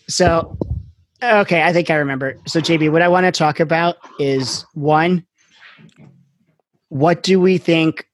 So, 0.08 0.56
okay, 1.20 1.64
I 1.64 1.72
think 1.72 1.90
I 1.90 1.96
remember. 1.96 2.38
So, 2.46 2.60
JB, 2.60 2.92
what 2.92 3.02
I 3.02 3.08
want 3.08 3.26
to 3.26 3.32
talk 3.32 3.58
about 3.58 3.96
is 4.20 4.64
one, 4.74 5.26
what 6.90 7.24
do 7.24 7.40
we 7.40 7.58
think 7.58 8.06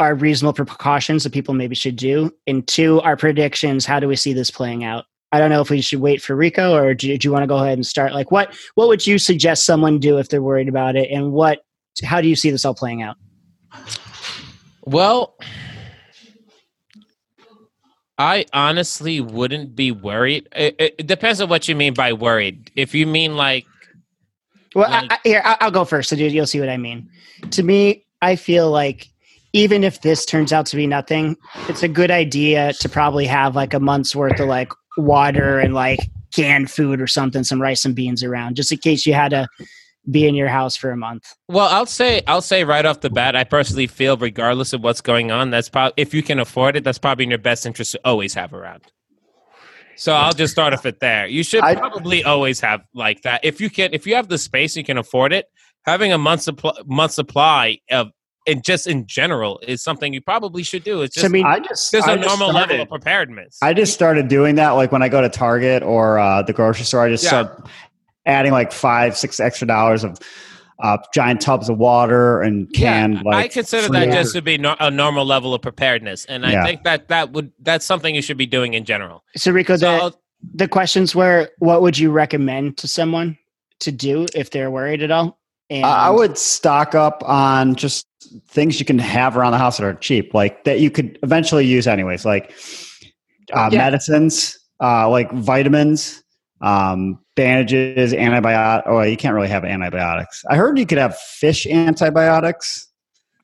are 0.00 0.16
reasonable 0.16 0.64
precautions 0.64 1.22
that 1.22 1.32
people 1.32 1.54
maybe 1.54 1.76
should 1.76 1.94
do? 1.94 2.34
And 2.48 2.66
two, 2.66 3.00
our 3.02 3.16
predictions. 3.16 3.86
How 3.86 4.00
do 4.00 4.08
we 4.08 4.16
see 4.16 4.32
this 4.32 4.50
playing 4.50 4.82
out? 4.82 5.04
I 5.30 5.38
don't 5.38 5.50
know 5.50 5.60
if 5.60 5.70
we 5.70 5.80
should 5.80 6.00
wait 6.00 6.20
for 6.20 6.34
Rico 6.34 6.74
or 6.74 6.92
do, 6.94 7.16
do 7.16 7.28
you 7.28 7.30
want 7.30 7.44
to 7.44 7.46
go 7.46 7.58
ahead 7.58 7.78
and 7.78 7.86
start? 7.86 8.12
Like, 8.12 8.32
what 8.32 8.52
what 8.74 8.88
would 8.88 9.06
you 9.06 9.18
suggest 9.18 9.64
someone 9.64 10.00
do 10.00 10.18
if 10.18 10.30
they're 10.30 10.42
worried 10.42 10.68
about 10.68 10.96
it? 10.96 11.08
And 11.10 11.30
what 11.30 11.60
how 12.04 12.20
do 12.20 12.28
you 12.28 12.36
see 12.36 12.50
this 12.50 12.64
all 12.64 12.74
playing 12.74 13.02
out? 13.02 13.16
Well, 14.84 15.36
I 18.18 18.44
honestly 18.52 19.20
wouldn't 19.20 19.74
be 19.74 19.92
worried. 19.92 20.48
It, 20.54 20.76
it, 20.78 21.06
depends 21.06 21.40
on 21.40 21.48
what 21.48 21.68
you 21.68 21.74
mean 21.74 21.94
by 21.94 22.12
worried. 22.12 22.70
If 22.76 22.94
you 22.94 23.06
mean 23.06 23.36
like 23.36 23.66
Well, 24.74 24.90
Like- 24.90 25.10
I, 25.10 25.14
I, 25.14 25.18
here 25.24 25.42
I- 25.44 25.56
I'll 25.60 25.70
go 25.70 25.84
first, 25.84 26.10
so 26.10 26.16
dude, 26.16 26.32
you'll 26.32 26.46
see 26.46 26.60
what 26.60 26.68
I 26.68 26.76
mean. 26.76 27.08
To 27.52 27.62
me, 27.62 28.04
I 28.20 28.36
feel 28.36 28.70
like 28.70 29.08
even 29.52 29.82
if 29.84 30.02
this 30.02 30.24
turns 30.26 30.52
out 30.52 30.66
to 30.66 30.76
be 30.76 30.86
nothing, 30.86 31.36
it's 31.68 31.82
a 31.82 31.88
good 31.88 32.10
idea 32.10 32.72
to 32.74 32.88
probably 32.88 33.26
have 33.26 33.56
like 33.56 33.74
a 33.74 33.80
month's 33.80 34.14
worth 34.14 34.38
of 34.38 34.48
like 34.48 34.70
water 34.96 35.58
and 35.58 35.74
like 35.74 35.98
canned 36.34 36.70
food 36.70 37.00
or 37.00 37.06
something, 37.06 37.42
some 37.42 37.60
rice 37.60 37.84
and 37.84 37.94
beans 37.94 38.22
around, 38.22 38.54
just 38.54 38.70
in 38.70 38.78
case 38.78 39.06
you 39.06 39.14
had 39.14 39.30
to 39.30 39.48
be 40.10 40.26
in 40.26 40.34
your 40.34 40.48
house 40.48 40.76
for 40.76 40.90
a 40.90 40.96
month. 40.96 41.34
Well, 41.48 41.68
I'll 41.68 41.86
say 41.86 42.22
I'll 42.26 42.40
say 42.42 42.64
right 42.64 42.86
off 42.86 43.00
the 43.00 43.10
bat, 43.10 43.34
I 43.36 43.44
personally 43.44 43.86
feel, 43.86 44.16
regardless 44.16 44.72
of 44.72 44.82
what's 44.82 45.00
going 45.00 45.30
on, 45.30 45.50
that's 45.50 45.68
probably 45.68 45.94
if 45.96 46.14
you 46.14 46.22
can 46.22 46.38
afford 46.38 46.76
it, 46.76 46.84
that's 46.84 46.98
probably 46.98 47.24
in 47.24 47.30
your 47.30 47.38
best 47.38 47.66
interest 47.66 47.92
to 47.92 48.00
always 48.04 48.32
have 48.34 48.52
around. 48.54 48.82
So 49.96 50.14
I'll 50.14 50.32
just 50.32 50.52
start 50.52 50.72
off 50.72 50.86
it 50.86 51.00
there. 51.00 51.26
You 51.26 51.42
should 51.42 51.62
I- 51.62 51.74
probably 51.74 52.24
always 52.24 52.60
have 52.60 52.80
like 52.94 53.22
that. 53.22 53.40
If 53.44 53.60
you 53.60 53.68
can, 53.68 53.90
if 53.92 54.06
you 54.06 54.14
have 54.14 54.28
the 54.28 54.38
space, 54.38 54.74
you 54.76 54.84
can 54.84 54.96
afford 54.96 55.32
it. 55.32 55.46
Having 55.84 56.12
a 56.12 56.18
month 56.18 56.42
supply, 56.42 56.72
month 56.86 57.12
supply 57.12 57.78
of, 57.90 58.08
and 58.46 58.64
just 58.64 58.86
in 58.86 59.06
general, 59.06 59.60
is 59.66 59.82
something 59.82 60.14
you 60.14 60.20
probably 60.22 60.62
should 60.62 60.84
do. 60.84 61.02
It's 61.02 61.14
just 61.14 61.26
I 61.26 61.28
mean, 61.28 61.44
I 61.44 61.58
just 61.58 61.90
just 61.92 62.08
I 62.08 62.14
a 62.14 62.16
just 62.16 62.28
normal 62.28 62.50
started- 62.50 62.70
level 62.78 62.82
of 62.84 62.88
preparedness. 62.88 63.58
I 63.62 63.74
just 63.74 63.92
started 63.92 64.28
doing 64.28 64.54
that. 64.54 64.70
Like 64.70 64.90
when 64.92 65.02
I 65.02 65.08
go 65.10 65.20
to 65.20 65.28
Target 65.28 65.82
or 65.82 66.18
uh, 66.18 66.42
the 66.42 66.52
grocery 66.54 66.84
store, 66.86 67.02
I 67.04 67.10
just 67.10 67.24
Yeah. 67.24 67.28
start 67.28 67.68
adding 68.26 68.52
like 68.52 68.72
five, 68.72 69.16
six 69.16 69.40
extra 69.40 69.66
dollars 69.66 70.04
of 70.04 70.18
uh, 70.82 70.96
giant 71.12 71.40
tubs 71.40 71.68
of 71.68 71.76
water 71.78 72.40
and 72.40 72.72
canned. 72.72 73.14
yeah, 73.16 73.22
like 73.24 73.44
I 73.44 73.48
consider 73.48 73.86
fruit. 73.88 73.98
that 73.98 74.12
just 74.12 74.32
to 74.34 74.40
be 74.42 74.56
no, 74.58 74.76
a 74.80 74.90
normal 74.90 75.24
level 75.26 75.52
of 75.54 75.60
preparedness, 75.62 76.24
and 76.24 76.46
I 76.46 76.52
Yeah. 76.52 76.64
think 76.64 76.84
that 76.84 77.08
that 77.08 77.32
would 77.32 77.52
that's 77.60 77.84
something 77.84 78.14
you 78.14 78.22
should 78.22 78.38
be 78.38 78.46
doing 78.46 78.74
in 78.74 78.84
general. 78.84 79.22
So 79.36 79.50
Rico, 79.52 79.74
the, 79.76 80.10
So 80.10 80.16
the 80.54 80.68
questions 80.68 81.14
were, 81.14 81.50
what 81.58 81.82
would 81.82 81.98
you 81.98 82.10
recommend 82.10 82.78
to 82.78 82.88
someone 82.88 83.36
to 83.80 83.92
do 83.92 84.26
if 84.34 84.50
they're 84.50 84.70
worried 84.70 85.02
at 85.02 85.10
all? 85.10 85.38
And 85.68 85.84
I 85.84 86.06
I 86.06 86.10
would 86.10 86.38
stock 86.38 86.94
up 86.94 87.22
on 87.26 87.74
just 87.74 88.06
things 88.48 88.78
you 88.80 88.86
can 88.86 88.98
have 88.98 89.36
around 89.36 89.52
the 89.52 89.58
house 89.58 89.76
that 89.78 89.84
are 89.84 89.94
cheap, 89.94 90.32
like 90.34 90.64
that 90.64 90.80
you 90.80 90.90
could 90.90 91.18
eventually 91.22 91.66
use 91.66 91.86
anyways, 91.86 92.24
like 92.24 92.54
uh, 93.52 93.68
Yeah. 93.70 93.78
medicines, 93.78 94.58
uh, 94.82 95.08
like 95.10 95.30
vitamins, 95.32 96.22
um, 96.60 97.18
bandages, 97.36 98.12
antibiotics. 98.12 98.86
Oh, 98.88 99.00
you 99.02 99.16
can't 99.16 99.34
really 99.34 99.48
have 99.48 99.64
antibiotics. 99.64 100.44
I 100.50 100.56
heard 100.56 100.78
you 100.78 100.86
could 100.86 100.98
have 100.98 101.16
fish 101.18 101.66
antibiotics. 101.66 102.86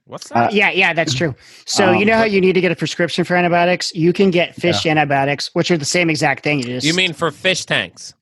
what's 0.05 0.31
Uh, 0.31 0.35
that? 0.35 0.53
Yeah, 0.53 0.71
yeah, 0.71 0.93
that's 0.93 1.14
true. 1.14 1.35
So 1.67 1.91
you 1.93 2.01
Um, 2.03 2.07
know 2.09 2.17
how 2.19 2.25
you 2.25 2.41
need 2.41 2.53
to 2.53 2.61
get 2.61 2.71
a 2.71 2.77
prescription 2.77 3.25
for 3.25 3.35
antibiotics? 3.37 3.93
You 3.95 4.12
can 4.12 4.31
get 4.31 4.55
fish 4.55 4.87
antibiotics, 4.87 5.51
which 5.55 5.71
are 5.71 5.77
the 5.79 5.85
same 5.85 6.11
exact 6.11 6.45
thing. 6.45 6.59
You 6.61 6.64
just 6.67 6.87
you 6.87 6.95
mean 6.95 7.12
for 7.12 7.31
fish 7.31 7.64
tanks? 7.64 8.14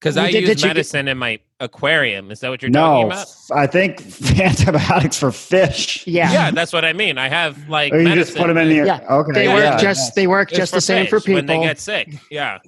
Because 0.00 0.16
I 0.18 0.30
did- 0.30 0.42
use 0.42 0.48
did 0.50 0.58
you 0.60 0.62
get- 0.64 0.68
medicine 0.68 1.08
in 1.08 1.16
my 1.18 1.38
aquarium. 1.60 2.30
Is 2.30 2.40
that 2.40 2.50
what 2.50 2.60
you're 2.62 2.70
talking 2.70 3.08
No, 3.08 3.12
about? 3.14 3.22
f- 3.26 3.50
I 3.54 3.66
think 3.66 4.00
antibiotics 4.40 5.18
for 5.18 5.32
fish. 5.32 6.06
yeah. 6.06 6.30
Yeah, 6.30 6.50
that's 6.50 6.72
what 6.74 6.84
I 6.84 6.92
mean. 6.92 7.16
I 7.18 7.28
have 7.30 7.68
like 7.70 7.92
Or 7.92 7.98
you 7.98 8.04
medicine. 8.04 8.24
just 8.34 8.36
put 8.38 8.48
them 8.48 8.58
in 8.58 8.70
your. 8.74 8.86
Yeah. 8.86 9.00
Okay. 9.10 9.32
They 9.32 9.44
Yeah, 9.46 9.54
work 9.54 9.64
yeah. 9.64 9.76
just 9.78 10.14
they 10.14 10.26
work 10.26 10.50
It's 10.50 10.58
just 10.58 10.72
the 10.74 10.80
same 10.82 11.06
for 11.06 11.20
people. 11.20 11.34
when 11.36 11.46
they 11.46 11.58
get 11.60 11.78
sick. 11.80 12.08
Yeah, 12.30 12.58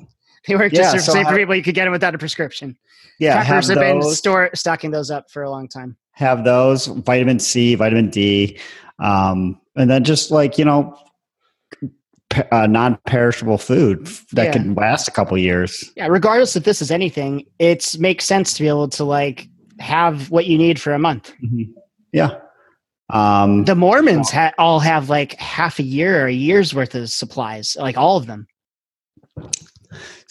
They 0.47 0.55
work 0.57 0.73
Yeah, 0.73 0.93
just 0.93 1.07
so 1.07 1.13
for 1.13 1.19
I- 1.29 1.37
people. 1.37 1.55
You 1.55 1.63
could 1.63 1.75
get 1.75 1.85
them 1.85 1.93
without 1.93 2.15
a 2.15 2.19
prescription. 2.19 2.77
yeah. 3.19 3.43
Have 3.43 3.67
have 3.67 3.79
been 3.79 4.01
those. 4.01 4.19
store 4.19 4.51
stocking 4.55 4.91
those 4.91 5.11
up 5.11 5.31
for 5.31 5.43
a 5.43 5.51
long 5.51 5.69
time. 5.69 5.97
have 6.13 6.45
those 6.45 6.87
vitamin 6.87 7.39
C, 7.39 7.75
vitamin 7.75 8.09
D, 8.11 8.59
um, 8.99 9.61
and 9.77 9.91
then 9.91 10.03
just 10.05 10.31
like 10.31 10.57
you 10.59 10.65
know, 10.65 10.97
uh, 12.53 12.67
non-perishable 12.67 13.59
food 13.59 14.07
that 14.33 14.47
Yeah. 14.47 14.53
can 14.53 14.75
last 14.75 15.09
a 15.09 15.11
couple 15.11 15.37
years. 15.39 15.93
Yeah, 15.97 16.07
regardless 16.09 16.57
if 16.57 16.65
this 16.65 16.81
is 16.83 16.91
anything, 16.91 17.45
it 17.59 17.97
makes 17.99 18.25
sense 18.25 18.55
to 18.55 18.63
be 18.63 18.69
able 18.69 18.89
to 18.89 19.05
like 19.05 19.49
have 19.79 20.31
what 20.31 20.47
you 20.47 20.57
need 20.59 20.81
for 20.81 20.93
a 20.95 20.99
month. 20.99 21.33
Yeah. 22.13 22.37
Um, 23.11 23.65
The 23.65 23.75
Mormons 23.75 24.31
ha- 24.31 24.53
all 24.59 24.81
have 24.81 25.09
like 25.11 25.35
half 25.39 25.79
a 25.79 25.83
year 25.85 26.23
or 26.23 26.27
a 26.27 26.33
year's 26.33 26.75
worth 26.75 26.95
of 26.95 27.09
supplies, 27.11 27.77
like 27.79 27.97
all 27.99 28.17
of 28.17 28.27
them. 28.27 28.47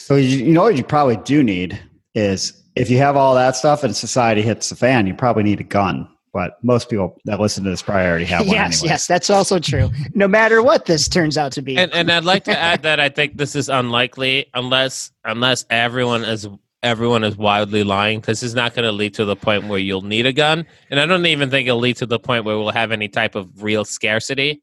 So 0.05 0.17
you, 0.17 0.45
you 0.45 0.51
know 0.53 0.61
what 0.61 0.77
you 0.77 0.83
probably 0.83 1.17
do 1.17 1.41
need 1.41 1.81
is 2.13 2.53
if 2.75 2.91
you 2.91 2.99
have 2.99 3.17
all 3.17 3.33
that 3.33 3.55
stuff 3.55 3.83
and 3.83 3.95
society 3.95 4.43
hits 4.43 4.69
the 4.69 4.75
fan, 4.75 5.07
you 5.07 5.15
probably 5.15 5.41
need 5.41 5.59
a 5.59 5.63
gun. 5.63 6.07
But 6.31 6.63
most 6.63 6.91
people 6.91 7.17
that 7.25 7.39
listen 7.39 7.63
to 7.63 7.71
this 7.71 7.81
probably 7.81 8.05
already 8.05 8.25
have 8.25 8.41
one. 8.45 8.53
yes, 8.53 8.81
anyway. 8.81 8.91
yes, 8.91 9.07
that's 9.07 9.31
also 9.31 9.57
true. 9.57 9.89
No 10.13 10.27
matter 10.27 10.61
what 10.61 10.85
this 10.85 11.09
turns 11.09 11.39
out 11.39 11.53
to 11.53 11.63
be. 11.63 11.75
and 11.75 11.91
and 11.91 12.11
I'd 12.11 12.23
like 12.23 12.43
to 12.43 12.55
add 12.55 12.83
that 12.83 12.99
I 12.99 13.09
think 13.09 13.37
this 13.37 13.55
is 13.55 13.67
unlikely 13.67 14.45
unless 14.53 15.11
unless 15.23 15.65
everyone 15.71 16.23
is 16.23 16.47
everyone 16.83 17.23
is 17.23 17.35
wildly 17.35 17.83
lying. 17.83 18.21
This 18.21 18.43
is 18.43 18.53
not 18.53 18.75
going 18.75 18.85
to 18.85 18.91
lead 18.91 19.15
to 19.15 19.25
the 19.25 19.35
point 19.35 19.65
where 19.65 19.79
you'll 19.79 20.03
need 20.03 20.27
a 20.27 20.33
gun, 20.33 20.67
and 20.91 20.99
I 20.99 21.07
don't 21.07 21.25
even 21.25 21.49
think 21.49 21.67
it'll 21.67 21.79
lead 21.79 21.97
to 21.97 22.05
the 22.05 22.19
point 22.19 22.45
where 22.45 22.59
we'll 22.59 22.69
have 22.69 22.91
any 22.91 23.07
type 23.07 23.33
of 23.33 23.63
real 23.63 23.83
scarcity. 23.85 24.61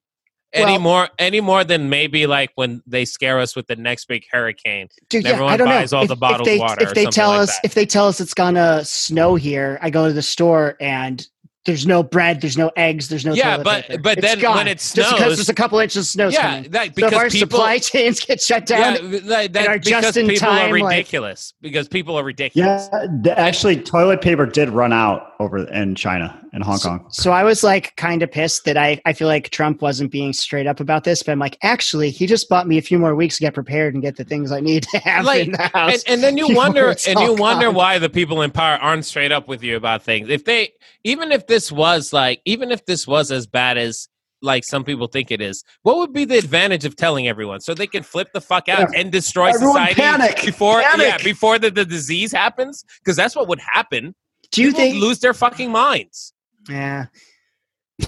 Any 0.55 0.73
Well- 0.73 0.81
more, 0.81 1.09
any 1.19 1.41
more 1.41 1.65
than 1.65 1.89
maybe 1.89 2.27
like 2.27 2.51
when 2.57 2.83
they 2.87 3.05
scare 3.07 3.39
us 3.39 3.57
with 3.57 3.67
the 3.69 3.77
next 3.77 4.05
big 4.07 4.25
hurricane. 4.31 4.89
Dude, 5.09 5.27
everyone 5.27 5.53
I 5.55 5.57
don't 5.57 5.67
buys 5.69 5.93
know. 5.93 5.99
all 5.99 6.05
if, 6.05 6.09
the 6.11 6.17
bottled 6.17 6.47
if 6.47 6.55
they, 6.55 6.59
water 6.59 6.83
If 6.83 6.91
or 6.91 6.95
they 6.95 7.05
something 7.05 7.13
tell 7.13 7.31
like 7.31 7.41
us, 7.41 7.55
that. 7.57 7.61
if 7.65 7.75
they 7.75 7.87
tell 7.87 8.07
us 8.07 8.21
it's 8.21 8.35
gonna 8.35 8.85
snow 8.85 9.35
here, 9.35 9.79
I 9.81 9.89
go 9.91 10.07
to 10.09 10.13
the 10.13 10.21
store 10.23 10.77
and 10.81 11.27
there's 11.65 11.87
no 11.87 12.03
bread, 12.03 12.41
there's 12.41 12.59
no 12.59 12.73
eggs, 12.77 13.09
there's 13.09 13.25
no 13.25 13.35
Yeah, 13.35 13.57
but- 13.59 13.85
paper. 13.87 14.03
but 14.03 14.19
It's 14.19 14.27
then 14.27 14.41
gone. 14.41 14.57
when 14.57 14.67
it 14.69 14.79
just 14.79 14.97
because 14.97 15.17
snows- 15.17 15.37
there's 15.37 15.49
a 15.49 15.55
couple 15.55 15.79
inches 15.79 15.97
of 15.99 16.07
snow 16.07 16.29
yeah, 16.29 16.43
coming. 16.57 16.71
that, 16.73 16.87
So 16.87 16.93
because 16.97 17.13
if 17.13 17.19
our 17.19 17.31
people, 17.31 17.39
supply 17.59 17.79
chains 17.79 18.21
get 18.21 18.41
shut 18.43 18.67
down, 18.67 18.81
yeah, 19.13 19.21
that, 19.23 19.53
that, 19.53 19.69
are 19.69 19.79
because 19.79 20.03
just 20.03 20.17
in 20.17 20.27
people 20.27 20.49
time, 20.49 20.75
are 20.75 20.79
like- 20.81 20.91
ridiculous. 20.97 21.55
because 21.63 21.87
people 21.89 22.17
are 22.19 22.25
ridiculous. 22.25 22.89
Yeah, 22.93 23.07
the, 23.23 23.39
actually, 23.39 23.77
toilet 23.77 24.21
paper 24.23 24.45
did 24.45 24.71
run 24.71 24.93
out 24.93 25.32
over 25.43 25.59
in 25.69 25.95
China 25.95 26.41
and 26.53 26.63
Hong 26.65 26.79
Kong. 26.79 27.07
So 27.11 27.33
I 27.33 27.45
was 27.45 27.63
like 27.63 27.95
kind 27.97 28.23
of 28.23 28.31
pissed 28.31 28.65
that 28.65 28.77
I, 28.77 29.01
I 29.05 29.13
feel 29.13 29.29
like 29.29 29.51
Trump 29.51 29.83
wasn't 29.83 30.11
being 30.11 30.33
straight 30.33 30.67
up 30.67 30.81
about 30.81 31.05
this, 31.05 31.23
but 31.23 31.33
I'm 31.33 31.39
like, 31.39 31.59
actually, 31.63 32.11
he 32.11 32.27
just 32.27 32.49
bought 32.49 32.67
me 32.67 32.79
a 32.79 32.83
few 32.83 32.99
more 32.99 33.15
weeks 33.15 33.37
to 33.37 33.41
get 33.43 33.55
prepared 33.55 33.95
and 33.95 34.03
get 34.03 34.17
the 34.17 34.25
things 34.25 34.53
I 34.53 34.61
need 34.61 34.85
to 34.85 34.99
have 34.99 35.25
Like, 35.25 35.47
in 35.47 35.53
the 35.53 35.63
house. 35.75 36.03
and, 36.05 36.15
and 36.15 36.23
then 36.23 36.37
you 36.39 36.55
wonder 36.57 36.89
and 36.89 37.21
you 37.21 37.31
all 37.31 37.37
wonder 37.37 37.67
gone. 37.67 37.75
why 37.75 37.99
the 37.99 38.11
people 38.11 38.43
in 38.43 38.51
power 38.51 38.77
aren't 38.77 39.05
straight 39.05 39.33
up 39.33 39.49
with 39.49 39.63
you 39.63 39.77
about 39.77 40.03
things 40.03 40.29
if 40.29 40.45
they 40.45 40.73
even 41.05 41.33
if 41.33 41.47
this 41.47 41.71
was 41.73 42.13
like 42.13 42.41
even 42.45 42.71
if 42.71 42.85
this 42.87 43.07
was 43.07 43.31
as 43.31 43.47
bad 43.47 43.77
as 43.79 44.09
like 44.45 44.65
some 44.65 44.83
people 44.83 45.07
think 45.07 45.31
it 45.31 45.41
is 45.41 45.63
what 45.83 45.97
would 45.99 46.13
be 46.13 46.25
the 46.25 46.37
advantage 46.37 46.85
of 46.85 46.97
telling 46.97 47.29
everyone 47.29 47.61
so 47.61 47.75
they 47.75 47.87
can 47.87 48.03
flip 48.03 48.29
the 48.33 48.41
fuck 48.41 48.69
out 48.69 48.89
Yeah. 48.93 49.01
and 49.01 49.13
destroy 49.13 49.51
Everyone 49.51 49.75
society 49.75 49.95
panic. 50.01 50.43
before 50.45 50.81
yeah 50.81 51.17
before 51.23 51.59
the, 51.61 51.71
the 51.71 51.85
disease 51.85 52.33
happens 52.33 52.85
because 52.99 53.17
that's 53.17 53.37
what 53.37 53.47
would 53.49 53.61
happen 53.61 54.15
Do 54.53 54.63
you 54.63 54.69
people 54.69 54.81
think? 54.81 54.97
lose 55.03 55.19
their 55.21 55.35
fucking 55.35 55.71
minds 55.71 56.33
Yeah, 56.69 57.07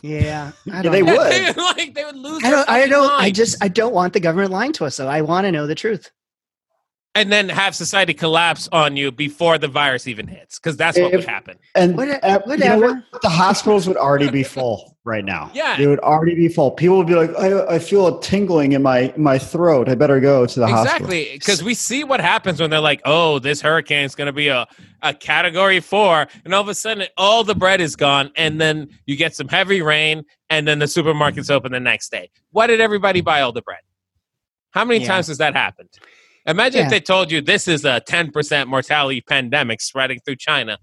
yeah. 0.03 0.53
I 0.71 0.83
Yeah, 0.83 0.83
don't 0.83 0.93
they 0.93 1.03
know. 1.03 1.17
would. 1.17 1.57
like 1.57 1.95
they 1.95 2.05
would 2.05 2.17
lose 2.17 2.45
I 2.45 2.51
don't. 2.51 2.69
I 2.69 2.87
don't. 2.87 3.11
I 3.13 3.31
just. 3.31 3.63
I 3.63 3.69
don't 3.69 3.95
want 3.95 4.13
the 4.13 4.21
government 4.21 4.51
lying 4.53 4.73
to 4.75 4.85
us. 4.85 4.97
though. 4.97 5.09
I 5.09 5.23
want 5.23 5.45
to 5.47 5.53
know 5.53 5.67
the 5.67 5.75
truth. 5.75 6.11
And 7.17 7.31
then 7.31 7.49
have 7.49 7.75
society 7.77 8.13
collapse 8.13 8.69
on 8.73 8.97
you 8.97 9.13
before 9.13 9.57
the 9.59 9.69
virus 9.69 10.09
even 10.09 10.27
hits 10.27 10.59
because 10.59 10.77
that's 10.77 10.99
what 10.99 11.13
If- 11.13 11.21
would 11.21 11.29
happen 11.29 11.57
And 11.75 11.97
What- 11.97 12.09
uh, 12.09 12.41
you 12.47 12.57
know 12.57 12.79
whatever. 12.79 13.03
what? 13.11 13.23
the 13.23 13.29
hospitals 13.29 13.87
would 13.87 13.97
already 13.97 14.31
be 14.31 14.43
full 14.43 14.97
right 15.05 15.25
now. 15.25 15.51
Yeah. 15.53 15.77
they 15.77 15.87
would 15.87 15.99
already 16.01 16.35
be 16.35 16.49
full. 16.49 16.71
People 16.71 16.97
would 16.97 17.07
be 17.07 17.15
like, 17.15 17.31
"I, 17.39 17.75
I 17.75 17.79
feel 17.79 18.07
a 18.07 18.21
tingling 18.23 18.73
in 18.73 18.83
my 18.83 19.13
my 19.19 19.39
throat. 19.39 19.89
I 19.89 19.95
better 19.95 20.19
go 20.19 20.47
to 20.47 20.61
the 20.61 20.67
hospital." 20.67 21.07
exactly 21.07 21.29
because 21.39 21.63
we 21.63 21.75
see 21.75 22.05
what 22.05 22.21
happens 22.21 22.59
when 22.61 22.71
they're 22.71 22.81
like 22.81 23.03
oh 23.05 23.39
this 23.39 23.61
hurricane 23.61 24.05
is 24.05 24.15
going 24.15 24.27
to 24.27 24.33
be 24.33 24.49
a, 24.49 24.67
a 25.03 25.13
category 25.13 25.81
four 25.81 26.27
and 26.45 26.55
all 26.55 26.63
of 26.63 26.69
a 26.69 26.75
sudden 26.75 27.07
all 27.19 27.45
the 27.45 27.55
bread 27.55 27.81
is 27.83 27.97
gone 27.97 28.31
and 28.37 28.59
then 28.61 28.89
you 29.07 29.15
get 29.17 29.35
some 29.37 29.47
heavy 29.49 29.83
rain 29.83 30.25
and 30.49 30.67
then 30.67 30.79
the 30.79 30.87
supermarket's 30.87 31.51
open 31.51 31.73
the 31.73 31.81
next 31.81 32.11
day 32.11 32.31
why 32.53 32.67
did 32.67 32.81
everybody 32.81 33.21
buy 33.21 33.43
all 33.43 33.53
the 33.53 33.63
bread 33.63 33.81
how 34.71 34.85
many 34.87 35.01
Yeah. 35.01 35.09
times 35.09 35.27
has 35.29 35.39
that 35.39 35.55
happened 35.55 35.91
imagine 36.47 36.81
Yeah. 36.81 36.85
if 36.87 36.91
they 36.91 37.01
told 37.01 37.31
you 37.31 37.41
this 37.41 37.69
is 37.69 37.85
a 37.85 38.01
10% 38.09 38.67
mortality 38.69 39.21
pandemic 39.21 39.81
spreading 39.81 40.21
through 40.25 40.37
china 40.37 40.79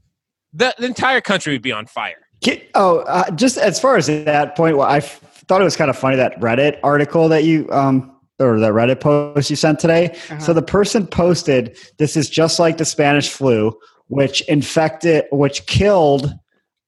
the, 0.54 0.74
the 0.78 0.86
entire 0.86 1.22
country 1.22 1.54
would 1.54 1.62
be 1.62 1.72
on 1.72 1.86
fire 1.86 2.28
Oh, 2.74 3.00
uh, 3.02 3.30
just 3.32 3.60
as 3.60 3.80
far 3.80 3.98
as 3.98 4.08
that 4.08 4.56
point, 4.58 4.76
well, 4.76 4.88
I 4.88 4.98
f- 4.98 5.20
thought 5.48 5.62
it 5.62 5.64
was 5.64 5.76
kind 5.78 5.92
of 5.92 5.96
funny 5.98 6.16
that 6.16 6.40
Reddit 6.40 6.80
article 6.84 7.30
that 7.30 7.44
you 7.44 7.68
um 7.72 8.18
or 8.40 8.60
the 8.60 8.70
Reddit 8.72 9.00
post 9.00 9.52
you 9.52 9.56
sent 9.56 9.80
today. 9.80 10.10
Uh-huh. 10.10 10.40
So 10.40 10.52
the 10.54 10.64
person 10.64 11.06
posted, 11.06 11.78
"This 12.00 12.18
is 12.18 12.32
just 12.32 12.58
like 12.60 12.78
the 12.78 12.86
Spanish 12.86 13.30
flu, 13.30 13.78
which 14.08 14.42
infected, 14.50 15.26
which 15.32 15.68
killed 15.68 16.34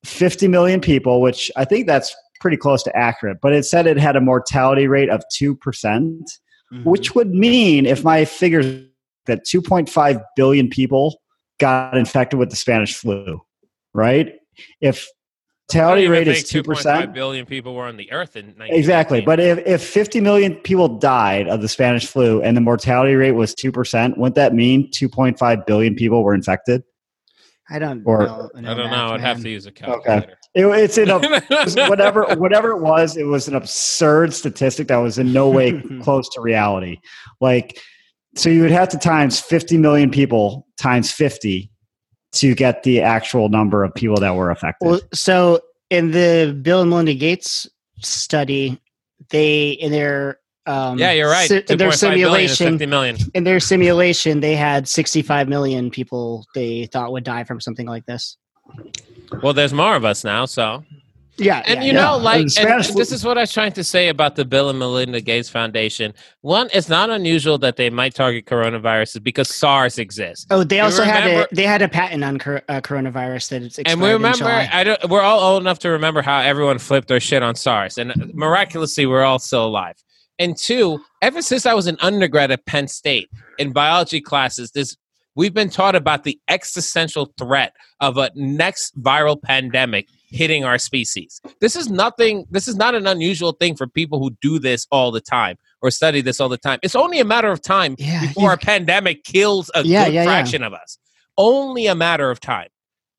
50 0.05 0.47
million 0.47 0.81
people, 0.81 1.21
which 1.21 1.51
I 1.55 1.65
think 1.65 1.85
that's 1.85 2.15
pretty 2.41 2.57
close 2.57 2.81
to 2.83 2.95
accurate. 2.97 3.37
But 3.39 3.53
it 3.53 3.63
said 3.63 3.85
it 3.85 3.99
had 3.99 4.15
a 4.15 4.21
mortality 4.21 4.87
rate 4.87 5.09
of 5.11 5.21
two 5.31 5.55
percent, 5.55 6.31
Mm-hmm. 6.73 6.89
which 6.89 7.13
would 7.13 7.29
mean, 7.35 7.85
if 7.85 8.03
my 8.03 8.25
figures, 8.25 8.65
that 9.27 9.45
2.5 9.45 10.23
billion 10.35 10.69
people 10.69 11.21
got 11.59 11.95
infected 11.95 12.39
with 12.39 12.49
the 12.49 12.55
Spanish 12.55 12.95
flu, 12.95 13.39
right? 13.93 14.33
If 14.81 15.07
mortality 15.71 16.07
rate 16.07 16.27
is 16.27 16.43
2%, 16.45 17.13
billion 17.13 17.45
people 17.45 17.75
were 17.75 17.85
on 17.85 17.97
the 17.97 18.11
earth 18.11 18.35
in 18.35 18.47
1919. 18.47 18.79
Exactly, 18.79 19.21
but 19.21 19.39
if, 19.39 19.59
if 19.67 19.83
50 19.83 20.19
million 20.21 20.55
people 20.55 20.97
died 20.97 21.47
of 21.47 21.61
the 21.61 21.67
Spanish 21.67 22.07
flu 22.07 22.41
and 22.41 22.57
the 22.57 22.61
mortality 22.61 23.13
rate 23.13 23.33
was 23.33 23.53
two 23.53 23.71
percent, 23.71 24.17
wouldn't 24.17 24.35
that 24.35 24.55
mean 24.55 24.89
2.5 24.91 25.65
billion 25.67 25.93
people 25.93 26.23
were 26.23 26.33
infected? 26.33 26.83
I 27.69 27.79
don't. 27.79 28.03
Or- 28.05 28.25
know, 28.25 28.49
I 28.55 28.61
don't 28.73 28.91
know. 28.91 29.09
I'd 29.09 29.21
have 29.21 29.41
to 29.41 29.49
use 29.49 29.65
a 29.65 29.71
calculator. 29.71 30.37
It, 30.53 30.65
it's 30.65 30.97
in 30.97 31.09
a 31.09 31.19
whatever 31.89 32.25
whatever 32.35 32.71
it 32.71 32.81
was. 32.81 33.17
It 33.17 33.23
was 33.23 33.47
an 33.47 33.55
absurd 33.55 34.33
statistic 34.33 34.87
that 34.89 34.97
was 34.97 35.17
in 35.17 35.31
no 35.31 35.49
way 35.49 35.81
close 36.01 36.27
to 36.29 36.41
reality. 36.41 36.97
Like, 37.39 37.79
so 38.35 38.49
you 38.49 38.61
would 38.61 38.71
have 38.71 38.89
to 38.89 38.97
times 38.97 39.39
50 39.39 39.77
million 39.77 40.11
people 40.11 40.67
times 40.77 41.11
50 41.11 41.71
to 42.33 42.55
get 42.55 42.83
the 42.83 43.01
actual 43.01 43.49
number 43.49 43.83
of 43.83 43.93
people 43.93 44.17
that 44.17 44.35
were 44.35 44.51
affected. 44.51 44.87
Well, 44.87 45.01
so 45.13 45.61
in 45.89 46.11
the 46.11 46.57
Bill 46.61 46.81
and 46.81 46.89
Melinda 46.89 47.13
Gates 47.13 47.67
study, 48.01 48.79
they 49.29 49.71
in 49.71 49.91
their 49.91 50.39
um, 50.65 50.97
Yeah, 50.97 51.11
you're 51.11 51.29
right. 51.29 51.47
si- 51.47 51.63
in 51.69 51.77
their 51.77 51.89
2.5 51.89 51.99
billion 52.15 52.45
is 52.49 52.57
simulation, 52.57 52.67
50 52.73 52.85
million. 52.85 53.17
in 53.33 53.43
their 53.43 53.59
simulation, 53.59 54.39
they 54.39 54.55
had 54.55 54.87
65 54.87 55.47
million 55.49 55.89
people 55.91 56.45
they 56.55 56.85
thought 56.87 57.11
would 57.11 57.23
die 57.23 57.43
from 57.43 57.59
something 57.61 57.87
like 57.87 58.05
this. 58.05 58.37
Well, 59.41 59.53
there's 59.53 59.73
more 59.73 59.95
of 59.95 60.05
us 60.05 60.23
now, 60.23 60.45
so 60.45 60.83
Yeah, 61.37 61.63
And 61.65 61.79
yeah, 61.79 61.85
you 61.87 61.93
yeah. 61.93 62.01
know, 62.05 62.17
like, 62.17 62.47
Spanish 62.49 62.89
this 62.91 63.11
is 63.11 63.25
what 63.25 63.37
I 63.37 63.41
was 63.41 63.51
trying 63.51 63.71
to 63.73 63.83
say 63.83 64.07
about 64.09 64.35
the 64.35 64.45
Bill 64.45 64.69
and 64.69 64.77
Melinda 64.77 65.19
Gates 65.19 65.49
Foundation. 65.49 66.13
One, 66.41 66.69
it's 66.73 66.87
not 66.89 67.09
unusual 67.09 67.57
that 67.57 67.75
they 67.75 67.89
might 67.89 68.13
target 68.13 68.45
coronaviruses 68.45 69.21
because 69.23 69.49
SARS 69.53 69.97
exists. 69.97 70.45
Oh, 70.51 70.63
they 70.63 70.77
You 70.77 70.83
also 70.83 71.03
had 71.03 71.25
a 71.27 71.47
they 71.51 71.63
had 71.63 71.81
a 71.81 71.89
patent 71.89 72.23
on 72.23 72.37
cor- 72.37 72.61
uh, 72.69 72.79
coronavirus 72.81 73.49
that 73.49 73.63
it's 73.63 73.79
And 73.79 73.99
we 73.99 74.11
remember, 74.11 74.45
I 74.45 74.83
don't, 74.83 75.09
we're 75.09 75.21
all 75.21 75.39
old 75.39 75.63
enough 75.63 75.79
to 75.79 75.89
remember 75.89 76.21
how 76.21 76.39
everyone 76.39 76.77
flipped 76.77 77.07
their 77.07 77.19
shit 77.19 77.41
on 77.41 77.55
SARS, 77.55 77.97
and 77.97 78.13
miraculously, 78.35 79.07
we're 79.07 79.23
all 79.23 79.39
still 79.39 79.65
alive. 79.65 79.95
And 80.39 80.57
two, 80.57 80.99
ever 81.21 81.41
since 81.41 81.65
I 81.65 81.73
was 81.73 81.87
an 81.87 81.97
undergrad 82.01 82.51
at 82.51 82.65
Penn 82.65 82.87
State 82.87 83.29
in 83.59 83.71
biology 83.71 84.19
classes, 84.19 84.71
this 84.71 84.97
we've 85.35 85.53
been 85.53 85.69
taught 85.69 85.95
about 85.95 86.23
the 86.23 86.39
existential 86.47 87.33
threat 87.37 87.73
of 87.99 88.17
a 88.17 88.31
next 88.35 88.99
viral 89.01 89.41
pandemic 89.41 90.07
hitting 90.29 90.63
our 90.63 90.77
species. 90.77 91.41
This 91.61 91.75
is 91.75 91.89
nothing. 91.89 92.45
This 92.51 92.67
is 92.67 92.75
not 92.75 92.95
an 92.95 93.07
unusual 93.07 93.53
thing 93.53 93.75
for 93.75 93.87
people 93.87 94.19
who 94.19 94.31
do 94.41 94.59
this 94.59 94.87
all 94.91 95.11
the 95.11 95.21
time 95.21 95.57
or 95.81 95.91
study 95.91 96.21
this 96.21 96.39
all 96.39 96.49
the 96.49 96.57
time. 96.57 96.79
It's 96.83 96.95
only 96.95 97.19
a 97.19 97.25
matter 97.25 97.51
of 97.51 97.61
time 97.61 97.95
Yeah, 97.97 98.21
before 98.21 98.53
a 98.53 98.57
pandemic 98.57 99.23
kills 99.23 99.69
a 99.75 99.83
Yeah, 99.83 100.09
good 100.09 100.23
fraction 100.23 100.63
of 100.63 100.73
us. 100.73 100.97
Only 101.37 101.87
a 101.87 101.95
matter 101.95 102.29
of 102.31 102.39
time. 102.39 102.69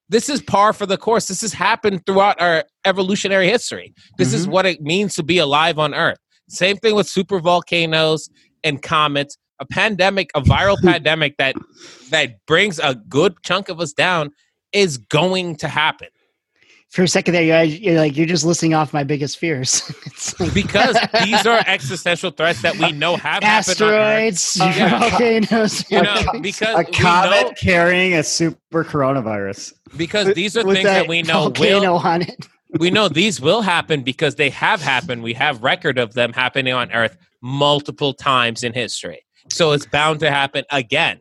This 0.08 0.28
is 0.28 0.42
par 0.42 0.72
for 0.72 0.86
the 0.86 0.96
course. 0.98 1.26
This 1.26 1.40
has 1.40 1.52
happened 1.52 2.04
throughout 2.06 2.40
our 2.40 2.64
evolutionary 2.84 3.48
history. 3.48 3.94
This 4.18 4.32
is 4.32 4.46
Mhm. 4.46 4.50
what 4.50 4.66
it 4.66 4.82
means 4.82 5.14
to 5.14 5.22
be 5.22 5.38
alive 5.38 5.78
on 5.78 5.94
Earth. 5.94 6.18
Same 6.48 6.76
thing 6.76 6.94
with 6.94 7.08
super 7.08 7.40
volcanoes 7.40 8.28
and 8.62 8.82
comets. 8.82 9.36
A 9.60 9.66
pandemic, 9.66 10.30
a 10.34 10.40
viral 10.40 10.76
pandemic 10.82 11.36
that 11.38 11.54
that 12.10 12.44
brings 12.46 12.78
a 12.78 12.94
good 12.94 13.34
chunk 13.44 13.68
of 13.68 13.80
us 13.80 13.92
down 13.92 14.30
is 14.72 14.98
going 14.98 15.56
to 15.56 15.68
happen 15.68 16.08
For 16.90 17.04
a 17.04 17.08
second 17.08 17.34
there, 17.34 17.42
you're, 17.42 17.62
you're 17.62 17.96
like 17.96 18.16
you're 18.16 18.26
just 18.26 18.44
listing 18.44 18.74
off 18.74 18.92
my 18.92 19.04
biggest 19.04 19.38
fears. 19.38 19.82
it's 20.06 20.38
like 20.40 20.52
because 20.52 20.96
these 21.24 21.46
are 21.46 21.62
existential 21.66 22.30
threats 22.32 22.62
that 22.62 22.76
we 22.76 22.92
know 22.92 23.16
have 23.16 23.42
happened 23.42 23.80
on 23.82 23.92
Earth. 23.94 24.32
asteroids, 24.32 24.60
uh, 24.60 24.98
volcanoes. 25.00 25.90
You 25.90 26.02
know, 26.02 26.24
A 26.34 26.40
because 26.40 26.78
a 26.78 26.84
comet 26.84 27.42
know, 27.46 27.52
carrying 27.56 28.14
a 28.14 28.22
super 28.24 28.84
coronavirus. 28.84 29.72
because 29.96 30.34
these 30.34 30.56
are 30.56 30.64
With 30.64 30.76
things 30.76 30.86
that 30.86 31.08
we 31.08 31.22
know 31.22 31.44
volcano 31.44 31.92
will 31.92 31.98
on 31.98 32.22
it. 32.22 32.48
We 32.78 32.90
know 32.90 33.08
these 33.08 33.40
will 33.40 33.62
happen 33.62 34.02
because 34.02 34.34
they 34.34 34.50
have 34.50 34.82
happened. 34.82 35.22
We 35.22 35.34
have 35.34 35.62
record 35.62 35.98
of 35.98 36.14
them 36.14 36.32
happening 36.32 36.72
on 36.72 36.90
Earth 36.92 37.16
multiple 37.40 38.14
times 38.14 38.62
in 38.64 38.72
history. 38.72 39.24
So 39.50 39.72
it's 39.72 39.86
bound 39.86 40.20
to 40.20 40.30
happen 40.30 40.64
again. 40.70 41.20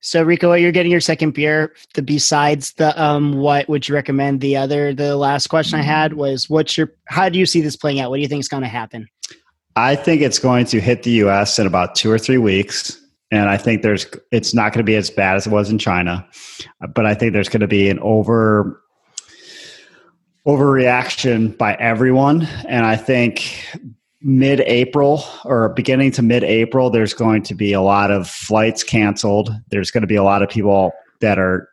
So 0.00 0.22
Rico, 0.22 0.52
you're 0.52 0.72
getting 0.72 0.92
your 0.92 1.00
second 1.00 1.32
beer. 1.32 1.74
The 1.94 2.02
besides 2.02 2.74
the 2.74 3.02
um, 3.02 3.38
what 3.38 3.68
would 3.70 3.88
you 3.88 3.94
recommend? 3.94 4.42
The 4.42 4.54
other, 4.56 4.92
the 4.92 5.16
last 5.16 5.46
question 5.46 5.78
I 5.78 5.82
had 5.82 6.12
was, 6.12 6.50
what's 6.50 6.76
your? 6.76 6.92
How 7.06 7.30
do 7.30 7.38
you 7.38 7.46
see 7.46 7.62
this 7.62 7.74
playing 7.74 8.00
out? 8.00 8.10
What 8.10 8.16
do 8.16 8.22
you 8.22 8.28
think 8.28 8.40
is 8.40 8.48
going 8.48 8.62
to 8.62 8.68
happen? 8.68 9.08
I 9.76 9.96
think 9.96 10.20
it's 10.20 10.38
going 10.38 10.66
to 10.66 10.80
hit 10.80 11.04
the 11.04 11.10
U.S. 11.10 11.58
in 11.58 11.66
about 11.66 11.94
two 11.94 12.10
or 12.10 12.18
three 12.18 12.36
weeks, 12.36 13.00
and 13.30 13.48
I 13.48 13.56
think 13.56 13.80
there's 13.80 14.06
it's 14.30 14.52
not 14.52 14.74
going 14.74 14.84
to 14.84 14.84
be 14.84 14.94
as 14.94 15.08
bad 15.08 15.36
as 15.36 15.46
it 15.46 15.50
was 15.50 15.70
in 15.70 15.78
China, 15.78 16.28
but 16.94 17.06
I 17.06 17.14
think 17.14 17.32
there's 17.32 17.48
going 17.48 17.62
to 17.62 17.66
be 17.66 17.88
an 17.88 17.98
over 18.00 18.83
overreaction 20.46 21.56
by 21.56 21.74
everyone, 21.74 22.42
and 22.68 22.84
I 22.86 22.96
think 22.96 23.66
mid-April 24.20 25.24
or 25.44 25.70
beginning 25.70 26.10
to 26.12 26.22
mid-April, 26.22 26.90
there's 26.90 27.14
going 27.14 27.42
to 27.44 27.54
be 27.54 27.72
a 27.72 27.80
lot 27.80 28.10
of 28.10 28.28
flights 28.28 28.82
canceled. 28.82 29.50
There's 29.70 29.90
going 29.90 30.02
to 30.02 30.06
be 30.06 30.16
a 30.16 30.22
lot 30.22 30.42
of 30.42 30.48
people 30.48 30.92
that 31.20 31.38
are 31.38 31.68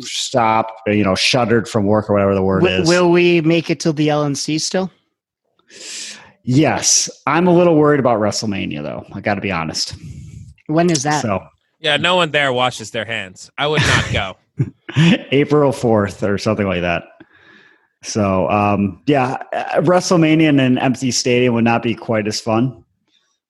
stopped, 0.00 0.72
you 0.86 1.02
know, 1.04 1.14
shuttered 1.14 1.68
from 1.68 1.84
work 1.86 2.08
or 2.08 2.12
whatever 2.14 2.34
the 2.34 2.42
word 2.42 2.60
W- 2.62 2.80
is. 2.82 2.88
will 2.88 3.10
we 3.10 3.40
make 3.42 3.68
it 3.70 3.80
till 3.80 3.92
the 3.92 4.08
LNC 4.08 4.60
still? 4.60 4.90
yes, 6.44 7.10
I'm 7.26 7.46
a 7.46 7.52
little 7.52 7.74
worried 7.76 8.00
about 8.00 8.20
WrestleMania 8.20 8.82
though. 8.82 9.04
I 9.12 9.20
got 9.20 9.34
to 9.34 9.40
be 9.40 9.50
honest. 9.52 9.94
When 10.66 10.90
is 10.90 11.02
that? 11.02 11.22
So 11.22 11.40
Yeah, 11.80 11.96
no 11.96 12.16
one 12.16 12.30
there 12.30 12.52
washes 12.52 12.90
their 12.90 13.04
hands. 13.04 13.50
I 13.58 13.66
would 13.66 13.82
not 13.82 14.12
go. 14.12 14.36
April 15.32 15.72
4th 15.72 16.26
or 16.26 16.38
something 16.38 16.66
like 16.66 16.80
that. 16.82 17.04
So, 18.02 18.48
um, 18.48 19.02
yeah, 19.06 19.42
uh, 19.52 19.80
WrestleMania 19.80 20.48
in 20.48 20.60
an 20.60 20.78
empty 20.78 21.10
stadium 21.10 21.54
would 21.54 21.64
not 21.64 21.82
be 21.82 21.94
quite 21.94 22.26
as 22.26 22.40
fun. 22.40 22.84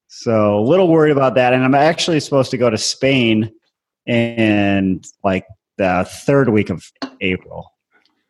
So, 0.09 0.59
a 0.59 0.63
little 0.63 0.89
worried 0.89 1.13
about 1.13 1.35
that. 1.35 1.53
And 1.53 1.65
I'm 1.65 1.75
actually 1.75 2.21
supposed 2.21 2.51
to 2.53 2.59
go 2.59 2.71
to 2.71 2.79
Spain 2.79 3.53
in 4.07 5.03
like 5.23 5.45
the 5.77 6.09
third 6.25 6.49
week 6.49 6.71
of 6.71 6.91
April. 7.21 7.71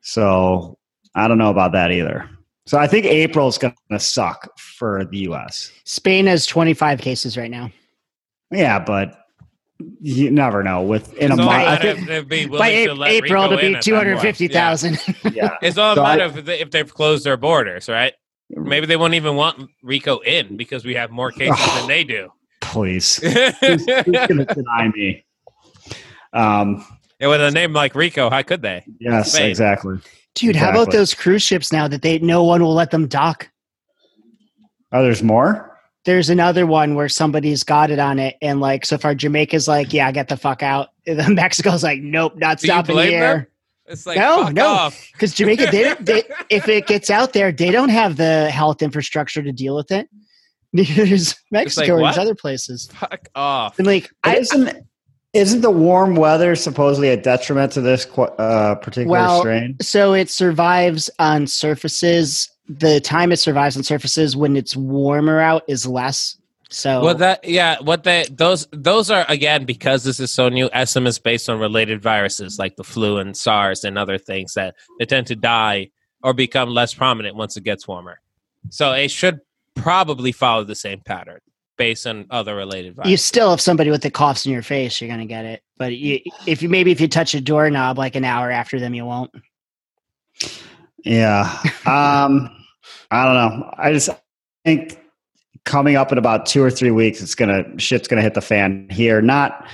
So, 0.01 0.77
I 1.15 1.29
don't 1.29 1.39
know 1.39 1.51
about 1.51 1.73
that 1.73 1.93
either. 1.93 2.29
So, 2.67 2.79
I 2.79 2.89
think 2.89 3.07
April 3.07 3.47
is 3.47 3.59
going 3.59 3.75
to 3.93 4.01
suck 4.01 4.59
for 4.59 5.05
the 5.05 5.19
US. 5.29 5.71
Spain 5.85 6.27
has 6.27 6.47
25 6.47 7.01
cases 7.01 7.37
right 7.37 7.51
now. 7.51 7.71
Yeah, 8.51 8.81
but 8.81 9.28
you 10.01 10.31
never 10.31 10.63
know. 10.63 10.83
With 10.83 11.13
in 11.15 11.31
a 11.31 11.35
It's 11.35 11.41
all 11.41 11.47
month, 11.47 11.63
a 11.63 11.67
I 11.67 11.71
matter 11.73 11.83
think, 11.95 11.99
if 12.01 12.07
they'd 12.09 12.29
be 12.29 12.47
By 12.47 12.71
to 12.71 12.75
April, 12.77 12.97
let 12.97 13.11
April 13.13 13.43
Rico 13.43 13.45
it'll 13.45 13.57
be 13.59 13.67
at 13.67 13.73
that 13.73 13.73
point. 13.75 13.85
250,000. 13.85 14.99
yeah. 15.35 15.57
It's 15.63 15.79
all 15.79 15.93
a 15.93 15.97
So 15.97 16.03
I- 16.05 16.17
matter 16.17 16.41
they- 16.43 16.61
if 16.61 16.71
they've 16.71 16.93
closed 16.93 17.25
their 17.25 17.37
borders, 17.37 17.89
right? 17.89 18.13
Maybe 18.51 18.87
they 18.87 18.97
won't 18.97 19.15
even 19.15 19.37
want 19.37 19.71
Rico 19.83 20.19
in 20.21 20.57
because 20.57 20.85
we 20.85 20.95
have 20.95 21.11
more 21.11 21.31
cases 21.31 21.65
than 21.77 21.87
they 21.87 22.03
do. 22.03 22.31
Please. 22.63 23.17
Who's, 23.17 23.55
who's 23.61 23.85
going 23.87 24.39
to 24.39 24.45
deny 24.55 24.89
me? 24.95 25.25
Um, 26.33 26.85
and 27.21 27.31
with 27.31 27.41
a 27.43 27.51
name 27.51 27.73
like 27.73 27.95
Rico, 27.95 28.31
how 28.31 28.43
could 28.43 28.63
they? 28.63 28.85
yes, 29.01 29.33
Spain. 29.33 29.51
exactly. 29.51 29.99
Dude, 30.35 30.57
how 30.57 30.71
about 30.71 30.91
those 30.93 31.15
cruise 31.15 31.43
ships 31.43 31.73
now 31.73 31.89
that 31.89 32.03
they 32.03 32.19
no 32.21 32.45
one 32.45 32.63
will 32.63 32.75
let 32.75 32.91
them 32.91 33.07
dock? 33.07 33.51
Oh, 34.93 35.03
there's 35.03 35.23
more? 35.23 35.68
There's 36.09 36.31
another 36.31 36.67
one 36.67 36.95
where 36.95 37.11
somebody's 37.11 37.65
got 37.65 37.91
it 37.91 37.99
on 37.99 38.19
it, 38.19 38.37
and 38.41 38.61
like 38.63 38.87
so 38.87 38.97
far 38.97 39.15
Jamaica's 39.15 39.69
like, 39.69 39.93
yeah, 39.93 40.11
get 40.11 40.29
the 40.29 40.39
fuck 40.39 40.63
out. 40.63 40.89
And 41.07 41.19
then 41.19 41.35
Mexico's 41.35 41.83
like, 41.83 42.01
nope, 42.01 42.33
not 42.37 42.59
Do 42.61 42.67
you 42.67 42.73
stopping 42.73 42.95
blame 42.95 43.11
here. 43.11 43.21
them? 43.37 43.47
It's 43.89 44.07
like 44.07 44.17
No, 44.17 44.45
fuck 44.45 44.55
no. 44.55 44.91
Because 45.13 45.35
Jamaica, 45.35 45.69
they, 45.71 45.95
they 46.01 46.23
if 46.51 46.67
it 46.67 46.87
gets 46.87 47.11
out 47.11 47.35
there, 47.35 47.53
they 47.53 47.71
don't 47.71 47.91
have 47.91 48.17
the 48.17 48.49
health 48.51 48.81
infrastructure 48.81 49.43
to 49.43 49.53
deal 49.53 49.77
with 49.77 49.91
it. 49.91 50.09
Neither 50.73 51.05
does 51.07 51.35
Mexico 51.51 51.97
or 51.97 52.01
what? 52.01 52.13
these 52.13 52.19
other 52.19 52.35
places. 52.35 52.89
Fuck 52.95 53.29
off. 53.35 53.79
And 53.79 53.87
like, 53.87 54.11
I, 54.25 54.37
isn't, 54.37 54.87
isn't 55.35 55.61
the 55.61 55.71
warm 55.71 56.15
weather 56.15 56.57
supposedly 56.57 57.11
a 57.11 57.17
detriment 57.19 57.73
to 57.73 57.83
this 57.83 58.07
uh, 58.17 58.77
particular 58.77 59.11
Well, 59.13 59.41
strain? 59.41 59.77
so 59.83 60.15
it 60.15 60.31
survives 60.31 61.11
on 61.19 61.47
surfaces. 61.47 62.51
The 62.69 63.01
time 63.01 63.33
it 63.33 63.39
survives 63.39 63.77
on 63.77 63.83
surfaces 63.83 64.37
when 64.37 64.57
it's 64.57 64.77
warmer 64.77 65.41
out 65.41 65.65
is 65.69 65.87
less. 65.87 66.37
So 66.71 67.03
Well, 67.03 67.15
that 67.15 67.45
yeah, 67.45 67.79
what 67.81 68.05
they 68.05 68.27
those 68.31 68.69
those 68.73 69.11
are 69.11 69.25
again 69.29 69.65
because 69.65 70.05
this 70.05 70.21
is 70.21 70.31
so 70.31 70.51
new. 70.51 70.69
Estimates 70.73 71.19
based 71.19 71.49
on 71.49 71.59
related 71.59 72.03
viruses 72.03 72.59
like 72.59 72.77
the 72.77 72.85
flu 72.85 73.17
and 73.17 73.35
SARS 73.35 73.85
and 73.85 73.97
other 73.97 74.19
things 74.19 74.53
that 74.55 74.75
they 74.99 75.07
tend 75.07 75.27
to 75.29 75.37
die 75.37 75.91
or 76.23 76.35
become 76.35 76.69
less 76.69 76.93
prominent 76.93 77.37
once 77.37 77.57
it 77.57 77.65
gets 77.65 77.89
warmer. 77.89 78.21
So 78.69 78.93
it 78.93 79.11
should 79.11 79.41
probably 79.75 80.33
follow 80.33 80.65
the 80.65 80.75
same 80.75 81.01
pattern 81.01 81.41
based 81.79 82.07
on 82.07 82.27
other 82.31 82.57
related 82.57 82.99
you 83.05 83.17
still 83.17 83.51
have 83.51 83.61
somebody 83.61 83.91
with 83.91 84.03
the 84.03 84.11
coughs 84.11 84.45
in 84.45 84.53
your 84.53 84.63
face, 84.63 85.01
you're 85.01 85.09
gonna 85.09 85.25
get 85.25 85.47
it. 85.47 85.63
But 85.79 85.97
you, 85.97 86.21
if 86.47 86.61
you 86.61 86.69
maybe 86.69 86.91
if 86.91 87.01
you 87.01 87.09
touch 87.09 87.35
a 87.35 87.41
doorknob 87.41 87.97
like 87.97 88.17
an 88.17 88.25
hour 88.25 88.51
after 88.51 88.79
them, 88.79 88.95
you 88.95 89.07
won't. 89.07 89.31
Yeah. 91.05 91.63
Um, 91.87 92.58
I 93.11 93.25
don't 93.25 93.35
know. 93.35 93.71
I 93.79 93.93
just 93.93 94.11
think 94.65 94.99
coming 95.65 95.97
up 95.97 96.13
in 96.13 96.19
about 96.19 96.47
two 96.47 96.63
or 96.63 96.71
three 96.71 96.91
weeks, 96.91 97.21
it's 97.23 97.35
gonna 97.35 97.65
shit's 97.79 98.09
gonna 98.09 98.23
hit 98.23 98.35
the 98.35 98.41
fan 98.41 98.89
here. 98.91 99.21
Not 99.23 99.67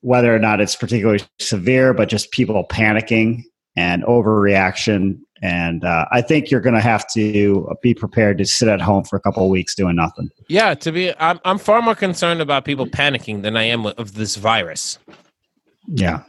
whether 0.00 0.34
or 0.34 0.38
not 0.38 0.60
it's 0.60 0.76
particularly 0.76 1.22
severe, 1.38 1.94
but 1.94 2.08
just 2.08 2.30
people 2.32 2.64
panicking 2.68 3.42
and 3.76 4.02
overreaction. 4.04 5.18
And 5.40 5.84
uh, 5.84 6.06
I 6.12 6.20
think 6.22 6.50
you're 6.50 6.60
gonna 6.60 6.80
have 6.80 7.06
to 7.14 7.68
be 7.82 7.94
prepared 7.94 8.38
to 8.38 8.44
sit 8.44 8.68
at 8.68 8.80
home 8.80 9.04
for 9.04 9.16
a 9.16 9.20
couple 9.20 9.44
of 9.44 9.50
weeks 9.50 9.74
doing 9.74 9.96
nothing. 9.96 10.28
Yeah, 10.48 10.74
to 10.74 10.92
be, 10.92 11.12
I'm 11.18 11.40
I'm 11.44 11.58
far 11.58 11.82
more 11.82 11.94
concerned 11.94 12.40
about 12.40 12.64
people 12.64 12.86
panicking 12.86 13.42
than 13.42 13.56
I 13.56 13.64
am 13.64 13.86
of 13.86 14.14
this 14.14 14.36
virus. 14.36 14.98
Yeah. 15.88 16.22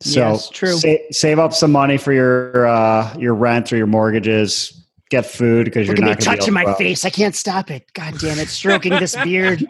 So 0.00 0.20
Yes, 0.20 0.48
true. 0.50 0.76
sa- 0.76 0.96
save 1.10 1.38
up 1.38 1.52
some 1.52 1.72
money 1.72 1.96
for 1.96 2.12
your 2.12 2.66
uh, 2.66 3.16
your 3.16 3.34
rent 3.34 3.72
or 3.72 3.76
your 3.76 3.86
mortgages. 3.86 4.83
Get 5.14 5.26
food 5.26 5.66
because 5.66 5.86
you're 5.86 5.94
Look 5.94 6.02
at 6.02 6.06
me 6.06 6.10
not 6.10 6.18
going 6.24 6.36
to 6.36 6.40
touching 6.40 6.52
be 6.52 6.54
my 6.54 6.60
to 6.62 6.66
go 6.66 6.70
out. 6.72 6.78
face. 6.78 7.04
I 7.04 7.10
can't 7.10 7.36
stop 7.36 7.70
it. 7.70 7.88
God 7.92 8.18
damn 8.18 8.36
it. 8.40 8.48
Stroking 8.48 8.90
this 8.94 9.14
beard. 9.24 9.64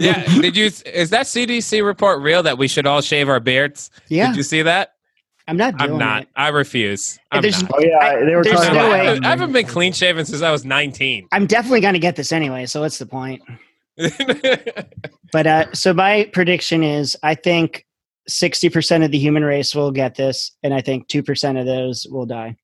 yeah, 0.00 0.24
did 0.40 0.56
you? 0.56 0.64
Is 0.66 1.10
that 1.10 1.26
CDC 1.26 1.84
report 1.84 2.20
real 2.22 2.42
that 2.42 2.58
we 2.58 2.66
should 2.66 2.84
all 2.84 3.00
shave 3.00 3.28
our 3.28 3.38
beards? 3.38 3.90
Yeah. 4.08 4.28
Did 4.28 4.36
you 4.38 4.42
see 4.42 4.62
that? 4.62 4.94
I'm 5.46 5.56
not 5.56 5.78
doing 5.78 5.92
I'm 5.92 5.98
not. 5.98 6.22
it. 6.24 6.28
I 6.34 6.48
refuse. 6.48 7.20
I'm 7.30 7.40
there's, 7.42 7.62
not. 7.62 7.70
Oh 7.72 7.78
yeah, 7.80 8.18
they 8.24 8.34
were 8.34 8.42
talking 8.42 8.74
no 8.74 8.80
about 8.80 8.90
way. 8.90 9.00
I, 9.00 9.04
haven't, 9.04 9.24
I 9.24 9.28
haven't 9.30 9.52
been 9.52 9.66
clean 9.66 9.92
shaven 9.92 10.24
since 10.26 10.42
I 10.42 10.50
was 10.50 10.64
19. 10.64 11.28
I'm 11.30 11.46
definitely 11.46 11.80
gonna 11.80 12.00
get 12.00 12.16
this 12.16 12.32
anyway, 12.32 12.66
so 12.66 12.80
what's 12.80 12.98
the 12.98 13.06
point? 13.06 13.42
But 15.32 15.46
uh 15.46 15.72
so 15.72 15.92
my 15.94 16.28
prediction 16.32 16.82
is 16.82 17.16
I 17.22 17.34
think 17.34 17.86
60% 18.30 19.04
of 19.04 19.10
the 19.10 19.18
human 19.18 19.44
race 19.44 19.74
will 19.74 19.90
get 19.92 20.14
this, 20.16 20.50
and 20.62 20.74
I 20.74 20.80
think 20.80 21.08
2% 21.08 21.60
of 21.60 21.66
those 21.66 22.06
will 22.10 22.26
die. 22.26 22.56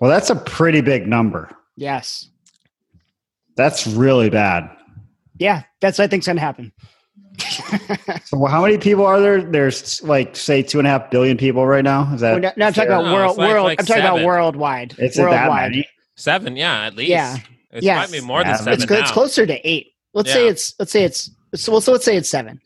Well, 0.00 0.10
that's 0.10 0.30
a 0.30 0.36
pretty 0.36 0.80
big 0.80 1.06
number. 1.06 1.50
Yes. 1.76 2.28
That's 3.56 3.86
really 3.86 4.30
bad. 4.30 4.68
Yeah, 5.38 5.62
that's 5.80 5.98
what 5.98 6.04
I 6.04 6.08
think's 6.08 6.26
gonna 6.26 6.40
happen. 6.40 6.72
So, 8.24 8.44
how 8.46 8.62
many 8.62 8.78
people 8.78 9.04
are 9.06 9.20
there? 9.20 9.42
There's 9.42 10.02
like, 10.02 10.36
say, 10.36 10.62
two 10.62 10.78
and 10.78 10.86
a 10.86 10.90
half 10.90 11.10
billion 11.10 11.36
people 11.36 11.66
right 11.66 11.84
now. 11.84 12.12
Is 12.14 12.20
that? 12.22 12.40
no, 12.40 12.52
no, 12.56 12.66
I'm 12.66 12.72
talking 12.72 12.90
about 12.90 13.04
No, 13.04 13.12
world. 13.14 13.36
like- 13.36 13.48
world. 13.48 13.64
like 13.64 13.80
I'm 13.80 13.86
talking 13.86 14.02
about 14.02 14.14
seven. 14.16 14.26
worldwide. 14.26 14.92
Is 14.98 15.18
it 15.18 15.22
that 15.22 15.30
worldwide. 15.30 15.70
many? 15.72 15.88
Seven, 16.16 16.56
yeah, 16.56 16.82
at 16.86 16.94
least. 16.96 17.10
Yeah. 17.10 17.36
It's 17.72 17.84
Yes. 17.84 18.10
might 18.10 18.18
be 18.20 18.24
more 18.24 18.42
than 18.44 18.56
seven 18.56 18.72
It's, 18.74 18.88
now. 18.88 18.98
it's 18.98 19.10
closer 19.10 19.46
to 19.46 19.68
eight. 19.68 19.88
Let's 20.14 20.32
say 20.32 20.46
it's. 20.48 20.74
Let's 20.78 20.92
say 20.92 21.04
it's. 21.04 21.30
So, 21.54 21.78
so 21.80 21.92
let's 21.92 22.04
say 22.04 22.16
it's 22.16 22.28
seven. 22.28 22.60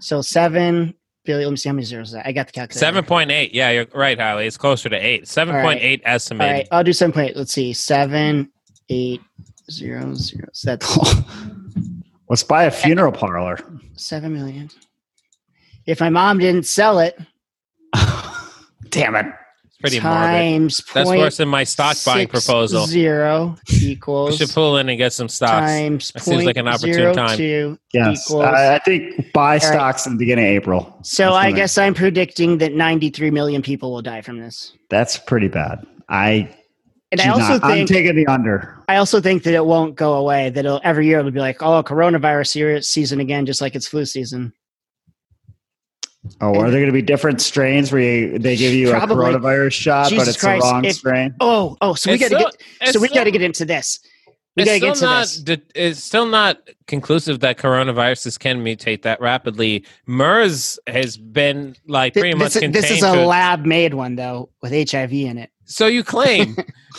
So 0.00 0.20
seven 0.20 0.94
billion. 1.28 1.46
Let 1.48 1.52
me 1.52 1.56
see 1.58 1.68
how 1.68 1.74
many 1.74 1.84
zeros 1.84 2.08
is 2.08 2.12
that. 2.14 2.26
I 2.26 2.32
got 2.32 2.46
the 2.46 2.52
calculator. 2.52 2.78
Seven 2.78 3.04
point 3.04 3.30
eight. 3.30 3.54
Yeah, 3.54 3.70
you're 3.70 3.86
right, 3.94 4.18
Howie. 4.18 4.46
It's 4.46 4.56
closer 4.56 4.88
to 4.88 4.96
eight. 4.96 5.28
Seven 5.28 5.62
point 5.62 5.80
eight 5.80 6.02
All 6.06 6.14
estimated. 6.14 6.52
right, 6.52 6.68
I'll 6.72 6.82
do 6.82 6.92
seven 6.94 7.12
point 7.12 7.30
eight. 7.30 7.36
Let's 7.36 7.52
see, 7.52 7.72
seven, 7.74 8.50
eight, 8.88 9.20
zero, 9.70 10.14
zero. 10.14 10.48
So 10.52 10.70
that's 10.74 10.98
Let's 12.30 12.42
buy 12.42 12.64
a 12.64 12.70
funeral 12.70 13.12
parlor. 13.12 13.58
seven 13.94 14.32
million. 14.34 14.70
If 15.86 16.00
my 16.00 16.08
mom 16.10 16.38
didn't 16.38 16.64
sell 16.66 16.98
it, 16.98 17.18
Damn 18.90 19.14
it! 19.16 19.26
It's 19.80 19.94
pretty 19.94 20.00
morbid. 20.04 20.20
times 20.20 20.82
That's 20.92 21.08
point 21.08 21.20
worse 21.20 21.36
than 21.36 21.48
my 21.48 21.62
stock 21.62 21.96
buying 22.04 22.26
proposal. 22.26 22.86
Zero 22.86 23.56
equals. 23.80 24.30
We 24.30 24.36
should 24.38 24.50
pull 24.54 24.76
in 24.78 24.88
and 24.88 24.98
get 24.98 25.12
some 25.12 25.28
stocks. 25.28 25.70
times 25.70 26.10
That 26.12 26.22
seems 26.24 26.44
like 26.44 26.56
an 26.56 26.66
opportune 26.66 27.14
time. 27.14 27.38
0.02 27.38 27.78
Yes, 27.92 28.26
equals. 28.28 28.44
I, 28.44 28.74
I 28.74 28.78
think 28.80 29.32
buy 29.32 29.52
right. 29.54 29.62
stocks 29.62 30.04
in 30.06 30.14
the 30.14 30.18
beginning 30.18 30.46
of 30.46 30.50
April. 30.50 30.98
so 31.04 31.26
That's 31.26 31.36
I 31.36 31.52
guess 31.52 31.78
I'm 31.78 31.94
predicting 31.94 32.58
that 32.58 32.72
93 32.72 33.30
million 33.30 33.62
people 33.62 33.92
will 33.92 34.02
die 34.02 34.20
from 34.22 34.40
this. 34.40 34.72
that's 34.90 35.16
pretty 35.16 35.48
bad. 35.48 35.86
I 36.08 36.48
And 37.12 37.20
I 37.20 37.28
also 37.28 37.44
not- 37.58 37.64
I'm 37.64 37.70
think 37.86 37.88
taking 37.88 38.16
the 38.16 38.26
under. 38.26 38.74
I 38.88 38.96
also 38.96 39.20
think 39.20 39.44
that 39.44 39.54
it 39.54 39.64
won't 39.64 39.94
go 39.94 40.14
away. 40.14 40.50
That 40.50 40.64
it'll, 40.64 40.80
every 40.82 41.06
year 41.06 41.20
it'll 41.20 41.30
be 41.30 41.38
like, 41.38 41.62
oh, 41.62 41.84
coronavirus 41.84 42.84
season 42.84 43.20
again, 43.20 43.46
just 43.46 43.60
like 43.60 43.76
it's 43.76 43.86
flu 43.86 44.04
season. 44.04 44.52
Oh, 46.40 46.54
are 46.60 46.70
there 46.70 46.80
going 46.80 46.86
to 46.86 46.92
be 46.92 47.02
different 47.02 47.40
strains 47.40 47.90
where 47.92 48.00
you, 48.02 48.38
they 48.38 48.56
give 48.56 48.72
you 48.74 48.90
Probably. 48.90 49.16
a 49.34 49.38
coronavirus 49.38 49.72
shot, 49.72 50.08
Jesus 50.10 50.24
but 50.24 50.28
it's 50.28 50.40
Christ, 50.40 50.64
the 50.64 50.70
wrong 50.72 50.84
if- 50.84 50.94
strain? 50.96 51.34
Oh, 51.40 51.76
oh, 51.80 51.94
so 51.94 52.10
we 52.10 52.18
got 52.18 52.30
to 52.30 52.50
get 52.80 52.92
so 52.92 53.00
we 53.00 53.08
got 53.08 53.24
to 53.24 53.30
get 53.30 53.42
into 53.42 53.64
this. 53.64 54.00
We 54.56 54.62
It's 54.64 54.70
got 54.70 54.74
to 54.74 54.80
get 54.80 54.96
still 54.96 55.08
into 55.10 55.14
not. 55.14 55.20
this. 55.20 55.36
d- 55.38 55.62
It's 55.74 56.02
still 56.02 56.26
not 56.26 56.58
conclusive 56.88 57.40
that 57.40 57.58
coronaviruses 57.58 58.38
can 58.38 58.64
mutate 58.64 59.02
that 59.02 59.20
rapidly. 59.20 59.84
MERS 60.06 60.80
has 60.88 61.16
been 61.16 61.76
like 61.86 62.14
Th- 62.14 62.22
pretty 62.22 62.36
much 62.36 62.46
This, 62.54 62.56
is- 62.56 62.62
contained. 62.62 62.84
this 62.84 62.90
is 62.90 63.02
a 63.02 63.12
lab 63.24 63.64
made 63.66 63.94
one 63.94 64.16
though 64.16 64.50
with 64.62 64.72
HIV 64.72 65.12
in 65.12 65.38
it. 65.38 65.50
So 65.66 65.86
you 65.86 66.02
claim? 66.02 66.56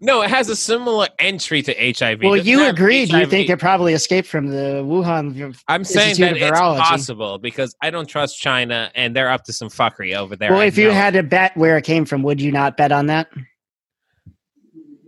no, 0.00 0.22
it 0.22 0.30
has 0.30 0.48
a 0.48 0.56
similar 0.56 1.08
entry 1.18 1.62
to 1.62 1.72
HIV. 1.74 2.20
Well, 2.22 2.32
doesn't 2.36 2.46
you 2.46 2.66
agreed. 2.66 3.10
You 3.12 3.26
think 3.26 3.48
it 3.48 3.58
probably 3.58 3.92
escaped 3.94 4.28
from 4.28 4.48
the 4.48 4.82
Wuhan. 4.84 5.56
I'm 5.68 5.84
saying 5.84 6.16
that 6.18 6.36
it's 6.36 6.50
possible 6.50 7.38
because 7.38 7.74
I 7.82 7.90
don't 7.90 8.06
trust 8.08 8.38
China 8.38 8.90
and 8.94 9.14
they're 9.16 9.30
up 9.30 9.44
to 9.44 9.52
some 9.52 9.68
fuckery 9.68 10.14
over 10.16 10.36
there. 10.36 10.50
Well, 10.52 10.60
I 10.60 10.66
if 10.66 10.76
you 10.78 10.90
had 10.90 11.14
to 11.14 11.22
bet 11.22 11.56
where 11.56 11.76
it 11.76 11.84
came 11.84 12.04
from, 12.04 12.22
would 12.22 12.40
you 12.40 12.52
not 12.52 12.76
bet 12.76 12.92
on 12.92 13.06
that? 13.06 13.28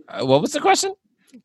Uh, 0.07 0.25
what 0.25 0.41
was 0.41 0.53
the 0.53 0.59
question? 0.59 0.93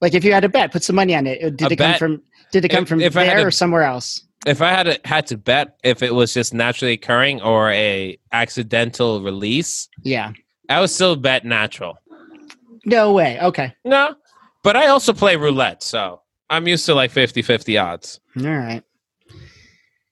Like, 0.00 0.14
if 0.14 0.24
you 0.24 0.32
had 0.32 0.40
to 0.40 0.48
bet, 0.48 0.72
put 0.72 0.82
some 0.82 0.96
money 0.96 1.14
on 1.14 1.26
it. 1.26 1.56
Did 1.56 1.68
A 1.68 1.72
it 1.72 1.76
come 1.76 1.94
from? 1.98 2.22
Did 2.52 2.64
it 2.64 2.68
come 2.68 2.82
If- 2.82 2.88
from 2.88 3.00
if 3.00 3.12
there 3.12 3.38
to- 3.40 3.46
or 3.46 3.50
somewhere 3.50 3.82
else? 3.82 4.22
If 4.46 4.60
I 4.60 4.70
had 4.70 4.82
to, 4.84 5.00
had 5.06 5.26
to 5.28 5.38
bet 5.38 5.76
if 5.84 6.02
it 6.02 6.14
was 6.14 6.34
just 6.34 6.52
naturally 6.52 6.92
occurring 6.92 7.40
or 7.40 7.70
a 7.70 8.18
accidental 8.32 9.22
release, 9.22 9.88
Yeah. 10.02 10.32
I 10.68 10.80
would 10.80 10.90
still 10.90 11.16
bet 11.16 11.44
natural. 11.46 11.98
No 12.84 13.12
way. 13.12 13.38
Okay. 13.40 13.74
No, 13.84 14.14
but 14.62 14.76
I 14.76 14.88
also 14.88 15.12
play 15.12 15.36
roulette, 15.36 15.82
so 15.82 16.20
I'm 16.50 16.68
used 16.68 16.86
to 16.86 16.94
like 16.94 17.10
50-50 17.10 17.82
odds. 17.82 18.20
All 18.38 18.44
right. 18.44 18.82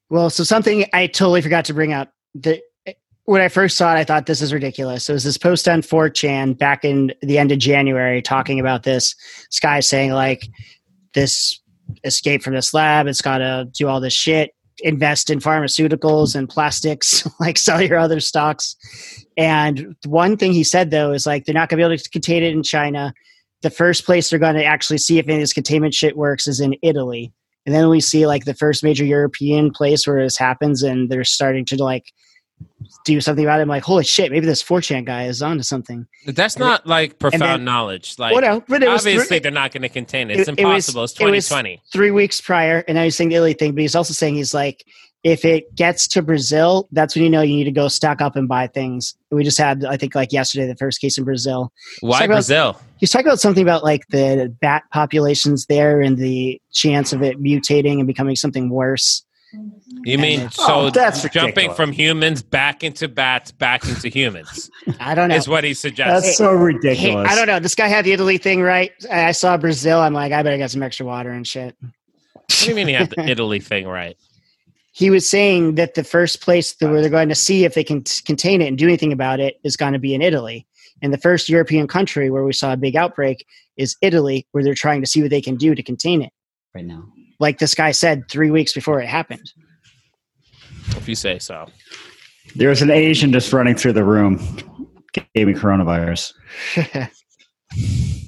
Well, 0.09 0.29
so 0.29 0.43
something 0.43 0.85
I 0.93 1.07
totally 1.07 1.41
forgot 1.41 1.65
to 1.65 1.73
bring 1.73 1.93
up. 1.93 2.13
The 2.35 2.61
when 3.25 3.41
I 3.41 3.47
first 3.47 3.77
saw 3.77 3.95
it, 3.95 3.99
I 3.99 4.03
thought 4.03 4.25
this 4.25 4.41
is 4.41 4.53
ridiculous. 4.53 5.05
So 5.05 5.13
it 5.13 5.15
was 5.15 5.23
this 5.23 5.37
post 5.37 5.67
on 5.67 5.81
4chan 5.81 6.57
back 6.57 6.83
in 6.83 7.13
the 7.21 7.37
end 7.37 7.51
of 7.51 7.59
January 7.59 8.21
talking 8.21 8.59
about 8.59 8.83
this. 8.83 9.15
This 9.49 9.59
guy 9.59 9.79
saying 9.79 10.11
like 10.11 10.47
this 11.13 11.59
escape 12.03 12.43
from 12.43 12.53
this 12.53 12.73
lab, 12.73 13.07
it's 13.07 13.21
got 13.21 13.37
to 13.37 13.69
do 13.71 13.87
all 13.87 14.01
this 14.01 14.13
shit, 14.13 14.53
invest 14.83 15.29
in 15.29 15.39
pharmaceuticals 15.39 16.35
and 16.35 16.47
plastics, 16.47 17.27
like 17.39 17.57
sell 17.57 17.81
your 17.81 17.97
other 17.97 18.19
stocks. 18.19 18.75
And 19.37 19.95
one 20.05 20.37
thing 20.37 20.53
he 20.53 20.63
said 20.63 20.91
though 20.91 21.11
is 21.11 21.25
like 21.25 21.45
they're 21.45 21.53
not 21.53 21.69
going 21.69 21.79
to 21.79 21.87
be 21.87 21.93
able 21.93 21.97
to 22.01 22.09
contain 22.09 22.43
it 22.43 22.53
in 22.53 22.63
China. 22.63 23.13
The 23.61 23.69
first 23.69 24.05
place 24.05 24.29
they're 24.29 24.39
going 24.39 24.55
to 24.55 24.65
actually 24.65 24.97
see 24.97 25.17
if 25.17 25.27
any 25.27 25.35
of 25.35 25.41
this 25.41 25.53
containment 25.53 25.93
shit 25.93 26.17
works 26.17 26.47
is 26.47 26.59
in 26.59 26.75
Italy. 26.81 27.33
And 27.65 27.73
then 27.73 27.89
we 27.89 28.01
see 28.01 28.27
like 28.27 28.43
the 28.43 28.53
first 28.53 28.83
major 28.83 29.05
European 29.05 29.71
place 29.71 30.05
where 30.05 30.21
this 30.21 30.37
happens 30.37 30.83
and 30.83 31.09
they're 31.09 31.23
starting 31.23 31.63
to 31.65 31.81
like 31.81 32.11
do 33.05 33.19
something 33.21 33.43
about 33.45 33.59
it. 33.59 33.63
I'm 33.63 33.69
like, 33.69 33.83
holy 33.83 34.03
shit, 34.03 34.31
maybe 34.31 34.45
this 34.45 34.63
4chan 34.63 35.05
guy 35.05 35.25
is 35.25 35.41
onto 35.41 35.63
something. 35.63 36.07
That's 36.25 36.57
not 36.57 36.85
like 36.87 37.19
profound 37.19 37.41
then- 37.41 37.63
knowledge. 37.65 38.15
Like 38.17 38.33
well, 38.33 38.41
no, 38.41 38.63
but 38.67 38.83
it 38.83 38.89
was 38.89 39.01
obviously 39.01 39.27
three, 39.27 39.39
they're 39.39 39.51
not 39.51 39.71
going 39.71 39.81
to 39.83 39.89
contain 39.89 40.29
it. 40.29 40.39
It's 40.39 40.49
It- 40.49 40.59
it 40.59 40.65
was- 40.65 40.87
impossible. 40.89 41.03
it's 41.03 41.13
it 41.19 41.23
was- 41.25 41.47
2020. 41.47 41.81
three 41.91 42.11
weeks 42.11 42.41
prior. 42.41 42.83
And 42.87 42.95
now 42.95 43.03
he's 43.03 43.15
saying 43.15 43.29
the 43.29 43.35
Italy 43.35 43.53
thing, 43.53 43.73
but 43.73 43.81
he's 43.81 43.95
also 43.95 44.13
saying 44.13 44.35
he's 44.35 44.53
like, 44.53 44.83
if 45.23 45.45
it 45.45 45.73
gets 45.73 46.05
to 46.09 46.21
Brazil, 46.21 46.89
that's 46.91 47.15
when 47.15 47.23
you 47.23 47.29
know 47.29 47.41
you 47.41 47.55
need 47.55 47.63
to 47.63 47.71
go 47.71 47.87
stock 47.87 48.21
up 48.21 48.35
and 48.35 48.45
buy 48.45 48.67
things. 48.67 49.15
We 49.31 49.45
just 49.45 49.57
had, 49.57 49.85
I 49.85 49.95
think, 49.95 50.15
like 50.15 50.33
yesterday, 50.33 50.67
the 50.67 50.75
first 50.75 50.99
case 50.99 51.17
in 51.17 51.23
Brazil. 51.23 51.71
Why 52.01 52.19
talk 52.19 52.25
about- 52.25 52.35
Brazil? 52.35 52.81
He's 52.97 53.09
talking 53.09 53.27
about 53.27 53.39
something 53.39 53.63
about 53.63 53.83
like 53.85 54.05
the 54.09 54.53
bat 54.61 54.83
populations 54.91 55.65
there 55.67 56.01
and 56.01 56.17
the 56.17 56.61
chance 56.73 57.13
of 57.13 57.21
it 57.23 57.41
mutating 57.41 57.99
and 57.99 58.07
becoming 58.07 58.35
something 58.35 58.69
worse. 58.69 59.23
You 60.05 60.17
mean 60.17 60.39
it's- 60.41 60.55
so 60.55 60.65
Oh, 60.87 60.89
that's 60.89 61.21
jumping 61.29 61.45
ridiculous. 61.69 61.77
from 61.77 61.91
humans 61.91 62.41
back 62.41 62.83
into 62.83 63.07
bats, 63.07 63.51
back 63.51 63.87
into 63.87 64.09
humans 64.09 64.69
I 64.99 65.15
don't 65.15 65.29
know. 65.29 65.35
is 65.35 65.47
what 65.47 65.63
he 65.63 65.73
suggests. 65.73 66.25
That's 66.25 66.37
so 66.37 66.57
Hey, 66.57 66.63
ridiculous. 66.63 67.29
I 67.31 67.35
don't 67.35 67.47
know. 67.47 67.59
This 67.59 67.75
guy 67.75 67.87
had 67.87 68.03
the 68.05 68.11
Italy 68.11 68.37
thing 68.37 68.61
right. 68.61 68.91
I 69.11 69.25
I 69.27 69.31
saw 69.31 69.55
Brazil. 69.57 69.99
I'm 69.99 70.13
like, 70.13 70.31
I 70.31 70.41
better 70.43 70.57
get 70.57 70.71
some 70.71 70.83
extra 70.83 71.05
water 71.05 71.29
and 71.31 71.47
shit. 71.47 71.75
what 71.81 72.47
do 72.47 72.69
you 72.69 72.75
mean 72.75 72.87
he 72.87 72.93
had 72.93 73.09
the 73.11 73.21
Italy 73.29 73.59
thing 73.59 73.87
right? 73.87 74.17
He 74.91 75.09
was 75.09 75.27
saying 75.27 75.75
that 75.75 75.95
the 75.95 76.03
first 76.03 76.41
place 76.41 76.73
that 76.73 76.89
where 76.89 77.01
they're 77.01 77.09
going 77.09 77.29
to 77.29 77.35
see 77.35 77.63
if 77.63 77.73
they 77.73 77.83
can 77.83 78.03
t- 78.03 78.21
contain 78.25 78.61
it 78.61 78.67
and 78.67 78.77
do 78.77 78.85
anything 78.87 79.11
about 79.11 79.39
it 79.39 79.59
is 79.63 79.75
going 79.75 79.93
to 79.93 79.99
be 79.99 80.13
in 80.13 80.21
Italy. 80.21 80.67
And 81.01 81.11
the 81.11 81.17
first 81.17 81.49
European 81.49 81.87
country 81.87 82.29
where 82.29 82.43
we 82.43 82.53
saw 82.53 82.73
a 82.73 82.77
big 82.77 82.95
outbreak 82.95 83.45
is 83.75 83.97
Italy, 84.01 84.45
where 84.51 84.63
they're 84.63 84.75
trying 84.75 85.01
to 85.01 85.07
see 85.07 85.21
what 85.21 85.31
they 85.31 85.41
can 85.41 85.55
do 85.55 85.73
to 85.73 85.81
contain 85.81 86.21
it. 86.21 86.31
right 86.75 86.85
now. 86.85 87.05
Like 87.39 87.59
this 87.59 87.75
guy 87.75 87.91
said 87.91 88.29
three 88.29 88.51
weeks 88.51 88.73
before 88.73 89.01
it 89.01 89.07
happened. 89.07 89.51
If 90.89 91.07
you 91.07 91.15
say 91.15 91.39
so. 91.39 91.67
There 92.55 92.69
was 92.69 92.81
an 92.81 92.91
Asian 92.91 93.31
just 93.31 93.51
running 93.51 93.75
through 93.75 93.93
the 93.93 94.03
room, 94.03 94.37
gave 95.13 95.47
me 95.47 95.53
coronavirus. 95.53 96.33
did, 96.75 97.09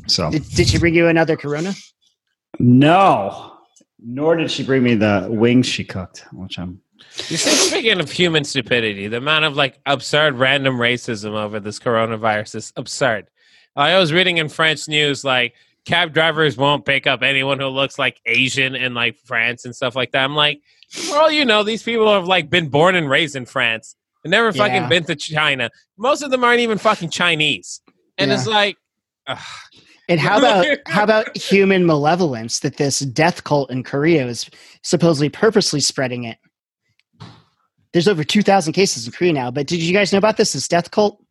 So 0.08 0.32
did 0.32 0.68
she 0.68 0.80
bring 0.80 0.96
you 0.96 1.08
another 1.08 1.36
Corona? 1.38 1.74
no, 2.60 3.58
nor 4.00 4.36
did 4.36 4.50
she 4.50 4.64
bring 4.64 4.84
me 4.84 4.96
the 4.96 5.28
wings 5.30 5.66
she 5.66 5.84
cooked, 5.84 6.26
which 6.32 6.58
I'm. 6.58 6.82
You 7.28 7.38
see, 7.38 7.50
speaking 7.52 8.00
of 8.00 8.10
human 8.10 8.44
stupidity, 8.46 9.08
the 9.08 9.18
amount 9.18 9.46
of 9.46 9.56
like 9.56 9.80
absurd 9.86 10.36
random 10.36 10.78
racism 10.78 11.32
over 11.32 11.60
this 11.60 11.80
coronavirus 11.80 12.56
is 12.56 12.74
absurd. 12.78 13.28
I 13.76 14.00
was 14.00 14.14
reading 14.14 14.38
in 14.38 14.48
French 14.48 14.88
news 14.88 15.26
like 15.26 15.54
cab 15.86 16.14
drivers 16.14 16.58
won't 16.58 16.86
pick 16.86 17.08
up 17.08 17.22
anyone 17.22 17.60
who 17.60 17.68
looks 17.68 17.98
like 18.00 18.20
Asian 18.26 18.76
in 18.76 18.94
like 18.94 19.18
France 19.26 19.66
and 19.66 19.76
stuff 19.76 19.96
like 19.96 20.12
that. 20.12 20.24
I'm 20.24 20.36
like, 20.36 20.60
well, 21.10 21.32
you 21.32 21.46
know, 21.46 21.64
these 21.64 21.84
people 21.84 22.12
have 22.12 22.26
like 22.28 22.50
been 22.50 22.70
born 22.70 22.96
and 22.96 23.10
raised 23.10 23.36
in 23.36 23.46
France 23.46 23.96
and 24.24 24.32
never 24.32 24.52
fucking 24.52 24.74
Yeah. 24.76 24.88
been 24.88 25.04
to 25.06 25.16
China. 25.16 25.70
Most 25.98 26.22
of 26.24 26.32
them 26.32 26.44
aren't 26.44 26.60
even 26.62 26.78
fucking 26.78 27.10
Chinese. 27.12 27.82
And 28.18 28.32
it's 28.32 28.48
like, 28.48 28.78
ugh. 29.28 29.38
And 30.08 30.20
how 30.20 30.38
about 30.38 30.66
how 30.88 31.04
about 31.04 31.36
human 31.36 31.86
malevolence 31.86 32.60
that 32.60 32.78
this 32.78 33.00
death 33.00 33.44
cult 33.44 33.72
in 33.72 33.84
Korea 33.84 34.26
is 34.28 34.50
supposedly 34.84 35.30
purposely 35.30 35.80
spreading 35.80 36.24
it? 36.26 36.38
There's 37.94 38.08
over 38.08 38.24
2,000 38.24 38.74
cases 38.74 39.06
in 39.06 39.14
Korea 39.14 39.34
now, 39.34 39.52
but 39.52 39.68
did 39.68 39.82
you 39.82 39.94
guys 39.94 40.12
know 40.12 40.18
about 40.18 40.38
this? 40.38 40.54
This 40.54 40.68
death 40.68 40.92
cult? 40.92 41.24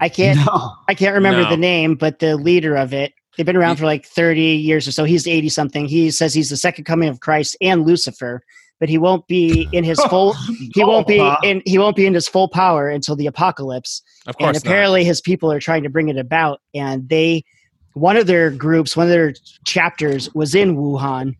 I 0.00 0.08
can't 0.08 0.38
No. 0.44 0.72
I 0.88 0.94
can't 0.94 1.14
remember 1.14 1.42
No. 1.44 1.50
the 1.50 1.56
name, 1.56 1.94
but 1.94 2.18
the 2.18 2.36
leader 2.36 2.74
of 2.76 2.92
it, 2.92 3.12
they've 3.36 3.46
been 3.46 3.56
around 3.56 3.76
for 3.76 3.86
like 3.86 4.06
30 4.06 4.40
years 4.40 4.86
or 4.86 4.92
so. 4.92 5.04
He's 5.04 5.26
80 5.26 5.48
something. 5.48 5.86
He 5.86 6.10
says 6.10 6.34
he's 6.34 6.50
the 6.50 6.56
second 6.56 6.84
coming 6.84 7.08
of 7.08 7.20
Christ 7.20 7.56
and 7.60 7.86
Lucifer, 7.86 8.42
but 8.82 8.88
he 8.88 8.98
won't 8.98 9.24
be 9.28 9.68
in 9.70 9.84
his 9.84 10.02
full 10.10 10.34
he 10.74 10.84
won't 10.84 11.06
be 11.06 11.24
in 11.44 11.62
he 11.64 11.78
won't 11.78 11.94
be 11.94 12.04
in 12.04 12.14
his 12.14 12.26
full 12.26 12.48
power 12.48 12.88
until 12.88 13.14
the 13.14 13.28
apocalypse 13.28 14.02
of 14.26 14.34
and 14.40 14.46
course 14.46 14.54
not. 14.56 14.64
apparently 14.64 15.04
his 15.04 15.20
people 15.20 15.52
are 15.52 15.60
trying 15.60 15.84
to 15.84 15.88
bring 15.88 16.08
it 16.08 16.18
about 16.18 16.60
and 16.74 17.08
they 17.08 17.44
one 17.92 18.16
of 18.16 18.26
their 18.26 18.50
groups 18.50 18.96
one 18.96 19.06
of 19.06 19.12
their 19.12 19.34
chapters 19.64 20.34
was 20.34 20.52
in 20.56 20.76
wuhan 20.76 21.36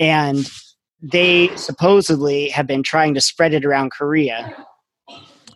and 0.00 0.50
they 1.00 1.54
supposedly 1.54 2.48
have 2.48 2.66
been 2.66 2.82
trying 2.82 3.14
to 3.14 3.20
spread 3.20 3.54
it 3.54 3.64
around 3.64 3.90
korea 3.92 4.52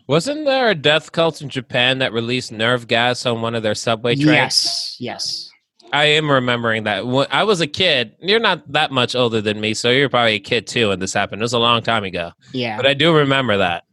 Wasn't 0.07 0.45
there 0.45 0.69
a 0.69 0.75
death 0.75 1.11
cult 1.11 1.41
in 1.41 1.49
Japan 1.49 1.97
that 1.97 2.13
released 2.13 2.51
nerve 2.51 2.87
gas 2.87 3.25
on 3.25 3.41
one 3.41 3.55
of 3.55 3.63
their 3.63 3.73
subway 3.73 4.13
trains? 4.13 4.27
Yes, 4.27 4.95
yes. 4.99 5.49
I 5.95 6.05
am 6.05 6.29
remembering 6.29 6.83
that. 6.83 7.07
When 7.07 7.25
I 7.31 7.43
was 7.45 7.61
a 7.61 7.67
kid, 7.67 8.15
you're 8.19 8.41
not 8.41 8.69
that 8.73 8.91
much 8.91 9.15
older 9.15 9.39
than 9.39 9.61
me, 9.61 9.73
so 9.73 9.89
you're 9.89 10.09
probably 10.09 10.33
a 10.33 10.39
kid 10.39 10.67
too 10.67 10.89
when 10.89 10.99
this 10.99 11.13
happened. 11.13 11.41
It 11.41 11.45
was 11.45 11.53
a 11.53 11.59
long 11.59 11.81
time 11.81 12.03
ago. 12.03 12.33
Yeah. 12.51 12.75
But 12.75 12.85
I 12.85 12.93
do 12.93 13.15
remember 13.15 13.57
that. 13.57 13.85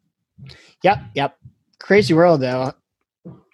Yep, 0.83 0.99
yep. 1.15 1.39
Crazy 1.79 2.13
world 2.13 2.41
though. 2.41 2.73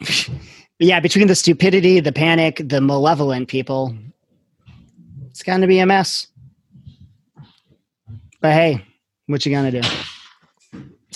yeah, 0.78 0.98
between 0.98 1.26
the 1.26 1.34
stupidity, 1.34 2.00
the 2.00 2.10
panic, 2.10 2.62
the 2.64 2.80
malevolent 2.80 3.48
people, 3.48 3.94
it's 5.28 5.42
going 5.42 5.60
to 5.60 5.66
be 5.66 5.80
a 5.80 5.86
mess. 5.86 6.28
But 8.40 8.52
hey, 8.52 8.82
what 9.26 9.44
you 9.44 9.52
gonna 9.52 9.70
do? 9.70 9.82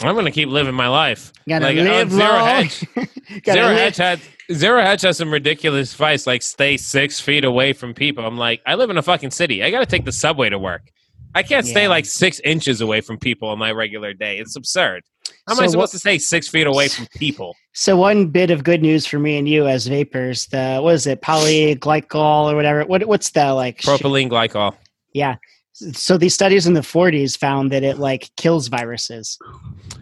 I'm 0.05 0.15
gonna 0.15 0.31
keep 0.31 0.49
living 0.49 0.75
my 0.75 0.89
life. 0.89 1.33
Gotta 1.49 1.67
Like, 1.67 1.77
live 1.77 2.13
uh, 2.13 2.17
Zero 2.17 2.29
long. 2.33 2.47
Hedge, 2.47 2.87
Zero 3.45 3.67
live- 3.69 3.79
Hedge 3.79 3.97
had 3.97 4.21
Zero 4.53 4.83
Hedge 4.83 5.03
has 5.03 5.17
some 5.19 5.33
ridiculous 5.33 5.93
advice, 5.93 6.27
like 6.27 6.43
stay 6.43 6.77
six 6.77 7.21
feet 7.21 7.45
away 7.45 7.73
from 7.73 7.95
people. 7.95 8.25
I'm 8.27 8.37
like, 8.37 8.61
I 8.67 8.75
live 8.75 8.91
in 8.91 8.99
a 8.99 9.03
fucking 9.03 9.31
city. 9.31 9.63
I 9.63 9.71
got 9.71 9.81
to 9.81 9.87
take 9.87 10.05
the 10.05 10.13
subway 10.13 10.51
to 10.51 10.59
work. 10.59 10.91
I 11.35 11.43
can't 11.43 11.65
stay 11.67 11.89
like 11.89 12.05
six 12.05 12.41
inches 12.41 12.83
away 12.83 13.01
from 13.01 13.19
people 13.19 13.49
on 13.49 13.59
my 13.59 13.73
regular 13.73 14.13
day. 14.13 14.39
It's 14.39 14.55
absurd. 14.55 15.03
How 15.47 15.55
am 15.55 15.57
So 15.57 15.63
I 15.65 15.67
supposed 15.69 15.93
to 15.93 15.99
stay 15.99 16.19
six 16.19 16.47
feet 16.47 16.67
away 16.67 16.89
from 16.89 17.07
people? 17.17 17.57
So 17.73 17.97
one 17.97 18.27
bit 18.27 18.51
of 18.51 18.63
good 18.65 18.83
news 18.83 19.07
for 19.07 19.19
me 19.19 19.39
and 19.39 19.49
you 19.49 19.67
as 19.67 19.87
vapors, 19.87 20.47
the 20.49 20.81
what 20.83 20.95
is 20.95 21.07
it, 21.07 21.23
polyglycol 21.23 22.53
or 22.53 22.55
whatever? 22.55 22.85
What 22.85 23.07
what's 23.07 23.31
the 23.31 23.55
like? 23.55 23.79
Propylene 23.81 24.29
glycol. 24.29 24.75
Yeah. 25.15 25.37
So 25.93 26.17
these 26.19 26.35
studies 26.35 26.67
in 26.67 26.75
the 26.75 26.81
40s 26.81 27.37
found 27.37 27.73
that 27.73 27.83
it 27.83 27.99
like 27.99 28.31
kills 28.37 28.69
viruses. 28.69 29.39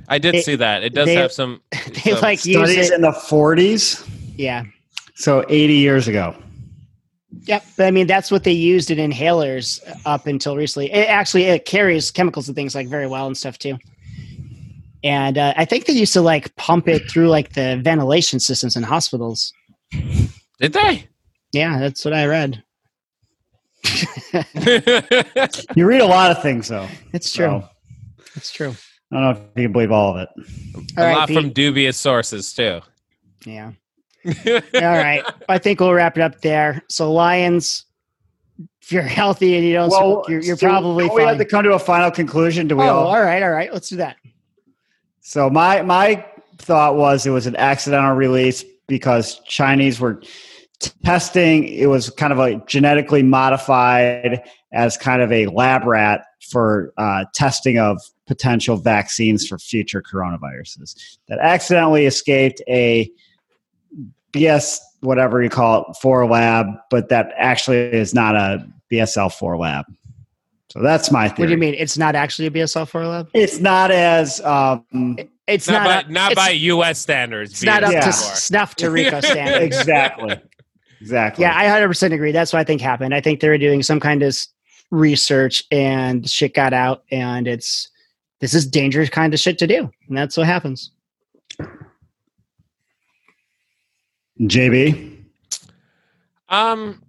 I 0.09 0.19
did 0.19 0.35
They- 0.35 0.43
see 0.43 0.57
that. 0.57 0.83
It 0.83 0.95
does 0.95 1.07
they- 1.07 1.15
have 1.15 1.33
some. 1.33 1.61
They 2.05 2.13
some- 2.13 2.21
like 2.21 2.45
use 2.45 2.57
Studies 2.57 2.91
it. 2.91 2.95
in 2.95 3.01
the 3.03 3.13
40s, 3.13 4.07
Yeah. 4.37 4.65
so 5.15 5.45
80 5.49 5.75
years 5.75 6.09
ago. 6.09 6.35
Yep. 7.45 7.65
But 7.77 7.87
I 7.87 7.91
mean, 7.91 8.07
that's 8.07 8.31
what 8.31 8.45
they 8.45 8.53
used 8.53 8.91
in 8.91 8.99
inhalers 9.11 9.81
up 10.05 10.27
until 10.27 10.57
recently. 10.57 10.91
It 10.93 11.09
actually 11.09 11.45
it 11.45 11.65
carries 11.65 12.11
chemicals 12.11 12.49
and 12.49 12.57
things 12.57 12.75
like 12.75 12.89
very 12.89 13.07
well 13.07 13.27
and 13.27 13.37
stuff 13.37 13.57
too. 13.59 13.79
And 15.03 15.39
uh, 15.39 15.55
I 15.57 15.65
think 15.65 15.87
they 15.87 15.95
used 15.95 16.13
to 16.13 16.21
like 16.21 16.55
pump 16.57 16.87
it 16.89 17.11
through 17.11 17.29
like 17.29 17.55
the 17.55 17.81
ventilation 17.83 18.41
systems 18.41 18.77
in 18.77 18.83
hospitals. 18.83 19.53
Did 19.93 20.73
they? 20.75 21.07
Yeah, 21.53 21.79
that's 21.79 22.05
what 22.05 22.13
I 22.15 22.27
read. 22.27 22.63
You 25.77 25.87
read 25.87 26.01
a 26.01 26.07
lot 26.07 26.31
of 26.31 26.43
things, 26.43 26.69
though. 26.69 26.89
It's 27.13 27.33
true. 27.33 27.63
so 27.63 27.69
It's 28.37 28.53
true. 28.53 28.75
I 29.13 29.17
don't 29.17 29.23
know 29.25 29.31
if 29.31 29.39
you 29.57 29.63
can 29.65 29.73
believe 29.73 29.91
all 29.93 30.17
of 30.17 30.21
it. 30.23 30.29
a 30.97 31.01
All 31.01 31.07
right, 31.07 31.17
lot 31.17 31.29
Pete. 31.29 31.37
from 31.41 31.51
dubious 31.53 31.97
sources 31.97 32.53
too. 32.53 32.81
Yeah. 33.45 33.73
All 34.47 34.63
right. 34.83 35.25
I 35.49 35.59
think 35.59 35.81
we'll 35.81 35.93
wrap 35.95 36.17
it 36.17 36.21
up 36.21 36.41
there. 36.43 36.83
So 36.89 37.11
Lions, 37.13 37.87
if 38.83 38.93
you're 38.93 39.03
healthy 39.03 39.57
and 39.57 39.65
you 39.65 39.73
don't 39.73 39.91
smoke, 39.91 40.29
you're, 40.29 40.43
you're 40.43 40.57
do- 40.57 40.67
probably 40.67 41.07
don't 41.09 41.17
we 41.17 41.23
have 41.23 41.39
to 41.39 41.45
come 41.45 41.65
to 41.65 41.73
a 41.73 41.79
final 41.79 42.11
conclusion. 42.11 42.69
Do 42.69 42.77
we 42.77 42.85
Oh, 42.85 42.89
all? 42.89 43.07
all 43.09 43.23
right, 43.23 43.43
all 43.43 43.51
right. 43.51 43.73
Let's 43.73 43.89
do 43.89 43.97
that. 43.97 44.17
So 45.23 45.49
my 45.51 45.83
my 45.83 46.25
thought 46.59 46.97
was 46.97 47.27
it 47.27 47.31
was 47.31 47.47
an 47.47 47.57
accidental 47.57 48.15
release 48.15 48.65
because 48.87 49.41
Chinese 49.47 49.99
were 50.01 50.15
t- 50.15 50.29
testing. 51.05 51.65
It 51.69 51.87
was 51.87 52.11
kind 52.11 52.33
of 52.33 52.39
a 52.39 52.57
genetically 52.67 53.23
modified 53.23 54.43
as 54.73 54.97
kind 54.97 55.23
of 55.23 55.31
a 55.33 55.47
lab 55.47 55.85
rat 55.85 56.25
for 56.51 56.93
uh, 56.97 57.25
testing 57.35 57.79
of 57.79 58.01
potential 58.27 58.77
vaccines 58.77 59.47
for 59.47 59.59
future 59.59 60.03
coronaviruses 60.03 61.19
that 61.29 61.39
accidentally 61.41 62.07
escaped 62.07 62.61
a 62.69 63.11
BS 64.33 64.79
whatever 65.01 65.43
you 65.43 65.49
call 65.49 65.87
it 65.89 65.97
four 65.97 66.27
lab, 66.27 66.67
but 66.91 67.09
that 67.09 67.33
actually 67.37 67.79
is 67.79 68.15
not 68.15 68.37
a 68.37 68.65
BSL 68.93 69.33
four 69.33 69.57
lab. 69.57 69.87
So 70.71 70.81
that's 70.81 71.11
my 71.11 71.29
theory. 71.29 71.37
What 71.39 71.47
do 71.47 71.53
you 71.53 71.59
mean? 71.59 71.75
It's 71.75 71.99
not 71.99 72.15
actually 72.15 72.47
a 72.47 72.51
BSL 72.53 72.87
4 72.87 73.05
lab? 73.05 73.29
It's 73.35 73.59
not 73.59 73.91
as 73.91 74.41
um, 74.43 75.17
It's 75.49 75.67
not, 75.67 75.83
not, 75.83 75.85
by, 75.85 75.97
up- 75.97 76.09
not 76.11 76.33
it's, 76.33 76.41
by 76.41 76.51
U.S. 76.51 77.01
standards. 77.01 77.51
It's 77.55 77.65
not 77.65 77.83
up 77.83 77.91
Yeah. 77.93 78.03
to 78.03 78.13
snuff 78.13 78.77
to 78.77 78.89
Rico 78.89 79.21
standards. 79.21 79.77
exactly, 79.77 80.39
exactly. 81.01 81.43
Yeah, 81.43 81.57
I 81.57 81.65
100% 81.65 82.13
agree. 82.13 82.33
That's 82.33 82.53
what 82.53 82.61
I 82.61 82.65
think 82.65 82.81
happened. 82.81 83.15
I 83.15 83.21
think 83.21 83.41
they 83.41 83.49
were 83.49 83.59
doing 83.59 83.83
some 83.83 84.01
kind 84.01 84.23
of 84.23 84.37
research 84.91 85.65
and 85.71 86.29
shit 86.29 86.55
got 86.55 86.73
out, 86.73 87.05
and 87.11 87.47
it's 87.47 87.89
this 88.41 88.55
is 88.55 88.67
dangerous 88.67 89.11
kind 89.11 89.33
of 89.35 89.41
shit 89.41 89.59
to 89.59 89.67
do, 89.67 89.91
and 90.09 90.17
that's 90.17 90.37
what 90.37 90.47
happens. 90.47 90.93
JB. 94.41 95.25
Um. 96.49 97.03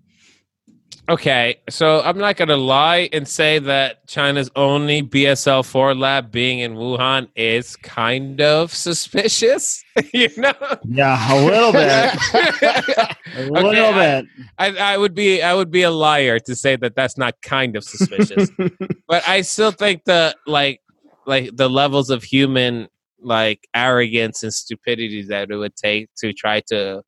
Okay, 1.11 1.59
so 1.69 1.99
I'm 2.01 2.17
not 2.17 2.37
gonna 2.37 2.55
lie 2.55 3.09
and 3.11 3.27
say 3.27 3.59
that 3.59 4.07
China's 4.07 4.49
only 4.55 5.01
BSL 5.03 5.65
four 5.65 5.93
lab 5.93 6.31
being 6.31 6.59
in 6.59 6.75
Wuhan 6.75 7.27
is 7.35 7.75
kind 7.75 8.39
of 8.39 8.73
suspicious. 8.73 9.83
you 10.13 10.29
know, 10.37 10.53
Yeah, 10.85 11.33
a 11.33 11.37
little 11.45 11.73
bit. 11.73 12.13
A 13.35 13.49
little 13.51 13.85
I- 13.93 14.21
bit. 14.21 14.25
I, 14.57 14.93
I 14.93 14.97
would 14.97 15.13
be 15.13 15.41
I 15.41 15.53
would 15.53 15.69
be 15.69 15.81
a 15.83 15.91
liar 15.91 16.39
to 16.39 16.55
say 16.55 16.77
that 16.77 16.95
that's 16.95 17.17
not 17.17 17.35
kind 17.41 17.75
of 17.75 17.83
suspicious. 17.83 18.49
but 19.07 19.27
I 19.27 19.41
still 19.41 19.71
think 19.71 20.05
the 20.05 20.33
like 20.47 20.79
like 21.25 21.55
the 21.57 21.69
levels 21.69 22.09
of 22.09 22.23
human 22.23 22.87
like 23.19 23.67
arrogance 23.75 24.43
and 24.43 24.53
stupidity 24.53 25.23
that 25.23 25.51
it 25.51 25.55
would 25.57 25.75
take 25.75 26.09
to 26.19 26.31
try 26.31 26.61
to 26.67 27.03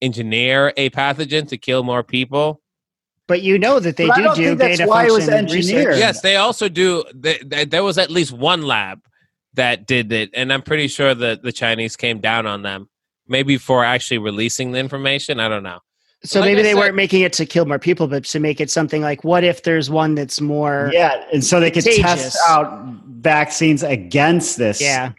engineer 0.00 0.72
a 0.76 0.90
pathogen 0.90 1.48
to 1.48 1.56
kill 1.56 1.82
more 1.82 2.04
people. 2.04 2.60
But 3.28 3.42
you 3.42 3.58
know 3.58 3.78
that 3.78 3.96
they 3.96 4.08
But 4.08 4.16
do 4.16 4.22
don't 4.24 4.36
do 4.36 4.56
data 4.56 4.86
why 4.86 5.06
it 5.06 5.12
was 5.12 5.26
function 5.28 5.54
research. 5.56 5.98
Yes, 5.98 6.20
they 6.22 6.34
also 6.36 6.68
do. 6.68 7.04
They, 7.14 7.38
they, 7.44 7.64
there 7.64 7.84
was 7.84 7.96
at 7.98 8.10
least 8.10 8.32
one 8.32 8.62
lab 8.62 9.00
that 9.54 9.86
did 9.86 10.10
it, 10.12 10.30
and 10.34 10.52
I'm 10.52 10.62
pretty 10.62 10.88
sure 10.88 11.14
that 11.14 11.42
the 11.42 11.52
Chinese 11.52 11.94
came 11.94 12.20
down 12.20 12.46
on 12.46 12.62
them. 12.62 12.88
Maybe 13.28 13.58
for 13.58 13.84
actually 13.84 14.18
releasing 14.18 14.72
the 14.72 14.78
information. 14.78 15.38
I 15.38 15.48
don't 15.48 15.62
know. 15.62 15.78
So 16.24 16.40
Like 16.40 16.48
maybe 16.48 16.60
I 16.60 16.62
they 16.64 16.72
said- 16.72 16.78
weren't 16.78 16.96
making 16.96 17.20
it 17.22 17.32
to 17.34 17.46
kill 17.46 17.66
more 17.66 17.78
people, 17.78 18.08
but 18.08 18.24
to 18.24 18.40
make 18.40 18.60
it 18.60 18.70
something 18.70 19.02
like, 19.02 19.22
what 19.22 19.44
if 19.44 19.62
there's 19.62 19.88
one 19.90 20.14
that's 20.16 20.40
more? 20.40 20.90
Yeah, 20.92 21.22
and 21.32 21.44
so 21.44 21.60
they 21.60 21.70
could 21.70 21.84
Contagious. 21.84 22.02
test 22.32 22.38
out 22.48 22.88
vaccines 23.20 23.82
against 23.84 24.56
this 24.58 24.80
Yeah. 24.80 25.12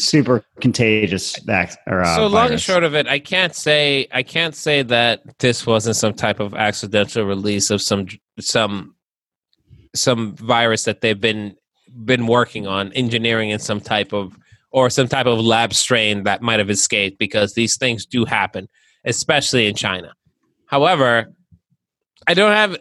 Super 0.00 0.44
contagious 0.60 1.36
vac- 1.40 1.78
or, 1.86 2.00
uh, 2.02 2.16
so 2.16 2.26
long 2.26 2.50
and 2.50 2.60
short 2.60 2.84
of 2.84 2.94
it, 2.94 3.06
I 3.06 3.18
can't 3.18 3.54
say 3.54 4.08
I 4.12 4.22
can't 4.22 4.54
say 4.54 4.82
that 4.82 5.20
this 5.38 5.66
wasn't 5.66 5.96
some 5.96 6.14
type 6.14 6.40
of 6.40 6.54
accidental 6.54 7.24
release 7.24 7.70
of 7.70 7.82
some 7.82 8.06
some 8.38 8.94
some 9.94 10.34
virus 10.36 10.84
that 10.84 11.00
they've 11.00 11.20
been 11.20 11.56
been 12.04 12.26
working 12.26 12.66
on 12.66 12.92
engineering 12.92 13.50
in 13.50 13.58
some 13.58 13.80
type 13.80 14.12
of 14.12 14.36
or 14.70 14.88
some 14.88 15.08
type 15.08 15.26
of 15.26 15.38
lab 15.38 15.74
strain 15.74 16.24
that 16.24 16.42
might 16.42 16.60
have 16.60 16.70
escaped 16.70 17.18
because 17.18 17.54
these 17.54 17.76
things 17.76 18.06
do 18.06 18.24
happen, 18.24 18.68
especially 19.04 19.66
in 19.66 19.74
China. 19.74 20.12
However, 20.66 21.32
I 22.26 22.34
don't 22.34 22.52
have 22.52 22.78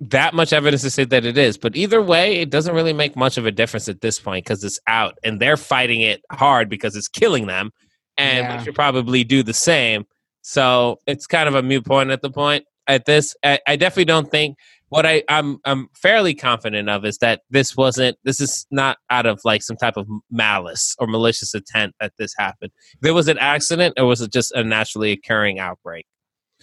that 0.00 0.34
much 0.34 0.52
evidence 0.52 0.82
to 0.82 0.90
say 0.90 1.04
that 1.04 1.24
it 1.24 1.36
is, 1.36 1.58
but 1.58 1.76
either 1.76 2.00
way, 2.00 2.36
it 2.36 2.50
doesn't 2.50 2.74
really 2.74 2.92
make 2.92 3.16
much 3.16 3.36
of 3.36 3.46
a 3.46 3.50
difference 3.50 3.88
at 3.88 4.00
this 4.00 4.18
point 4.20 4.44
because 4.44 4.62
it's 4.64 4.78
out 4.86 5.18
and 5.24 5.40
they're 5.40 5.56
fighting 5.56 6.00
it 6.00 6.20
hard 6.30 6.68
because 6.68 6.94
it's 6.96 7.08
killing 7.08 7.46
them, 7.46 7.70
and 8.16 8.38
Yeah. 8.38 8.58
we 8.58 8.64
should 8.64 8.74
probably 8.74 9.24
do 9.24 9.42
the 9.42 9.54
same. 9.54 10.04
So 10.42 10.98
it's 11.06 11.26
kind 11.26 11.48
of 11.48 11.54
a 11.54 11.62
moot 11.62 11.84
point 11.84 12.10
at 12.10 12.22
the 12.22 12.30
point 12.30 12.64
at 12.86 13.04
this. 13.04 13.34
I, 13.44 13.58
I 13.66 13.76
definitely 13.76 14.06
don't 14.06 14.30
think 14.30 14.56
what 14.88 15.04
I, 15.04 15.22
I'm 15.28 15.58
I'm 15.64 15.88
fairly 15.94 16.34
confident 16.34 16.88
of 16.88 17.04
is 17.04 17.18
that 17.18 17.42
this 17.50 17.76
wasn't 17.76 18.16
this 18.24 18.40
is 18.40 18.66
not 18.70 18.96
out 19.10 19.26
of 19.26 19.40
like 19.44 19.62
some 19.62 19.76
type 19.76 19.96
of 19.96 20.06
malice 20.30 20.94
or 20.98 21.06
malicious 21.06 21.54
intent 21.54 21.94
that 22.00 22.12
this 22.18 22.32
happened. 22.38 22.70
There 23.02 23.12
was 23.12 23.28
an 23.28 23.36
accident 23.38 23.94
or 23.98 24.06
was 24.06 24.20
it 24.22 24.32
just 24.32 24.52
a 24.52 24.64
naturally 24.64 25.12
occurring 25.12 25.58
outbreak? 25.58 26.06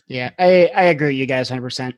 Yeah, 0.07 0.31
I, 0.39 0.71
I 0.75 0.83
agree 0.83 1.07
with 1.07 1.15
you 1.17 1.25
guys 1.25 1.49
100%. 1.49 1.93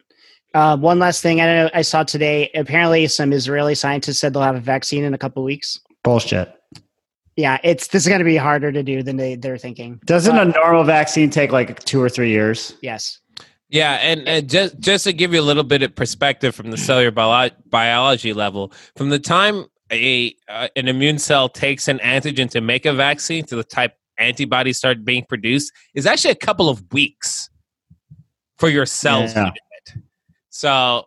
Uh, 0.57 0.75
one 0.75 0.97
last 0.97 1.21
thing 1.21 1.39
I 1.39 1.45
know 1.45 1.69
I 1.75 1.83
saw 1.83 2.01
today. 2.03 2.49
Apparently, 2.55 3.05
some 3.07 3.31
Israeli 3.31 3.75
scientists 3.75 4.17
said 4.17 4.33
they'll 4.33 4.41
have 4.41 4.55
a 4.55 4.59
vaccine 4.59 5.03
in 5.03 5.13
a 5.13 5.17
couple 5.17 5.43
weeks. 5.43 5.79
bullshit. 6.03 6.51
Yeah, 7.35 7.59
it's 7.63 7.89
this 7.89 8.03
is 8.03 8.07
going 8.07 8.17
to 8.19 8.25
be 8.25 8.37
harder 8.37 8.71
to 8.71 8.81
do 8.81 9.03
than 9.03 9.17
they 9.17 9.35
they're 9.35 9.59
thinking. 9.59 9.99
Doesn't 10.05 10.35
But- 10.35 10.47
a 10.47 10.51
normal 10.59 10.83
vaccine 10.83 11.29
take 11.29 11.51
like 11.51 11.77
two 11.83 12.01
or 12.01 12.09
three 12.09 12.31
years? 12.31 12.73
yes? 12.81 13.19
Yeah, 13.69 13.93
and, 14.01 14.27
and 14.27 14.49
just 14.49 14.79
just 14.79 15.03
to 15.03 15.13
give 15.13 15.31
you 15.33 15.41
a 15.41 15.47
little 15.49 15.63
bit 15.63 15.83
of 15.83 15.93
perspective 15.93 16.55
from 16.55 16.71
the 16.71 16.77
cellular 16.77 17.11
bio- 17.11 17.51
biology 17.69 18.33
level, 18.33 18.71
from 18.95 19.09
the 19.09 19.19
time 19.19 19.65
a 19.91 20.33
uh, 20.49 20.69
an 20.75 20.87
immune 20.87 21.19
cell 21.19 21.49
takes 21.49 21.87
an 21.87 21.99
antigen 21.99 22.49
to 22.49 22.61
make 22.61 22.87
a 22.87 22.93
vaccine 22.93 23.45
to 23.45 23.55
the 23.55 23.63
type 23.63 23.93
antibodies 24.17 24.77
start 24.79 25.05
being 25.05 25.23
produced 25.29 25.71
is 25.93 26.07
actually 26.07 26.31
a 26.31 26.41
couple 26.49 26.67
of 26.69 26.81
weeks 26.91 27.51
for 28.57 28.69
your 28.69 28.87
cells 28.87 29.35
Yeah. 29.35 29.43
to 29.43 29.49
do 29.51 29.55
it. 29.55 29.61
So 30.57 31.05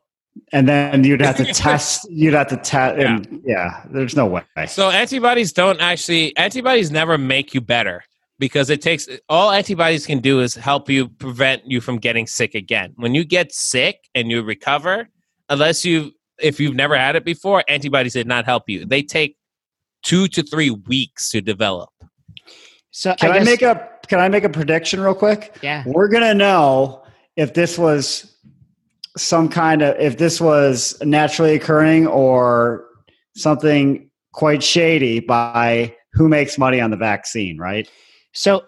and 0.53 0.69
then 0.69 1.03
you'd 1.03 1.21
have 1.21 1.37
to 1.39 1.45
test. 1.53 2.09
You'd 2.09 2.35
have 2.35 2.47
to 2.49 2.57
test. 2.57 2.99
And 2.99 3.43
yeah, 3.45 3.85
there's 3.91 4.15
no 4.15 4.27
way. 4.27 4.43
So 4.69 4.91
antibodies 4.91 5.53
don't 5.53 5.81
actually 5.81 6.37
antibodies 6.37 6.93
never 6.93 7.19
make 7.19 7.53
you 7.53 7.61
better 7.61 8.05
because 8.39 8.71
it 8.71 8.81
takes 8.81 9.09
all 9.29 9.51
antibodies 9.51 10.07
can 10.07 10.21
do 10.21 10.39
is 10.41 10.55
help 10.55 10.89
you 10.89 11.09
prevent 11.09 11.67
you 11.67 11.81
from 11.81 11.99
getting 11.99 12.29
sick 12.29 12.55
again. 12.55 12.93
When 12.95 13.13
you 13.13 13.25
get 13.25 13.53
sick 13.53 14.09
and 14.15 14.31
you 14.31 14.43
recover, 14.43 15.09
unless 15.49 15.85
you 15.85 16.13
if 16.39 16.61
you've 16.61 16.77
never 16.77 16.97
had 16.97 17.17
it 17.17 17.25
before, 17.25 17.65
antibodies 17.67 18.13
did 18.13 18.29
not 18.29 18.45
help 18.45 18.69
you. 18.69 18.87
They 18.87 19.03
take 19.03 19.37
2 20.05 20.29
to 20.29 20.43
3 20.45 20.71
weeks 20.71 21.29
to 21.31 21.41
develop. 21.41 21.91
So 22.93 23.17
Can 23.17 23.33
I, 23.33 23.39
guess- 23.39 23.47
make 23.47 23.63
a 23.63 23.89
Can 24.07 24.21
I 24.21 24.29
make 24.29 24.45
a 24.45 24.49
prediction 24.49 25.01
real 25.01 25.15
quick? 25.15 25.57
Yeah. 25.61 25.83
We're 25.87 26.09
gonna 26.09 26.35
know 26.35 27.03
if 27.35 27.55
this 27.55 27.77
was 27.77 28.30
some 29.16 29.49
kind 29.49 29.82
of 29.82 29.97
if 29.99 30.19
this 30.19 30.41
was 30.41 30.97
naturally 31.03 31.55
occurring 31.55 32.07
or 32.07 32.87
something 33.37 34.09
quite 34.32 34.62
shady 34.62 35.20
by 35.20 35.95
who 36.12 36.28
makes 36.28 36.59
money 36.59 36.81
on 36.81 36.91
the 36.91 36.97
vaccine, 36.97 37.59
right? 37.59 37.89
So, 38.32 38.65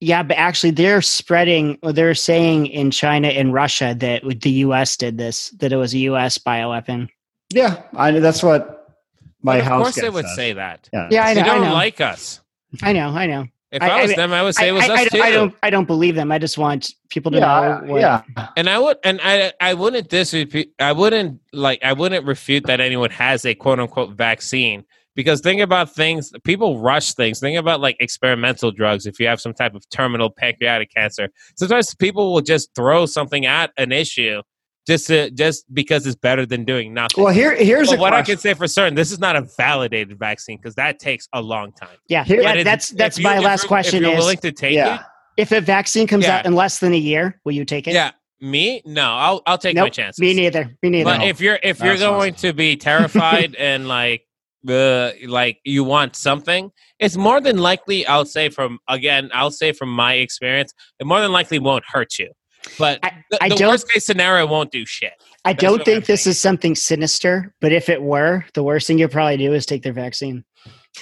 yeah, 0.00 0.22
but 0.22 0.36
actually, 0.36 0.70
they're 0.70 1.02
spreading. 1.02 1.78
Or 1.82 1.92
they're 1.92 2.14
saying 2.14 2.66
in 2.66 2.90
China 2.90 3.28
and 3.28 3.52
Russia 3.52 3.94
that 3.98 4.22
the 4.40 4.50
U.S. 4.50 4.96
did 4.96 5.18
this. 5.18 5.50
That 5.58 5.72
it 5.72 5.76
was 5.76 5.94
a 5.94 5.98
U.S. 5.98 6.38
bioweapon. 6.38 7.08
Yeah, 7.50 7.82
I 7.96 8.12
that's 8.12 8.42
what 8.42 8.96
my 9.42 9.58
But 9.60 9.72
of 9.72 9.82
course 9.82 9.94
they 9.96 10.10
would 10.10 10.26
says. 10.26 10.36
say 10.36 10.52
that. 10.52 10.88
Yeah. 10.92 11.08
Yeah, 11.10 11.24
I 11.24 11.34
know. 11.34 11.40
They 11.40 11.46
don't 11.46 11.62
know. 11.62 11.72
like 11.72 12.00
us. 12.00 12.40
I 12.82 12.92
know. 12.92 13.08
I 13.08 13.26
know. 13.26 13.46
If 13.70 13.82
I- 13.82 13.88
I, 13.88 14.02
was 14.02 14.12
I- 14.12 14.16
them, 14.16 14.32
I 14.32 14.42
would 14.42 14.54
say 14.54 14.68
it 14.68 14.72
was 14.72 14.88
I, 14.88 14.94
us 14.94 15.00
I, 15.00 15.04
too. 15.08 15.20
I 15.22 15.30
don't. 15.30 15.54
I 15.62 15.70
don't 15.70 15.84
believe 15.86 16.14
them. 16.14 16.32
I 16.32 16.38
just 16.38 16.56
want 16.58 16.94
people 17.10 17.30
to 17.32 17.38
Yeah, 17.38 17.80
know. 17.84 17.92
What, 17.92 18.00
yeah. 18.00 18.22
and 18.56 18.68
I 18.68 18.78
would, 18.78 18.96
and 19.04 19.20
I, 19.22 19.52
I 19.60 19.74
wouldn't 19.74 20.08
disrepute. 20.08 20.68
I 20.78 20.92
wouldn't 20.92 21.40
like. 21.52 21.82
I 21.84 21.92
wouldn't 21.92 22.26
refute 22.26 22.64
that 22.66 22.80
anyone 22.80 23.10
has 23.10 23.44
a 23.44 23.54
quote 23.54 23.78
unquote 23.78 24.12
vaccine 24.16 24.84
because 25.14 25.40
think 25.42 25.60
about 25.60 25.94
things. 25.94 26.32
People 26.44 26.80
rush 26.80 27.12
things. 27.12 27.40
Think 27.40 27.58
about 27.58 27.80
like 27.80 27.96
experimental 28.00 28.70
drugs. 28.70 29.04
If 29.04 29.20
you 29.20 29.26
have 29.26 29.40
some 29.40 29.52
type 29.52 29.74
of 29.74 29.88
terminal 29.90 30.30
pancreatic 30.30 30.90
cancer, 30.94 31.28
sometimes 31.56 31.94
people 31.94 32.32
will 32.32 32.40
just 32.40 32.74
throw 32.74 33.04
something 33.04 33.44
at 33.44 33.70
an 33.76 33.92
issue 33.92 34.40
just 34.88 35.06
to 35.08 35.30
just 35.30 35.72
because 35.72 36.06
it's 36.06 36.16
better 36.16 36.46
than 36.46 36.64
doing 36.64 36.94
nothing. 36.94 37.22
Well, 37.22 37.32
here 37.32 37.54
here's 37.54 37.90
but 37.90 37.98
a 37.98 38.00
what 38.00 38.12
I 38.14 38.22
can 38.22 38.38
say 38.38 38.54
for 38.54 38.66
certain, 38.66 38.94
this 38.94 39.12
is 39.12 39.18
not 39.20 39.36
a 39.36 39.42
validated 39.56 40.18
vaccine 40.18 40.56
because 40.56 40.74
that 40.76 40.98
takes 40.98 41.28
a 41.34 41.42
long 41.42 41.72
time. 41.72 41.96
Yeah. 42.08 42.24
Here- 42.24 42.40
yeah 42.40 42.62
that's 42.64 42.88
that's 42.90 43.18
you- 43.18 43.24
my 43.24 43.36
if 43.36 43.44
last 43.44 43.66
question. 43.68 43.98
If 43.98 44.08
you're 44.08 44.12
Is 44.18 44.24
willing 44.24 44.38
to 44.38 44.50
take 44.50 44.74
yeah. 44.74 44.94
it, 44.96 45.00
if 45.36 45.52
a 45.52 45.60
vaccine 45.60 46.06
comes 46.06 46.24
Yeah. 46.24 46.38
out 46.38 46.46
in 46.46 46.54
less 46.54 46.78
than 46.80 46.94
a 46.94 46.98
year, 46.98 47.40
will 47.44 47.52
you 47.52 47.64
take 47.64 47.86
it? 47.86 47.92
yeah. 47.94 48.12
Me, 48.40 48.80
no, 48.86 49.02
I'll 49.12 49.42
I'll 49.46 49.58
take 49.58 49.74
my 49.76 49.82
Nope. 49.82 49.92
chances. 49.92 50.20
Me 50.20 50.32
neither. 50.32 50.74
Me 50.82 50.90
neither. 50.90 51.04
But 51.10 51.18
No. 51.18 51.24
if 51.26 51.40
you're 51.40 51.58
if 51.62 51.80
you're 51.80 51.96
That's 51.96 52.02
going 52.02 52.34
to 52.34 52.52
be 52.52 52.76
terrified 52.76 53.54
and 53.58 53.88
like 53.88 54.22
uh, 54.68 55.10
like 55.26 55.58
you 55.64 55.82
want 55.84 56.14
something, 56.16 56.70
it's 56.98 57.16
more 57.16 57.40
than 57.40 57.58
likely. 57.58 58.06
I'll 58.06 58.24
say 58.24 58.48
from 58.48 58.78
again, 58.88 59.30
I'll 59.34 59.50
say 59.50 59.72
from 59.72 59.92
my 59.92 60.14
experience, 60.14 60.72
it 61.00 61.06
more 61.06 61.20
than 61.20 61.32
likely 61.32 61.58
won't 61.58 61.84
hurt 61.88 62.18
you. 62.18 62.30
But 62.78 62.98
I- 63.02 63.24
the, 63.30 63.42
I 63.42 63.48
the 63.48 63.54
don't- 63.56 63.68
worst 63.70 63.90
case 63.90 64.04
scenario 64.06 64.46
won't 64.46 64.70
do 64.72 64.84
shit. 64.86 65.12
I 65.44 65.52
That's 65.52 65.62
don't 65.62 65.84
think 65.84 65.96
I'm 65.96 66.00
this 66.06 66.24
thinking. 66.24 66.30
is 66.30 66.38
something 66.40 66.74
sinister, 66.74 67.54
but 67.60 67.72
if 67.72 67.88
it 67.88 68.02
were, 68.02 68.44
the 68.54 68.62
worst 68.62 68.86
thing 68.86 68.98
you'd 68.98 69.10
probably 69.12 69.36
do 69.36 69.52
is 69.54 69.64
take 69.66 69.82
their 69.82 69.92
vaccine. 69.92 70.44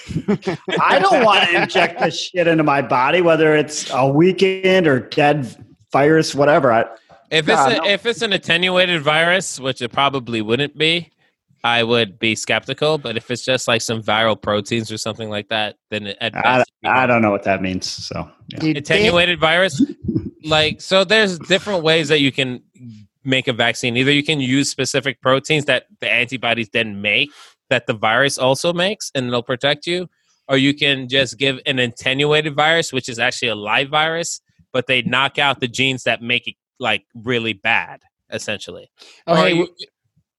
I 0.81 0.99
don't 0.99 1.23
want 1.23 1.49
to 1.49 1.61
inject 1.63 1.99
this 1.99 2.19
shit 2.19 2.47
into 2.47 2.63
my 2.63 2.81
body, 2.81 3.21
whether 3.21 3.55
it's 3.55 3.89
a 3.91 4.07
weekend 4.07 4.87
or 4.87 4.99
dead 4.99 5.47
virus, 5.91 6.35
whatever. 6.35 6.71
I, 6.71 6.81
If 7.31 7.47
it's 7.47 7.57
Nah, 7.57 7.67
a, 7.67 7.77
no. 7.77 7.85
if 7.85 8.05
it's 8.05 8.21
an 8.21 8.33
attenuated 8.33 9.01
virus, 9.01 9.59
which 9.59 9.81
it 9.81 9.91
probably 9.91 10.41
wouldn't 10.41 10.77
be, 10.77 11.11
I 11.67 11.83
would 11.83 12.17
be 12.17 12.35
skeptical. 12.35 12.97
But 12.97 13.17
if 13.17 13.29
it's 13.29 13.43
just 13.43 13.67
like 13.67 13.81
some 13.81 14.01
viral 14.01 14.41
proteins 14.41 14.91
or 14.91 14.97
something 14.97 15.29
like 15.29 15.49
that, 15.49 15.75
then 15.89 16.07
it, 16.07 16.17
at 16.21 16.35
I, 16.35 16.41
best, 16.41 16.71
it'd 16.83 16.95
I 16.95 17.05
don't 17.05 17.21
know 17.21 17.31
what 17.31 17.43
that 17.43 17.61
means. 17.61 17.89
So 17.89 18.29
yeah. 18.49 18.59
Dude, 18.59 18.75
they- 18.75 18.79
attenuated 18.79 19.39
virus 19.39 19.81
like 20.43 20.81
so 20.81 21.03
there's 21.03 21.37
different 21.39 21.83
ways 21.83 22.07
that 22.07 22.19
you 22.19 22.31
can 22.31 22.61
make 23.23 23.47
a 23.47 23.53
vaccine 23.53 23.97
either 23.97 24.11
you 24.11 24.23
can 24.23 24.39
use 24.39 24.69
specific 24.69 25.21
proteins 25.21 25.65
that 25.65 25.85
the 25.99 26.09
antibodies 26.09 26.69
then 26.69 27.01
make 27.01 27.29
that 27.69 27.87
the 27.87 27.93
virus 27.93 28.37
also 28.37 28.71
makes 28.71 29.11
and 29.13 29.27
it'll 29.27 29.43
protect 29.43 29.85
you 29.85 30.07
or 30.47 30.55
you 30.55 30.73
can 30.73 31.09
just 31.09 31.37
give 31.37 31.59
an 31.65 31.79
attenuated 31.79 32.55
virus 32.55 32.93
which 32.93 33.09
is 33.09 33.19
actually 33.19 33.49
a 33.49 33.55
live 33.55 33.89
virus 33.89 34.39
but 34.71 34.87
they 34.87 35.01
knock 35.01 35.37
out 35.37 35.59
the 35.59 35.67
genes 35.67 36.03
that 36.03 36.21
make 36.21 36.47
it 36.47 36.55
like 36.79 37.03
really 37.13 37.53
bad 37.53 38.01
essentially 38.29 38.89
oh, 39.25 39.33
or, 39.33 39.37
hey, 39.37 39.53
you, 39.55 39.67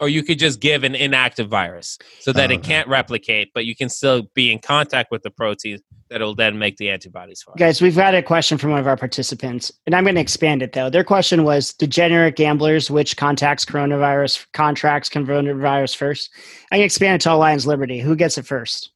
or 0.01 0.09
you 0.09 0.23
could 0.23 0.39
just 0.39 0.61
give 0.61 0.85
an 0.85 0.95
inactive 0.95 1.49
virus 1.49 1.99
so 2.21 2.33
that 2.33 2.51
Oh, 2.51 2.55
it 2.55 2.63
can't 2.63 2.87
replicate 2.89 3.51
but 3.55 3.65
you 3.65 3.75
can 3.75 3.89
still 3.89 4.29
be 4.35 4.53
in 4.53 4.59
contact 4.59 5.11
with 5.11 5.23
the 5.23 5.31
protein 5.31 5.79
that 6.11 6.21
will 6.21 6.35
then 6.35 6.59
make 6.59 6.77
the 6.79 6.89
antibodies 6.91 7.43
for 7.43 7.53
it. 7.55 7.59
Guys, 7.59 7.83
we've 7.83 7.95
got 7.97 8.15
a 8.15 8.23
question 8.23 8.57
from 8.57 8.71
one 8.71 8.81
of 8.81 8.87
our 8.87 8.97
participants, 8.97 9.71
and 9.85 9.95
I'm 9.95 10.05
going 10.05 10.15
to 10.15 10.21
expand 10.23 10.63
it 10.63 10.73
though. 10.73 10.89
Their 10.89 11.05
question 11.05 11.45
was 11.45 11.75
degenerate 11.75 12.35
gamblers, 12.37 12.91
which 12.91 13.17
contacts 13.19 13.65
coronavirus 13.67 14.47
contracts 14.55 15.09
coronavirus 15.11 15.97
first? 15.97 16.31
I 16.73 16.77
can 16.77 16.85
expand 16.85 17.17
it 17.17 17.21
to 17.23 17.31
all 17.31 17.39
Lions 17.39 17.67
Liberty. 17.67 18.01
Who 18.01 18.17
gets 18.17 18.39
it 18.39 18.47
first? 18.47 18.91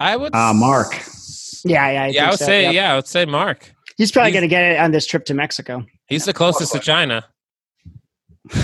I 0.00 0.16
would 0.16 0.34
Uh, 0.34 0.52
Marc. 0.54 0.94
s- 0.96 1.62
Yeah, 1.64 1.88
yeah, 1.90 2.02
I, 2.02 2.06
yeah, 2.08 2.26
I 2.26 2.30
would 2.30 2.38
so, 2.40 2.44
say 2.46 2.62
yep. 2.64 2.74
yeah, 2.74 2.92
I 2.92 2.96
would 2.96 3.06
say 3.06 3.24
Marc. 3.24 3.72
He's 3.96 4.10
probably 4.12 4.32
going 4.32 4.42
to 4.42 4.48
get 4.48 4.62
it 4.64 4.78
on 4.80 4.90
this 4.92 5.06
trip 5.06 5.24
to 5.26 5.34
Mexico. 5.34 5.84
He's 6.08 6.24
the 6.24 6.32
closest 6.32 6.72
to 6.72 6.78
China. 6.80 7.24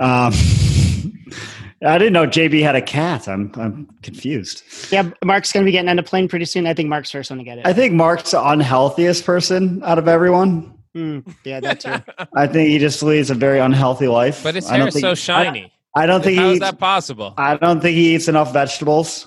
Um, 0.00 0.32
I 1.82 1.96
didn't 1.96 2.12
know 2.12 2.26
JB 2.26 2.62
had 2.62 2.76
a 2.76 2.82
cat. 2.82 3.26
I'm 3.28 3.52
I'm 3.54 3.86
confused. 4.02 4.62
Yeah, 4.90 5.10
Marc's 5.24 5.50
going 5.52 5.64
to 5.64 5.68
be 5.68 5.72
getting 5.72 5.88
on 5.88 5.98
a 5.98 6.02
plane 6.02 6.28
pretty 6.28 6.44
soon. 6.44 6.66
I 6.66 6.74
think 6.74 6.88
Marc's 6.90 7.10
first 7.10 7.30
one 7.30 7.38
to 7.38 7.44
get 7.44 7.58
it. 7.58 7.66
I 7.66 7.72
think 7.72 7.94
Marc's 7.94 8.32
the 8.32 8.46
unhealthiest 8.48 9.24
person 9.24 9.82
out 9.84 9.98
of 9.98 10.06
everyone. 10.08 10.74
Hmm, 10.94 11.20
yeah, 11.44 11.60
that 11.60 11.80
too. 11.80 11.94
I 12.34 12.46
think 12.48 12.68
he 12.68 12.78
just 12.78 13.02
leads 13.02 13.30
a 13.30 13.34
very 13.34 13.60
unhealthy 13.60 14.08
life. 14.08 14.42
but 14.42 14.56
his 14.56 14.66
I 14.66 14.70
hair 14.72 14.78
don't 14.80 14.88
is 14.88 14.94
think- 14.94 15.02
so 15.04 15.14
shiny. 15.14 15.72
I, 15.94 16.02
I 16.02 16.06
don't 16.06 16.22
think 16.22 16.36
How 16.38 16.44
he 16.44 16.50
is 16.50 16.56
eats, 16.56 16.64
that 16.66 16.78
possible? 16.78 17.34
I 17.36 17.56
don't 17.56 17.80
think 17.80 17.96
he 17.96 18.14
eats 18.14 18.28
enough 18.28 18.52
vegetables. 18.52 19.26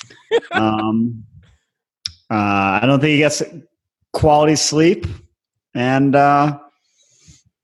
um, 0.52 1.24
uh, 2.30 2.34
I 2.80 2.82
don't 2.86 3.00
think 3.00 3.10
he 3.12 3.18
gets 3.18 3.42
quality 4.12 4.56
sleep, 4.56 5.06
and 5.74 6.14
uh, 6.14 6.58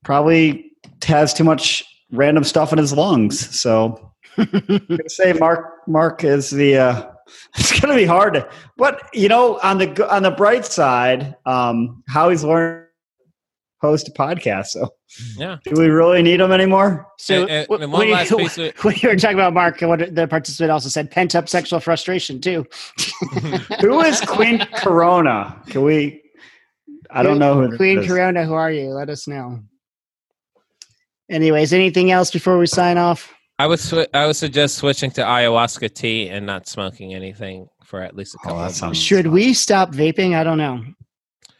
probably 0.03 0.71
has 1.05 1.33
too 1.33 1.43
much 1.43 1.83
random 2.11 2.43
stuff 2.43 2.71
in 2.71 2.77
his 2.77 2.93
lungs. 2.93 3.59
So 3.59 4.11
I'm 4.37 4.99
say 5.07 5.33
Marc 5.33 5.65
Marc 5.87 6.23
is 6.23 6.49
the. 6.49 6.77
Uh, 6.77 7.11
it's 7.57 7.79
gonna 7.79 7.95
be 7.95 8.05
hard 8.05 8.35
to, 8.35 8.47
but 8.77 9.01
you 9.13 9.27
know, 9.27 9.59
on 9.63 9.79
the 9.79 10.13
on 10.13 10.21
the 10.23 10.29
bright 10.31 10.63
side, 10.65 11.35
um, 11.47 12.03
how 12.07 12.29
he's 12.29 12.43
learned 12.43 12.83
host 13.81 14.07
a 14.07 14.11
podcast. 14.11 14.67
So 14.67 14.89
Yeah. 15.37 15.57
do 15.63 15.71
we 15.79 15.87
really 15.87 16.21
need 16.21 16.39
him 16.39 16.51
anymore? 16.51 17.07
So 17.19 17.41
And- 17.41 17.49
and- 17.49 17.67
and 17.81 17.91
one 17.91 17.99
when, 17.99 18.07
you, 18.09 18.13
last 18.13 18.29
piece 18.37 18.57
of- 18.59 18.73
when 18.83 18.95
you 18.97 19.09
were 19.09 19.15
talking 19.15 19.37
about 19.37 19.53
Marc, 19.53 19.81
and 19.81 19.89
what 19.89 20.13
the 20.15 20.27
participant 20.27 20.71
also 20.71 20.87
said, 20.89 21.09
pent 21.11 21.35
up 21.35 21.49
sexual 21.49 21.79
frustration 21.79 22.39
too. 22.41 22.65
Who 23.81 24.01
is 24.01 24.21
Queen 24.21 24.59
Corona? 24.75 25.59
Can 25.67 25.81
we? 25.83 26.21
I 27.11 27.21
don't 27.23 27.39
know 27.39 27.55
who 27.61 27.67
this 27.69 27.77
Queen 27.77 27.99
is. 27.99 28.07
Corona, 28.07 28.45
who 28.45 28.53
are 28.53 28.71
you? 28.71 28.89
Let 28.89 29.09
us 29.09 29.27
know. 29.27 29.59
Anyways, 31.29 31.73
anything 31.73 32.11
else 32.11 32.31
before 32.31 32.57
we 32.57 32.67
sign 32.67 32.97
off? 32.97 33.33
I 33.57 33.67
would 33.67 33.79
swi- 33.79 34.07
I 34.13 34.27
would 34.27 34.35
suggest 34.35 34.75
switching 34.75 35.11
to 35.11 35.21
ayahuasca 35.21 35.93
tea 35.93 36.29
and 36.29 36.45
not 36.45 36.67
smoking 36.67 37.13
anything 37.13 37.67
for 37.83 38.01
at 38.01 38.15
least 38.15 38.35
a 38.35 38.37
Oh, 38.39 38.43
couple 38.43 38.59
that 38.59 38.75
of 38.75 38.81
months. 38.81 38.99
Should 38.99 39.27
we 39.27 39.53
stop 39.53 39.91
vaping? 39.91 40.35
I 40.35 40.43
don't 40.43 40.57
know. 40.57 40.83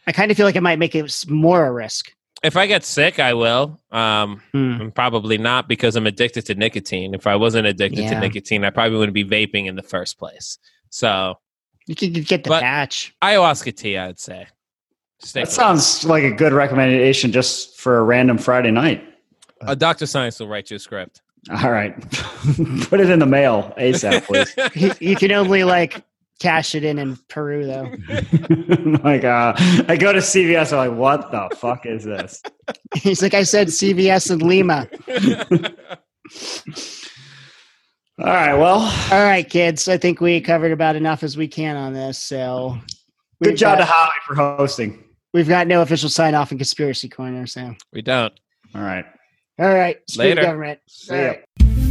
I 0.06 0.12
kind 0.12 0.30
of 0.30 0.36
feel 0.36 0.46
like 0.46 0.56
it 0.56 0.62
might 0.62 0.78
make 0.78 0.94
it 0.94 1.24
more 1.28 1.66
a 1.66 1.72
risk. 1.72 2.12
If 2.44 2.56
I 2.56 2.66
get 2.66 2.84
sick, 2.84 3.18
I 3.18 3.32
will. 3.34 3.80
Um, 3.90 4.42
Hmm. 4.52 4.88
probably 4.90 5.38
not 5.38 5.68
because 5.68 5.96
I'm 5.96 6.06
addicted 6.06 6.44
to 6.46 6.54
nicotine. 6.54 7.14
If 7.14 7.26
I 7.26 7.34
wasn't 7.34 7.66
addicted 7.66 8.02
Yeah. 8.04 8.10
to 8.10 8.20
nicotine, 8.20 8.62
I 8.64 8.70
probably 8.70 8.98
wouldn't 8.98 9.14
be 9.14 9.24
vaping 9.24 9.66
in 9.66 9.74
the 9.74 9.82
first 9.82 10.18
place. 10.18 10.58
So 10.90 11.34
You 11.88 11.94
could 11.94 12.26
get 12.26 12.42
the 12.42 12.48
But- 12.50 12.62
patch. 12.62 13.14
ayahuasca 13.22 13.76
tea, 13.76 13.96
I'd 13.96 14.18
say. 14.18 14.46
Stick 15.20 15.34
That 15.34 15.40
with 15.42 15.48
it. 15.50 15.52
sounds 15.52 16.04
like 16.04 16.24
a 16.24 16.32
good 16.32 16.52
recommendation 16.52 17.30
just 17.30 17.78
for 17.80 17.98
a 17.98 18.02
random 18.02 18.38
Friday 18.38 18.72
night. 18.72 19.02
A 19.62 19.74
Dr. 19.76 20.06
Science 20.06 20.38
will 20.40 20.48
write 20.48 20.70
you 20.70 20.76
a 20.76 20.78
script. 20.78 21.22
All 21.50 21.70
right, 21.70 21.94
put 22.88 23.00
it 23.00 23.08
in 23.10 23.18
the 23.20 23.26
mail 23.26 23.72
ASAP, 23.78 24.24
please. 24.26 24.52
you, 25.00 25.10
you 25.10 25.16
can 25.16 25.30
only 25.32 25.62
like 25.64 26.04
cash 26.40 26.74
it 26.74 26.82
in 26.84 26.98
in 26.98 27.16
Peru 27.28 27.64
though. 27.64 27.90
like, 29.04 29.24
uh, 29.24 29.54
I 29.88 29.96
go 29.96 30.12
to 30.12 30.18
CVS. 30.18 30.72
I'm 30.72 30.90
like, 30.90 30.98
what 30.98 31.30
the 31.30 31.56
fuck 31.56 31.86
is 31.86 32.04
this? 32.04 32.42
He's 32.96 33.22
like, 33.22 33.32
I 33.34 33.44
said 33.44 33.68
CVS 33.68 34.30
in 34.32 34.40
Lima. 34.40 34.88
All 38.18 38.26
right, 38.26 38.54
well, 38.54 38.78
All 39.12 39.24
right, 39.24 39.48
kids. 39.48 39.88
I 39.88 39.98
think 39.98 40.20
we 40.20 40.40
covered 40.40 40.72
about 40.72 40.96
enough 40.96 41.22
as 41.22 41.36
we 41.36 41.46
can 41.48 41.76
on 41.76 41.92
this. 41.92 42.18
So 42.18 42.78
good 43.42 43.50
we've 43.50 43.58
job 43.58 43.78
to 43.78 43.84
got- 43.84 43.92
Howie 43.92 44.10
for 44.26 44.34
hosting. 44.34 45.02
We've 45.34 45.48
got 45.48 45.66
no 45.66 45.82
official 45.82 46.08
sign 46.08 46.34
off 46.34 46.50
in 46.50 46.56
conspiracy 46.56 47.10
corner. 47.10 47.46
So 47.46 47.74
we 47.92 48.00
don't. 48.00 48.32
All 48.74 48.80
right, 48.80 49.04
all 49.58 49.72
right. 49.72 50.00
Later. 50.16 50.42
government. 50.42 50.80
See 50.86 51.14
All 51.14 51.20
right. 51.22 51.85